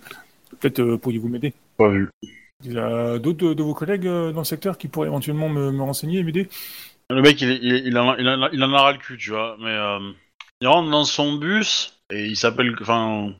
Peut-être 0.59 0.79
euh, 0.81 0.97
pourriez-vous 0.97 1.29
m'aider? 1.29 1.53
Pas 1.77 1.89
vu. 1.89 2.09
Il 2.63 2.73
y 2.73 2.77
a 2.79 3.19
d'autres 3.19 3.45
de, 3.49 3.53
de 3.53 3.63
vos 3.63 3.73
collègues 3.73 4.05
dans 4.05 4.39
le 4.39 4.43
secteur 4.43 4.77
qui 4.77 4.87
pourraient 4.87 5.07
éventuellement 5.07 5.49
me, 5.49 5.71
me 5.71 5.81
renseigner 5.83 6.19
et 6.19 6.23
m'aider? 6.23 6.47
Le 7.09 7.21
mec, 7.21 7.39
il, 7.41 7.97
en, 7.97 8.09
a- 8.11 8.17
il, 8.19 8.27
en 8.27 8.49
il 8.51 8.63
en 8.63 8.73
a 8.73 8.81
ras 8.81 8.91
le 8.93 8.97
cul, 8.97 9.17
tu 9.17 9.29
vois. 9.29 9.57
Mais 9.59 9.69
euh, 9.69 9.99
il 10.61 10.67
rentre 10.67 10.89
dans 10.89 11.05
son 11.05 11.33
bus 11.33 11.99
et 12.09 12.25
il 12.25 12.35
s'appelle, 12.37 12.75
enfin, 12.81 13.33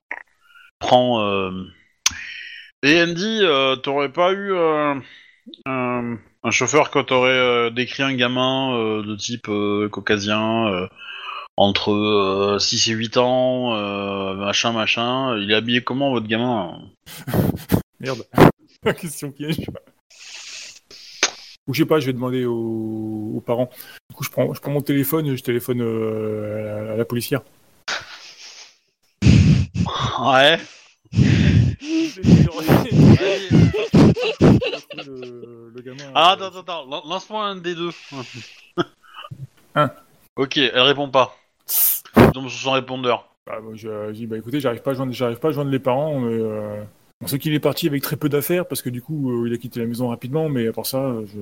prend. 0.80 1.22
Euh, 1.22 1.52
et 2.84 3.02
Andy, 3.02 3.40
euh, 3.42 3.76
t'aurais 3.76 4.12
pas 4.12 4.32
eu 4.32 4.52
euh, 4.54 4.96
un, 5.66 6.18
un 6.44 6.52
chauffeur 6.52 6.92
quand 6.92 7.06
t'aurais 7.06 7.32
euh, 7.32 7.70
décrit 7.72 8.04
un 8.04 8.16
gamin 8.16 8.76
euh, 8.76 9.04
de 9.04 9.16
type 9.16 9.50
euh, 9.50 9.90
caucasien 9.90 10.68
euh, 10.68 10.88
entre 11.58 11.92
euh, 11.94 12.60
6 12.60 12.90
et 12.90 12.94
8 12.94 13.18
ans, 13.18 13.76
euh, 13.76 14.36
machin, 14.36 14.74
machin. 14.74 15.38
Il 15.40 15.52
est 15.52 15.56
habillé 15.56 15.84
comment 15.84 16.12
votre 16.12 16.28
gamin? 16.28 16.80
Merde. 18.00 18.26
La 18.84 18.94
question 18.96 19.32
piège. 19.32 19.62
Ou 21.68 21.74
je 21.74 21.82
sais 21.84 21.88
pas, 21.88 22.00
je 22.00 22.06
vais 22.06 22.14
demander 22.14 22.46
aux, 22.46 23.34
aux 23.36 23.42
parents. 23.46 23.70
Du 24.10 24.16
coup, 24.16 24.24
je 24.24 24.30
prends, 24.30 24.54
je 24.54 24.62
prends 24.62 24.72
mon 24.72 24.82
téléphone, 24.82 25.36
je 25.36 25.44
téléphone 25.44 25.82
euh, 25.82 26.82
à, 26.82 26.84
la, 26.86 26.92
à 26.94 26.96
la 26.98 27.06
policière. 27.06 27.42
Ouais. 30.22 30.60
le, 35.06 35.72
le 35.74 35.82
gamin, 35.82 36.04
Ah, 36.14 36.32
euh, 36.32 36.34
attends, 36.36 36.46
attends, 36.48 36.60
attends, 36.60 36.86
lan- 36.90 37.04
lance-moi 37.08 37.44
un 37.46 37.56
des 37.58 37.76
deux. 37.76 37.92
Un. 39.76 39.92
Ok, 40.38 40.58
elle 40.58 40.80
répond 40.82 41.10
pas. 41.10 41.36
Tombe 42.34 42.48
sur 42.48 42.60
son 42.60 42.72
répondeur. 42.72 43.28
Bah, 43.46 43.60
moi, 43.62 43.74
je, 43.76 43.88
je 44.08 44.12
dis, 44.14 44.26
bah 44.28 44.38
écoutez, 44.38 44.60
j'arrive 44.60 44.82
pas, 44.82 44.92
à 44.92 44.94
joindre- 44.94 45.12
j'arrive 45.14 45.40
pas 45.40 45.50
à 45.50 45.52
joindre 45.52 45.72
les 45.72 45.80
parents, 45.80 46.20
mais 46.20 46.34
euh, 46.34 46.82
on 47.24 47.28
sait 47.28 47.40
qu'il 47.40 47.54
est 47.54 47.60
parti 47.60 47.88
avec 47.88 48.02
très 48.04 48.18
peu 48.18 48.30
d'affaires 48.30 48.68
parce 48.68 48.82
que 48.82 48.90
du 48.90 49.02
coup, 49.02 49.32
euh, 49.32 49.48
il 49.48 49.54
a 49.54 49.58
quitté 49.58 49.80
la 49.80 49.86
maison 49.88 50.10
rapidement, 50.10 50.50
mais 50.50 50.68
à 50.68 50.74
part 50.74 50.86
ça, 50.86 51.00
euh, 51.00 51.26
je. 51.34 51.40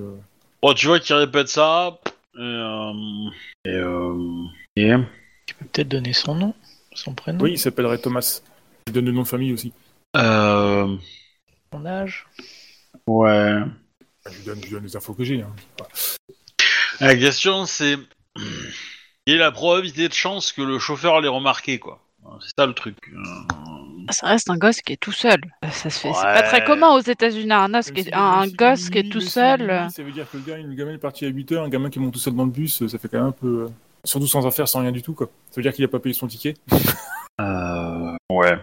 Bon, 0.61 0.73
tu 0.73 0.87
vois 0.87 0.99
qu'il 0.99 1.15
répète 1.15 1.47
ça. 1.49 1.99
Et, 2.35 2.39
euh, 2.41 2.93
et, 3.65 3.69
euh, 3.69 4.43
et- 4.75 4.93
Tu 5.45 5.55
peux 5.55 5.65
peut-être 5.65 5.89
donner 5.89 6.13
son 6.13 6.35
nom, 6.35 6.53
son 6.93 7.13
prénom, 7.13 7.39
Oui, 7.43 7.51
il 7.53 7.59
s'appellerait 7.59 7.97
Thomas. 7.99 8.41
Je 8.87 8.93
donne 8.93 9.05
le 9.05 9.11
nom 9.11 9.23
de 9.23 9.27
famille 9.27 9.53
aussi. 9.53 9.73
euh, 10.15 10.95
son 11.73 11.85
âge. 11.85 12.27
ouais. 13.07 13.59
Je 14.29 14.37
lui 14.37 14.45
donne, 14.45 14.59
je 14.61 14.65
lui 14.67 14.71
donne 14.71 14.83
les 14.83 14.95
infos 14.95 15.13
que 15.13 15.23
j'ai. 15.25 15.41
hein. 15.41 15.53
La 17.01 17.15
question 17.17 17.65
c'est 17.65 17.97
quelle 19.25 19.35
est 19.35 19.37
la 19.37 19.51
probabilité 19.51 20.07
de 20.07 20.13
chance 20.13 20.51
que 20.53 20.61
le 20.61 20.79
chauffeur 20.79 21.19
l'ait 21.19 21.27
remarqué, 21.27 21.77
quoi. 21.79 21.99
C'est 22.39 22.51
ça 22.57 22.65
le 22.65 22.73
truc. 22.73 22.95
Euh, 23.11 23.19
Ça 24.09 24.27
reste 24.27 24.49
un 24.49 24.57
gosse 24.57 24.81
qui 24.81 24.93
est 24.93 24.97
tout 24.97 25.11
seul. 25.11 25.39
Ça 25.71 25.89
se 25.89 25.99
fait. 25.99 26.13
C'est 26.13 26.21
pas 26.23 26.43
très 26.43 26.63
commun 26.63 26.89
aux 26.95 26.99
États-Unis. 27.01 27.51
Un, 27.51 27.69
gosse 27.69 27.91
qui 27.91 28.01
est- 28.01 28.13
un 28.13 28.47
gosse 28.47 28.89
qui 28.89 28.97
est 28.99 29.09
tout 29.11 29.21
seul. 29.21 29.61
minuit, 29.61 29.91
Ça 29.91 30.03
veut 30.03 30.11
dire 30.11 30.29
que 30.29 30.37
le, 30.37 30.43
gars, 30.43 30.57
le 30.57 30.73
gamin 30.73 30.93
est 30.93 30.97
parti 30.97 31.25
à 31.25 31.29
8h, 31.29 31.63
un 31.63 31.69
gamin 31.69 31.89
qui 31.89 31.99
monte 31.99 32.13
tout 32.13 32.19
seul 32.19 32.35
dans 32.35 32.45
le 32.45 32.51
bus, 32.51 32.81
euh, 32.81 32.87
ça 32.87 32.97
fait 32.97 33.07
quand 33.07 33.17
même 33.19 33.27
un 33.27 33.31
peu. 33.31 33.65
euh, 33.65 33.67
Surtout 34.05 34.27
sans 34.27 34.45
affaires, 34.45 34.67
sans 34.67 34.81
rien 34.81 34.91
du 34.91 35.01
tout, 35.01 35.13
quoi. 35.13 35.27
Ça 35.49 35.55
veut 35.57 35.61
dire 35.63 35.73
qu'il 35.73 35.85
a 35.85 35.87
pas 35.87 35.99
payé 35.99 36.13
son 36.13 36.27
ticket. 36.27 36.55
Euh, 37.41 38.15
ouais. 38.29 38.59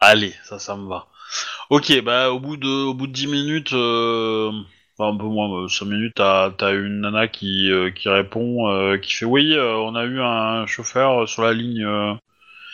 Allez, 0.00 0.34
ça, 0.44 0.58
ça 0.58 0.76
me 0.76 0.86
va. 0.88 1.06
Ok, 1.70 2.02
bah 2.02 2.30
au 2.32 2.38
bout 2.38 2.56
de, 2.58 2.68
au 2.68 2.94
bout 2.94 3.06
de 3.06 3.12
10 3.12 3.26
minutes, 3.26 3.72
euh, 3.72 4.52
enfin 4.98 5.14
un 5.14 5.16
peu 5.16 5.24
moins, 5.24 5.66
5 5.68 5.86
minutes, 5.86 6.12
t'as 6.16 6.50
as 6.60 6.70
une 6.72 7.00
nana 7.00 7.28
qui, 7.28 7.70
euh, 7.70 7.90
qui 7.90 8.08
répond, 8.10 8.68
euh, 8.68 8.98
qui 8.98 9.12
fait 9.14 9.24
oui, 9.24 9.54
euh, 9.54 9.74
on 9.76 9.94
a 9.94 10.04
eu 10.04 10.20
un 10.20 10.66
chauffeur 10.66 11.26
sur 11.28 11.42
la 11.44 11.54
ligne, 11.54 11.82
euh, 11.84 12.12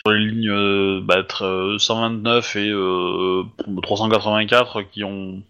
sur 0.05 0.13
les 0.15 0.27
lignes 0.27 0.51
euh, 0.51 1.01
bah, 1.03 1.23
tr- 1.23 1.45
euh, 1.45 1.79
129 1.79 2.57
et 2.57 2.71
euh, 2.71 3.45
384 3.83 4.83
qui 4.83 5.05
ont, 5.05 5.43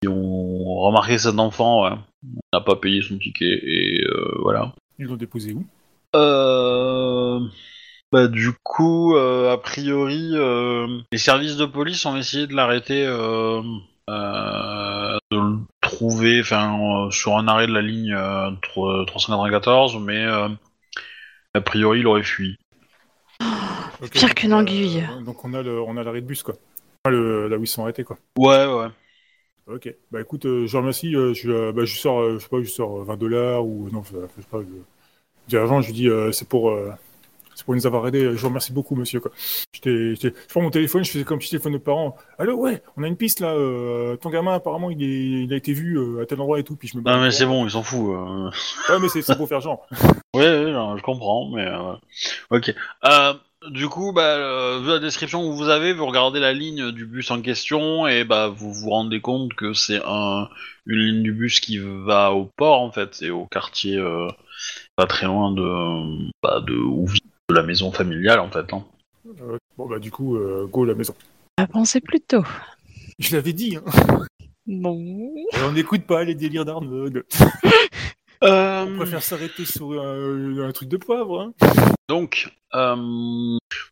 qui 0.00 0.08
ont 0.08 0.80
remarqué 0.80 1.18
cet 1.18 1.38
enfant, 1.38 1.84
ouais. 1.84 1.96
N'a 2.52 2.60
pas 2.60 2.76
payé 2.76 3.02
son 3.02 3.18
ticket 3.18 3.60
et 3.62 4.04
euh, 4.06 4.38
voilà. 4.42 4.72
Ils 4.98 5.06
l'ont 5.06 5.16
déposé 5.16 5.52
où? 5.52 5.64
Euh... 6.16 7.40
Bah 8.12 8.28
du 8.28 8.52
coup, 8.62 9.16
euh, 9.16 9.52
a 9.52 9.58
priori, 9.58 10.30
euh, 10.34 10.86
les 11.10 11.18
services 11.18 11.56
de 11.56 11.64
police 11.66 12.06
ont 12.06 12.16
essayé 12.16 12.46
de 12.46 12.54
l'arrêter, 12.54 13.04
euh, 13.04 13.60
euh, 14.08 15.18
de 15.32 15.36
le 15.36 15.56
trouver, 15.80 16.40
enfin, 16.40 17.06
euh, 17.06 17.10
sur 17.10 17.36
un 17.36 17.48
arrêt 17.48 17.66
de 17.66 17.72
la 17.72 17.82
ligne 17.82 18.14
euh, 18.14 18.52
tro- 18.62 19.04
394, 19.04 19.96
mais 19.98 20.24
euh, 20.24 20.48
a 21.54 21.60
priori, 21.60 22.00
il 22.00 22.06
aurait 22.06 22.22
fui. 22.22 22.56
Ok, 24.02 24.12
Pire 24.12 24.28
donc, 24.28 24.34
qu'une 24.34 24.52
euh, 24.52 24.56
anguille. 24.56 25.04
donc 25.24 25.44
on 25.44 25.54
a 25.54 25.62
le- 25.62 25.80
on 25.82 25.96
a 25.96 26.02
l'arrêt 26.02 26.20
de 26.20 26.26
bus, 26.26 26.42
quoi. 26.42 26.54
Enfin, 27.04 27.10
le, 27.14 27.48
là 27.48 27.56
où 27.56 27.62
ils 27.64 27.66
sont 27.66 27.82
arrêtés, 27.82 28.04
quoi. 28.04 28.18
Ouais, 28.38 28.66
ouais. 28.66 28.88
Ok. 29.66 29.94
Bah 30.10 30.20
écoute, 30.20 30.44
euh, 30.46 30.66
je 30.66 30.72
vous 30.72 30.78
remercie. 30.78 31.14
euh, 31.16 31.32
je, 31.34 31.50
euh, 31.50 31.72
bah, 31.72 31.84
je 31.84 31.96
sors, 31.96 32.20
euh, 32.20 32.34
je 32.38 32.42
sais 32.44 32.48
pas, 32.48 32.60
je 32.62 32.68
sors 32.68 33.00
euh, 33.00 33.04
20 33.04 33.16
dollars 33.16 33.64
ou 33.66 33.88
non, 33.90 34.02
je, 34.04 34.12
sais 34.42 34.48
pas. 34.50 34.60
Je, 34.60 34.66
je 34.66 35.48
dis 35.48 35.56
à 35.56 35.80
je 35.80 35.86
lui 35.88 35.94
dis, 35.94 36.08
euh, 36.08 36.32
c'est 36.32 36.48
pour, 36.48 36.70
euh, 36.70 36.90
C'est 37.54 37.64
pour 37.64 37.74
nous 37.74 37.86
avoir 37.86 38.06
aidés. 38.08 38.20
Je 38.32 38.40
vous 38.40 38.48
remercie 38.48 38.72
beaucoup, 38.72 38.96
monsieur. 38.96 39.20
Quoi. 39.20 39.30
J'étais, 39.72 40.14
j'étais- 40.14 40.34
je 40.36 40.48
prends 40.48 40.62
mon 40.62 40.70
téléphone, 40.70 41.04
je 41.04 41.10
faisais 41.10 41.24
comme 41.24 41.38
petit 41.38 41.50
téléphone 41.50 41.72
de 41.74 41.78
parents. 41.78 42.16
Allô, 42.38 42.54
ouais, 42.56 42.82
on 42.96 43.02
a 43.02 43.06
une 43.06 43.16
piste 43.16 43.40
là. 43.40 43.52
euh, 43.54 44.16
ton 44.16 44.30
gamin, 44.30 44.54
apparemment, 44.54 44.90
il, 44.90 45.02
est, 45.02 45.44
il 45.44 45.52
a 45.52 45.56
été 45.56 45.72
vu 45.72 45.96
euh, 45.98 46.22
à 46.22 46.26
tel 46.26 46.40
endroit 46.40 46.58
et 46.58 46.64
tout. 46.64 46.76
Puis 46.76 46.88
je 46.88 46.96
me 46.98 47.02
Non 47.02 47.20
mais 47.20 47.30
c'est 47.30 47.46
bon, 47.46 47.64
ils 47.64 47.70
s'en 47.70 47.82
foutent. 47.82 48.14
euh. 48.16 48.50
Ouais, 48.92 48.98
mais 49.00 49.08
c'est, 49.08 49.22
c'est 49.22 49.36
pour 49.36 49.48
faire 49.48 49.60
genre. 49.60 49.86
Ouais, 50.34 50.42
ouais, 50.64 50.72
non, 50.72 50.96
je 50.96 51.02
comprends, 51.04 51.48
mais 51.50 51.64
ok. 52.50 52.74
Du 53.70 53.88
coup, 53.88 54.12
bah, 54.12 54.78
vu 54.80 54.88
la 54.88 54.98
description 54.98 55.40
que 55.48 55.54
vous 55.56 55.70
avez, 55.70 55.94
vous 55.94 56.04
regardez 56.04 56.38
la 56.38 56.52
ligne 56.52 56.90
du 56.90 57.06
bus 57.06 57.30
en 57.30 57.40
question 57.40 58.06
et 58.06 58.22
bah 58.24 58.48
vous 58.48 58.70
vous 58.74 58.90
rendez 58.90 59.22
compte 59.22 59.54
que 59.54 59.72
c'est 59.72 60.02
un 60.04 60.48
une 60.86 60.98
ligne 60.98 61.22
du 61.22 61.32
bus 61.32 61.60
qui 61.60 61.78
va 61.78 62.32
au 62.32 62.44
port 62.56 62.82
en 62.82 62.90
fait, 62.92 63.14
c'est 63.14 63.30
au 63.30 63.46
quartier 63.46 63.98
pas 64.96 65.06
très 65.06 65.26
loin 65.26 65.50
de 65.52 66.30
bah, 66.42 66.60
de 66.60 66.74
où 66.74 67.06
vit 67.06 67.22
de 67.50 67.54
la 67.54 67.62
maison 67.62 67.92
familiale 67.92 68.40
en 68.40 68.50
fait. 68.50 68.72
Hein. 68.72 68.84
Euh, 69.40 69.58
bon, 69.76 69.86
bah, 69.88 69.98
du 69.98 70.10
coup, 70.10 70.36
euh, 70.36 70.66
go 70.66 70.84
la 70.84 70.94
maison. 70.94 71.14
À 71.56 71.66
penser 71.66 72.00
plus 72.00 72.20
tôt. 72.20 72.42
Je 73.18 73.34
l'avais 73.36 73.52
dit, 73.52 73.76
hein. 73.76 73.82
Bon. 74.66 74.98
Et 75.52 75.62
on 75.62 75.72
n'écoute 75.72 76.02
pas 76.04 76.24
les 76.24 76.34
délires 76.34 76.64
d'Arnaud. 76.64 77.08
Euh, 78.42 78.86
On 78.88 78.96
préfère 78.96 79.22
s'arrêter 79.22 79.64
sur 79.64 79.92
un, 79.92 80.58
un 80.58 80.72
truc 80.72 80.88
de 80.88 80.96
poivre, 80.96 81.40
hein. 81.40 81.52
Donc, 82.08 82.50
euh, 82.74 82.96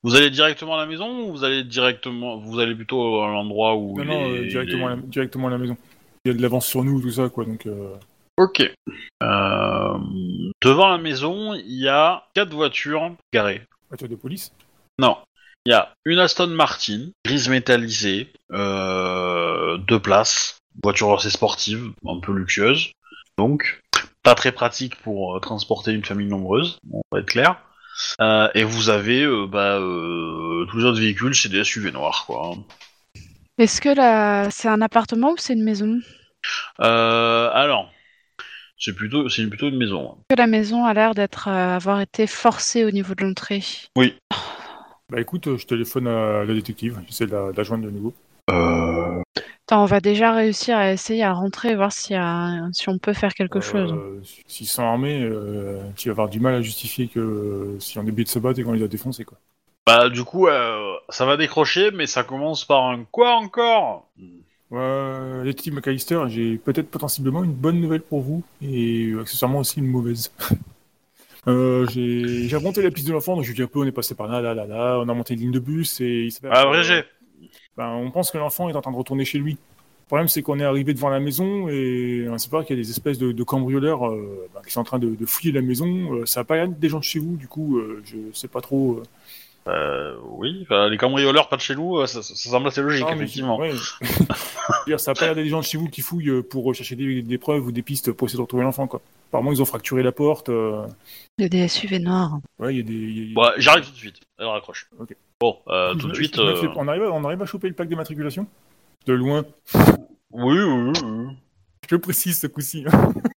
vous 0.03 0.15
allez 0.17 0.31
directement 0.31 0.75
à 0.75 0.79
la 0.79 0.87
maison 0.87 1.29
ou 1.29 1.33
vous 1.33 1.45
allez 1.45 1.63
directement, 1.65 2.39
vous 2.39 2.59
allez 2.59 2.75
plutôt 2.75 3.21
à 3.23 3.29
l'endroit 3.29 3.77
où 3.77 3.97
Non, 3.99 4.03
il 4.03 4.09
non, 4.09 4.35
est- 4.35 4.47
directement, 4.49 4.89
il 4.89 4.91
est- 4.91 4.93
à 4.93 4.97
la, 4.97 5.03
directement 5.03 5.47
à 5.47 5.51
la 5.51 5.59
maison. 5.59 5.77
Il 6.25 6.33
y 6.33 6.35
a 6.35 6.37
de 6.37 6.43
l'avance 6.43 6.67
sur 6.67 6.85
nous, 6.85 7.01
tout 7.01 7.11
ça, 7.11 7.29
quoi. 7.29 7.45
Donc, 7.45 7.67
euh, 7.67 7.95
Ok. 8.39 8.61
Euh, 8.61 9.99
devant 10.63 10.89
la 10.89 10.99
maison, 10.99 11.55
il 11.55 11.81
y 11.81 11.89
a 11.89 12.25
quatre 12.35 12.53
voitures 12.53 13.15
garées. 13.33 13.63
voiture 13.89 14.09
de 14.09 14.17
police. 14.17 14.53
Non. 14.99 15.19
Il 15.65 15.71
y 15.71 15.75
a 15.75 15.95
une 16.05 16.19
Aston 16.19 16.49
Martin, 16.49 17.11
grise 17.25 17.49
métallisée, 17.49 18.33
euh, 18.53 19.77
deux 19.77 20.01
places, 20.01 20.59
voiture 20.83 21.13
assez 21.13 21.31
sportive, 21.31 21.93
un 22.07 22.19
peu 22.19 22.33
luxueuse. 22.33 22.91
Donc, 23.39 23.81
pas 24.23 24.35
très 24.35 24.53
pratique 24.53 24.97
pour 25.03 25.37
euh, 25.37 25.41
transporter 25.41 25.93
une 25.93 26.05
famille 26.05 26.27
nombreuse, 26.27 26.79
on 26.93 27.03
va 27.13 27.21
être 27.21 27.27
clair. 27.27 27.57
Euh, 28.21 28.49
et 28.55 28.65
vous 28.65 28.89
avez 28.89 29.23
euh, 29.23 29.47
bah, 29.47 29.79
euh, 29.79 30.67
tous 30.71 30.79
les 30.79 30.85
autres 30.85 31.01
véhicules, 31.01 31.35
c'est 31.35 31.49
des 31.49 31.63
SUV 31.63 31.93
noirs, 31.93 32.25
quoi. 32.27 32.55
Est-ce 33.59 33.81
que 33.81 33.91
là, 33.91 34.51
c'est 34.51 34.69
un 34.69 34.81
appartement 34.81 35.33
ou 35.33 35.37
c'est 35.37 35.53
une 35.53 35.63
maison? 35.63 36.01
Euh, 36.81 37.51
alors, 37.53 37.91
c'est 38.85 38.95
plutôt, 38.95 39.29
c'est 39.29 39.47
plutôt 39.47 39.69
une 39.69 39.77
maison. 39.79 40.11
hein. 40.13 40.23
Que 40.29 40.35
la 40.37 40.49
maison 40.49 40.85
a 40.85 40.93
l'air 40.93 41.15
d'être 41.15 41.47
euh, 41.49 41.77
avoir 41.77 42.01
été 42.01 42.27
forcée 42.27 42.85
au 42.85 42.91
niveau 42.91 43.15
de 43.15 43.25
l'entrée 43.25 43.63
Bah 43.97 45.21
écoute, 45.21 45.47
euh, 45.47 45.57
je 45.57 45.67
téléphone 45.67 46.09
à 46.09 46.45
la 46.45 46.53
détective. 46.53 47.01
J'essaie 47.07 47.27
de 47.27 47.33
la, 47.33 47.53
de 47.53 47.57
la 47.57 47.63
joindre 47.63 47.85
de 47.85 47.91
nouveau. 47.91 48.13
Euh, 48.51 49.21
Attends, 49.67 49.83
on 49.83 49.87
va 49.87 50.01
déjà 50.01 50.33
réussir 50.33 50.77
à 50.77 50.93
essayer 50.93 51.23
à 51.23 51.33
rentrer 51.33 51.71
et 51.71 51.75
voir 51.77 51.93
a 52.11 52.21
un- 52.21 52.73
si 52.73 52.89
on 52.89 52.99
peut 52.99 53.13
faire 53.13 53.35
quelque 53.35 53.61
chose. 53.61 53.93
Euh, 53.93 54.21
S'ils 54.49 54.67
sont 54.67 54.83
armés, 54.83 55.23
euh, 55.23 55.81
tu 55.97 56.09
vas 56.09 56.13
avoir 56.13 56.29
du 56.29 56.41
mal 56.41 56.55
à 56.55 56.63
justifier 56.63 57.07
que 57.07 57.77
si 57.79 57.99
on 57.99 58.03
est 58.07 58.09
obligé 58.11 58.25
de 58.25 58.29
se 58.31 58.39
battre 58.41 58.59
et 58.59 58.65
qu'on 58.65 58.73
les 58.73 58.83
a 58.83 58.89
défoncés, 58.89 59.25
quoi. 59.25 59.39
Bah 59.87 60.09
du 60.09 60.25
coup, 60.25 60.49
euh, 60.49 60.95
ça 61.09 61.25
va 61.25 61.37
décrocher, 61.37 61.91
mais 61.93 62.07
ça 62.07 62.25
commence 62.25 62.65
par 62.65 62.85
un 62.87 63.05
quoi 63.05 63.35
encore? 63.37 64.09
Ouais, 64.73 65.45
détective 65.45 65.75
McAllister, 65.75 66.25
j'ai 66.29 66.57
peut-être 66.57 66.91
potentiellement 66.91 67.45
une 67.45 67.53
bonne 67.53 67.79
nouvelle 67.81 68.03
pour 68.03 68.23
vous 68.23 68.43
et 68.63 69.11
euh, 69.13 69.21
accessoirement 69.21 69.59
aussi 69.61 69.79
une 69.81 69.87
mauvaise. 69.87 70.33
Euh, 71.49 71.87
j'ai 71.89 72.57
remonté 72.57 72.83
la 72.83 72.93
piste 72.93 73.09
de 73.09 73.13
l'enfant, 73.13 73.35
donc 73.35 73.43
je 73.43 73.49
lui 73.49 73.57
dis 73.57 73.63
un 73.63 73.67
peu, 73.67 73.81
on 73.81 73.85
est 73.85 73.91
passé 73.91 74.15
par 74.15 74.29
là, 74.29 74.41
là, 74.41 74.55
là, 74.55 74.65
là, 74.65 75.01
on 75.01 75.09
a 75.09 75.13
monté 75.15 75.35
une 75.35 75.41
ligne 75.41 75.51
de 75.51 75.59
bus 75.59 76.01
et 76.01 76.27
il 76.27 76.33
Ah, 76.49 76.67
vrai 76.67 76.85
jet. 76.85 77.05
ben, 77.77 77.89
on 77.89 78.11
pense 78.11 78.31
que 78.31 78.39
l'enfant 78.39 78.69
est 78.69 78.77
en 78.77 78.81
train 78.81 78.93
de 78.93 78.97
retourner 78.97 79.25
chez 79.25 79.39
lui. 79.39 79.53
Le 79.53 80.07
problème, 80.07 80.29
c'est 80.29 80.43
qu'on 80.43 80.61
est 80.61 80.65
arrivé 80.65 80.93
devant 80.93 81.09
la 81.09 81.21
maison 81.21 81.69
et 81.69 82.27
on 82.31 82.37
sait 82.39 82.51
pas 82.51 82.65
qu'il 82.65 82.77
y 82.77 82.81
a 82.81 82.83
des 82.83 82.91
espèces 82.91 83.19
de, 83.19 83.33
de 83.33 83.43
cambrioleurs 83.45 84.07
euh, 84.09 84.49
ben, 84.55 84.61
qui 84.67 84.73
sont 84.73 84.81
en 84.81 84.85
train 84.85 84.99
de, 84.99 85.15
de 85.15 85.27
fouiller 85.27 85.53
la 85.53 85.63
maison. 85.63 86.15
Euh, 86.15 86.27
ça 86.27 86.41
a 86.41 86.45
pas 86.45 86.57
l'air 86.57 86.69
des 86.69 86.89
gens 86.89 86.99
de 86.99 87.05
chez 87.05 87.19
vous, 87.19 87.37
du 87.37 87.49
coup, 87.49 87.79
euh, 87.79 88.03
je 88.05 88.19
sais 88.35 88.49
pas 88.49 88.61
trop. 88.61 89.03
Euh, 89.69 89.71
Euh, 89.73 90.17
oui, 90.39 90.67
bah, 90.69 90.89
les 90.89 90.97
cambrioleurs 90.97 91.49
pas 91.49 91.57
de 91.57 91.61
chez 91.61 91.75
nous, 91.77 91.99
euh, 91.99 92.07
ça, 92.07 92.21
ça- 92.23 92.35
ça 92.35 92.51
semble 92.51 92.67
assez 92.69 92.83
logique, 92.83 93.07
effectivement. 93.11 93.59
ouais. 93.59 93.73
Ça 94.99 95.13
a 95.13 95.15
pas 95.15 95.27
l'air 95.27 95.35
des 95.35 95.49
gens 95.49 95.61
de 95.61 95.65
chez 95.65 95.79
vous 95.79 95.89
qui 95.89 96.01
fouillent 96.01 96.31
euh, 96.31 96.43
pour 96.43 96.75
chercher 96.75 96.97
des, 96.97 97.23
des 97.23 97.39
preuves 97.39 97.67
ou 97.67 97.73
des 97.73 97.83
pistes 97.83 98.11
pour 98.13 98.27
essayer 98.27 98.39
de 98.39 98.43
retrouver 98.43 98.65
l'enfant, 98.65 98.87
quoi. 98.87 99.01
Apparemment, 99.29 99.53
ils 99.53 99.63
ont 99.63 99.67
fracturé 99.67 100.03
la 100.03 100.13
porte. 100.13 100.49
euh, 100.49 100.87
Il 101.39 101.43
y 101.43 101.47
a 101.47 101.49
des 101.49 101.69
SUV 101.69 101.99
noirs. 102.01 102.39
Ouais, 102.59 102.75
il 102.75 102.79
y 102.79 102.81
a 102.81 102.83
des. 102.83 102.93
il 102.93 103.29
y 103.29 103.33
a- 103.33 103.35
Bon, 103.35 103.51
j'arrive 103.59 103.85
tout 103.87 103.93
de 103.93 103.97
suite, 103.97 104.21
elle 104.39 104.47
raccroche. 104.47 104.89
Ok. 104.99 105.15
Bon, 105.41 105.57
euh, 105.69 105.95
tout 105.95 106.09
de 106.09 106.15
suite... 106.15 106.39
euh, 106.39 106.69
On, 106.77 106.87
arrive 106.89 107.03
à, 107.05 107.11
on 107.13 107.25
arrive 107.25 107.43
à 107.43 107.47
choper 107.47 107.69
le 107.69 107.75
plaque 107.75 107.89
d'immatriculation 107.89 108.47
De 109.07 109.13
loin. 109.15 109.45
Oui, 110.33 110.59
oui, 110.59 110.93
oui. 111.03 111.27
Je 111.91 111.97
précise 111.97 112.39
ce 112.41 112.47
coup-ci. 112.47 112.85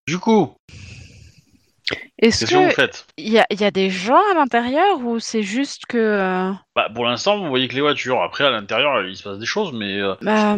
Du 0.07 0.17
coup, 0.19 0.53
Est-ce 2.21 2.39
qu'est-ce 2.45 2.51
que 2.51 2.57
vous 2.57 2.67
que 2.69 2.73
faites? 2.75 3.05
il 3.17 3.29
y 3.29 3.39
a, 3.39 3.45
il 3.49 3.59
y 3.59 3.65
a 3.65 3.71
des 3.71 3.89
gens 3.89 4.21
à 4.31 4.35
l'intérieur 4.35 4.99
ou 4.99 5.19
c'est 5.19 5.43
juste 5.43 5.85
que 5.87 5.97
euh, 5.97 6.51
bah, 6.75 6.89
Pour 6.93 7.05
l'instant, 7.05 7.37
vous 7.39 7.47
voyez 7.49 7.67
que 7.67 7.75
les 7.75 7.81
voitures. 7.81 8.21
Après, 8.21 8.45
à 8.45 8.49
l'intérieur, 8.51 9.05
il 9.05 9.15
se 9.17 9.23
passe 9.23 9.37
des 9.39 9.45
choses, 9.45 9.73
mais... 9.73 9.99
euh, 9.99 10.15
bah, 10.21 10.55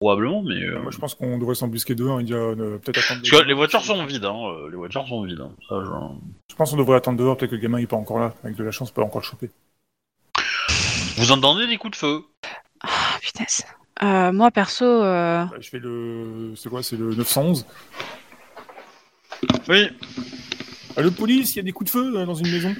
probablement, 0.00 0.42
mais... 0.42 0.54
euh, 0.62 0.80
Moi, 0.80 0.90
je 0.92 0.98
pense 0.98 1.14
qu'on 1.14 1.36
devrait 1.38 1.54
s'embusquer 1.54 1.94
dehors 1.94 2.20
et 2.20 2.24
dire 2.24 2.36
euh, 2.38 2.80
peut-être 2.82 2.98
attendre. 3.04 3.20
Parce 3.30 3.42
que 3.42 3.46
les 3.48 3.54
voitures 3.54 3.82
sont 3.84 4.04
vides, 4.06 4.24
hein. 4.24 4.36
euh, 4.48 4.70
Les 4.70 4.76
voitures 4.76 5.06
sont 5.06 5.22
vides. 5.24 5.40
hein. 5.40 5.52
Ça, 5.68 5.76
je- 5.84 6.16
Je 6.50 6.54
pense 6.56 6.70
qu'on 6.70 6.76
devrait 6.78 6.96
attendre 6.96 7.18
dehors. 7.18 7.36
Peut-être 7.36 7.50
que 7.50 7.56
le 7.56 7.60
gamin 7.62 7.78
il 7.78 7.84
est 7.84 7.86
pas 7.86 7.96
encore 7.96 8.18
là. 8.18 8.32
Avec 8.42 8.56
de 8.56 8.64
la 8.64 8.70
chance, 8.70 8.90
on 8.90 8.94
peut 8.94 9.02
encore 9.02 9.20
le 9.20 9.26
choper. 9.26 9.50
Vous 11.18 11.32
entendez 11.32 11.66
des 11.66 11.76
coups 11.76 11.92
de 11.92 11.96
feu? 11.96 12.20
Ah, 12.82 12.88
putain. 13.20 13.44
Euh, 14.02 14.30
moi 14.32 14.50
perso, 14.50 14.84
euh, 14.84 15.44
Bah, 15.44 15.56
je 15.60 15.68
fais 15.70 15.78
le. 15.78 16.52
C'est 16.56 16.68
quoi? 16.68 16.82
C'est 16.82 16.96
le 16.96 17.14
911. 17.14 17.66
Oui. 19.68 19.88
Allô, 20.96 21.10
police, 21.10 21.54
il 21.54 21.58
y 21.58 21.60
a 21.60 21.62
des 21.62 21.72
coups 21.72 21.92
de 21.92 21.98
feu 21.98 22.16
euh, 22.16 22.24
dans 22.26 22.34
une 22.34 22.50
maison. 22.50 22.74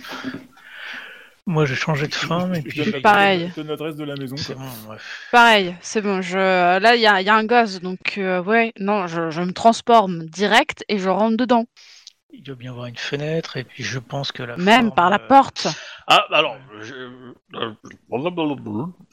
Moi, 1.48 1.64
j'ai 1.64 1.76
changé 1.76 2.09
de 2.09 2.14
femme 2.14 2.55
et 2.55 2.62
Je 2.66 2.82
puis 2.82 3.01
Pareil. 3.01 3.51
Je 3.51 3.60
donne 3.60 3.68
l'adresse 3.68 3.94
de 3.94 4.05
la 4.05 4.16
maison. 4.16 4.36
c'est 4.36 4.55
quoi. 4.55 4.64
bon, 4.64 4.70
bref. 4.86 5.28
pareil, 5.30 5.76
c'est 5.80 6.01
bon. 6.02 6.20
Je 6.20 6.36
là, 6.38 6.97
il 6.97 7.01
y 7.01 7.06
a, 7.06 7.20
il 7.20 7.26
y 7.26 7.30
a 7.30 7.36
un 7.36 7.44
gosse, 7.44 7.80
donc 7.80 8.18
euh, 8.18 8.43
ouais, 8.43 8.72
non, 8.80 9.06
je, 9.06 9.30
je 9.30 9.43
me 9.43 9.52
transforme 9.52 10.24
direct 10.26 10.84
et 10.88 10.98
je 10.98 11.09
rentre 11.09 11.36
dedans, 11.36 11.66
Il 12.32 12.43
doit 12.43 12.56
bien 12.56 12.70
y 12.70 12.72
avoir 12.72 12.86
une 12.86 12.97
fenêtre 12.97 13.56
et 13.59 13.62
puis 13.64 13.84
je 13.84 14.01
pense 14.01 14.32
que 14.32 14.43
la 14.43 14.56
même 14.56 14.86
forme, 14.86 14.94
par 14.97 15.10
la 15.10 15.20
euh, 15.22 15.28
porte. 15.28 15.68
Ah, 16.09 16.24
alors, 16.32 16.56
je- 16.80 16.94
euh. 17.55 17.72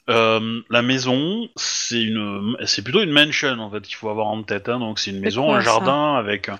Euh, 0.10 0.62
la 0.70 0.82
maison, 0.82 1.48
c'est 1.56 2.02
une, 2.02 2.58
c'est 2.66 2.82
plutôt 2.82 3.02
une 3.04 3.12
mansion 3.12 3.60
en 3.60 3.70
fait 3.70 3.82
qu'il 3.82 3.96
faut 3.96 4.10
avoir 4.10 4.28
en 4.28 4.42
tête. 4.44 4.70
Hein. 4.70 4.80
Donc 4.80 4.98
c'est 5.00 5.12
une 5.12 5.20
maison, 5.20 5.46
quoi, 5.46 5.58
un 5.58 5.62
ça? 5.62 5.70
Ah. 5.70 5.74
jardin 5.74 6.16
avec 6.16 6.50
un, 6.50 6.58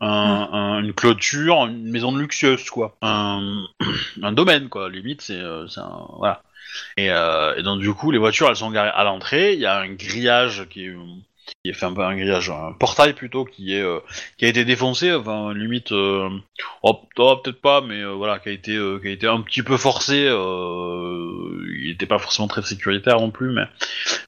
un- 0.00 0.48
un- 0.52 0.82
une 0.82 0.92
clôture, 0.94 1.66
une 1.66 1.90
maison 1.90 2.12
de 2.12 2.18
luxueuse 2.20 2.68
quoi, 2.70 2.96
un, 3.02 3.64
un 4.22 4.32
domaine 4.32 4.68
quoi. 4.68 4.88
Limite 4.88 5.22
c'est, 5.22 5.34
euh, 5.40 5.66
voilà. 6.18 6.42
Et, 6.96 7.10
euh, 7.10 7.56
et 7.56 7.62
donc 7.62 7.80
du 7.80 7.92
coup 7.94 8.10
les 8.10 8.18
voitures 8.18 8.48
elles 8.48 8.56
sont 8.56 8.70
garées 8.70 8.90
à 8.94 9.04
l'entrée. 9.04 9.54
Il 9.54 9.60
y 9.60 9.66
a 9.66 9.78
un 9.78 9.88
grillage 9.94 10.66
qui 10.70 10.86
est 10.86 10.94
qui 11.64 11.70
est 11.70 11.72
fait 11.74 11.86
un 11.86 11.92
peu 11.92 12.02
un 12.04 12.14
grillage, 12.16 12.48
un 12.50 12.72
portail 12.78 13.12
plutôt 13.14 13.44
qui 13.44 13.74
est 13.74 13.82
euh, 13.82 13.98
qui 14.38 14.44
a 14.44 14.48
été 14.48 14.64
défoncé, 14.64 15.12
enfin 15.12 15.52
limite, 15.52 15.90
euh, 15.92 16.28
oh, 16.82 17.00
oh, 17.18 17.36
peut-être 17.36 17.60
pas, 17.60 17.80
mais 17.80 18.00
euh, 18.02 18.12
voilà, 18.12 18.38
qui 18.38 18.48
a 18.50 18.52
été 18.52 18.76
euh, 18.76 18.98
qui 19.00 19.08
a 19.08 19.10
été 19.10 19.26
un 19.26 19.40
petit 19.42 19.62
peu 19.62 19.76
forcé. 19.76 20.26
euh, 20.28 21.66
il 21.82 21.88
n'était 21.90 22.06
pas 22.06 22.18
forcément 22.18 22.48
très 22.48 22.62
sécuritaire 22.62 23.18
non 23.18 23.30
plus, 23.30 23.50
mais 23.52 23.64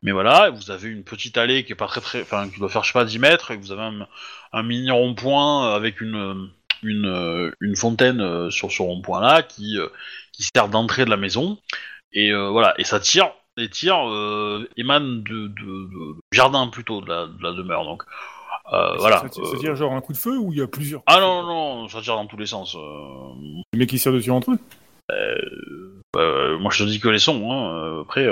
mais 0.03 0.13
voilà. 0.13 0.51
Vous 0.51 0.71
avez 0.71 0.89
une 0.89 1.05
petite 1.05 1.39
allée 1.39 1.65
qui 1.65 1.73
est 1.73 1.77
pas 1.77 1.87
très 1.87 2.01
très, 2.01 2.23
enfin 2.23 2.49
qui 2.49 2.59
doit 2.59 2.69
faire 2.69 2.83
je 2.85 2.89
sais 2.89 2.99
pas 2.99 3.05
10 3.05 3.19
mètres, 3.19 3.51
et 3.53 3.57
vous 3.57 3.73
avez 3.73 3.83
un, 3.83 4.07
un 4.53 4.63
mini 4.63 4.91
rond-point 4.91 5.75
avec 5.75 6.01
une 6.01 6.49
une 6.83 7.07
euh, 7.07 7.51
une 7.61 7.77
fontaine 7.77 8.21
euh, 8.21 8.51
sur 8.51 8.71
ce 8.73 8.83
rond-point 8.83 9.21
là 9.21 9.43
qui 9.43 9.79
euh, 9.79 9.89
qui 10.33 10.43
sert 10.55 10.69
d'entrée 10.69 11.05
de 11.05 11.11
la 11.11 11.17
maison. 11.17 11.59
Et 12.13 12.31
euh, 12.33 12.49
voilà, 12.51 12.75
et 12.79 12.85
ça 12.85 13.01
tire 13.01 13.31
les 13.57 13.69
tirs 13.69 14.09
euh, 14.09 14.69
émanent 14.77 15.23
de, 15.23 15.47
de, 15.49 15.49
de- 15.49 16.13
du 16.15 16.37
jardin 16.37 16.67
plutôt 16.69 17.01
de 17.01 17.09
la, 17.09 17.27
de 17.27 17.43
la 17.43 17.53
demeure. 17.53 17.85
Donc 17.85 18.03
euh, 18.73 18.97
voilà. 18.99 19.19
Ça, 19.19 19.29
tire- 19.29 19.45
euh, 19.45 19.51
ça 19.53 19.59
tire 19.59 19.77
genre 19.77 19.93
un 19.93 20.01
coup 20.01 20.13
de 20.13 20.19
feu 20.19 20.37
ou 20.39 20.53
il 20.53 20.59
y 20.59 20.63
a 20.63 20.67
plusieurs 20.67 21.03
Ah 21.07 21.21
non, 21.21 21.43
non, 21.43 21.83
non, 21.83 21.89
ça 21.89 22.01
tire 22.01 22.15
dans 22.17 22.27
tous 22.27 22.37
les 22.37 22.47
sens. 22.47 22.75
euh. 22.75 23.61
Les 23.73 23.79
mecs 23.79 23.89
qui 23.91 23.99
tirent 23.99 24.13
dessus 24.13 24.31
entre 24.31 24.53
eux? 24.53 24.59
Euh, 26.17 26.59
moi 26.59 26.71
je 26.71 26.85
te 26.85 26.89
dis 26.89 27.01
que 27.01 27.09
les 27.09 27.19
sons, 27.19 27.51
hein. 27.51 27.75
euh, 27.75 28.03
après. 28.03 28.27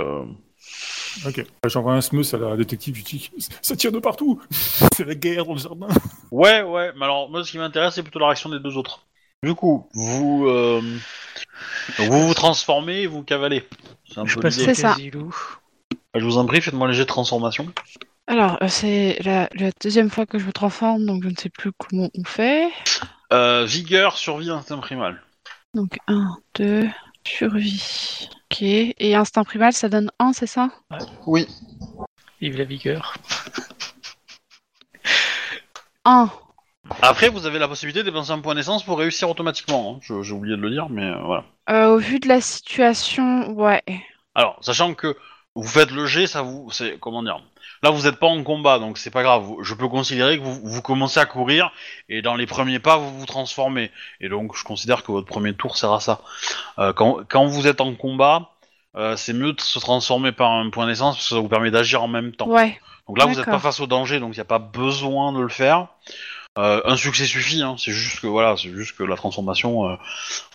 Euh, 1.26 1.28
Ok. 1.28 1.44
J'envoie 1.66 1.94
un 1.94 2.00
smeus 2.00 2.34
à 2.34 2.38
la 2.38 2.56
détective, 2.56 2.96
je 2.96 3.02
dis 3.02 3.30
ça 3.62 3.76
tire 3.76 3.92
de 3.92 3.98
partout 3.98 4.40
C'est 4.96 5.04
la 5.04 5.14
guerre 5.14 5.44
dans 5.44 5.54
le 5.54 5.58
jardin 5.58 5.88
Ouais, 6.30 6.62
ouais, 6.62 6.92
mais 6.96 7.04
alors 7.04 7.28
moi 7.30 7.44
ce 7.44 7.50
qui 7.50 7.58
m'intéresse 7.58 7.94
c'est 7.94 8.02
plutôt 8.02 8.18
la 8.18 8.26
réaction 8.26 8.48
des 8.50 8.60
deux 8.60 8.76
autres. 8.76 9.06
Du 9.42 9.54
coup, 9.54 9.88
vous 9.94 10.46
euh, 10.48 10.82
vous, 11.98 12.28
vous 12.28 12.34
transformez 12.34 13.02
et 13.02 13.06
vous 13.06 13.22
cavalez. 13.22 13.66
C'est 14.04 14.18
un 14.18 14.26
Je 14.26 14.38
peu 14.38 14.48
l'idée. 14.48 14.64
C'est 14.64 14.74
ça. 14.74 14.90
Casilou. 14.90 15.34
Je 16.14 16.24
vous 16.24 16.38
en 16.38 16.44
prie, 16.44 16.60
faites-moi 16.60 16.86
un 16.86 16.90
léger 16.90 17.04
de 17.04 17.08
transformation. 17.08 17.72
Alors, 18.26 18.58
euh, 18.62 18.68
c'est 18.68 19.18
la, 19.24 19.48
la 19.54 19.70
deuxième 19.82 20.10
fois 20.10 20.26
que 20.26 20.38
je 20.38 20.46
me 20.46 20.52
transforme, 20.52 21.06
donc 21.06 21.22
je 21.24 21.28
ne 21.28 21.36
sais 21.36 21.48
plus 21.48 21.72
comment 21.72 22.10
on 22.14 22.24
fait. 22.24 22.68
Euh, 23.32 23.64
vigueur, 23.64 24.16
survie, 24.16 24.50
instinct 24.50 24.78
primal. 24.78 25.22
Donc 25.74 25.98
1, 26.08 26.36
2, 26.56 26.88
survie. 27.26 28.28
Ok. 28.50 28.62
Et 28.62 29.14
instinct 29.14 29.44
primal, 29.44 29.72
ça 29.72 29.88
donne 29.88 30.10
1, 30.18 30.32
c'est 30.32 30.46
ça? 30.46 30.70
Oui. 31.26 31.46
Vive 32.40 32.56
la 32.58 32.64
vigueur. 32.64 33.14
1. 36.04 36.30
Après, 37.02 37.28
vous 37.28 37.46
avez 37.46 37.58
la 37.58 37.68
possibilité 37.68 38.00
de 38.00 38.06
dépenser 38.10 38.32
un 38.32 38.40
point 38.40 38.54
d'essence 38.54 38.82
pour 38.82 38.98
réussir 38.98 39.28
automatiquement. 39.30 39.94
hein. 39.96 39.98
Je- 40.02 40.22
J'ai 40.22 40.32
oublié 40.32 40.56
de 40.56 40.62
le 40.62 40.70
dire, 40.70 40.88
mais 40.88 41.04
euh, 41.04 41.22
voilà. 41.24 41.44
Euh, 41.68 41.94
au 41.94 41.98
vu 41.98 42.18
de 42.18 42.26
la 42.28 42.40
situation, 42.40 43.50
ouais. 43.52 43.82
Alors, 44.34 44.58
sachant 44.60 44.94
que 44.94 45.16
vous 45.54 45.62
faites 45.68 45.90
le 45.90 46.06
jet, 46.06 46.26
ça 46.26 46.42
vous, 46.42 46.70
c'est 46.72 46.98
comment 46.98 47.22
dire 47.22 47.40
Là, 47.82 47.90
vous 47.90 48.02
n'êtes 48.02 48.16
pas 48.16 48.26
en 48.26 48.42
combat, 48.42 48.78
donc 48.78 48.98
c'est 48.98 49.10
pas 49.10 49.22
grave. 49.22 49.46
Je 49.62 49.74
peux 49.74 49.88
considérer 49.88 50.38
que 50.38 50.42
vous, 50.42 50.60
vous 50.62 50.82
commencez 50.82 51.18
à 51.18 51.24
courir 51.24 51.72
et 52.08 52.20
dans 52.20 52.34
les 52.34 52.46
premiers 52.46 52.78
pas, 52.78 52.98
vous 52.98 53.18
vous 53.18 53.26
transformez. 53.26 53.90
Et 54.20 54.28
donc, 54.28 54.56
je 54.56 54.64
considère 54.64 55.02
que 55.02 55.12
votre 55.12 55.26
premier 55.26 55.54
tour 55.54 55.76
sert 55.78 55.92
à 55.92 56.00
ça. 56.00 56.20
Euh, 56.78 56.92
quand, 56.92 57.20
quand 57.28 57.46
vous 57.46 57.66
êtes 57.66 57.80
en 57.80 57.94
combat, 57.94 58.50
euh, 58.96 59.16
c'est 59.16 59.32
mieux 59.32 59.52
de 59.52 59.60
se 59.60 59.78
transformer 59.78 60.32
par 60.32 60.50
un 60.50 60.68
point 60.68 60.86
d'essence 60.86 61.16
parce 61.16 61.28
que 61.28 61.34
ça 61.34 61.40
vous 61.40 61.48
permet 61.48 61.70
d'agir 61.70 62.02
en 62.02 62.08
même 62.08 62.32
temps. 62.32 62.48
Ouais. 62.48 62.78
Donc 63.08 63.18
là, 63.18 63.24
vous 63.24 63.34
n'êtes 63.34 63.46
pas 63.46 63.58
face 63.58 63.80
au 63.80 63.86
danger, 63.86 64.20
donc 64.20 64.34
il 64.34 64.38
n'y 64.38 64.42
a 64.42 64.44
pas 64.44 64.58
besoin 64.58 65.32
de 65.32 65.40
le 65.40 65.48
faire. 65.48 65.88
Euh, 66.58 66.80
un 66.84 66.96
succès 66.96 67.26
suffit, 67.26 67.62
hein. 67.62 67.76
c'est 67.78 67.92
juste 67.92 68.20
que 68.20 68.26
voilà, 68.26 68.56
c'est 68.56 68.70
juste 68.74 68.96
que 68.96 69.04
la 69.04 69.14
transformation, 69.14 69.88
euh, 69.88 69.94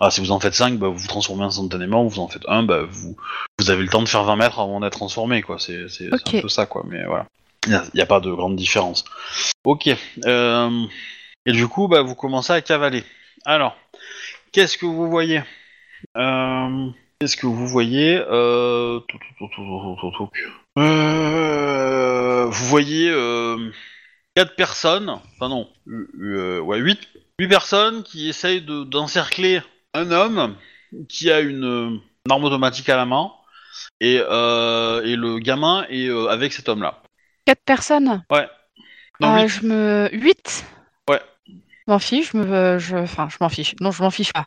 ah, 0.02 0.12
si 0.12 0.20
vous 0.20 0.32
en 0.32 0.42
faites 0.42 0.54
5, 0.54 0.78
bah, 0.78 0.90
vous 0.90 0.98
vous 0.98 1.08
transformez 1.08 1.46
instantanément, 1.46 2.06
vous 2.06 2.20
en 2.20 2.28
faites 2.28 2.44
un, 2.50 2.64
bah, 2.64 2.82
vous, 2.90 3.16
vous 3.60 3.70
avez 3.70 3.82
le 3.82 3.88
temps 3.88 4.02
de 4.04 4.08
faire 4.10 4.26
20 4.26 4.36
mètres 4.36 4.60
avant 4.60 4.82
d'être 4.82 4.98
transformé, 4.98 5.42
quoi. 5.42 5.58
C'est 5.58 5.88
c'est- 5.88 6.10
c'est 6.26 6.38
un 6.38 6.42
peu 6.42 6.50
ça, 6.50 6.66
quoi. 6.66 6.84
Mais 6.86 7.06
voilà, 7.06 7.28
il 7.66 7.82
n'y 7.94 8.02
a, 8.02 8.06
pas 8.06 8.20
de 8.20 8.30
grande 8.30 8.58
différence. 8.58 9.06
Ok. 9.64 9.90
Euh, 10.26 10.86
et 11.46 11.54
du 11.54 11.68
coup, 11.70 11.88
bah, 11.88 12.02
vous 12.02 12.16
commencez 12.16 12.52
à 12.52 12.62
cavaler. 12.62 13.04
Alors, 13.46 13.78
qu'est-ce 14.52 14.78
que 14.78 14.86
vous 14.86 15.10
voyez? 15.10 15.42
Qu'est-ce 17.20 17.38
que 17.38 17.48
vous 17.48 17.68
voyez? 17.68 18.20
Vous 22.46 22.66
voyez 22.66 23.10
quatre 24.36 24.56
personnes, 24.56 25.10
enfin 25.10 25.50
non, 25.50 25.70
euh, 25.88 26.60
ouais, 26.60 26.80
huit, 26.80 27.00
huit 27.40 27.48
personnes 27.48 28.04
qui 28.04 28.30
essayent 28.30 28.62
de- 28.62 28.84
d'encercler 28.84 29.62
un 29.94 30.12
homme 30.12 30.56
qui 31.10 31.32
a 31.32 31.40
une, 31.40 31.64
euh, 31.64 31.90
une 32.26 32.32
arme 32.32 32.44
automatique 32.44 32.90
à 32.90 32.98
la 32.98 33.06
main 33.06 33.32
et, 34.02 34.20
euh, 34.22 35.04
et 35.04 35.16
le 35.16 35.40
gamin 35.40 35.86
est 35.90 36.08
euh, 36.08 36.28
avec 36.28 36.54
cet 36.54 36.70
homme-là. 36.70 37.02
4 37.46 37.62
personnes? 37.66 38.24
Non, 39.22 39.30
Euh, 39.38 39.42
huit. 39.44 39.48
Je 39.50 39.66
me. 39.66 40.10
8 40.12 40.66
Ouais. 41.10 41.22
Je 41.48 41.92
m'en 41.92 42.00
fiche, 42.00 42.32
je 42.34 42.38
me. 42.38 42.80
Je... 42.80 42.98
Enfin, 42.98 43.28
je 43.32 43.38
m'en 43.40 43.50
fiche. 43.50 43.76
Non, 43.80 43.92
je 43.92 44.02
m'en 44.04 44.10
fiche 44.10 44.34
pas. 44.34 44.46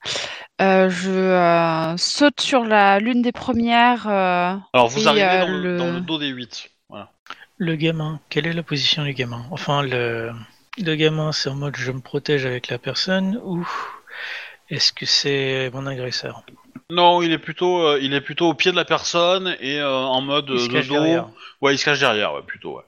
Euh, 0.60 0.90
je 0.90 1.10
euh, 1.10 1.96
saute 1.96 2.40
sur 2.40 2.64
la 2.64 2.98
l'une 2.98 3.22
des 3.22 3.32
premières. 3.32 4.06
euh, 4.08 4.54
Alors 4.72 4.88
vous 4.88 5.04
et, 5.04 5.06
arrivez 5.06 5.24
euh, 5.24 5.40
dans, 5.40 5.48
le... 5.48 5.62
le- 5.62 5.78
dans 5.78 5.92
le 5.92 6.00
dos 6.00 6.18
des 6.18 6.28
huit. 6.28 6.70
Le 7.58 7.76
gamin, 7.76 8.20
quelle 8.30 8.48
est 8.48 8.52
la 8.52 8.64
position 8.64 9.04
du 9.04 9.12
gamin? 9.12 9.46
Enfin, 9.52 9.82
le, 9.82 10.32
le 10.78 10.94
gamin, 10.96 11.30
c'est 11.30 11.48
en 11.48 11.54
mode 11.54 11.76
je 11.76 11.92
me 11.92 12.00
protège 12.00 12.44
avec 12.46 12.66
la 12.68 12.78
personne 12.78 13.38
ou 13.44 13.64
est-ce 14.70 14.92
que 14.92 15.06
c'est 15.06 15.70
mon 15.72 15.86
agresseur? 15.86 16.44
Non, 16.90 17.22
il 17.22 17.32
est 17.32 17.38
plutôt, 17.38 17.80
euh, 17.82 17.98
il 18.00 18.12
est 18.14 18.20
plutôt 18.20 18.48
au 18.48 18.54
pied 18.54 18.70
de 18.70 18.76
la 18.76 18.84
personne 18.84 19.56
et 19.60 19.78
euh, 19.80 19.90
en 19.90 20.20
mode 20.20 20.50
Il 20.52 20.60
se 20.60 20.66
euh, 20.66 20.68
de 20.68 20.82
cache 20.82 20.88
dos. 20.88 20.98
derrière. 21.00 21.30
Ouais, 21.62 21.74
il 21.74 21.78
se 21.78 21.84
cache 21.86 22.00
derrière, 22.00 22.34
ouais, 22.34 22.42
plutôt. 22.42 22.76
Ouais. 22.76 22.84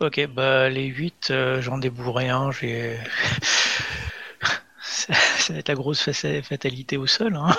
Ok, 0.00 0.26
bah 0.28 0.68
les 0.68 0.86
8, 0.86 1.32
j'en 1.60 1.78
déboule 1.78 2.08
rien, 2.10 2.50
j'ai. 2.50 2.98
ça, 4.82 5.14
ça 5.14 5.52
va 5.52 5.58
être 5.58 5.68
la 5.68 5.74
grosse 5.74 6.02
fa- 6.10 6.42
fatalité 6.42 6.96
au 6.96 7.06
sol. 7.06 7.36
Hein. 7.36 7.56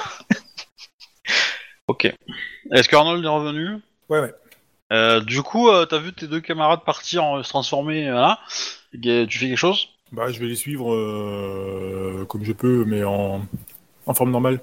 Ok. 1.88 2.06
Est-ce 2.72 2.90
que 2.90 2.95
Arnold 2.95 3.23
est 3.26 3.28
revenu? 3.30 3.82
Ouais, 4.10 4.19
ouais. 4.22 4.34
Euh, 4.91 5.22
du 5.22 5.41
coup, 5.41 5.69
euh, 5.69 5.85
t'as 5.85 5.99
vu 5.99 6.13
tes 6.13 6.27
deux 6.27 6.41
camarades 6.41 6.84
partir, 6.85 7.38
euh, 7.38 7.43
se 7.43 7.49
transformer, 7.49 8.09
voilà. 8.11 8.39
Et 8.93 9.26
Tu 9.27 9.39
fais 9.39 9.47
quelque 9.47 9.57
chose? 9.57 9.88
Bah, 10.11 10.30
je 10.31 10.39
vais 10.39 10.47
les 10.47 10.55
suivre 10.55 10.93
euh, 10.93 12.26
comme 12.27 12.43
je 12.43 12.51
peux, 12.51 12.84
mais 12.85 13.03
en, 13.03 13.41
en 14.05 14.13
forme 14.13 14.31
normale. 14.31 14.59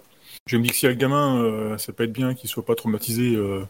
Je 0.46 0.56
me 0.58 0.62
dis 0.62 0.68
que 0.68 0.76
si 0.76 0.84
y 0.84 0.88
a 0.88 0.90
le 0.90 0.96
gamin, 0.96 1.42
euh, 1.42 1.78
ça 1.78 1.92
peut 1.92 2.04
être 2.04 2.12
bien 2.12 2.34
qu'il 2.34 2.48
soit 2.50 2.64
pas 2.64 2.74
traumatisé. 2.74 3.34
euh. 3.34 3.64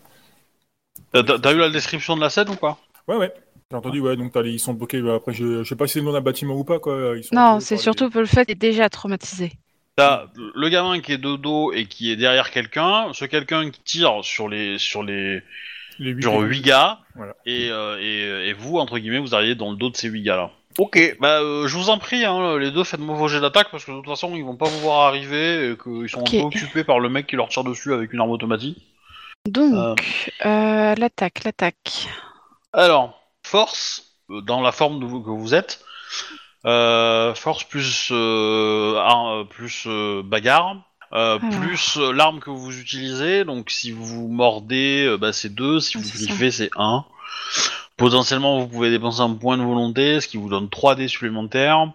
T'as- 1.13 1.23
T'as 1.23 1.39
t'as 1.39 1.53
eu 1.55 1.59
la 1.59 1.71
description 1.71 2.17
de 2.17 2.21
la 2.21 2.31
scène 2.31 2.49
ou 2.51 2.57
pas? 2.57 2.79
Ouais, 3.07 3.17
ouais. 3.17 3.33
J'ai 3.71 3.77
entendu, 3.77 4.01
ouais. 4.01 4.17
Donc 4.17 4.33
t'as 4.33 4.43
les- 4.43 4.53
ils 4.53 4.59
sont 4.61 4.75
bloqués. 4.75 5.01
bah, 5.01 5.15
Après, 5.17 5.33
je, 5.33 5.63
je 5.63 5.69
sais 5.69 5.77
pas 5.77 5.87
si 5.87 5.95
c'est 5.95 5.99
le 6.01 6.07
nom 6.07 6.13
d'un 6.13 6.21
bâtiment 6.21 6.55
ou 6.55 6.65
pas, 6.65 6.79
quoi. 6.79 7.15
Ils 7.17 7.23
sont 7.25 7.37
Non, 7.37 7.61
c'est 7.61 7.77
par 7.77 7.79
les- 7.79 7.83
surtout 7.83 8.11
pour 8.11 8.21
le 8.21 8.27
fait 8.27 8.45
qu'il 8.45 8.53
est 8.53 8.57
déjà 8.57 8.89
traumatisé. 8.89 9.53
T'as 9.97 10.27
le 10.55 10.69
gamin 10.69 11.01
qui 11.01 11.13
est 11.13 11.19
de 11.19 11.37
dos 11.37 11.73
et 11.73 11.87
qui 11.87 12.11
est 12.13 12.17
derrière 12.17 12.51
quelqu'un, 12.51 13.13
ce 13.13 13.25
quelqu'un 13.25 13.71
qui 13.71 13.81
tire 13.83 14.25
sur 14.25 14.49
les 14.49 14.79
sur 14.79 15.03
les 15.03 15.43
les 15.99 16.11
huit- 16.11 16.23
sur 16.23 16.39
huit 16.41 16.61
gars, 16.63 16.99
Voilà. 17.15 17.35
et, 17.47 17.69
euh, 17.71 17.99
et, 18.01 18.49
et 18.49 18.53
vous 18.53 18.79
entre 18.79 18.99
guillemets 18.99 19.19
vous 19.19 19.35
arrivez 19.35 19.55
dans 19.55 19.71
le 19.71 19.77
dos 19.77 19.91
de 19.91 19.97
ces 19.97 20.09
huit 20.09 20.23
gars 20.23 20.37
là. 20.37 20.51
Ok, 20.79 21.17
bah 21.21 21.41
euh, 21.41 21.67
je 21.67 21.77
vous 21.77 21.91
en 21.91 21.99
prie, 21.99 22.25
hein, 22.25 22.57
les 22.59 22.71
deux 22.71 22.85
faites-moi 22.85 23.17
vos 23.17 23.27
jets 23.27 23.41
d'attaque 23.41 23.69
parce 23.73 23.85
que 23.85 23.91
de 23.91 23.97
toute 23.97 24.07
façon 24.07 24.35
ils 24.37 24.45
vont 24.45 24.57
pas 24.57 24.67
vous 24.69 24.79
voir 24.79 25.09
arriver 25.09 25.71
et 25.73 25.77
qu'ils 25.77 26.09
sont 26.09 26.21
un 26.21 26.31
peu 26.31 26.39
occupés 26.43 26.85
par 26.85 27.01
le 27.01 27.09
mec 27.09 27.27
qui 27.27 27.35
leur 27.37 27.49
tire 27.49 27.65
dessus 27.65 27.93
avec 27.93 28.13
une 28.13 28.21
arme 28.21 28.31
automatique. 28.31 28.79
Donc, 29.49 30.01
euh, 30.45 30.95
l'attaque, 30.97 31.43
l'attaque. 31.45 32.07
Alors, 32.73 33.21
force, 33.45 34.15
euh, 34.31 34.41
dans 34.43 34.61
la 34.61 34.73
forme 34.73 35.01
de 35.01 35.07
vous- 35.07 35.23
que 35.23 35.31
vous 35.31 35.55
êtes, 35.55 35.83
euh, 36.67 37.35
force 37.35 37.65
plus, 37.65 38.11
euh, 38.13 38.99
un, 39.01 39.41
euh, 39.41 39.45
plus 39.45 39.85
euh, 39.87 40.23
bagarre, 40.25 40.77
euh, 41.13 41.39
Alors. 41.39 41.61
plus 41.61 41.97
euh, 41.97 42.13
l'arme 42.13 42.41
que 42.41 42.51
vous 42.51 42.79
utilisez, 42.79 43.45
donc 43.45 43.71
si 43.71 43.93
vous 43.93 44.29
mordez, 44.29 45.07
euh, 45.07 45.17
bah, 45.17 45.33
c'est 45.33 45.55
2, 45.55 45.81
si 45.81 45.97
Ah, 45.97 46.01
vous 46.03 46.11
griffez, 46.11 46.51
c'est 46.51 46.71
1. 46.77 47.05
Potentiellement, 47.97 48.59
vous 48.61 48.69
pouvez 48.69 48.91
dépenser 48.91 49.21
un 49.21 49.35
point 49.35 49.57
de 49.57 49.63
volonté, 49.63 50.21
ce 50.21 50.29
qui 50.29 50.37
vous 50.37 50.49
donne 50.49 50.69
3 50.69 50.95
dés 50.95 51.09
supplémentaires. 51.09 51.91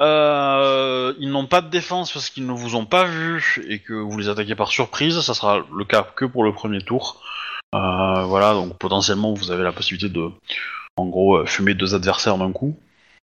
Euh, 0.00 1.12
ils 1.18 1.30
n'ont 1.30 1.46
pas 1.46 1.60
de 1.60 1.68
défense 1.68 2.12
parce 2.12 2.30
qu'ils 2.30 2.46
ne 2.46 2.52
vous 2.52 2.76
ont 2.76 2.84
pas 2.86 3.04
vu 3.04 3.64
et 3.68 3.80
que 3.80 3.92
vous 3.94 4.16
les 4.16 4.28
attaquez 4.28 4.54
par 4.54 4.68
surprise. 4.68 5.20
Ça 5.20 5.34
sera 5.34 5.64
le 5.72 5.84
cas 5.84 6.02
que 6.02 6.24
pour 6.24 6.44
le 6.44 6.52
premier 6.52 6.80
tour. 6.80 7.20
Euh, 7.74 8.22
voilà, 8.24 8.54
donc 8.54 8.78
potentiellement 8.78 9.34
vous 9.34 9.50
avez 9.50 9.62
la 9.62 9.72
possibilité 9.72 10.08
de, 10.08 10.30
en 10.96 11.06
gros, 11.06 11.44
fumer 11.46 11.74
deux 11.74 11.94
adversaires 11.94 12.38
d'un 12.38 12.52
coup. 12.52 12.78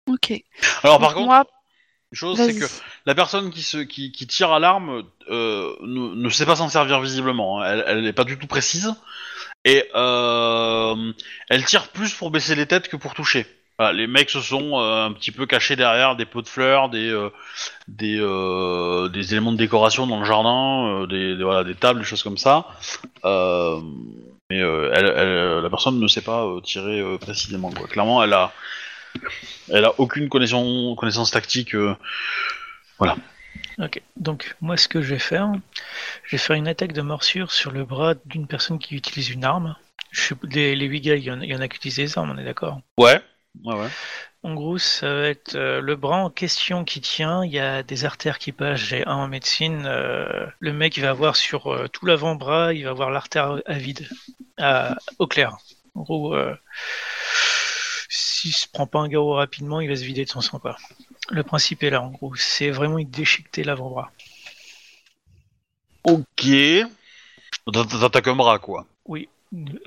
Ok. 0.08 0.34
Alors 0.84 1.00
par 1.00 1.10
Donc, 1.10 1.18
contre, 1.18 1.28
moi, 1.28 1.46
chose, 2.14 2.38
c'est 2.38 2.60
que 2.60 2.66
la 3.06 3.14
personne 3.14 3.52
qui, 3.52 4.12
tire 4.12 4.52
à 4.52 4.60
l'arme 4.60 5.04
euh, 5.30 5.76
ne, 5.82 6.30
sait 6.30 6.46
pas 6.46 6.56
s'en 6.56 6.70
servir 6.70 7.00
visiblement. 7.02 7.62
hein. 7.62 7.66
Elle, 7.66 7.84
elle 7.88 8.04
n'est 8.04 8.14
pas 8.14 8.24
du 8.24 8.38
tout 8.38 8.48
précise. 8.48 8.94
Et 9.64 9.84
euh, 9.96 11.14
elle 11.50 11.66
tire 11.66 11.90
plus 11.90 12.14
pour 12.14 12.32
baisser 12.32 12.56
les 12.56 12.66
têtes 12.66 12.88
que 12.88 12.98
pour 12.98 13.14
toucher. 13.14 13.46
Les 13.94 14.08
mecs 14.08 14.30
se 14.30 14.40
sont 14.40 14.80
euh, 14.80 15.06
un 15.06 15.12
petit 15.12 15.32
peu 15.32 15.46
cachés 15.46 15.76
derrière 15.76 16.16
des 16.16 16.26
pots 16.26 16.42
de 16.42 16.48
fleurs, 16.48 16.90
des, 16.90 17.12
des, 17.90 19.34
éléments 19.34 19.52
de 19.52 19.58
décoration 19.58 20.08
dans 20.08 20.20
le 20.20 20.26
jardin, 20.26 21.06
des, 21.08 21.76
tables, 21.76 22.00
des 22.00 22.06
choses 22.06 22.24
comme 22.24 22.38
ça. 22.38 22.68
Mais 23.24 24.62
la 24.62 25.70
personne 25.70 26.00
ne 26.00 26.08
sait 26.08 26.22
pas 26.22 26.48
tirer 26.64 27.04
précisément. 27.20 27.70
Clairement, 27.70 28.24
elle 28.24 28.34
a, 28.34 28.54
aucune 29.98 30.30
connaissance, 30.30 31.32
tactique. 31.32 31.76
Ok, 33.78 34.02
donc 34.16 34.56
moi 34.62 34.78
ce 34.78 34.88
que 34.88 35.02
je 35.02 35.14
vais 35.14 35.20
faire, 35.20 35.52
je 36.24 36.32
vais 36.32 36.38
faire 36.38 36.56
une 36.56 36.68
attaque 36.68 36.94
de 36.94 37.02
morsure 37.02 37.52
sur 37.52 37.72
le 37.72 37.84
bras 37.84 38.14
d'une 38.26 38.48
personne 38.48 38.80
qui 38.80 38.96
utilise 38.96 39.30
une 39.30 39.44
arme. 39.44 39.76
Je 40.12 40.22
suis, 40.22 40.36
les, 40.44 40.76
les 40.76 40.86
8 40.86 41.02
gars, 41.02 41.16
il 41.16 41.24
y 41.24 41.32
en, 41.32 41.42
il 41.42 41.50
y 41.50 41.56
en 41.56 41.60
a 41.60 41.68
qui 41.68 41.78
utilisent 41.78 41.98
des 41.98 42.18
armes, 42.18 42.32
on 42.32 42.38
est 42.38 42.46
d'accord? 42.46 42.80
Ouais, 42.98 43.20
ouais, 43.66 43.76
ouais. 43.76 43.90
En 44.44 44.54
gros, 44.54 44.78
ça 44.78 45.14
va 45.14 45.28
être 45.28 45.56
euh, 45.56 45.82
le 45.82 45.96
bras 45.96 46.18
en 46.18 46.30
question 46.30 46.86
qui 46.86 47.02
tient, 47.02 47.44
il 47.44 47.52
y 47.52 47.60
a 47.60 47.84
des 47.84 48.06
artères 48.06 48.38
qui 48.40 48.52
passent, 48.54 48.80
j'ai 48.80 49.06
un 49.06 49.16
en 49.16 49.28
médecine, 49.28 49.84
euh, 49.86 50.46
le 50.60 50.72
mec 50.72 50.96
il 50.98 51.02
va 51.02 51.10
avoir 51.10 51.36
sur 51.36 51.74
euh, 51.74 51.88
tout 51.88 52.06
l'avant-bras, 52.06 52.74
il 52.74 52.86
va 52.86 52.92
avoir 52.92 53.10
l'artère 53.10 53.60
à 53.66 53.74
vide, 53.74 54.08
à- 54.58 54.96
au 55.20 55.28
clair. 55.28 55.58
En 55.96 56.04
gros, 56.04 56.34
euh, 56.36 56.56
s'il 58.10 58.54
se 58.54 58.68
prend 58.68 58.88
pas 58.88 59.00
un 59.00 59.08
garrot 59.08 59.34
rapidement, 59.36 59.82
il 59.82 59.90
va 59.90 59.96
se 59.96 60.04
vider 60.04 60.26
de 60.26 60.30
son 60.30 60.42
sang 60.42 60.60
quoi. 60.60 60.78
Le 61.30 61.44
principe 61.44 61.84
est 61.84 61.90
là 61.90 62.02
en 62.02 62.10
gros, 62.10 62.36
c'est 62.36 62.70
vraiment 62.70 63.00
il 63.00 63.10
déchiqueter 63.10 63.64
l'avant-bras. 63.64 64.12
Ok. 66.04 66.48
T'a- 67.74 67.86
T'attaques 67.86 68.28
un 68.28 68.36
bras, 68.36 68.60
quoi. 68.60 68.86
Oui, 69.08 69.28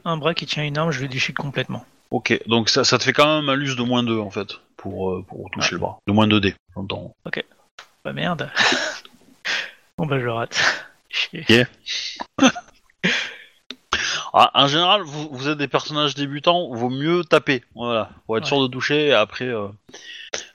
un 0.05 0.16
bras 0.16 0.35
qui 0.35 0.47
tient 0.47 0.65
une 0.65 0.77
arme, 0.78 0.90
je 0.90 1.01
le 1.01 1.09
déchique 1.09 1.36
complètement. 1.36 1.85
Ok, 2.10 2.40
donc 2.47 2.70
ça, 2.70 2.85
ça 2.85 2.98
te 2.98 3.05
fait 3.05 3.12
quand 3.12 3.27
même 3.27 3.36
un 3.36 3.43
malus 3.43 3.77
de 3.77 3.82
moins 3.82 4.02
2 4.02 4.19
en 4.19 4.31
fait, 4.31 4.48
pour, 4.77 5.10
euh, 5.10 5.23
pour 5.28 5.51
toucher 5.51 5.73
le 5.73 5.78
bras. 5.78 5.98
De 6.06 6.12
moins 6.12 6.27
2 6.27 6.40
dés, 6.40 6.55
j'entends. 6.74 7.15
Bah 8.05 8.12
merde. 8.12 8.51
bon 9.98 10.06
bah 10.06 10.19
je 10.19 10.27
rate. 10.27 10.59
Chier. 11.10 11.66
en 14.32 14.66
général, 14.66 15.02
vous, 15.02 15.28
vous 15.30 15.48
êtes 15.48 15.59
des 15.59 15.68
personnages 15.68 16.14
débutants, 16.14 16.68
vaut 16.74 16.90
mieux 16.90 17.24
taper, 17.24 17.64
voilà, 17.74 18.10
pour 18.26 18.36
être 18.36 18.44
Ouais. 18.44 18.48
sûr 18.48 18.62
de 18.62 18.68
toucher 18.68 19.09
et 19.09 19.12
après. 19.12 19.46
euh. 19.48 19.68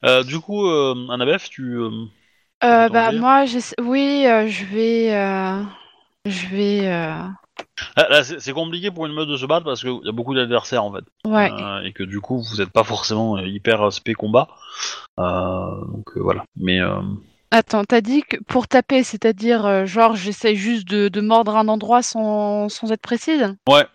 Euh, 0.06 0.24
du 0.24 0.40
coup, 0.40 0.68
euh, 0.68 1.08
Annabeth, 1.10 1.50
tu. 1.50 1.78
euh, 1.78 1.90
Euh, 2.64 2.90
bah 2.90 3.12
moi, 3.12 3.46
oui, 3.82 4.26
euh, 4.26 4.48
je 4.48 4.66
vais, 4.66 5.14
euh, 5.14 5.62
je 6.26 6.48
vais, 6.48 6.88
euh, 6.88 7.16
Là, 7.98 8.08
là, 8.10 8.24
c'est 8.24 8.54
compliqué 8.54 8.92
pour 8.92 9.06
une 9.06 9.14
meute 9.14 9.28
de 9.30 9.38
se 9.38 9.46
battre 9.46 9.66
parce 9.66 9.82
qu'il 9.82 10.00
y 10.04 10.10
a 10.10 10.12
beaucoup 10.12 10.36
d'adversaires 10.36 10.84
en 10.84 10.94
fait. 10.94 11.04
ouais. 11.26 11.52
Euh, 11.52 11.82
et 11.82 11.92
que 11.94 12.04
du 12.04 12.20
coup, 12.22 12.42
vous 12.42 12.58
n'êtes 12.58 12.72
pas 12.72 12.84
forcément 12.84 13.38
hyper 13.40 13.92
spé 13.92 14.14
combat. 14.14 14.48
Euh, 15.20 15.86
donc 15.88 16.06
euh, 16.16 16.22
voilà. 16.22 16.46
Mais 16.56 16.80
euh, 16.80 17.02
Attends, 17.56 17.84
t'as 17.86 18.02
dit 18.02 18.24
que 18.24 18.38
pour 18.48 18.68
taper, 18.68 19.04
c'est-à-dire 19.04 19.64
euh, 19.68 19.86
genre 19.86 20.16
j'essaye 20.16 20.56
juste 20.56 20.88
de, 20.88 21.08
de 21.08 21.22
mordre 21.22 21.56
un 21.56 21.68
endroit 21.68 22.02
sans, 22.02 22.68
sans 22.68 22.92
être 22.92 23.02
précise? 23.04 23.56
Ouais. 23.70 23.86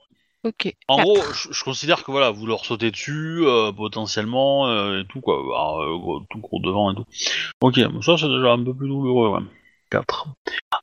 Ok. 0.44 0.72
en 0.86 0.96
Quatre. 0.98 1.04
gros, 1.08 1.20
je, 1.34 1.48
je 1.52 1.64
considère 1.64 2.04
que 2.04 2.12
voilà, 2.12 2.30
vous 2.30 2.46
leur 2.46 2.64
sautez 2.64 2.92
dessus 2.92 3.40
euh, 3.42 3.72
potentiellement 3.72 4.68
euh, 4.68 5.00
et 5.00 5.06
tout 5.08 5.20
quoi. 5.20 5.38
Euh, 5.40 5.98
gros- 5.98 6.20
tout 6.30 6.38
gros 6.38 6.60
devant 6.60 6.92
et 6.92 6.94
tout. 6.94 7.04
Ok, 7.60 7.80
ça 8.00 8.16
c'est 8.16 8.28
déjà 8.28 8.52
un 8.52 8.62
peu 8.62 8.72
plus 8.72 8.86
douloureux. 8.86 9.30
Ouais. 9.30 9.44
4. 9.90 10.28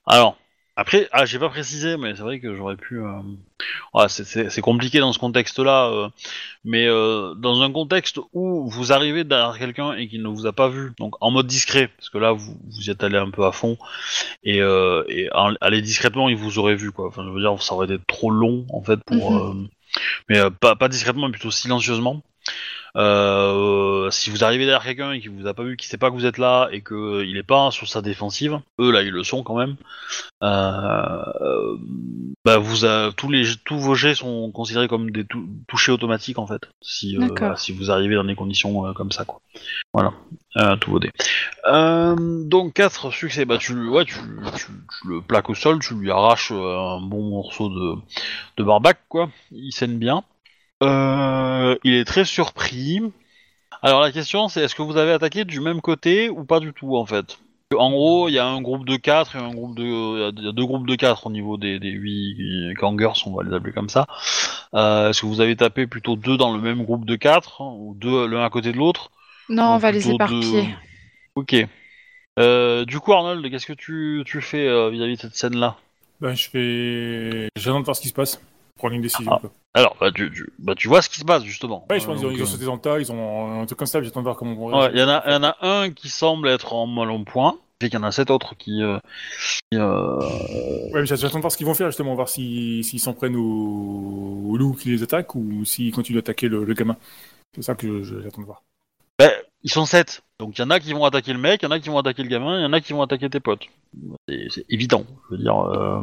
Alors. 0.06 0.36
Après, 0.78 1.08
ah, 1.14 1.26
j'ai 1.26 1.40
pas 1.40 1.48
précisé, 1.50 1.96
mais 1.96 2.16
c'est 2.16 2.22
vrai 2.22 2.40
que 2.42 2.54
j'aurais 2.54 2.76
pu. 2.76 3.00
euh, 3.00 3.22
ouais, 3.94 4.10
c'est- 4.10 4.50
c'est 4.50 4.62
compliqué 4.62 5.00
dans 5.00 5.14
ce 5.14 5.20
contexte-là, 5.20 5.88
euh, 5.90 6.10
mais 6.66 6.88
euh, 6.88 7.34
dans 7.36 7.62
un 7.62 7.72
contexte 7.72 8.20
où 8.34 8.70
vous 8.70 8.92
arrivez 8.94 9.24
derrière 9.24 9.58
quelqu'un 9.60 9.94
et 9.94 10.08
qu'il 10.10 10.22
ne 10.24 10.28
vous 10.30 10.48
a 10.48 10.54
pas 10.54 10.70
vu, 10.70 10.94
donc 11.00 11.16
en 11.22 11.32
mode 11.32 11.48
discret, 11.48 11.90
parce 11.98 12.10
que 12.10 12.18
là 12.18 12.34
vous, 12.34 12.58
vous 12.70 12.82
y 12.88 12.92
êtes 12.92 13.04
allé 13.04 13.18
un 13.18 13.32
peu 13.32 13.46
à 13.46 13.52
fond, 13.54 13.78
et, 14.44 14.62
euh, 14.62 15.04
et 15.10 15.30
en- 15.34 15.56
aller 15.62 15.82
discrètement, 15.82 16.30
il 16.30 16.38
vous 16.38 16.60
aurait 16.60 16.76
vu, 16.76 16.92
quoi. 16.92 17.08
Enfin, 17.08 17.24
je 17.26 17.30
veux 17.32 17.42
dire, 17.42 17.62
ça 17.64 17.76
aurait 17.76 17.88
été 17.94 18.00
trop 18.08 18.32
long, 18.32 18.66
en 18.74 18.84
fait, 18.84 19.00
pour. 19.06 19.32
Mhm. 19.34 19.64
euh, 19.66 19.70
mais 20.30 20.40
euh, 20.40 20.50
pas, 20.52 20.76
pas 20.76 20.90
discrètement, 20.90 21.28
mais 21.28 21.34
plutôt 21.34 21.52
silencieusement. 21.52 22.24
Euh, 22.98 24.10
si 24.10 24.30
vous 24.30 24.46
arrivez 24.46 24.64
derrière 24.66 24.84
quelqu'un 24.84 25.12
et 25.12 25.20
qu'il 25.20 25.32
vous 25.32 25.48
a 25.48 25.54
pas 25.54 25.64
vu, 25.64 25.76
qu'il 25.76 25.90
sait 25.90 25.98
pas 25.98 26.10
que 26.10 26.16
vous 26.16 26.26
êtes 26.26 26.38
là 26.38 26.70
et 26.72 26.80
que 26.82 26.94
euh, 26.96 27.26
il 27.26 27.36
est 27.36 27.44
pas 27.44 27.70
sur 27.72 27.90
sa 27.90 28.02
défensive, 28.02 28.60
eux 28.80 28.90
là 28.90 29.02
ils 29.02 29.12
le 29.12 29.24
sont 29.26 29.44
quand 29.44 29.58
même. 29.58 29.76
Euh, 30.42 31.78
bah 32.46 32.58
vous 32.58 32.86
a- 32.86 33.12
tous 33.12 33.30
les 33.30 33.44
tous 33.66 33.78
vos 33.80 33.96
jets 33.96 34.16
sont 34.16 34.50
considérés 34.52 34.88
comme 34.88 35.12
des 35.12 35.26
tou- 35.26 35.50
touchés 35.68 35.92
automatiques 35.92 36.40
en 36.40 36.48
fait. 36.48 36.62
Si 36.82 37.18
euh, 37.18 37.20
voilà, 37.40 37.58
si 37.58 37.74
vous 37.74 37.92
arrivez 37.92 38.16
dans 38.16 38.24
des 38.24 38.36
conditions 38.36 38.94
comme 38.94 39.12
ça 39.12 39.26
quoi. 39.26 39.42
Voilà, 39.94 40.14
tous 40.78 40.92
vos 40.92 41.00
dés. 41.00 41.12
Donc 41.66 42.74
4 42.74 43.12
succès, 43.12 43.44
bah 43.46 43.58
tu, 43.58 43.90
ouais, 43.90 44.06
tu, 44.06 44.14
tu, 44.56 44.66
tu 44.68 45.08
le 45.08 45.22
plaques 45.22 45.50
au 45.50 45.56
sol, 45.56 45.80
tu 45.80 45.96
lui 45.96 46.12
arraches 46.12 46.52
un 46.52 47.02
bon 47.02 47.30
morceau 47.30 47.68
de, 47.70 47.96
de 48.58 48.64
barbac 48.64 49.00
quoi. 49.10 49.30
Il 49.52 49.72
saigne 49.74 49.98
bien. 49.98 50.24
Euh, 50.84 51.76
il 51.84 51.94
est 51.94 52.06
très 52.06 52.26
surpris. 52.26 53.00
Alors 53.82 54.02
la 54.02 54.12
question 54.12 54.48
c'est 54.48 54.62
est-ce 54.64 54.76
que 54.76 54.82
vous 54.82 54.98
avez 54.98 55.12
attaqué 55.12 55.46
du 55.46 55.60
même 55.60 55.82
côté 55.82 56.30
ou 56.30 56.44
pas 56.44 56.60
du 56.60 56.74
tout 56.74 56.96
en 56.98 57.06
fait? 57.06 57.38
En 57.76 57.90
gros, 57.90 58.30
il 58.30 58.34
y 58.34 58.40
a 58.40 58.46
un 58.46 58.62
groupe 58.62 58.86
de 58.86 58.96
4 58.96 59.36
et 59.36 59.40
un 59.40 59.54
groupe 59.54 59.76
de 59.76 59.84
il 60.38 60.44
y 60.44 60.48
a 60.48 60.52
deux 60.52 60.66
groupes 60.66 60.88
de 60.88 60.96
4 60.96 61.26
au 61.28 61.32
niveau 61.32 61.58
des, 61.58 61.80
des 61.80 61.90
8 61.90 62.74
gangers, 62.76 63.10
on 63.26 63.34
va 63.36 63.44
les 63.44 63.54
appeler 63.56 63.74
comme 63.74 63.90
ça. 63.90 64.06
Euh, 64.76 65.10
est-ce 65.10 65.22
que 65.22 65.26
vous 65.26 65.42
avez 65.42 65.56
tapé 65.56 65.88
plutôt 65.88 66.16
deux 66.16 66.38
dans 66.38 66.54
le 66.54 66.62
même 66.62 66.84
groupe 66.84 67.06
de 67.06 67.16
4 67.16 67.62
ou 67.62 67.96
deux 68.00 68.28
l'un 68.28 68.44
à 68.44 68.50
côté 68.50 68.72
de 68.72 68.78
l'autre? 68.78 69.10
Non, 69.50 69.74
on 69.76 69.78
va 69.78 69.92
les 69.92 70.10
éparpiller. 70.12 70.62
deux- 70.64 70.70
Ok. 71.36 71.56
Euh, 72.38 72.86
du 72.86 73.00
coup 73.00 73.14
Arnold, 73.14 73.50
qu'est-ce 73.50 73.66
que 73.66 73.74
tu, 73.74 74.22
tu 74.26 74.42
fais 74.42 74.68
euh, 74.68 74.90
vis-à-vis 74.90 75.16
de 75.16 75.22
cette 75.22 75.36
scène 75.36 75.58
là 75.58 75.76
Ben, 76.22 76.34
je 76.36 76.50
fais. 76.50 77.48
J'attends 77.58 77.80
de 77.80 77.86
voir 77.86 77.96
ce 77.96 78.02
qui 78.02 78.10
se 78.10 78.14
passe. 78.14 78.40
Prendre 78.78 78.94
une 78.96 79.02
décision. 79.02 79.32
Ah. 79.34 79.40
quoi. 79.40 79.52
Alors, 79.74 79.96
bah 80.00 80.12
tu, 80.14 80.32
tu- 80.32 80.50
bah, 80.60 80.74
tu 80.76 80.88
vois 80.88 81.02
ce 81.02 81.10
qui 81.10 81.20
se 81.20 81.26
passe 81.26 81.44
justement. 81.44 81.86
Ouais, 81.90 82.00
je 82.00 82.06
pense 82.06 82.18
qu'ils 82.18 82.28
ont, 82.28 82.32
ils 82.32 82.40
ont 82.42 82.44
euh, 82.44 82.46
sauté 82.48 82.66
dans 82.66 82.76
le 82.76 82.82
tas, 82.82 83.00
ils 83.00 83.12
ont 83.12 83.62
un 83.62 83.66
truc 83.66 83.78
comme 83.80 83.88
ça, 83.88 84.02
j'attends 84.02 84.20
de 84.22 84.26
voir 84.26 84.36
comment 84.38 84.52
on 84.58 84.80
Ouais, 84.80 84.90
il 84.94 85.00
y, 85.00 85.04
en 85.04 85.10
a- 85.10 85.30
y 85.32 85.36
en 85.36 85.44
a 85.44 85.58
un 85.62 85.92
qui 85.92 86.10
semble 86.10 86.48
être 86.50 86.74
en 86.74 86.86
mal 86.88 87.10
en 87.10 87.24
point, 87.24 87.58
et 87.82 87.90
qu'il 87.90 88.00
y 88.00 88.02
en 88.02 88.04
a 88.06 88.12
sept 88.12 88.30
autres 88.32 88.56
qui. 88.56 88.82
euh, 88.84 88.98
qui, 89.72 89.78
euh, 89.78 90.18
Ouais, 90.94 91.02
mais 91.02 91.06
j'attends 91.06 91.28
de 91.38 91.42
voir 91.42 91.52
ce 91.52 91.58
qu'ils 91.58 91.66
vont 91.66 91.74
faire 91.74 91.88
justement, 91.88 92.16
voir 92.16 92.30
s'ils 92.30 92.84
s'en 93.00 93.14
prennent 93.14 93.36
aux 93.36 94.56
loups 94.58 94.74
qui 94.76 94.90
les 94.90 95.04
attaquent 95.04 95.36
ou 95.36 95.66
s'ils 95.66 95.92
continuent 95.94 96.18
d'attaquer 96.18 96.48
le, 96.48 96.64
le 96.64 96.74
gamin. 96.74 96.96
C'est 97.54 97.62
ça 97.64 97.76
que 97.76 98.04
j'attends 98.04 98.42
de 98.42 98.46
voir. 98.46 98.64
ben, 99.20 99.32
ils 99.64 99.72
sont 99.72 99.86
sept. 99.86 100.22
Donc 100.40 100.58
il 100.58 100.62
y 100.62 100.64
en 100.66 100.70
a 100.70 100.80
qui 100.82 100.92
vont 100.94 101.06
attaquer 101.06 101.32
le 101.34 101.40
mec, 101.40 101.62
il 101.62 101.66
y 101.66 101.68
en 101.68 101.72
a 101.72 101.80
qui 101.80 101.88
vont 101.90 101.98
attaquer 101.98 102.24
le 102.24 102.30
gamin, 102.30 102.60
il 102.60 102.64
y 102.64 102.66
en 102.66 102.74
a 102.74 102.82
qui 102.82 102.92
vont 102.94 103.02
attaquer 103.02 103.30
tes 103.30 103.40
potes. 103.40 103.64
C'est 104.28 104.48
c'est 104.50 104.66
évident, 104.70 105.06
je 105.30 105.36
veux 105.36 105.42
dire. 105.42 105.58
euh, 105.58 106.02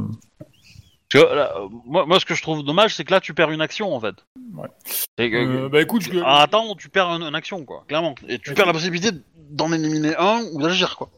parce 1.12 1.24
que, 1.24 1.34
là, 1.34 1.52
euh, 1.56 1.68
moi, 1.84 2.06
moi, 2.06 2.20
ce 2.20 2.24
que 2.24 2.34
je 2.34 2.43
trouve 2.43 2.62
dommage, 2.64 2.94
c'est 2.94 3.05
que 3.05 3.10
là, 3.12 3.20
tu 3.20 3.34
perds 3.34 3.51
une 3.51 3.60
action 3.60 3.94
en 3.94 4.01
fait. 4.01 4.14
Ouais. 4.55 4.68
Et 5.18 5.30
que- 5.30 5.36
Euh, 5.36 5.68
bah 5.68 5.80
écoute, 5.82 6.02
je... 6.02 6.10
Attends, 6.24 6.74
tu 6.76 6.89
perds 6.89 7.09
une, 7.09 7.22
une 7.22 7.34
action, 7.34 7.64
quoi, 7.64 7.84
clairement. 7.89 8.14
Et 8.28 8.39
tu 8.39 8.55
perds 8.55 8.66
la 8.66 8.72
possibilité 8.72 9.10
d'en 9.51 9.72
éliminer 9.72 10.14
un 10.16 10.43
ou 10.52 10.62
d'agir, 10.62 10.97
quoi. 10.97 11.10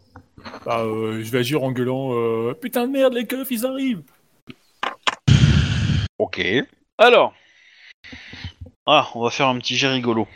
bah, 0.67 0.81
euh, 0.81 1.23
je 1.23 1.31
vais 1.31 1.39
agir 1.39 1.63
en 1.63 1.73
gueulant 1.73 2.11
euh, 2.13 2.55
Putain 2.55 2.87
de 2.87 2.93
merde, 2.93 3.15
les 3.15 3.27
keufs, 3.27 3.51
ils 3.51 3.65
arrivent 3.67 4.03
Ok. 6.19 6.41
Alors. 6.99 7.35
Ah, 8.87 9.09
on 9.15 9.23
va 9.25 9.31
faire 9.31 9.49
un 9.49 9.59
petit 9.59 9.77
jet 9.77 9.89
rigolo. 9.89 10.27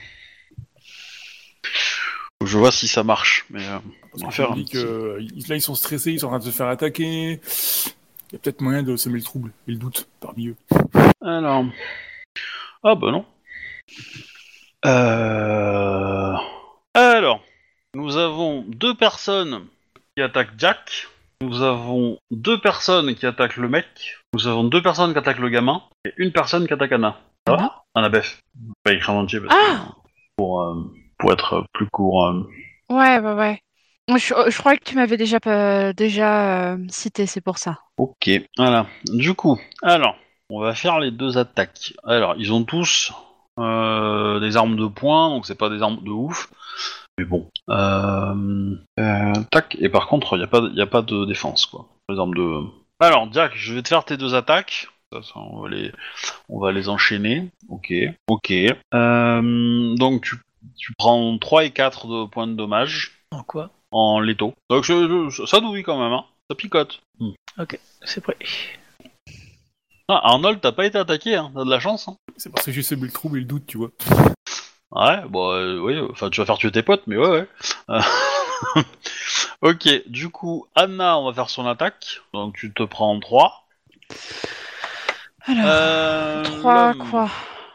Je 2.44 2.56
vois 2.56 2.70
si 2.72 2.88
ça 2.88 3.02
marche, 3.02 3.44
mais 3.50 3.64
euh, 3.66 3.78
On 4.20 4.26
va 4.26 4.30
faire 4.30 4.52
un 4.52 4.54
petit- 4.54 4.72
que 4.72 4.78
euh, 4.78 5.20
là, 5.48 5.56
ils 5.56 5.60
sont 5.60 5.74
stressés, 5.74 6.12
ils 6.12 6.20
sont 6.20 6.26
en 6.26 6.30
train 6.30 6.38
de 6.38 6.44
se 6.44 6.50
faire 6.50 6.68
attaquer. 6.68 7.40
Il 8.30 8.34
y 8.34 8.36
a 8.36 8.38
peut-être 8.40 8.60
moyen 8.60 8.82
de 8.82 8.96
semer 8.96 9.18
le 9.18 9.24
trouble 9.24 9.52
et 9.66 9.72
le 9.72 9.78
doute 9.78 10.08
parmi 10.20 10.48
eux. 10.48 10.56
alors. 11.22 11.64
Ah 12.84 12.94
bah 12.94 13.10
non. 13.10 13.24
Euh... 14.86 16.34
Alors, 16.94 17.40
nous 17.94 18.16
avons 18.16 18.64
deux 18.68 18.94
personnes 18.94 19.66
qui 20.16 20.22
attaquent 20.22 20.54
Jack. 20.58 21.08
Nous 21.40 21.62
avons 21.62 22.18
deux 22.30 22.60
personnes 22.60 23.14
qui 23.14 23.24
attaquent 23.26 23.56
le 23.56 23.68
mec. 23.68 23.86
Nous 24.34 24.46
avons 24.46 24.64
deux 24.64 24.82
personnes 24.82 25.12
qui 25.12 25.18
attaquent 25.18 25.38
le 25.38 25.48
gamin 25.48 25.82
et 26.04 26.12
une 26.16 26.32
personne 26.32 26.66
qui 26.66 26.72
attaque 26.72 26.92
Anna. 26.92 27.18
Ça 27.46 27.56
va 27.56 27.84
Anna 27.94 28.08
Beth. 28.08 28.40
Pas 28.84 28.92
écrit 28.92 29.10
en 29.12 29.20
entier 29.20 29.40
parce 29.40 29.54
que- 29.54 29.72
Ah 29.72 29.94
pour 30.36 30.62
euh, 30.62 30.74
pour 31.18 31.32
être 31.32 31.64
plus 31.72 31.88
court. 31.88 32.26
euh, 32.26 32.42
Ouais, 32.90 33.18
ouais, 33.18 33.32
ouais. 33.32 33.60
Je, 34.08 34.34
je 34.50 34.58
crois 34.58 34.76
que 34.76 34.84
tu 34.84 34.94
m'avais 34.96 35.16
déjà, 35.16 35.38
pas- 35.40 35.92
déjà 35.92 36.72
euh, 36.72 36.78
cité, 36.88 37.26
c'est 37.26 37.40
pour 37.40 37.58
ça. 37.58 37.78
Ok, 37.98 38.30
voilà. 38.56 38.86
Du 39.04 39.34
coup, 39.34 39.60
alors, 39.82 40.16
on 40.50 40.60
va 40.60 40.74
faire 40.74 40.98
les 40.98 41.10
deux 41.10 41.36
attaques. 41.36 41.92
Alors, 42.04 42.34
ils 42.38 42.52
ont 42.52 42.64
tous 42.64 43.12
euh, 43.58 44.40
des 44.40 44.56
armes 44.56 44.76
de 44.76 44.86
poing, 44.86 45.28
donc 45.30 45.46
c'est 45.46 45.58
pas 45.58 45.68
des 45.68 45.82
armes 45.82 46.02
de 46.02 46.10
ouf. 46.10 46.48
Mais 47.18 47.24
bon. 47.24 47.50
Euh, 47.68 48.74
euh, 49.00 49.32
tac, 49.50 49.76
et 49.80 49.88
par 49.88 50.06
contre, 50.06 50.36
il 50.36 50.38
n'y 50.38 50.44
a, 50.44 50.46
pas 50.46 50.62
y 50.72 50.80
a 50.80 50.86
pas 50.86 51.02
de 51.02 51.24
défense, 51.24 51.66
quoi. 51.66 51.86
Les 52.08 52.18
armes 52.18 52.34
de... 52.34 52.60
Alors, 53.00 53.30
Jack, 53.32 53.52
je 53.56 53.74
vais 53.74 53.82
te 53.82 53.88
faire 53.88 54.04
tes 54.04 54.16
deux 54.16 54.34
attaques. 54.34 54.88
Ça, 55.12 55.22
ça, 55.22 55.32
on, 55.36 55.62
va 55.62 55.68
les, 55.68 55.92
on 56.48 56.60
va 56.60 56.70
les 56.72 56.88
enchaîner. 56.88 57.50
Ok, 57.68 57.92
ok. 58.28 58.52
Euh, 58.94 59.94
donc, 59.96 60.22
tu, 60.22 60.36
tu 60.76 60.92
prends 60.96 61.36
3 61.38 61.64
et 61.64 61.70
4 61.70 62.06
de 62.06 62.26
points 62.26 62.46
de 62.46 62.54
dommage 62.54 63.20
En 63.32 63.42
quoi? 63.42 63.70
En 63.90 64.20
létaux. 64.20 64.54
Donc, 64.70 64.84
je- 64.84 65.28
je- 65.30 65.46
ça 65.46 65.60
douille 65.60 65.82
quand 65.82 65.98
même, 66.02 66.12
hein. 66.12 66.24
Ça 66.50 66.54
picote. 66.54 67.00
Hmm. 67.20 67.30
C'est 68.04 68.20
prêt. 68.22 68.36
Ah, 70.08 70.20
Arnold, 70.24 70.60
t'as 70.62 70.72
pas 70.72 70.86
été 70.86 70.96
attaqué, 70.98 71.34
hein. 71.36 71.50
T'as 71.54 71.64
de 71.64 71.70
la 71.70 71.80
chance, 71.80 72.08
hein. 72.08 72.16
C'est 72.36 72.50
parce 72.52 72.64
que 72.64 72.72
j'ai 72.72 72.82
semé 72.82 73.02
le 73.02 73.12
trouble 73.12 73.38
et 73.38 73.40
le 73.40 73.46
doute, 73.46 73.66
tu 73.66 73.76
vois. 73.78 73.90
Ouais, 74.90 75.20
bon, 75.28 75.50
euh, 75.52 75.78
oui, 75.80 75.98
enfin, 76.10 76.30
tu 76.30 76.40
vas 76.40 76.46
faire 76.46 76.56
tuer 76.56 76.72
tes 76.72 76.82
potes, 76.82 77.02
mais 77.06 77.16
ouais, 77.18 77.28
ouais. 77.28 77.46
Euh, 77.90 78.00
ok, 79.62 79.88
du 80.08 80.30
coup, 80.30 80.66
Anna, 80.74 81.18
on 81.18 81.26
va 81.26 81.34
faire 81.34 81.50
son 81.50 81.66
attaque. 81.66 82.20
Donc, 82.32 82.56
tu 82.56 82.72
te 82.72 82.82
prends 82.84 83.18
3. 83.20 83.66
Alors, 85.46 85.64
Euh, 85.66 86.42
3 86.44 86.92
l'homme, 86.94 87.10
quoi 87.10 87.30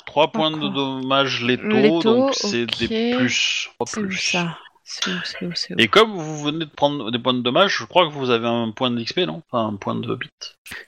3 0.08 0.32
points 0.32 0.52
de 0.52 0.58
quoi 0.58 0.70
dommages 0.70 1.44
létaux, 1.44 1.68
Létaux, 1.70 2.02
donc 2.04 2.34
c'est 2.36 2.64
ok. 2.64 2.78
des 2.80 3.16
plus. 3.16 3.70
trois 3.76 3.88
C'est 3.88 4.00
où 4.00 4.08
plus. 4.08 4.18
ça? 4.18 4.58
C'est 4.86 5.08
où, 5.10 5.14
c'est 5.24 5.46
où, 5.46 5.52
c'est 5.56 5.74
où 5.74 5.78
Et 5.80 5.88
comme 5.88 6.12
vous 6.12 6.44
venez 6.44 6.66
de 6.66 6.70
prendre 6.70 7.10
des 7.10 7.20
points 7.20 7.34
de 7.34 7.40
dommages, 7.42 7.78
je 7.80 7.86
crois 7.86 8.08
que 8.08 8.14
vous 8.14 8.30
avez 8.30 8.48
un 8.48 8.72
point 8.72 8.92
d'XP, 8.92 9.20
non? 9.20 9.42
Enfin, 9.52 9.68
un 9.68 9.76
point 9.78 9.96
de 9.96 10.14
bit. 10.16 10.30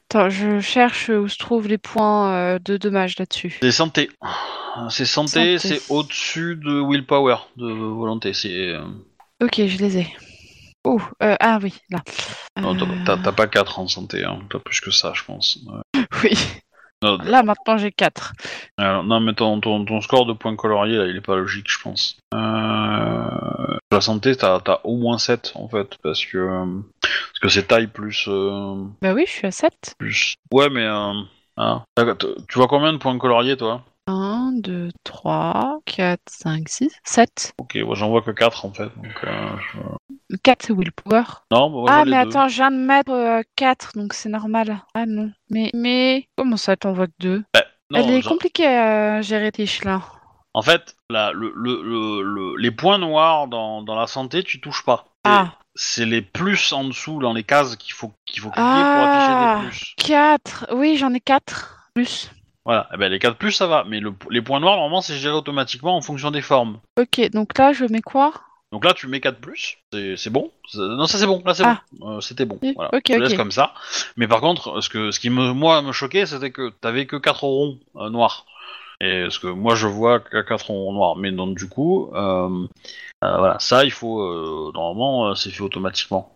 Attends, 0.10 0.30
je 0.30 0.60
cherche 0.60 1.10
où 1.10 1.28
se 1.30 1.38
trouvent 1.38 1.68
les 1.68 1.78
points 1.78 2.34
euh, 2.34 2.60
de 2.64 2.78
dommage 2.78 3.18
là-dessus. 3.18 3.58
C'est 3.62 3.72
santé. 3.72 4.10
C'est 4.90 5.06
santé, 5.06 5.58
Santé. 5.58 5.80
c'est 5.80 5.92
au-dessus 5.94 6.58
de 6.58 6.82
willpower, 6.82 7.38
de 7.56 7.72
volonté. 7.72 8.34
C'est. 8.34 8.70
euh, 8.70 8.84
Ok, 9.42 9.56
je 9.66 9.78
les 9.78 9.98
ai. 10.00 10.16
Oh, 10.84 11.02
euh, 11.24 11.36
ah 11.40 11.60
oui, 11.64 11.74
là. 11.90 12.00
Non, 12.62 12.76
t'as- 12.76 12.86
Euh, 12.86 12.88
t'as 13.06 13.18
t'as 13.18 13.32
pas 13.32 13.48
4 13.48 13.80
en 13.80 13.88
santé, 13.88 14.24
hein. 14.24 14.40
pas 14.50 14.60
plus 14.60 14.82
que 14.82 14.92
ça, 14.92 15.14
je 15.16 15.24
pense. 15.24 15.60
Ouais. 15.66 16.02
Oui, 16.24 16.38
Non, 17.04 17.18
là 17.18 17.44
maintenant 17.44 17.78
j'ai 17.78 17.92
4. 17.92 18.34
alors, 18.78 19.04
non, 19.04 19.20
mais 19.20 19.34
ton, 19.34 19.60
ton, 19.60 19.86
ton 19.86 20.02
score 20.02 20.26
de 20.26 20.34
points 20.34 20.56
coloriés, 20.56 20.98
là, 20.98 21.06
il 21.08 21.16
est 21.16 21.22
pas 21.22 21.36
logique, 21.36 21.70
je 21.70 21.80
pense. 21.82 22.18
Euh... 22.34 23.78
La 23.92 24.02
santé, 24.02 24.36
t'as 24.36 24.58
as 24.66 24.82
au 24.86 24.98
moins 24.98 25.18
7, 25.18 25.54
en 25.56 25.68
fait, 25.68 25.98
parce 26.02 26.26
que 26.26 26.38
euh, 26.38 26.66
parce 27.02 27.40
que 27.42 27.50
c'est 27.50 27.68
taille 27.68 27.88
plus... 27.88 28.26
euh, 28.28 28.76
Bah 29.02 29.14
oui, 29.14 29.26
je 29.28 29.32
suis 29.32 29.48
à 29.48 29.52
7. 29.52 29.96
plus... 29.98 30.36
Ouais, 30.52 30.70
mais... 30.70 30.88
Ah. 31.58 31.84
Tu 32.18 32.58
vois 32.58 32.68
combien 32.68 32.92
de 32.92 32.98
points 32.98 33.18
coloriés, 33.18 33.56
toi? 33.56 33.84
1, 34.08 34.52
2, 34.58 34.90
3, 35.04 35.80
4, 35.86 36.20
5, 36.30 36.70
6, 36.70 36.92
7. 37.04 37.54
Ok, 37.58 37.76
moi 37.84 37.96
j'en 37.96 38.10
vois 38.10 38.22
que 38.22 38.32
4, 38.32 38.66
en 38.66 38.72
fait. 38.74 38.84
Donc, 38.96 39.24
euh, 39.24 39.50
je- 40.30 40.36
4 40.44 40.64
c'est 40.68 40.74
willpower. 40.74 41.24
Non, 41.52 41.70
bah, 41.70 41.70
moi, 41.70 41.86
ah, 41.92 42.06
mais 42.06 42.12
deux. 42.24 42.30
attends, 42.30 42.48
je 42.48 42.56
viens 42.56 42.72
de 42.72 42.78
mettre 42.78 43.42
4, 43.56 43.94
donc 43.96 44.14
c'est 44.14 44.30
normal. 44.30 44.80
Ah 44.94 45.06
non. 45.08 45.32
Mais, 45.50 45.72
mais, 45.74 46.28
comment 46.38 46.58
ça, 46.58 46.76
t'en 46.78 46.94
vois 46.94 47.08
que 47.08 47.14
2 47.20 47.44
Non, 47.92 48.00
Elle 48.00 48.12
est 48.12 48.22
genre- 48.22 48.34
compliquée 48.34 48.68
à 48.68 49.22
gérer 49.22 49.52
tes 49.52 49.66
là. 49.84 50.02
En 50.54 50.62
fait, 50.62 50.96
la- 51.10 51.32
le, 51.34 51.52
le- 51.56 51.82
le- 51.84 52.22
le- 52.24 52.56
les 52.58 52.72
points 52.72 52.98
noirs 52.98 53.48
dans, 53.48 53.82
dans 53.84 53.96
la 53.96 54.08
santé, 54.08 54.42
tu 54.44 54.60
touches 54.62 54.84
pas. 54.86 55.06
Ah, 55.24 55.54
C'est 55.76 56.06
les 56.06 56.22
plus 56.22 56.72
en 56.72 56.86
dessous 56.86 57.20
dans 57.20 57.34
les 57.34 57.44
cases 57.44 57.76
qu'il 57.76 57.94
faut 57.94 58.14
qu'il 58.26 58.42
faut 58.42 58.50
cliquer 58.50 58.64
Ah. 58.66 58.96
pour 58.96 59.08
afficher 59.10 59.62
des 59.64 59.70
plus. 59.70 59.94
4. 59.98 60.68
Oui, 60.74 60.96
j'en 60.98 61.14
ai 61.14 61.20
4. 61.20 61.90
Plus. 61.94 62.32
Voilà. 62.66 62.88
Eh 62.94 62.98
ben, 62.98 63.12
les 63.12 63.20
4 63.20 63.38
plus, 63.38 63.52
ça 63.52 63.68
va. 63.68 63.84
Mais 63.88 64.00
le- 64.00 64.14
les 64.32 64.42
points 64.42 64.60
noirs, 64.60 64.76
normalement, 64.76 65.02
c'est 65.02 65.16
géré 65.16 65.36
automatiquement 65.36 65.96
en 65.96 66.02
fonction 66.02 66.32
des 66.32 66.42
formes. 66.42 66.80
Ok, 67.00 67.22
donc 67.32 67.58
là, 67.58 67.74
je 67.74 67.86
mets 67.86 68.02
quoi? 68.02 68.34
Donc 68.72 68.84
là, 68.84 68.94
tu 68.94 69.08
mets 69.08 69.22
4 69.22 69.40
plus, 69.40 69.78
c'est 70.18 70.30
bon. 70.32 70.52
Non, 70.74 71.06
ça 71.06 71.18
c'est 71.20 71.28
bon, 71.28 71.42
là 71.46 71.54
c'est 71.54 71.64
Ah. 71.64 71.82
bon. 71.94 72.18
Euh, 72.18 72.22
C'était 72.22 72.46
bon. 72.46 72.60
Voilà. 72.76 72.90
ok, 72.94 73.04
Je 73.08 73.14
te 73.14 73.20
laisse 73.20 73.32
ok. 73.34 73.38
comme 73.38 73.52
ça. 73.52 73.74
Mais 74.18 74.28
par 74.28 74.42
contre, 74.42 74.82
ce, 74.82 74.90
que, 74.90 75.12
ce 75.12 75.20
qui 75.20 75.30
me, 75.30 75.54
moi 75.54 75.82
me 75.82 75.92
choquait, 75.94 76.26
c'était 76.26 76.52
que 76.52 76.70
t'avais 76.82 77.06
que 77.06 77.16
4 77.16 77.44
ronds 77.44 77.78
euh, 77.98 78.10
noirs. 78.10 78.46
Et 79.02 79.28
ce 79.30 79.40
que 79.40 79.48
moi 79.48 79.76
je 79.76 79.88
vois 79.88 80.20
que 80.20 80.42
4 80.42 80.68
ronds 80.72 80.92
noirs. 80.92 81.16
Mais 81.16 81.32
donc 81.32 81.56
du 81.58 81.70
coup, 81.70 82.10
euh, 82.16 82.66
voilà, 83.22 83.58
ça 83.60 83.86
il 83.86 83.92
faut. 83.92 84.72
normalement, 84.74 85.36
c'est 85.36 85.52
fait 85.52 85.62
automatiquement. 85.64 86.32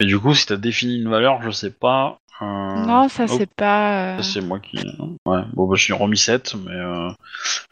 Et 0.00 0.06
du 0.06 0.18
coup, 0.18 0.34
si 0.34 0.46
t'as 0.46 0.56
défini 0.56 0.96
une 0.96 1.10
valeur, 1.10 1.42
je 1.42 1.50
sais 1.50 1.70
pas. 1.72 2.18
Euh, 2.42 2.86
Non, 2.86 3.08
ça, 3.08 3.24
oh, 3.28 3.34
c'est 3.36 3.52
pas. 3.54 4.14
euh, 4.16 4.22
ça, 4.22 4.32
c'est 4.34 4.40
moi 4.40 4.60
qui. 4.60 4.78
Ouais, 5.26 5.42
bon, 5.52 5.66
bah, 5.66 5.74
je 5.76 5.82
suis 5.84 5.92
remis 5.92 6.16
7, 6.18 6.54
mais. 6.54 6.72
euh, 6.72 7.10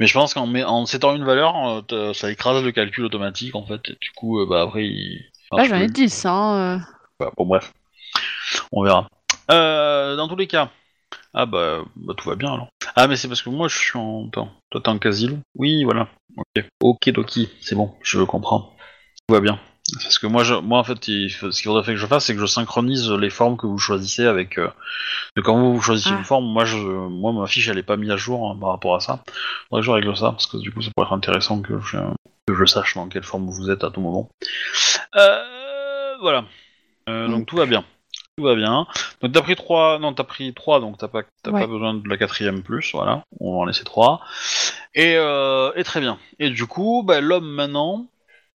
Mais 0.01 0.07
je 0.07 0.15
pense 0.15 0.35
qu'en 0.35 0.47
met... 0.47 0.65
en 0.65 0.87
setant 0.87 1.15
une 1.15 1.25
valeur, 1.25 1.85
euh, 1.93 2.13
ça 2.13 2.31
écrase 2.31 2.63
le 2.63 2.73
calcul 2.73 3.05
automatique, 3.05 3.55
en 3.55 3.65
fait. 3.67 3.81
Et 3.91 3.97
du 4.01 4.11
coup, 4.17 4.41
euh, 4.41 4.47
bah, 4.49 4.63
après, 4.63 4.85
il. 4.87 5.25
Marche 5.53 5.69
j'en 5.69 5.77
ai 5.77 5.87
plus. 5.87 5.93
10, 5.93 6.27
hein. 6.27 6.81
euh. 7.21 7.29
Bon, 7.37 7.47
bref. 7.47 7.73
On 8.73 8.83
verra. 8.83 9.09
Euh, 9.51 10.17
dans 10.17 10.29
tous 10.29 10.37
les 10.37 10.47
cas. 10.47 10.71
Ah, 11.35 11.47
bah, 11.47 11.81
bah, 11.97 12.15
tout 12.17 12.29
va 12.29 12.37
bien 12.37 12.53
alors. 12.53 12.69
Ah, 12.97 13.07
mais 13.07 13.17
c'est 13.17 13.29
parce 13.29 13.43
que 13.43 13.51
moi, 13.51 13.69
je 13.69 13.77
suis 13.79 13.99
en. 13.99 14.27
Attends, 14.29 14.51
toi, 14.71 14.81
t'es 14.83 14.89
en 14.91 14.99
quasi 14.99 15.31
Oui, 15.57 15.85
voilà. 15.85 16.09
Ok. 16.37 16.65
Ok, 16.81 17.11
Doki, 17.11 17.49
c'est 17.61 17.75
bon, 17.75 17.95
je 18.03 18.21
comprends. 18.23 18.73
Tout 19.27 19.35
va 19.35 19.41
bien. 19.41 19.59
Parce 20.03 20.19
que 20.19 20.27
moi, 20.27 20.45
je, 20.45 20.55
moi 20.55 20.79
en 20.79 20.85
fait, 20.85 21.09
il 21.09 21.31
ce 21.31 21.47
qu'il 21.49 21.63
faudrait 21.65 21.83
que 21.85 21.97
je 21.97 22.07
fasse, 22.07 22.27
c'est 22.27 22.35
que 22.35 22.41
je 22.41 22.47
synchronise 22.47 23.11
les 23.11 23.31
formes 23.31 23.57
que 23.57 23.67
vous 23.67 23.79
choisissez 23.79 24.27
avec. 24.27 24.59
Euh, 24.59 24.69
de 25.37 25.41
quand 25.43 25.59
vous, 25.59 25.75
vous 25.77 25.81
choisissez 25.83 26.11
Ah. 26.13 26.19
une 26.19 26.25
forme, 26.25 26.45
moi, 26.47 26.65
je, 26.65 26.77
moi, 26.77 27.33
ma 27.33 27.47
fiche, 27.47 27.69
elle 27.69 27.79
est 27.79 27.83
pas 27.83 27.97
mise 27.97 28.11
à 28.11 28.17
jour 28.17 28.51
hein, 28.51 28.57
par 28.61 28.71
rapport 28.71 28.95
à 28.97 29.01
ça. 29.01 29.23
Faudrait 29.71 29.81
que 29.83 29.87
je 29.87 29.91
règle 29.91 30.17
ça, 30.17 30.33
parce 30.33 30.47
que 30.47 30.59
du 30.59 30.73
coup, 30.73 30.83
ça 30.83 30.91
pourrait 30.95 31.07
être 31.07 31.15
intéressant 31.15 31.63
que 31.63 31.81
je, 31.81 31.97
que 32.47 32.55
je 32.55 32.65
sache 32.67 32.95
dans 32.97 33.09
quelle 33.09 33.23
forme 33.25 33.49
vous 33.49 33.71
êtes 33.71 33.83
à 33.85 33.91
tout 33.91 34.01
moment. 34.01 34.29
Euh, 35.17 36.17
voilà. 36.21 36.45
Euh, 37.09 37.29
donc 37.29 37.47
tout 37.47 37.57
va 37.57 37.65
bien. 37.67 37.85
Tout 38.37 38.45
va 38.45 38.55
bien. 38.55 38.87
Donc 39.23 39.33
t'as 39.33 39.41
pris 39.43 39.57
3, 39.57 39.99
non 40.01 40.13
t'as 40.13 40.25
pris 40.25 40.53
3, 40.55 40.81
donc 40.81 40.99
t'as 40.99 41.09
pas, 41.09 41.23
Ouais. 41.47 41.61
pas 41.61 41.67
besoin 41.67 41.95
de 41.95 42.07
la 42.09 42.17
quatrième 42.19 42.63
plus, 42.63 42.91
voilà. 42.93 43.23
On 43.41 43.53
va 43.55 43.59
en 43.61 43.65
laisser 43.65 43.85
3. 43.85 44.21
Et, 44.95 45.15
euh, 45.17 45.73
et 45.77 45.83
très 45.85 46.01
bien. 46.01 46.19
Et 46.39 46.51
du 46.51 46.67
coup, 46.67 47.03
bah, 47.07 47.21
l'homme 47.21 47.49
maintenant, 47.49 48.07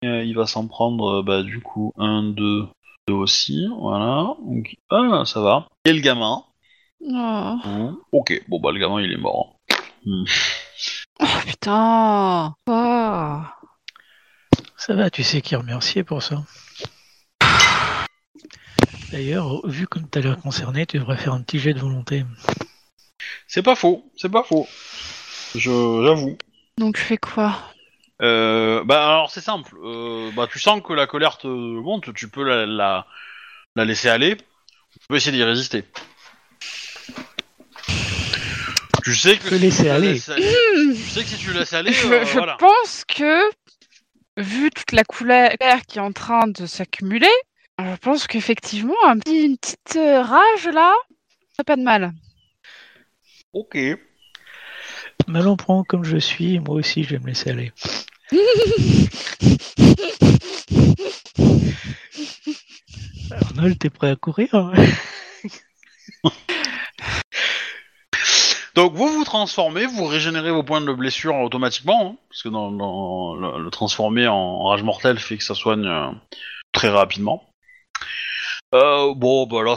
il 0.03 0.33
va 0.35 0.47
s'en 0.47 0.67
prendre, 0.67 1.19
euh, 1.19 1.23
bah, 1.23 1.43
du 1.43 1.59
coup, 1.61 1.93
1, 1.97 2.23
2, 2.23 2.67
2 3.07 3.13
aussi, 3.13 3.67
voilà. 3.79 4.35
Donc, 4.39 4.75
ah, 4.89 5.23
ça 5.25 5.41
va. 5.41 5.67
Et 5.85 5.93
le 5.93 6.01
gamin. 6.01 6.43
Oh. 7.03 7.57
Hum, 7.65 7.97
Ok, 8.11 8.43
bon 8.47 8.59
bah 8.59 8.71
le 8.71 8.79
gamin 8.79 9.01
il 9.01 9.11
est 9.11 9.17
mort. 9.17 9.55
Hum. 10.05 10.25
Oh, 11.19 11.25
putain. 11.45 12.53
Oh. 12.67 13.39
Ça 14.77 14.95
va, 14.95 15.09
tu 15.09 15.23
sais 15.23 15.41
qui 15.41 15.55
remercier 15.55 16.03
pour 16.03 16.21
ça. 16.21 16.43
D'ailleurs, 19.11 19.67
vu 19.67 19.87
comme 19.87 20.09
tu 20.09 20.19
as 20.19 20.21
l'air 20.21 20.39
concerné, 20.39 20.85
tu 20.85 20.97
devrais 20.99 21.17
faire 21.17 21.33
un 21.33 21.41
petit 21.41 21.59
jet 21.59 21.73
de 21.73 21.79
volonté. 21.79 22.23
C'est 23.47 23.63
pas 23.63 23.75
faux, 23.75 24.09
c'est 24.15 24.31
pas 24.31 24.43
faux. 24.43 24.67
Je, 25.55 26.03
j'avoue. 26.05 26.37
Donc, 26.77 26.97
je 26.97 27.01
fais 27.01 27.17
quoi? 27.17 27.57
Euh, 28.21 28.83
bah 28.83 29.07
alors 29.07 29.31
c'est 29.31 29.41
simple. 29.41 29.75
Euh, 29.83 30.31
bah 30.35 30.47
tu 30.51 30.59
sens 30.59 30.81
que 30.83 30.93
la 30.93 31.07
colère 31.07 31.37
te 31.37 31.47
monte, 31.47 32.13
tu 32.13 32.29
peux 32.29 32.43
la, 32.43 32.65
la, 32.65 33.07
la 33.75 33.85
laisser 33.85 34.09
aller. 34.09 34.37
Tu 34.37 35.07
peux 35.07 35.15
essayer 35.15 35.35
d'y 35.35 35.43
résister. 35.43 35.83
Tu 39.03 39.15
sais 39.15 39.37
que 39.37 39.49
peux 39.49 39.55
si 39.55 39.61
laisser 39.61 39.83
tu 39.83 39.87
la 39.89 39.95
aller. 39.95 40.13
laisses 40.13 40.29
aller- 40.29 40.43
tu 40.95 41.09
sais 41.09 41.21
que 41.23 41.29
si 41.29 41.37
tu 41.37 41.53
laisses 41.53 41.73
aller, 41.73 41.91
Je, 41.93 42.07
euh, 42.07 42.25
je 42.25 42.33
voilà. 42.33 42.55
pense 42.59 43.03
que, 43.07 43.41
vu 44.37 44.69
toute 44.69 44.91
la 44.91 45.03
couleur 45.03 45.49
qui 45.87 45.97
est 45.97 46.01
en 46.01 46.11
train 46.11 46.47
de 46.47 46.65
s'accumuler, 46.67 47.27
je 47.79 47.95
pense 47.95 48.27
qu'effectivement, 48.27 48.93
un 49.07 49.17
petit, 49.17 49.43
une 49.45 49.57
petite 49.57 49.95
euh, 49.95 50.21
rage 50.21 50.67
là, 50.71 50.93
ça 51.57 51.63
pas 51.63 51.75
de 51.75 51.81
mal. 51.81 52.11
Ok. 53.53 53.75
Mal 55.27 55.47
en 55.47 55.55
prend 55.57 55.83
comme 55.83 56.03
je 56.03 56.17
suis, 56.17 56.59
moi 56.59 56.75
aussi 56.75 57.03
je 57.03 57.09
vais 57.15 57.19
me 57.19 57.27
laisser 57.27 57.49
aller. 57.49 57.71
Arnold, 63.31 63.79
t'es 63.79 63.89
prêt 63.89 64.11
à 64.11 64.15
courir 64.15 64.55
hein 64.55 64.71
Donc 68.75 68.93
vous 68.93 69.09
vous 69.09 69.25
transformez, 69.25 69.85
vous 69.85 70.05
régénérez 70.05 70.51
vos 70.51 70.63
points 70.63 70.79
de 70.79 70.93
blessure 70.93 71.35
automatiquement, 71.35 72.11
hein, 72.11 72.15
parce 72.29 72.43
que 72.43 72.49
dans, 72.49 73.35
le, 73.35 73.69
transformer 73.69 74.27
en 74.27 74.63
rage 74.63 74.83
mortelle 74.83 75.19
fait 75.19 75.37
que 75.37 75.43
ça 75.43 75.55
soigne 75.55 75.85
euh, 75.85 76.07
très 76.71 76.87
rapidement. 76.87 77.43
Euh, 78.73 79.13
bon, 79.13 79.47
bah 79.47 79.63
là, 79.63 79.75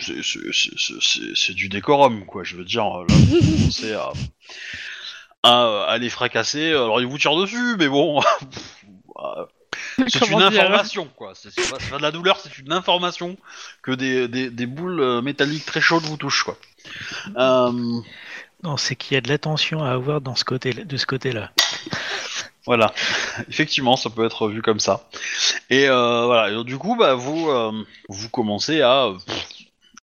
c'est 0.00 1.54
du 1.54 1.68
décorum, 1.68 2.26
quoi. 2.26 2.42
Je 2.42 2.56
veux 2.56 2.64
dire, 2.64 2.82
là, 2.82 3.04
vous 3.08 3.38
commencez 3.38 3.94
à, 3.94 4.10
à, 5.42 5.84
à 5.84 5.98
les 5.98 6.10
fracasser. 6.10 6.70
Alors 6.70 7.00
ils 7.00 7.06
vous 7.06 7.18
tirent 7.18 7.36
dessus, 7.36 7.76
mais 7.78 7.88
bon, 7.88 8.20
c'est 10.08 10.26
une 10.28 10.42
information, 10.42 11.08
quoi. 11.16 11.32
C'est 11.34 11.50
c'est 11.50 11.70
pas, 11.70 11.76
c'est 11.80 11.90
pas 11.90 11.98
de 11.98 12.02
la 12.02 12.10
douleur, 12.12 12.38
c'est 12.40 12.58
une 12.58 12.72
information 12.72 13.36
que 13.82 13.92
des, 13.92 14.28
des, 14.28 14.50
des 14.50 14.66
boules 14.66 15.00
euh, 15.00 15.22
métalliques 15.22 15.66
très 15.66 15.80
chaudes 15.80 16.04
vous 16.04 16.16
touchent, 16.16 16.44
quoi. 16.44 16.56
Euh, 17.36 17.72
Non, 18.62 18.76
c'est 18.76 18.96
qu'il 18.96 19.14
y 19.14 19.18
a 19.18 19.20
de 19.20 19.28
l'attention 19.28 19.84
à 19.84 19.90
avoir 19.90 20.20
dans 20.20 20.34
ce 20.34 20.44
côté 20.44 20.72
de 20.72 20.96
ce 20.96 21.06
côté-là. 21.06 21.52
Voilà, 22.66 22.92
effectivement, 23.48 23.96
ça 23.96 24.10
peut 24.10 24.24
être 24.24 24.48
vu 24.48 24.62
comme 24.62 24.80
ça. 24.80 25.08
Et 25.70 25.88
euh, 25.88 26.26
voilà, 26.26 26.50
et 26.50 26.54
donc, 26.54 26.66
du 26.66 26.76
coup, 26.78 26.96
bah, 26.96 27.14
vous, 27.14 27.48
euh, 27.48 27.72
vous 28.08 28.28
commencez 28.30 28.82
à, 28.82 29.08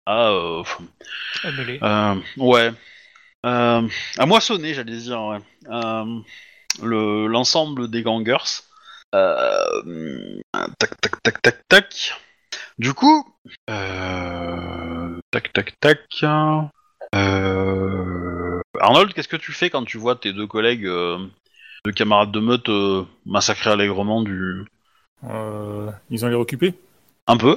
à, 0.06 0.28
euh, 0.30 0.62
À 1.42 1.50
meuler. 1.52 1.78
euh, 1.82 2.14
ouais, 2.36 2.72
à 3.44 4.26
moissonner, 4.26 4.74
j'allais 4.74 4.96
dire, 4.96 5.20
ouais. 5.22 5.38
Euh, 5.70 6.20
le 6.82 7.26
l'ensemble 7.26 7.90
des 7.90 8.02
gangers. 8.02 8.62
Euh, 9.14 10.40
tac, 10.78 11.00
tac, 11.00 11.22
tac, 11.22 11.42
tac, 11.42 11.68
tac. 11.68 12.14
Du 12.78 12.94
coup, 12.94 13.24
euh, 13.70 15.20
tac, 15.30 15.52
tac, 15.52 15.78
tac. 15.80 16.24
Euh, 17.14 18.60
Arnold, 18.80 19.12
qu'est-ce 19.12 19.28
que 19.28 19.36
tu 19.36 19.52
fais 19.52 19.70
quand 19.70 19.84
tu 19.84 19.98
vois 19.98 20.16
tes 20.16 20.32
deux 20.32 20.48
collègues, 20.48 20.86
euh, 20.86 21.18
deux 21.84 21.92
camarades 21.92 22.32
de 22.32 22.40
meute 22.40 22.68
euh, 22.68 23.04
massacrer 23.24 23.70
allègrement 23.70 24.22
du, 24.22 24.64
Euh, 25.30 25.90
ils 26.10 26.24
ont 26.24 26.28
les 26.28 26.34
récupérer 26.34 26.74
un 27.26 27.36
peu, 27.36 27.56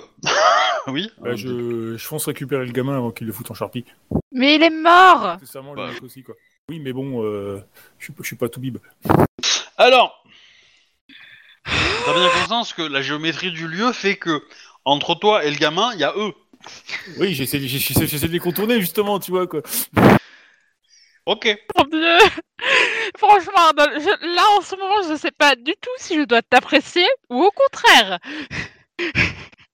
oui. 0.91 1.09
Bah, 1.19 1.35
je, 1.35 1.95
je 1.97 2.05
fonce 2.07 2.25
récupérer 2.25 2.65
le 2.65 2.71
gamin 2.71 2.95
avant 2.97 3.11
qu'il 3.11 3.27
le 3.27 3.33
foute 3.33 3.49
en 3.51 3.53
charpie. 3.53 3.85
Mais 4.31 4.55
il 4.55 4.63
est 4.63 4.69
mort 4.69 5.37
C'est 5.39 5.47
ça, 5.51 5.61
moi, 5.61 5.75
Ouais. 5.75 5.87
le 5.87 5.93
mec 5.93 6.03
aussi, 6.03 6.23
quoi. 6.23 6.35
Oui, 6.69 6.79
mais 6.79 6.93
bon, 6.93 7.23
euh, 7.23 7.61
je 7.99 8.05
suis 8.05 8.13
pas- 8.13 8.23
je 8.23 8.27
suis 8.27 8.35
pas 8.35 8.49
tout 8.49 8.59
bib. 8.59 8.77
Alors, 9.77 10.23
t'as 11.65 12.13
bien 12.13 12.29
conscience 12.29 12.73
que 12.73 12.81
la 12.81 13.01
géométrie 13.01 13.51
du 13.51 13.67
lieu 13.67 13.91
fait 13.93 14.15
que 14.17 14.43
entre 14.85 15.15
toi 15.15 15.43
et 15.45 15.51
le 15.51 15.57
gamin, 15.57 15.91
il 15.93 15.99
y 15.99 16.03
a 16.03 16.13
eux. 16.17 16.33
Oui, 17.19 17.33
j'essaie 17.33 17.59
j'ai- 17.59 17.67
j'essaie 17.79 18.07
j'essaie 18.07 18.27
de 18.27 18.31
les 18.33 18.39
contourner, 18.39 18.79
justement, 18.79 19.19
tu 19.19 19.31
vois, 19.31 19.47
quoi. 19.47 19.61
Ok. 21.25 21.57
Mon 21.77 21.83
dieu 21.85 22.17
Franchement, 23.17 23.69
je- 23.77 24.35
là 24.35 24.43
en 24.57 24.61
ce 24.61 24.75
moment, 24.75 25.07
je 25.09 25.15
sais 25.17 25.31
pas 25.31 25.55
du 25.55 25.73
tout 25.79 25.89
si 25.97 26.15
je 26.15 26.23
dois 26.23 26.41
t'apprécier 26.41 27.05
ou 27.29 27.43
au 27.43 27.51
contraire. 27.51 28.19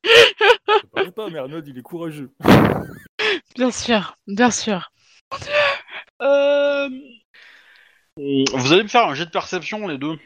Ça 0.05 0.73
paraît 0.93 1.11
pas, 1.11 1.29
mais 1.29 1.39
Arnaud, 1.39 1.61
il 1.65 1.77
est 1.77 1.81
courageux. 1.81 2.31
Bien 3.55 3.71
sûr, 3.71 4.17
bien 4.27 4.51
sûr. 4.51 4.91
Euh... 6.21 6.89
Vous 8.17 8.73
allez 8.73 8.83
me 8.83 8.87
faire 8.87 9.07
un 9.07 9.13
jet 9.13 9.25
de 9.25 9.29
perception 9.31 9.87
les 9.87 9.97
deux. 9.97 10.17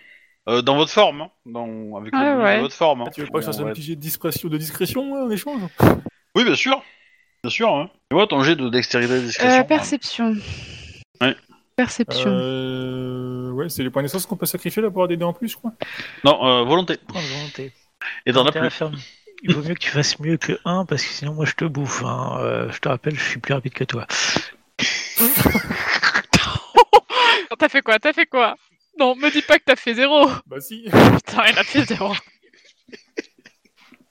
Euh, 0.49 0.61
dans 0.61 0.77
votre 0.77 0.91
forme, 0.91 1.21
hein, 1.21 1.29
dans... 1.45 1.97
avec 1.97 2.13
Ah 2.15 2.37
ouais. 2.37 2.59
votre 2.61 2.73
forme. 2.73 3.01
hein. 3.01 3.05
Ah, 3.07 3.11
tu 3.11 3.21
veux 3.21 3.27
pas 3.27 3.33
que 3.39 3.41
je 3.41 3.45
fasse 3.47 3.59
un 3.59 3.65
petit 3.65 3.81
jet 3.83 3.95
de 3.95 4.01
discrétion, 4.01 4.47
de 4.47 4.57
discrétion 4.57 5.11
ouais, 5.11 5.19
en 5.21 5.29
échange? 5.29 5.61
Oui, 6.35 6.45
bien 6.45 6.55
sûr. 6.55 6.81
Bien 7.43 7.49
sûr. 7.51 7.69
Hein. 7.75 7.89
Et 8.11 8.15
moi, 8.15 8.27
ton 8.27 8.41
jet 8.43 8.55
de 8.55 8.69
dextérité 8.69 9.13
et 9.13 9.21
de 9.21 9.25
discrétion. 9.25 9.57
Euh, 9.57 9.59
hein. 9.59 9.63
perception. 9.65 10.35
Ouais. 11.21 11.35
Perception. 11.75 12.29
Euh... 12.29 13.51
Ouais, 13.51 13.67
c'est 13.69 13.83
les 13.83 13.89
points 13.89 14.03
d'essence 14.03 14.25
qu'on 14.25 14.37
peut 14.37 14.45
sacrifier 14.45 14.81
là 14.81 14.87
pour 14.89 14.99
avoir 14.99 15.07
des 15.09 15.17
dés 15.17 15.25
en 15.25 15.33
plus, 15.33 15.49
je 15.49 15.57
crois? 15.57 15.73
Non, 16.23 16.45
euh, 16.45 16.63
volonté. 16.63 16.97
Et 18.25 18.31
t'en 18.31 18.45
as 18.45 18.51
plus. 18.53 18.81
Il 19.43 19.53
vaut 19.53 19.61
mieux 19.61 19.73
que 19.75 19.79
tu 19.79 19.91
fasses 19.91 20.19
mieux 20.19 20.37
que 20.37 20.53
1 20.65 20.85
parce 20.85 21.03
que 21.03 21.09
sinon 21.09 21.33
moi 21.33 21.45
je 21.45 21.53
te 21.53 21.65
bouffe. 21.65 22.03
hein. 22.03 22.37
Euh, 22.41 22.71
je 22.71 22.79
te 22.79 22.87
rappelle, 22.89 23.17
je 23.17 23.23
suis 23.23 23.39
plus 23.39 23.53
rapide 23.53 23.73
que 23.73 23.83
toi. 23.83 24.05
T'as 27.59 27.69
fait 27.69 27.81
quoi? 27.81 27.97
T'as 27.99 28.13
fait 28.13 28.25
quoi? 28.27 28.55
Non, 28.99 29.15
me 29.15 29.31
dis 29.31 29.41
pas 29.41 29.57
que 29.57 29.63
t'as 29.65 29.75
fait 29.75 29.93
zéro. 29.95 30.27
Bah 30.45 30.59
si. 30.59 30.83
Putain, 31.25 31.43
il 31.51 31.57
a 31.57 31.63
fait 31.63 31.83
zéro. 31.85 32.13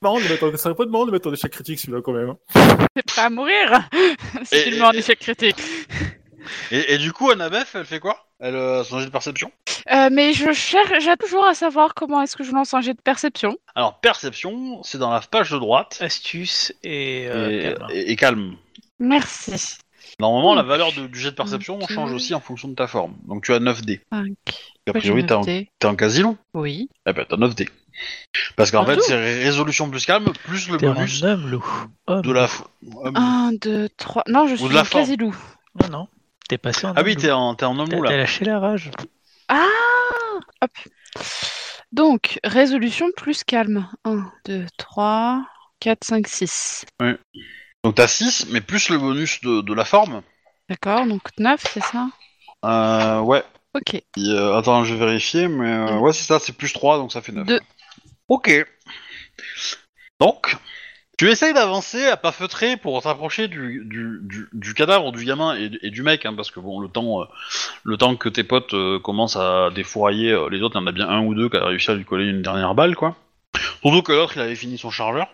marrant 0.03 0.19
de 0.21 0.25
mettre, 0.29 0.51
ça 0.53 0.57
serait 0.59 0.75
pas 0.75 0.85
de 0.85 0.91
marrant 0.91 1.07
de 1.07 1.13
mettre 1.13 1.29
en 1.29 1.33
échec 1.33 1.53
critique 1.53 1.79
celui-là 1.79 2.01
quand 2.03 2.13
même. 2.13 2.31
hein. 2.31 2.39
T'es 2.95 3.03
prêt 3.03 3.23
à 3.23 3.31
mourir 3.31 3.89
Si 4.45 4.57
Et- 4.57 4.65
tu 4.65 4.71
le 4.71 4.77
mets 4.79 4.85
en 4.87 4.93
échec 4.93 5.19
critique. 5.19 5.57
Et, 6.71 6.95
et 6.95 6.99
du 6.99 7.13
coup, 7.13 7.31
Annabeth, 7.31 7.69
elle 7.75 7.85
fait 7.87 8.01
quoi? 8.01 8.27
Elle 8.39 8.55
euh, 8.55 8.85
son 8.85 8.99
jet 8.99 9.07
de 9.07 9.11
perception? 9.11 9.51
Euh, 9.91 10.09
mais 10.13 10.33
je 10.35 10.53
cherche, 10.53 10.93
j'ai 11.03 11.17
toujours 11.17 11.45
à 11.47 11.55
savoir 11.55 11.95
comment 11.95 12.21
est-ce 12.23 12.37
que 12.37 12.45
je 12.45 12.53
lance 12.53 12.75
un 12.75 12.81
jet 12.81 12.93
de 12.95 13.01
perception. 13.01 13.57
Alors, 13.75 13.99
perception, 14.01 14.83
c'est 14.83 14.99
dans 14.99 15.11
la 15.11 15.21
page 15.21 15.51
de 15.51 15.59
droite. 15.59 15.99
Astuce 16.01 16.73
et, 16.83 17.27
euh, 17.29 17.51
et, 17.51 17.63
calme. 17.63 17.87
et- 17.93 18.11
et 18.13 18.17
calme. 18.17 18.57
Merci. 18.99 19.79
Normalement, 20.21 20.55
la 20.55 20.63
valeur 20.63 20.93
de- 20.93 21.07
du 21.07 21.19
jet 21.19 21.31
de 21.31 21.37
perception 21.37 21.79
change 21.89 22.13
aussi 22.13 22.35
en 22.35 22.41
fonction 22.41 22.69
de 22.69 22.75
ta 22.75 22.87
forme. 22.87 23.15
Donc 23.27 23.45
tu 23.45 23.53
as 23.53 23.59
9D. 23.61 24.01
5. 24.13 24.33
A 24.89 24.93
priori, 24.93 25.27
t'es 25.27 25.33
en, 25.35 25.43
t'es 25.43 25.69
en 25.85 25.97
quasi-long. 25.97 26.37
Oui. 26.55 26.89
Eh 27.07 27.13
ben, 27.13 27.25
t'as 27.29 27.37
9D. 27.37 27.69
Parce 28.57 28.71
qu'en 28.71 28.83
En 28.83 28.87
fait, 28.87 29.01
c'est 29.01 29.15
ré- 29.17 29.43
résolution 29.45 29.89
plus 29.91 30.05
calme, 30.07 30.27
plus 30.45 30.69
le 30.69 30.77
bonus 30.79 31.23
un 31.23 31.29
homme 31.33 31.49
loup. 31.51 31.67
Homme 32.07 32.23
de 32.23 32.33
la... 32.33 32.43
loup. 32.43 32.47
f- 32.47 33.07
euh, 33.07 33.11
1, 33.15 33.53
2, 33.61 33.89
3. 33.97 34.23
Non, 34.29 34.47
je 34.47 34.55
suis 34.57 34.69
de 34.69 34.75
la 34.75 34.85
quasi-loup. 34.85 35.35
Non, 35.83 35.89
non. 35.91 36.09
T'es 36.49 36.59
passé 36.59 36.87
en 36.87 36.93
Ah 36.97 37.03
oui, 37.03 37.17
t'es 37.17 37.31
en, 37.33 37.55
t'es 37.55 37.65
en 37.65 37.79
homme 37.79 37.89
T'as 37.89 37.97
loup, 37.97 38.05
t'as 38.05 38.11
là. 38.13 38.17
lâché 38.19 38.45
la 38.45 38.59
rage. 38.61 38.91
Ah 39.49 39.67
Hop. 40.63 40.71
Donc, 41.93 42.39
résolution 42.45 43.07
plus 43.17 43.43
calme. 43.45 43.89
1, 44.05 44.31
2, 44.47 44.67
3, 44.77 45.45
4, 45.81 46.05
5, 46.05 46.27
6. 46.29 46.85
Donc 47.85 47.95
t'as 47.95 48.09
6, 48.09 48.47
mais 48.51 48.61
plus 48.61 48.89
le 48.91 48.99
bonus 48.99 49.41
de, 49.43 49.61
de 49.61 49.75
la 49.75 49.85
forme. 49.85 50.23
D'accord, 50.69 51.07
donc 51.07 51.23
9, 51.39 51.61
c'est 51.73 51.83
ça? 51.83 52.09
Euh, 52.65 53.21
ouais. 53.21 53.45
Ok. 53.75 53.95
Et, 53.95 54.05
euh, 54.19 54.57
attends, 54.57 54.85
je 54.85 54.95
vais 54.95 55.05
vérifier, 55.07 55.49
mais 55.49 55.71
euh, 55.73 55.93
Mm. 55.97 56.01
ouais, 56.01 56.13
c'est 56.13 56.25
ça, 56.25 56.39
c'est 56.39 56.53
plus 56.57 56.73
3, 56.73 56.99
donc 56.99 57.13
ça 57.13 57.23
fait 57.23 57.33
9. 57.33 57.47
Deux. 57.47 57.61
Ok. 58.29 58.51
Donc, 60.21 60.57
tu 61.17 61.31
essayes 61.31 61.55
d'avancer 61.55 62.05
à 62.07 62.17
pas 62.17 62.33
feutrer 62.33 62.77
pour 62.77 63.03
t'approcher 63.03 63.49
du, 63.49 63.85
du, 63.85 64.21
du, 64.23 64.49
du 64.53 64.75
cadavre 64.75 65.13
du 65.13 65.25
gamin 65.25 65.57
et, 65.57 65.71
et 65.83 65.91
du 65.91 66.03
mec, 66.03 66.27
hein, 66.27 66.35
parce 66.35 66.51
que 66.51 66.61
bon, 66.61 66.81
le 66.81 66.89
temps, 66.89 67.23
euh, 67.23 67.25
le 67.85 67.97
temps 67.97 68.17
que 68.17 68.29
tes 68.29 68.45
potes 68.45 68.75
euh, 68.75 68.99
commencent 68.99 69.37
à 69.37 69.71
défourailler 69.75 70.33
euh, 70.33 70.49
les 70.51 70.61
autres, 70.63 70.77
il 70.77 70.81
y 70.81 70.85
en 70.85 70.87
a 70.87 70.93
bien 70.93 71.09
un 71.09 71.25
ou 71.25 71.35
deux 71.35 71.49
qui 71.49 71.57
a 71.57 71.65
réussi 71.65 71.91
à 71.91 71.95
lui 71.95 72.05
coller 72.05 72.27
une 72.27 72.43
dernière 72.43 72.75
balle, 72.75 72.95
quoi. 72.97 73.17
Surtout 73.81 74.03
que 74.03 74.13
l'autre, 74.13 74.37
il 74.37 74.43
avait 74.43 74.55
fini 74.55 74.77
son 74.79 74.91
chargeur. 74.91 75.29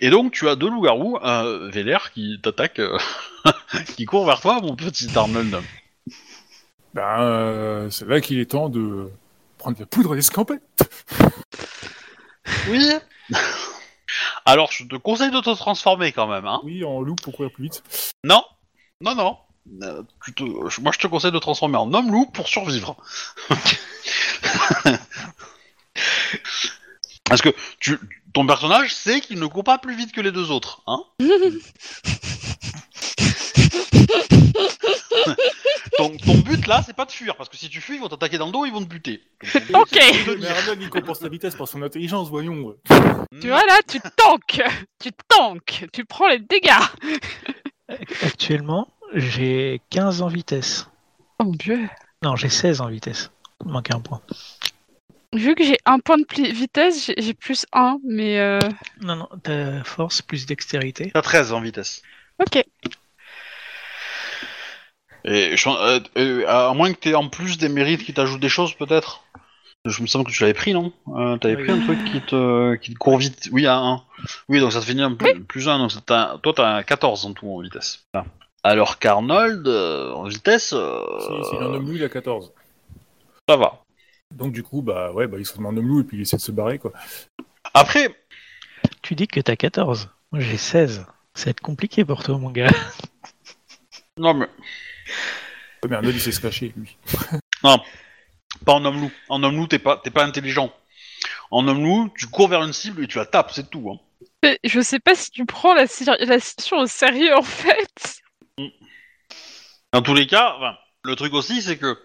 Et 0.00 0.10
donc, 0.10 0.32
tu 0.32 0.48
as 0.48 0.56
deux 0.56 0.68
loups-garous, 0.68 1.18
euh, 1.22 1.70
Véler, 1.70 1.98
qui 2.14 2.40
t'attaquent, 2.42 2.80
euh, 2.80 2.98
qui 3.94 4.04
courent 4.04 4.26
vers 4.26 4.40
toi, 4.40 4.60
mon 4.60 4.74
petit 4.74 5.08
Arnold. 5.14 5.56
Ben, 6.94 7.20
euh, 7.20 7.90
c'est 7.90 8.08
là 8.08 8.20
qu'il 8.20 8.38
est 8.38 8.50
temps 8.50 8.68
de 8.68 9.10
prendre 9.58 9.76
de 9.76 9.82
la 9.82 9.86
poudre 9.86 10.14
d'escampette. 10.14 10.62
Oui. 12.68 12.90
Alors, 14.46 14.70
je 14.72 14.84
te 14.84 14.94
conseille 14.96 15.30
de 15.32 15.40
te 15.40 15.50
transformer 15.54 16.12
quand 16.12 16.28
même, 16.28 16.46
hein. 16.46 16.60
Oui, 16.64 16.84
en 16.84 17.00
loup 17.00 17.16
pour 17.16 17.34
courir 17.34 17.50
plus 17.52 17.64
vite. 17.64 17.82
Non, 18.24 18.42
non, 19.00 19.14
non. 19.16 19.36
Euh, 19.82 20.02
tu 20.24 20.32
te- 20.32 20.80
Moi, 20.80 20.92
je 20.92 20.98
te 20.98 21.06
conseille 21.08 21.32
de 21.32 21.38
te 21.38 21.42
transformer 21.42 21.76
en 21.76 21.92
homme 21.92 22.10
loup 22.12 22.26
pour 22.26 22.46
survivre. 22.48 22.96
Parce 27.24 27.42
que 27.42 27.48
tu, 27.80 27.98
ton 28.32 28.46
personnage 28.46 28.94
sait 28.94 29.20
qu'il 29.20 29.40
ne 29.40 29.46
court 29.46 29.64
pas 29.64 29.78
plus 29.78 29.96
vite 29.96 30.12
que 30.12 30.20
les 30.20 30.30
deux 30.30 30.52
autres, 30.52 30.82
hein. 30.86 31.02
ton, 35.98 36.16
ton 36.16 36.38
but 36.38 36.66
là, 36.66 36.82
c'est 36.84 36.94
pas 36.96 37.04
de 37.04 37.12
fuir, 37.12 37.36
parce 37.36 37.48
que 37.48 37.56
si 37.56 37.68
tu 37.68 37.80
fuis, 37.80 37.96
ils 37.96 38.00
vont 38.00 38.08
t'attaquer 38.08 38.38
dans 38.38 38.46
le 38.46 38.52
dos, 38.52 38.64
ils 38.64 38.72
vont 38.72 38.82
te 38.82 38.88
buter. 38.88 39.22
Ok. 39.74 39.98
Mais 40.38 40.46
Arnold, 40.48 40.82
il 40.82 40.90
compense 40.90 41.20
la 41.22 41.28
vitesse 41.28 41.54
par 41.54 41.68
son 41.68 41.82
intelligence, 41.82 42.28
voyons. 42.28 42.76
Tu 43.40 43.48
vois 43.48 43.64
là, 43.66 43.78
tu 43.88 44.00
tankes. 44.16 44.62
Tu 45.02 45.10
tankes. 45.28 45.86
Tu 45.92 46.04
prends 46.04 46.28
les 46.28 46.38
dégâts. 46.38 46.70
Actuellement, 48.22 48.88
j'ai 49.14 49.80
15 49.90 50.22
en 50.22 50.28
vitesse. 50.28 50.86
Oh 51.38 51.44
mon 51.44 51.52
dieu. 51.52 51.88
Non, 52.22 52.36
j'ai 52.36 52.48
16 52.48 52.80
en 52.80 52.88
vitesse. 52.88 53.30
Il 53.64 53.72
manque 53.72 53.90
un 53.94 54.00
point. 54.00 54.20
Vu 55.34 55.54
que 55.54 55.64
j'ai 55.64 55.76
un 55.84 55.98
point 55.98 56.18
de 56.18 56.24
pli- 56.24 56.52
vitesse, 56.52 57.06
j'ai- 57.06 57.14
j'ai 57.18 57.34
plus 57.34 57.66
1, 57.72 57.98
mais 58.04 58.38
euh... 58.38 58.58
Non, 59.02 59.16
non, 59.16 59.28
t'as 59.42 59.84
force 59.84 60.22
plus 60.22 60.46
dextérité. 60.46 61.10
T'as 61.12 61.20
13 61.22 61.52
en 61.52 61.60
vitesse. 61.60 62.02
Ok. 62.40 62.64
Et 65.26 65.56
je- 65.56 65.68
euh, 65.68 66.00
euh, 66.18 66.44
à 66.46 66.72
moins 66.74 66.92
que 66.92 66.98
t'aies 66.98 67.14
en 67.14 67.28
plus 67.28 67.58
des 67.58 67.68
mérites 67.68 68.04
qui 68.04 68.14
t'ajoutent 68.14 68.40
des 68.40 68.48
choses, 68.48 68.74
peut-être. 68.74 69.24
Je 69.84 70.02
me 70.02 70.06
semble 70.06 70.24
que 70.24 70.32
tu 70.32 70.42
l'avais 70.42 70.54
pris, 70.54 70.72
non? 70.72 70.92
Euh, 71.16 71.36
T'avais 71.36 71.56
Oui. 71.56 71.62
pris 71.64 71.72
un 71.72 71.78
truc 71.80 72.02
qui 72.04 72.20
te, 72.20 72.74
qui 72.76 72.92
te 72.92 72.98
court 72.98 73.18
vite. 73.18 73.48
Oui, 73.52 73.66
à 73.66 73.76
1. 73.76 74.02
Oui, 74.48 74.58
donc 74.60 74.72
ça 74.72 74.80
te 74.80 74.84
finit 74.86 75.02
un 75.02 75.14
plus, 75.14 75.44
plus 75.44 75.68
1. 75.68 75.78
Donc 75.78 75.92
t'a- 76.06 76.38
toi, 76.42 76.52
t'as 76.56 76.82
14 76.82 77.24
en 77.26 77.32
tout 77.32 77.48
en 77.48 77.60
vitesse. 77.60 78.04
Alors 78.64 78.98
qu'Arnold, 78.98 79.66
euh, 79.68 80.12
en 80.12 80.24
vitesse, 80.24 80.72
euh, 80.72 81.00
Si, 81.20 81.50
si, 81.50 81.56
un 81.56 81.72
homme 81.74 81.86
loup, 81.88 81.94
il 81.96 82.02
a 82.04 82.08
14. 82.08 82.52
ça 83.48 83.56
va. 83.56 83.82
Donc, 84.34 84.52
du 84.52 84.64
coup, 84.64 84.82
bah 84.82 85.12
ouais, 85.12 85.28
bah, 85.28 85.36
il 85.38 85.46
se 85.46 85.56
met 85.60 85.66
en 85.68 85.76
homme 85.76 85.86
loup 85.86 86.00
et 86.00 86.04
puis 86.04 86.16
il 86.16 86.22
essaie 86.22 86.36
de 86.36 86.42
se 86.42 86.50
barrer, 86.50 86.78
quoi. 86.80 86.92
Après, 87.74 88.08
Tu 89.02 89.14
dis 89.14 89.28
que 89.28 89.38
t'as 89.40 89.54
14. 89.56 90.10
Moi, 90.32 90.40
j'ai 90.40 90.56
16. 90.56 91.06
Ça 91.34 91.44
va 91.44 91.50
être 91.50 91.60
compliqué 91.60 92.04
pour 92.04 92.24
toi, 92.24 92.38
mon 92.38 92.50
gars. 92.50 92.70
non 94.18 94.34
mais, 94.34 94.48
Mais 95.88 95.96
Arnold, 95.96 96.14
il 96.16 96.20
sait 96.20 96.32
se 96.32 96.40
cacher, 96.40 96.72
lui. 96.76 96.96
pas 97.62 98.72
en 98.72 98.84
homme 98.84 99.00
loup. 99.00 99.12
En 99.28 99.42
homme 99.42 99.56
loup, 99.56 99.66
t'es 99.66 99.78
pas, 99.78 99.96
t'es 100.02 100.10
pas 100.10 100.24
intelligent. 100.24 100.72
En 101.50 101.66
homme 101.68 101.82
loup, 101.84 102.12
tu 102.18 102.26
cours 102.26 102.48
vers 102.48 102.62
une 102.62 102.72
cible 102.72 103.04
et 103.04 103.06
tu 103.06 103.18
la 103.18 103.26
tapes, 103.26 103.52
c'est 103.54 103.70
tout. 103.70 103.90
Hein. 103.90 104.00
Mais 104.42 104.58
Je 104.64 104.80
sais 104.80 104.98
pas 104.98 105.14
si 105.14 105.30
tu 105.30 105.44
prends 105.46 105.74
la, 105.74 105.84
la 106.20 106.40
situation 106.40 106.78
au 106.78 106.86
sérieux 106.86 107.36
en 107.36 107.42
fait. 107.42 108.22
Dans 109.92 110.02
tous 110.02 110.14
les 110.14 110.26
cas, 110.26 110.54
enfin, 110.56 110.76
le 111.04 111.14
truc 111.16 111.32
aussi, 111.34 111.62
c'est 111.62 111.76
que 111.78 111.96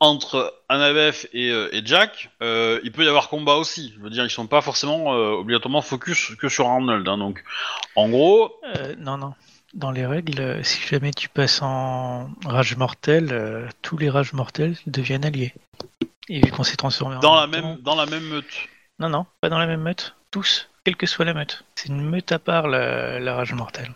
entre 0.00 0.52
Annabeth 0.68 1.28
et, 1.32 1.50
euh, 1.50 1.74
et 1.74 1.80
Jack, 1.84 2.30
euh, 2.42 2.80
il 2.84 2.92
peut 2.92 3.04
y 3.04 3.08
avoir 3.08 3.28
combat 3.30 3.54
aussi. 3.54 3.94
Je 3.96 4.02
veux 4.02 4.10
dire, 4.10 4.24
ils 4.24 4.30
sont 4.30 4.46
pas 4.46 4.60
forcément 4.60 5.14
euh, 5.14 5.30
obligatoirement 5.30 5.80
focus 5.80 6.34
que 6.38 6.48
sur 6.48 6.66
Arnold. 6.66 7.08
hein. 7.08 7.16
donc, 7.16 7.42
en 7.94 8.08
gros, 8.10 8.52
Euh, 8.76 8.94
non, 8.98 9.16
non. 9.16 9.34
Dans 9.76 9.90
les 9.90 10.06
règles, 10.06 10.40
euh, 10.40 10.62
si 10.62 10.80
jamais 10.88 11.10
tu 11.12 11.28
passes 11.28 11.60
en 11.60 12.30
rage 12.46 12.76
mortelle, 12.76 13.28
euh, 13.30 13.68
tous 13.82 13.98
les 13.98 14.08
rages 14.08 14.32
mortels 14.32 14.74
deviennent 14.86 15.26
alliés. 15.26 15.52
Et 16.30 16.40
vu 16.40 16.50
qu'on 16.50 16.62
s'est 16.62 16.76
transformé 16.76 17.16
en 17.16 17.20
dans 17.20 17.34
la 17.36 17.46
même 17.46 17.60
temps- 17.62 17.78
dans 17.82 17.94
la 17.94 18.06
même 18.06 18.24
meute. 18.24 18.68
Non, 18.98 19.10
non, 19.10 19.26
pas 19.42 19.50
dans 19.50 19.58
la 19.58 19.66
même 19.66 19.82
meute. 19.82 20.14
Tous, 20.30 20.70
quelle 20.82 20.96
que 20.96 21.04
soit 21.06 21.26
la 21.26 21.34
meute. 21.34 21.62
C'est 21.74 21.90
une 21.90 22.00
meute 22.00 22.32
à 22.32 22.38
part, 22.38 22.68
la, 22.68 23.20
la 23.20 23.34
rage 23.34 23.52
mortelle. 23.52 23.92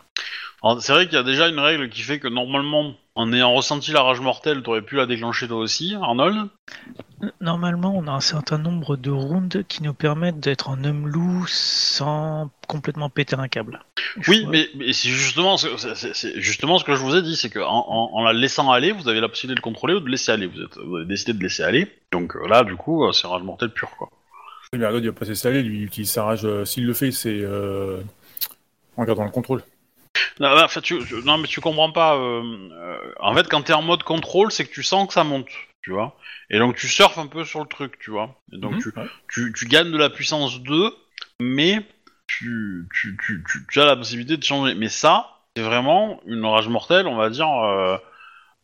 C'est 0.80 0.92
vrai 0.92 1.06
qu'il 1.06 1.14
y 1.14 1.18
a 1.18 1.22
déjà 1.22 1.48
une 1.48 1.58
règle 1.58 1.88
qui 1.88 2.02
fait 2.02 2.18
que 2.18 2.28
normalement, 2.28 2.92
en 3.14 3.32
ayant 3.32 3.52
ressenti 3.54 3.92
la 3.92 4.02
rage 4.02 4.20
mortelle, 4.20 4.62
t'aurais 4.62 4.82
pu 4.82 4.96
la 4.96 5.06
déclencher 5.06 5.48
toi 5.48 5.56
aussi, 5.58 5.94
Arnold. 5.94 6.48
Normalement, 7.40 7.94
on 7.96 8.06
a 8.06 8.12
un 8.12 8.20
certain 8.20 8.58
nombre 8.58 8.96
de 8.96 9.10
rounds 9.10 9.62
qui 9.68 9.82
nous 9.82 9.92
permettent 9.94 10.40
d'être 10.40 10.68
en 10.70 10.82
homme 10.84 11.06
loup 11.08 11.44
sans 11.48 12.50
complètement 12.66 13.10
péter 13.10 13.36
un 13.36 13.48
câble. 13.48 13.80
Oui, 14.28 14.46
mais, 14.50 14.68
mais 14.74 14.92
c'est 14.92 15.08
justement, 15.10 15.56
ce- 15.58 15.76
c'est- 15.76 15.94
c'est 15.94 16.14
c'est 16.14 16.40
justement 16.40 16.78
ce 16.78 16.84
que 16.84 16.94
je 16.94 17.00
vous 17.00 17.14
ai 17.16 17.22
dit, 17.22 17.36
c'est 17.36 17.50
qu'en 17.50 17.86
en, 17.88 18.10
en 18.14 18.22
la 18.24 18.32
laissant 18.32 18.70
aller, 18.70 18.92
vous 18.92 19.08
avez 19.08 19.20
la 19.20 19.28
possibilité 19.28 19.54
de 19.54 19.60
le 19.60 19.70
contrôler 19.70 19.94
ou 19.94 20.00
de 20.00 20.08
laisser 20.08 20.32
aller. 20.32 20.46
Vous, 20.46 20.60
êtes, 20.62 20.76
vous 20.78 20.96
avez 20.96 21.06
décidé 21.06 21.32
de 21.34 21.42
laisser 21.42 21.62
aller. 21.62 21.90
Donc 22.12 22.36
euh, 22.36 22.46
là, 22.48 22.64
du 22.64 22.76
coup, 22.76 23.04
euh, 23.06 23.12
c'est 23.12 23.26
rage 23.26 23.42
mortelle 23.42 23.70
pur, 23.70 23.90
quoi. 23.98 24.08
Oui, 24.72 24.78
Mais 24.78 24.84
Arnold, 24.86 25.04
il 25.04 25.08
va 25.10 25.14
pas 25.18 25.24
se 25.26 25.30
laisser 25.30 25.48
aller, 25.48 25.62
lui, 25.62 25.78
il 25.78 25.84
utilise 25.84 26.10
sa 26.10 26.24
rage. 26.24 26.44
euh, 26.44 26.64
S'il 26.64 26.86
le 26.86 26.94
fait, 26.94 27.10
c'est 27.12 27.40
euh, 27.42 28.00
en 28.96 29.04
gardant 29.04 29.24
le 29.24 29.30
contrôle. 29.30 29.62
Non, 30.40 30.56
non, 30.56 30.62
en 30.64 30.68
fait, 30.68 30.80
tu, 30.80 31.04
tu- 31.06 31.22
non, 31.24 31.38
mais 31.38 31.46
tu 31.48 31.60
comprends 31.60 31.92
pas. 31.92 32.16
euh, 32.16 32.42
euh, 32.72 33.12
en 33.20 33.34
fait, 33.34 33.48
quand 33.48 33.62
t'es 33.62 33.72
en 33.74 33.82
mode 33.82 34.02
contrôle, 34.02 34.50
c'est 34.50 34.64
que 34.64 34.72
tu 34.72 34.82
sens 34.82 35.06
que 35.06 35.12
ça 35.12 35.22
monte, 35.24 35.48
tu 35.82 35.92
vois. 35.92 36.16
Et 36.50 36.58
donc 36.58 36.76
tu 36.76 36.88
surfes 36.88 37.18
un 37.18 37.26
peu 37.26 37.44
sur 37.44 37.60
le 37.60 37.66
truc, 37.66 37.98
tu 37.98 38.10
vois. 38.10 38.34
Et 38.52 38.58
donc 38.58 38.72
Mhm, 38.72 38.80
tu, 38.80 38.88
ouais. 38.96 39.06
tu, 39.28 39.52
tu 39.56 39.66
gagnes 39.66 39.90
de 39.92 39.98
la 39.98 40.08
puissance 40.10 40.60
2, 40.62 40.94
mais 41.40 41.86
tu, 42.26 42.88
tu, 42.94 43.16
tu, 43.24 43.44
tu, 43.50 43.66
tu 43.70 43.80
as 43.80 43.84
la 43.84 43.96
possibilité 43.96 44.36
de 44.38 44.42
changer. 44.44 44.74
Mais 44.74 44.88
ça, 44.88 45.40
c'est 45.56 45.62
vraiment 45.62 46.20
une 46.26 46.44
rage 46.46 46.68
mortelle, 46.68 47.06
on 47.06 47.16
va 47.16 47.28
dire, 47.30 47.48
euh, 47.50 47.98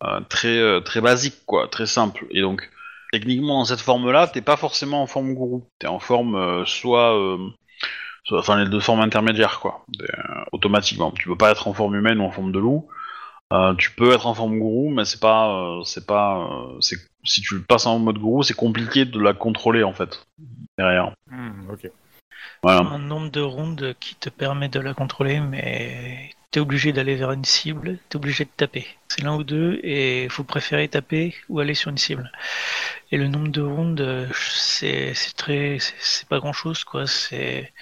euh, 0.04 0.20
très, 0.28 0.58
euh, 0.58 0.80
très 0.80 1.00
basique, 1.00 1.36
quoi, 1.46 1.68
très 1.68 1.86
simple. 1.86 2.26
Et 2.30 2.40
donc, 2.42 2.68
techniquement, 3.12 3.58
dans 3.60 3.64
cette 3.64 3.80
forme-là, 3.80 4.28
t'es 4.28 4.42
pas 4.42 4.56
forcément 4.56 5.02
en 5.02 5.06
forme 5.06 5.34
gourou. 5.34 5.70
T'es 5.78 5.86
en 5.88 5.98
forme 6.00 6.36
euh, 6.36 6.64
soit, 6.66 7.14
euh, 7.18 7.38
soit- 7.38 7.65
Enfin, 8.30 8.62
les 8.62 8.68
deux 8.68 8.80
formes 8.80 9.00
intermédiaires, 9.00 9.60
quoi. 9.60 9.84
Euh, 10.00 10.44
automatiquement. 10.52 11.12
Tu 11.12 11.28
peux 11.28 11.36
pas 11.36 11.50
être 11.50 11.68
en 11.68 11.74
forme 11.74 11.94
humaine 11.94 12.20
ou 12.20 12.24
en 12.24 12.30
forme 12.30 12.52
de 12.52 12.58
loup. 12.58 12.88
Euh, 13.52 13.74
tu 13.76 13.92
peux 13.92 14.12
être 14.12 14.26
en 14.26 14.34
forme 14.34 14.58
gourou, 14.58 14.90
mais 14.90 15.04
c'est 15.04 15.20
pas, 15.20 15.48
euh, 15.48 15.82
c'est 15.84 16.06
pas, 16.06 16.38
euh, 16.38 16.80
c'est, 16.80 16.96
si 17.22 17.40
tu 17.40 17.54
le 17.54 17.62
passes 17.62 17.86
en 17.86 18.00
mode 18.00 18.18
gourou, 18.18 18.42
c'est 18.42 18.54
compliqué 18.54 19.04
de 19.04 19.20
la 19.20 19.34
contrôler 19.34 19.84
en 19.84 19.92
fait. 19.92 20.26
Derrière. 20.76 21.14
Hmm, 21.30 21.70
ok. 21.70 21.90
Voilà. 22.62 22.80
Un 22.80 22.98
nombre 22.98 23.30
de 23.30 23.40
rondes 23.40 23.94
qui 24.00 24.16
te 24.16 24.30
permet 24.30 24.68
de 24.68 24.80
la 24.80 24.94
contrôler, 24.94 25.38
mais 25.38 26.30
t'es 26.56 26.60
obligé 26.60 26.94
d'aller 26.94 27.16
vers 27.16 27.32
une 27.32 27.44
cible, 27.44 27.98
t'es 28.08 28.16
obligé 28.16 28.44
de 28.46 28.50
taper. 28.56 28.86
C'est 29.08 29.22
l'un 29.22 29.36
ou 29.36 29.44
deux, 29.44 29.78
et 29.82 30.26
vous 30.28 30.42
préférez 30.42 30.88
taper 30.88 31.34
ou 31.50 31.60
aller 31.60 31.74
sur 31.74 31.90
une 31.90 31.98
cible. 31.98 32.32
Et 33.12 33.18
le 33.18 33.28
nombre 33.28 33.48
de 33.48 33.60
rondes, 33.60 34.00
euh, 34.00 34.26
c'est 34.34 35.12
c'est 35.12 35.36
très, 35.36 35.76
c'est- 35.78 35.92
c'est 35.98 36.26
pas 36.26 36.38
grand 36.38 36.54
chose 36.54 36.82
quoi. 36.82 37.06
C'est, 37.06 37.74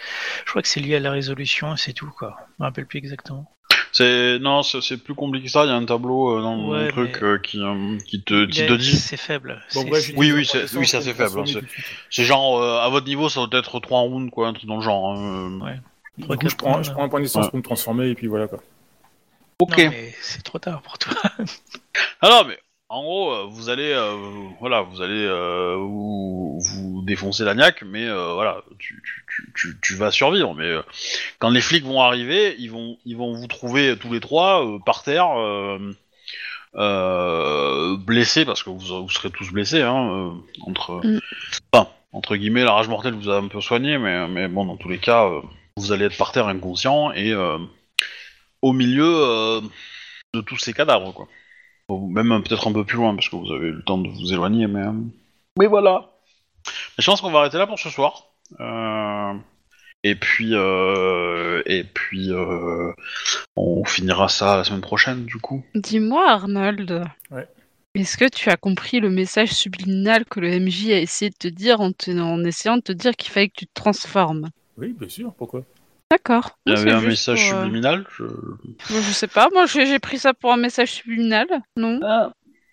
je 0.45 0.51
crois 0.51 0.61
que 0.61 0.67
c'est 0.67 0.81
lié 0.81 0.97
à 0.97 0.99
la 1.01 1.13
résolution, 1.13 1.73
et 1.73 1.77
c'est 1.77 1.93
tout 1.93 2.11
quoi. 2.19 2.35
Je 2.59 2.65
me 2.65 2.67
rappelle 2.67 2.87
plus 2.87 2.99
exactement. 2.99 3.49
C'est 3.93 4.41
non, 4.41 4.65
c'est 4.65 4.81
c'est 4.81 4.97
plus 4.97 5.15
compliqué 5.15 5.47
que 5.47 5.53
ça. 5.53 5.65
Il 5.67 5.69
y 5.69 5.71
a 5.71 5.77
un 5.77 5.85
tableau 5.85 6.37
euh, 6.37 6.43
dans 6.43 6.57
le 6.57 6.83
Ouais, 6.87 6.89
truc 6.89 7.23
euh, 7.23 7.39
qui, 7.39 7.61
euh, 7.61 7.97
qui 8.05 8.25
te, 8.25 8.45
qui 8.47 8.63
Il 8.63 8.67
te 8.67 8.73
dit. 8.73 8.97
C'est 8.97 9.17
faible. 9.17 9.63
Bon, 9.73 9.83
C'est- 9.83 9.89
bref, 9.89 10.05
c'est- 10.07 10.15
Oui, 10.17 10.33
oui, 10.33 10.45
c'est- 10.45 10.65
reconnaissance 10.65 10.81
oui, 10.81 10.87
ça, 10.89 10.97
pour 10.99 11.05
c'est 11.05 11.11
me 11.11 11.15
faible, 11.15 11.31
transformer 11.45 11.69
c'est- 12.11 12.25
genre 12.25 12.59
euh, 12.61 12.81
à 12.81 12.89
votre 12.89 13.07
niveau, 13.07 13.29
ça 13.29 13.47
doit 13.47 13.61
être 13.61 13.79
3 13.79 14.01
rounds 14.01 14.33
quoi, 14.33 14.49
un 14.49 14.53
truc 14.53 14.67
dans 14.67 14.75
le 14.79 14.83
genre. 14.83 15.13
hein, 15.13 15.61
euh. 15.61 15.65
Ouais. 15.65 15.79
Du 16.19 16.25
Trois, 16.25 16.37
coup, 16.37 16.49
je 16.49 16.57
prends, 16.57 16.73
points, 16.75 16.83
je 16.83 16.91
prends 16.93 17.05
un 17.05 17.09
point 17.09 17.21
d'essence 17.21 17.45
Ouais. 17.47 17.51
pour 17.51 17.59
me 17.59 17.63
transformer 17.65 18.09
et 18.09 18.15
puis 18.15 18.27
voilà 18.29 18.47
quoi. 18.49 18.61
Ok. 19.61 19.81
C'est 20.21 20.43
trop 20.43 20.59
tard 20.59 20.83
pour 20.83 20.99
toi. 20.99 21.15
Ah 22.21 22.29
non, 22.31 22.45
mais 22.49 22.59
en 22.89 23.03
gros, 23.03 23.33
euh, 23.33 23.45
vous 23.51 23.69
allez, 23.69 23.93
euh, 23.93 24.15
voilà, 24.61 24.81
vous 24.83 25.03
allez 25.03 25.25
euh, 25.27 25.77
vous, 25.77 26.59
vous 26.61 27.03
défoncer 27.03 27.45
la 27.45 27.55
niaque, 27.55 27.83
mais 27.87 28.05
euh, 28.07 28.33
voilà, 28.35 28.63
tu, 28.79 29.03
tu, 29.05 29.25
tu, 29.29 29.53
tu, 29.55 29.77
tu 29.83 29.95
vas 29.95 30.11
survivre. 30.11 30.55
Mais 30.55 30.65
euh, 30.65 30.83
quand 31.39 31.51
les 31.51 31.61
flics 31.61 31.85
vont 31.85 32.01
arriver, 32.01 32.55
ils 32.59 32.71
vont, 32.71 32.97
ils 33.05 33.17
vont 33.17 33.33
vous 33.35 33.47
trouver 33.47 33.97
tous 33.99 34.13
les 34.13 34.21
trois 34.21 34.65
euh, 34.65 34.79
par 34.85 35.03
terre, 35.03 35.29
euh, 35.39 35.79
euh, 36.77 37.97
blessés 37.99 38.45
parce 38.45 38.63
que 38.63 38.71
vous, 38.71 38.79
vous 38.81 39.11
serez 39.11 39.31
tous 39.31 39.51
blessés, 39.53 39.83
hein, 39.83 40.09
euh, 40.11 40.31
entre, 40.67 41.01
Mm. 41.07 41.21
enfin, 41.73 41.89
entre 42.13 42.37
guillemets, 42.37 42.65
la 42.65 42.73
rage 42.73 42.89
mortelle 42.89 43.15
vous 43.15 43.29
a 43.31 43.37
un 43.37 43.49
peu 43.49 43.61
soigné, 43.61 43.99
mais, 43.99 44.27
mais 44.29 44.49
bon, 44.49 44.65
dans 44.65 44.77
tous 44.77 44.89
les 44.89 44.99
cas, 44.99 45.27
euh, 45.27 45.41
vous 45.77 45.93
allez 45.93 46.05
être 46.07 46.17
par 46.17 46.33
terre 46.33 46.47
inconscient 46.49 47.13
et 47.13 47.33
euh, 47.33 47.59
au 48.63 48.73
milieu 48.73 49.05
euh, 49.07 49.61
de 50.35 50.41
tous 50.41 50.57
ces 50.59 50.73
cadavres, 50.73 51.13
quoi. 51.13 51.27
Ou 51.89 52.09
même 52.09 52.33
euh, 52.33 52.41
peut-être 52.41 52.69
un 52.69 52.73
peu 52.73 52.85
plus 52.85 52.97
loin 52.97 53.15
parce 53.15 53.29
que 53.29 53.37
vous 53.37 53.53
avez 53.53 53.69
eu 53.69 53.73
le 53.73 53.83
temps 53.83 53.99
de 53.99 54.09
vous 54.09 54.33
éloigner, 54.33 54.67
mais. 54.67 54.85
Mais 55.59 55.67
voilà. 55.67 56.11
Je 56.99 57.05
pense 57.05 57.21
qu'on 57.21 57.31
va 57.31 57.41
arrêter 57.41 57.59
là 57.59 57.67
pour 57.67 57.79
ce 57.79 57.91
soir. 57.91 58.29
Euh, 58.61 59.35
Et 60.05 60.15
puis, 60.15 60.51
euh... 60.53 61.63
et 61.67 61.85
puis, 61.85 62.31
euh... 62.31 62.93
on 63.57 63.85
finira 63.85 64.29
ça 64.29 64.57
la 64.59 64.65
semaine 64.65 64.81
prochaine, 64.81 65.25
du 65.25 65.37
coup. 65.39 65.65
Dis-moi, 65.75 66.27
Arnold. 66.31 67.05
Ouais. 67.31 67.49
Est-ce 67.97 68.17
que 68.17 68.29
tu 68.29 68.49
as 68.51 68.57
compris 68.57 68.99
le 69.01 69.11
message 69.11 69.51
subliminal 69.51 70.25
que 70.25 70.41
le 70.41 70.59
MJ 70.59 70.91
a 70.91 70.99
essayé 71.01 71.31
de 71.31 71.37
te 71.37 71.49
dire 71.49 71.81
en, 71.81 71.93
te- 71.93 72.11
en 72.19 72.43
essayant 72.45 72.77
de 72.77 72.83
te 72.83 72.93
dire 72.93 73.13
qu'il 73.17 73.31
fallait 73.33 73.49
que 73.49 73.57
tu 73.59 73.67
te 73.67 73.75
transformes? 73.75 74.49
Oui, 74.77 74.93
bien 74.93 75.09
sûr, 75.09 75.33
pourquoi? 75.35 75.63
D'accord. 76.11 76.59
Il 76.67 76.73
y 76.73 76.75
Non, 76.75 76.81
avait 76.81 76.93
un 76.93 77.01
message 77.01 77.49
pour, 77.49 77.59
euh, 77.59 77.63
subliminal. 77.63 78.07
Je... 78.17 78.25
Je 78.89 79.13
sais 79.13 79.27
pas, 79.27 79.49
moi 79.53 79.67
j'ai 79.67 79.87
j'ai 79.87 79.99
pris 79.99 80.19
ça 80.19 80.35
pour 80.35 80.53
un 80.53 80.57
message 80.57 80.93
subliminal. 80.93 81.47
Non 81.77 81.99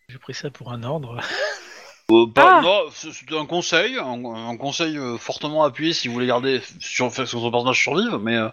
J'ai 0.10 0.18
pris 0.18 0.34
ça 0.34 0.50
pour 0.50 0.72
un 0.72 0.84
ordre. 0.84 1.20
Euh, 2.12 2.28
pas- 2.28 2.58
Ah. 2.60 2.62
non, 2.62 2.80
c'est 2.92 3.10
un 3.36 3.46
conseil, 3.46 3.98
un, 3.98 4.24
un 4.26 4.58
conseil 4.58 4.98
euh, 4.98 5.18
fortement 5.18 5.64
appuyé 5.64 5.94
si 5.94 6.08
vous 6.08 6.14
voulez 6.14 6.28
garder 6.28 6.62
sur 6.80 7.12
faire 7.12 7.26
que 7.26 7.32
votre 7.38 7.52
personnage 7.52 7.82
survive, 7.82 8.20
mais 8.22 8.36
euh, 8.38 8.50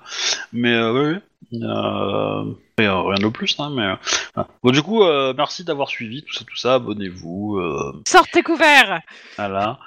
mais 0.52 0.72
euh, 0.72 0.92
oui, 0.92 1.18
rien 2.78 3.18
de 3.18 3.28
plus, 3.28 3.56
hein, 3.58 3.70
mais 3.74 4.42
bon 4.62 4.70
du 4.70 4.82
coup 4.82 5.02
merci 5.36 5.64
d'avoir 5.64 5.88
suivi 5.88 6.22
tout 6.22 6.32
ça, 6.34 6.44
tout 6.44 6.56
ça, 6.56 6.74
abonnez-vous, 6.74 7.60
Sors 8.06 8.26
tes 8.28 8.42
couverts 8.42 9.00
voilà, 9.36 9.78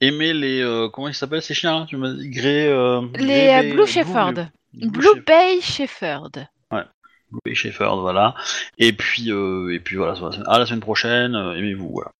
aimez 0.00 0.32
les 0.34 0.88
comment 0.92 1.08
ils 1.08 1.14
s'appellent 1.14 1.42
ces 1.42 1.54
chiens, 1.54 1.86
tu 1.88 1.96
m'as 1.96 2.10
dit 2.12 2.30
euh, 2.46 3.00
Les 3.18 3.72
Blue 3.72 3.86
Shepherd. 3.86 4.48
Blue. 4.74 5.22
Bay 5.26 5.60
Shepherd. 5.60 6.46
Blue 6.70 7.40
Bay 7.44 7.54
Shepherd, 7.54 7.98
voilà, 8.00 8.34
et 8.78 8.92
puis 8.92 9.30
euh, 9.32 9.72
et 9.74 9.80
puis 9.80 9.96
voilà, 9.96 10.14
à 10.46 10.58
la 10.58 10.66
semaine 10.66 10.80
prochaine, 10.80 11.34
aimez-vous, 11.34 11.90
voilà. 11.90 12.10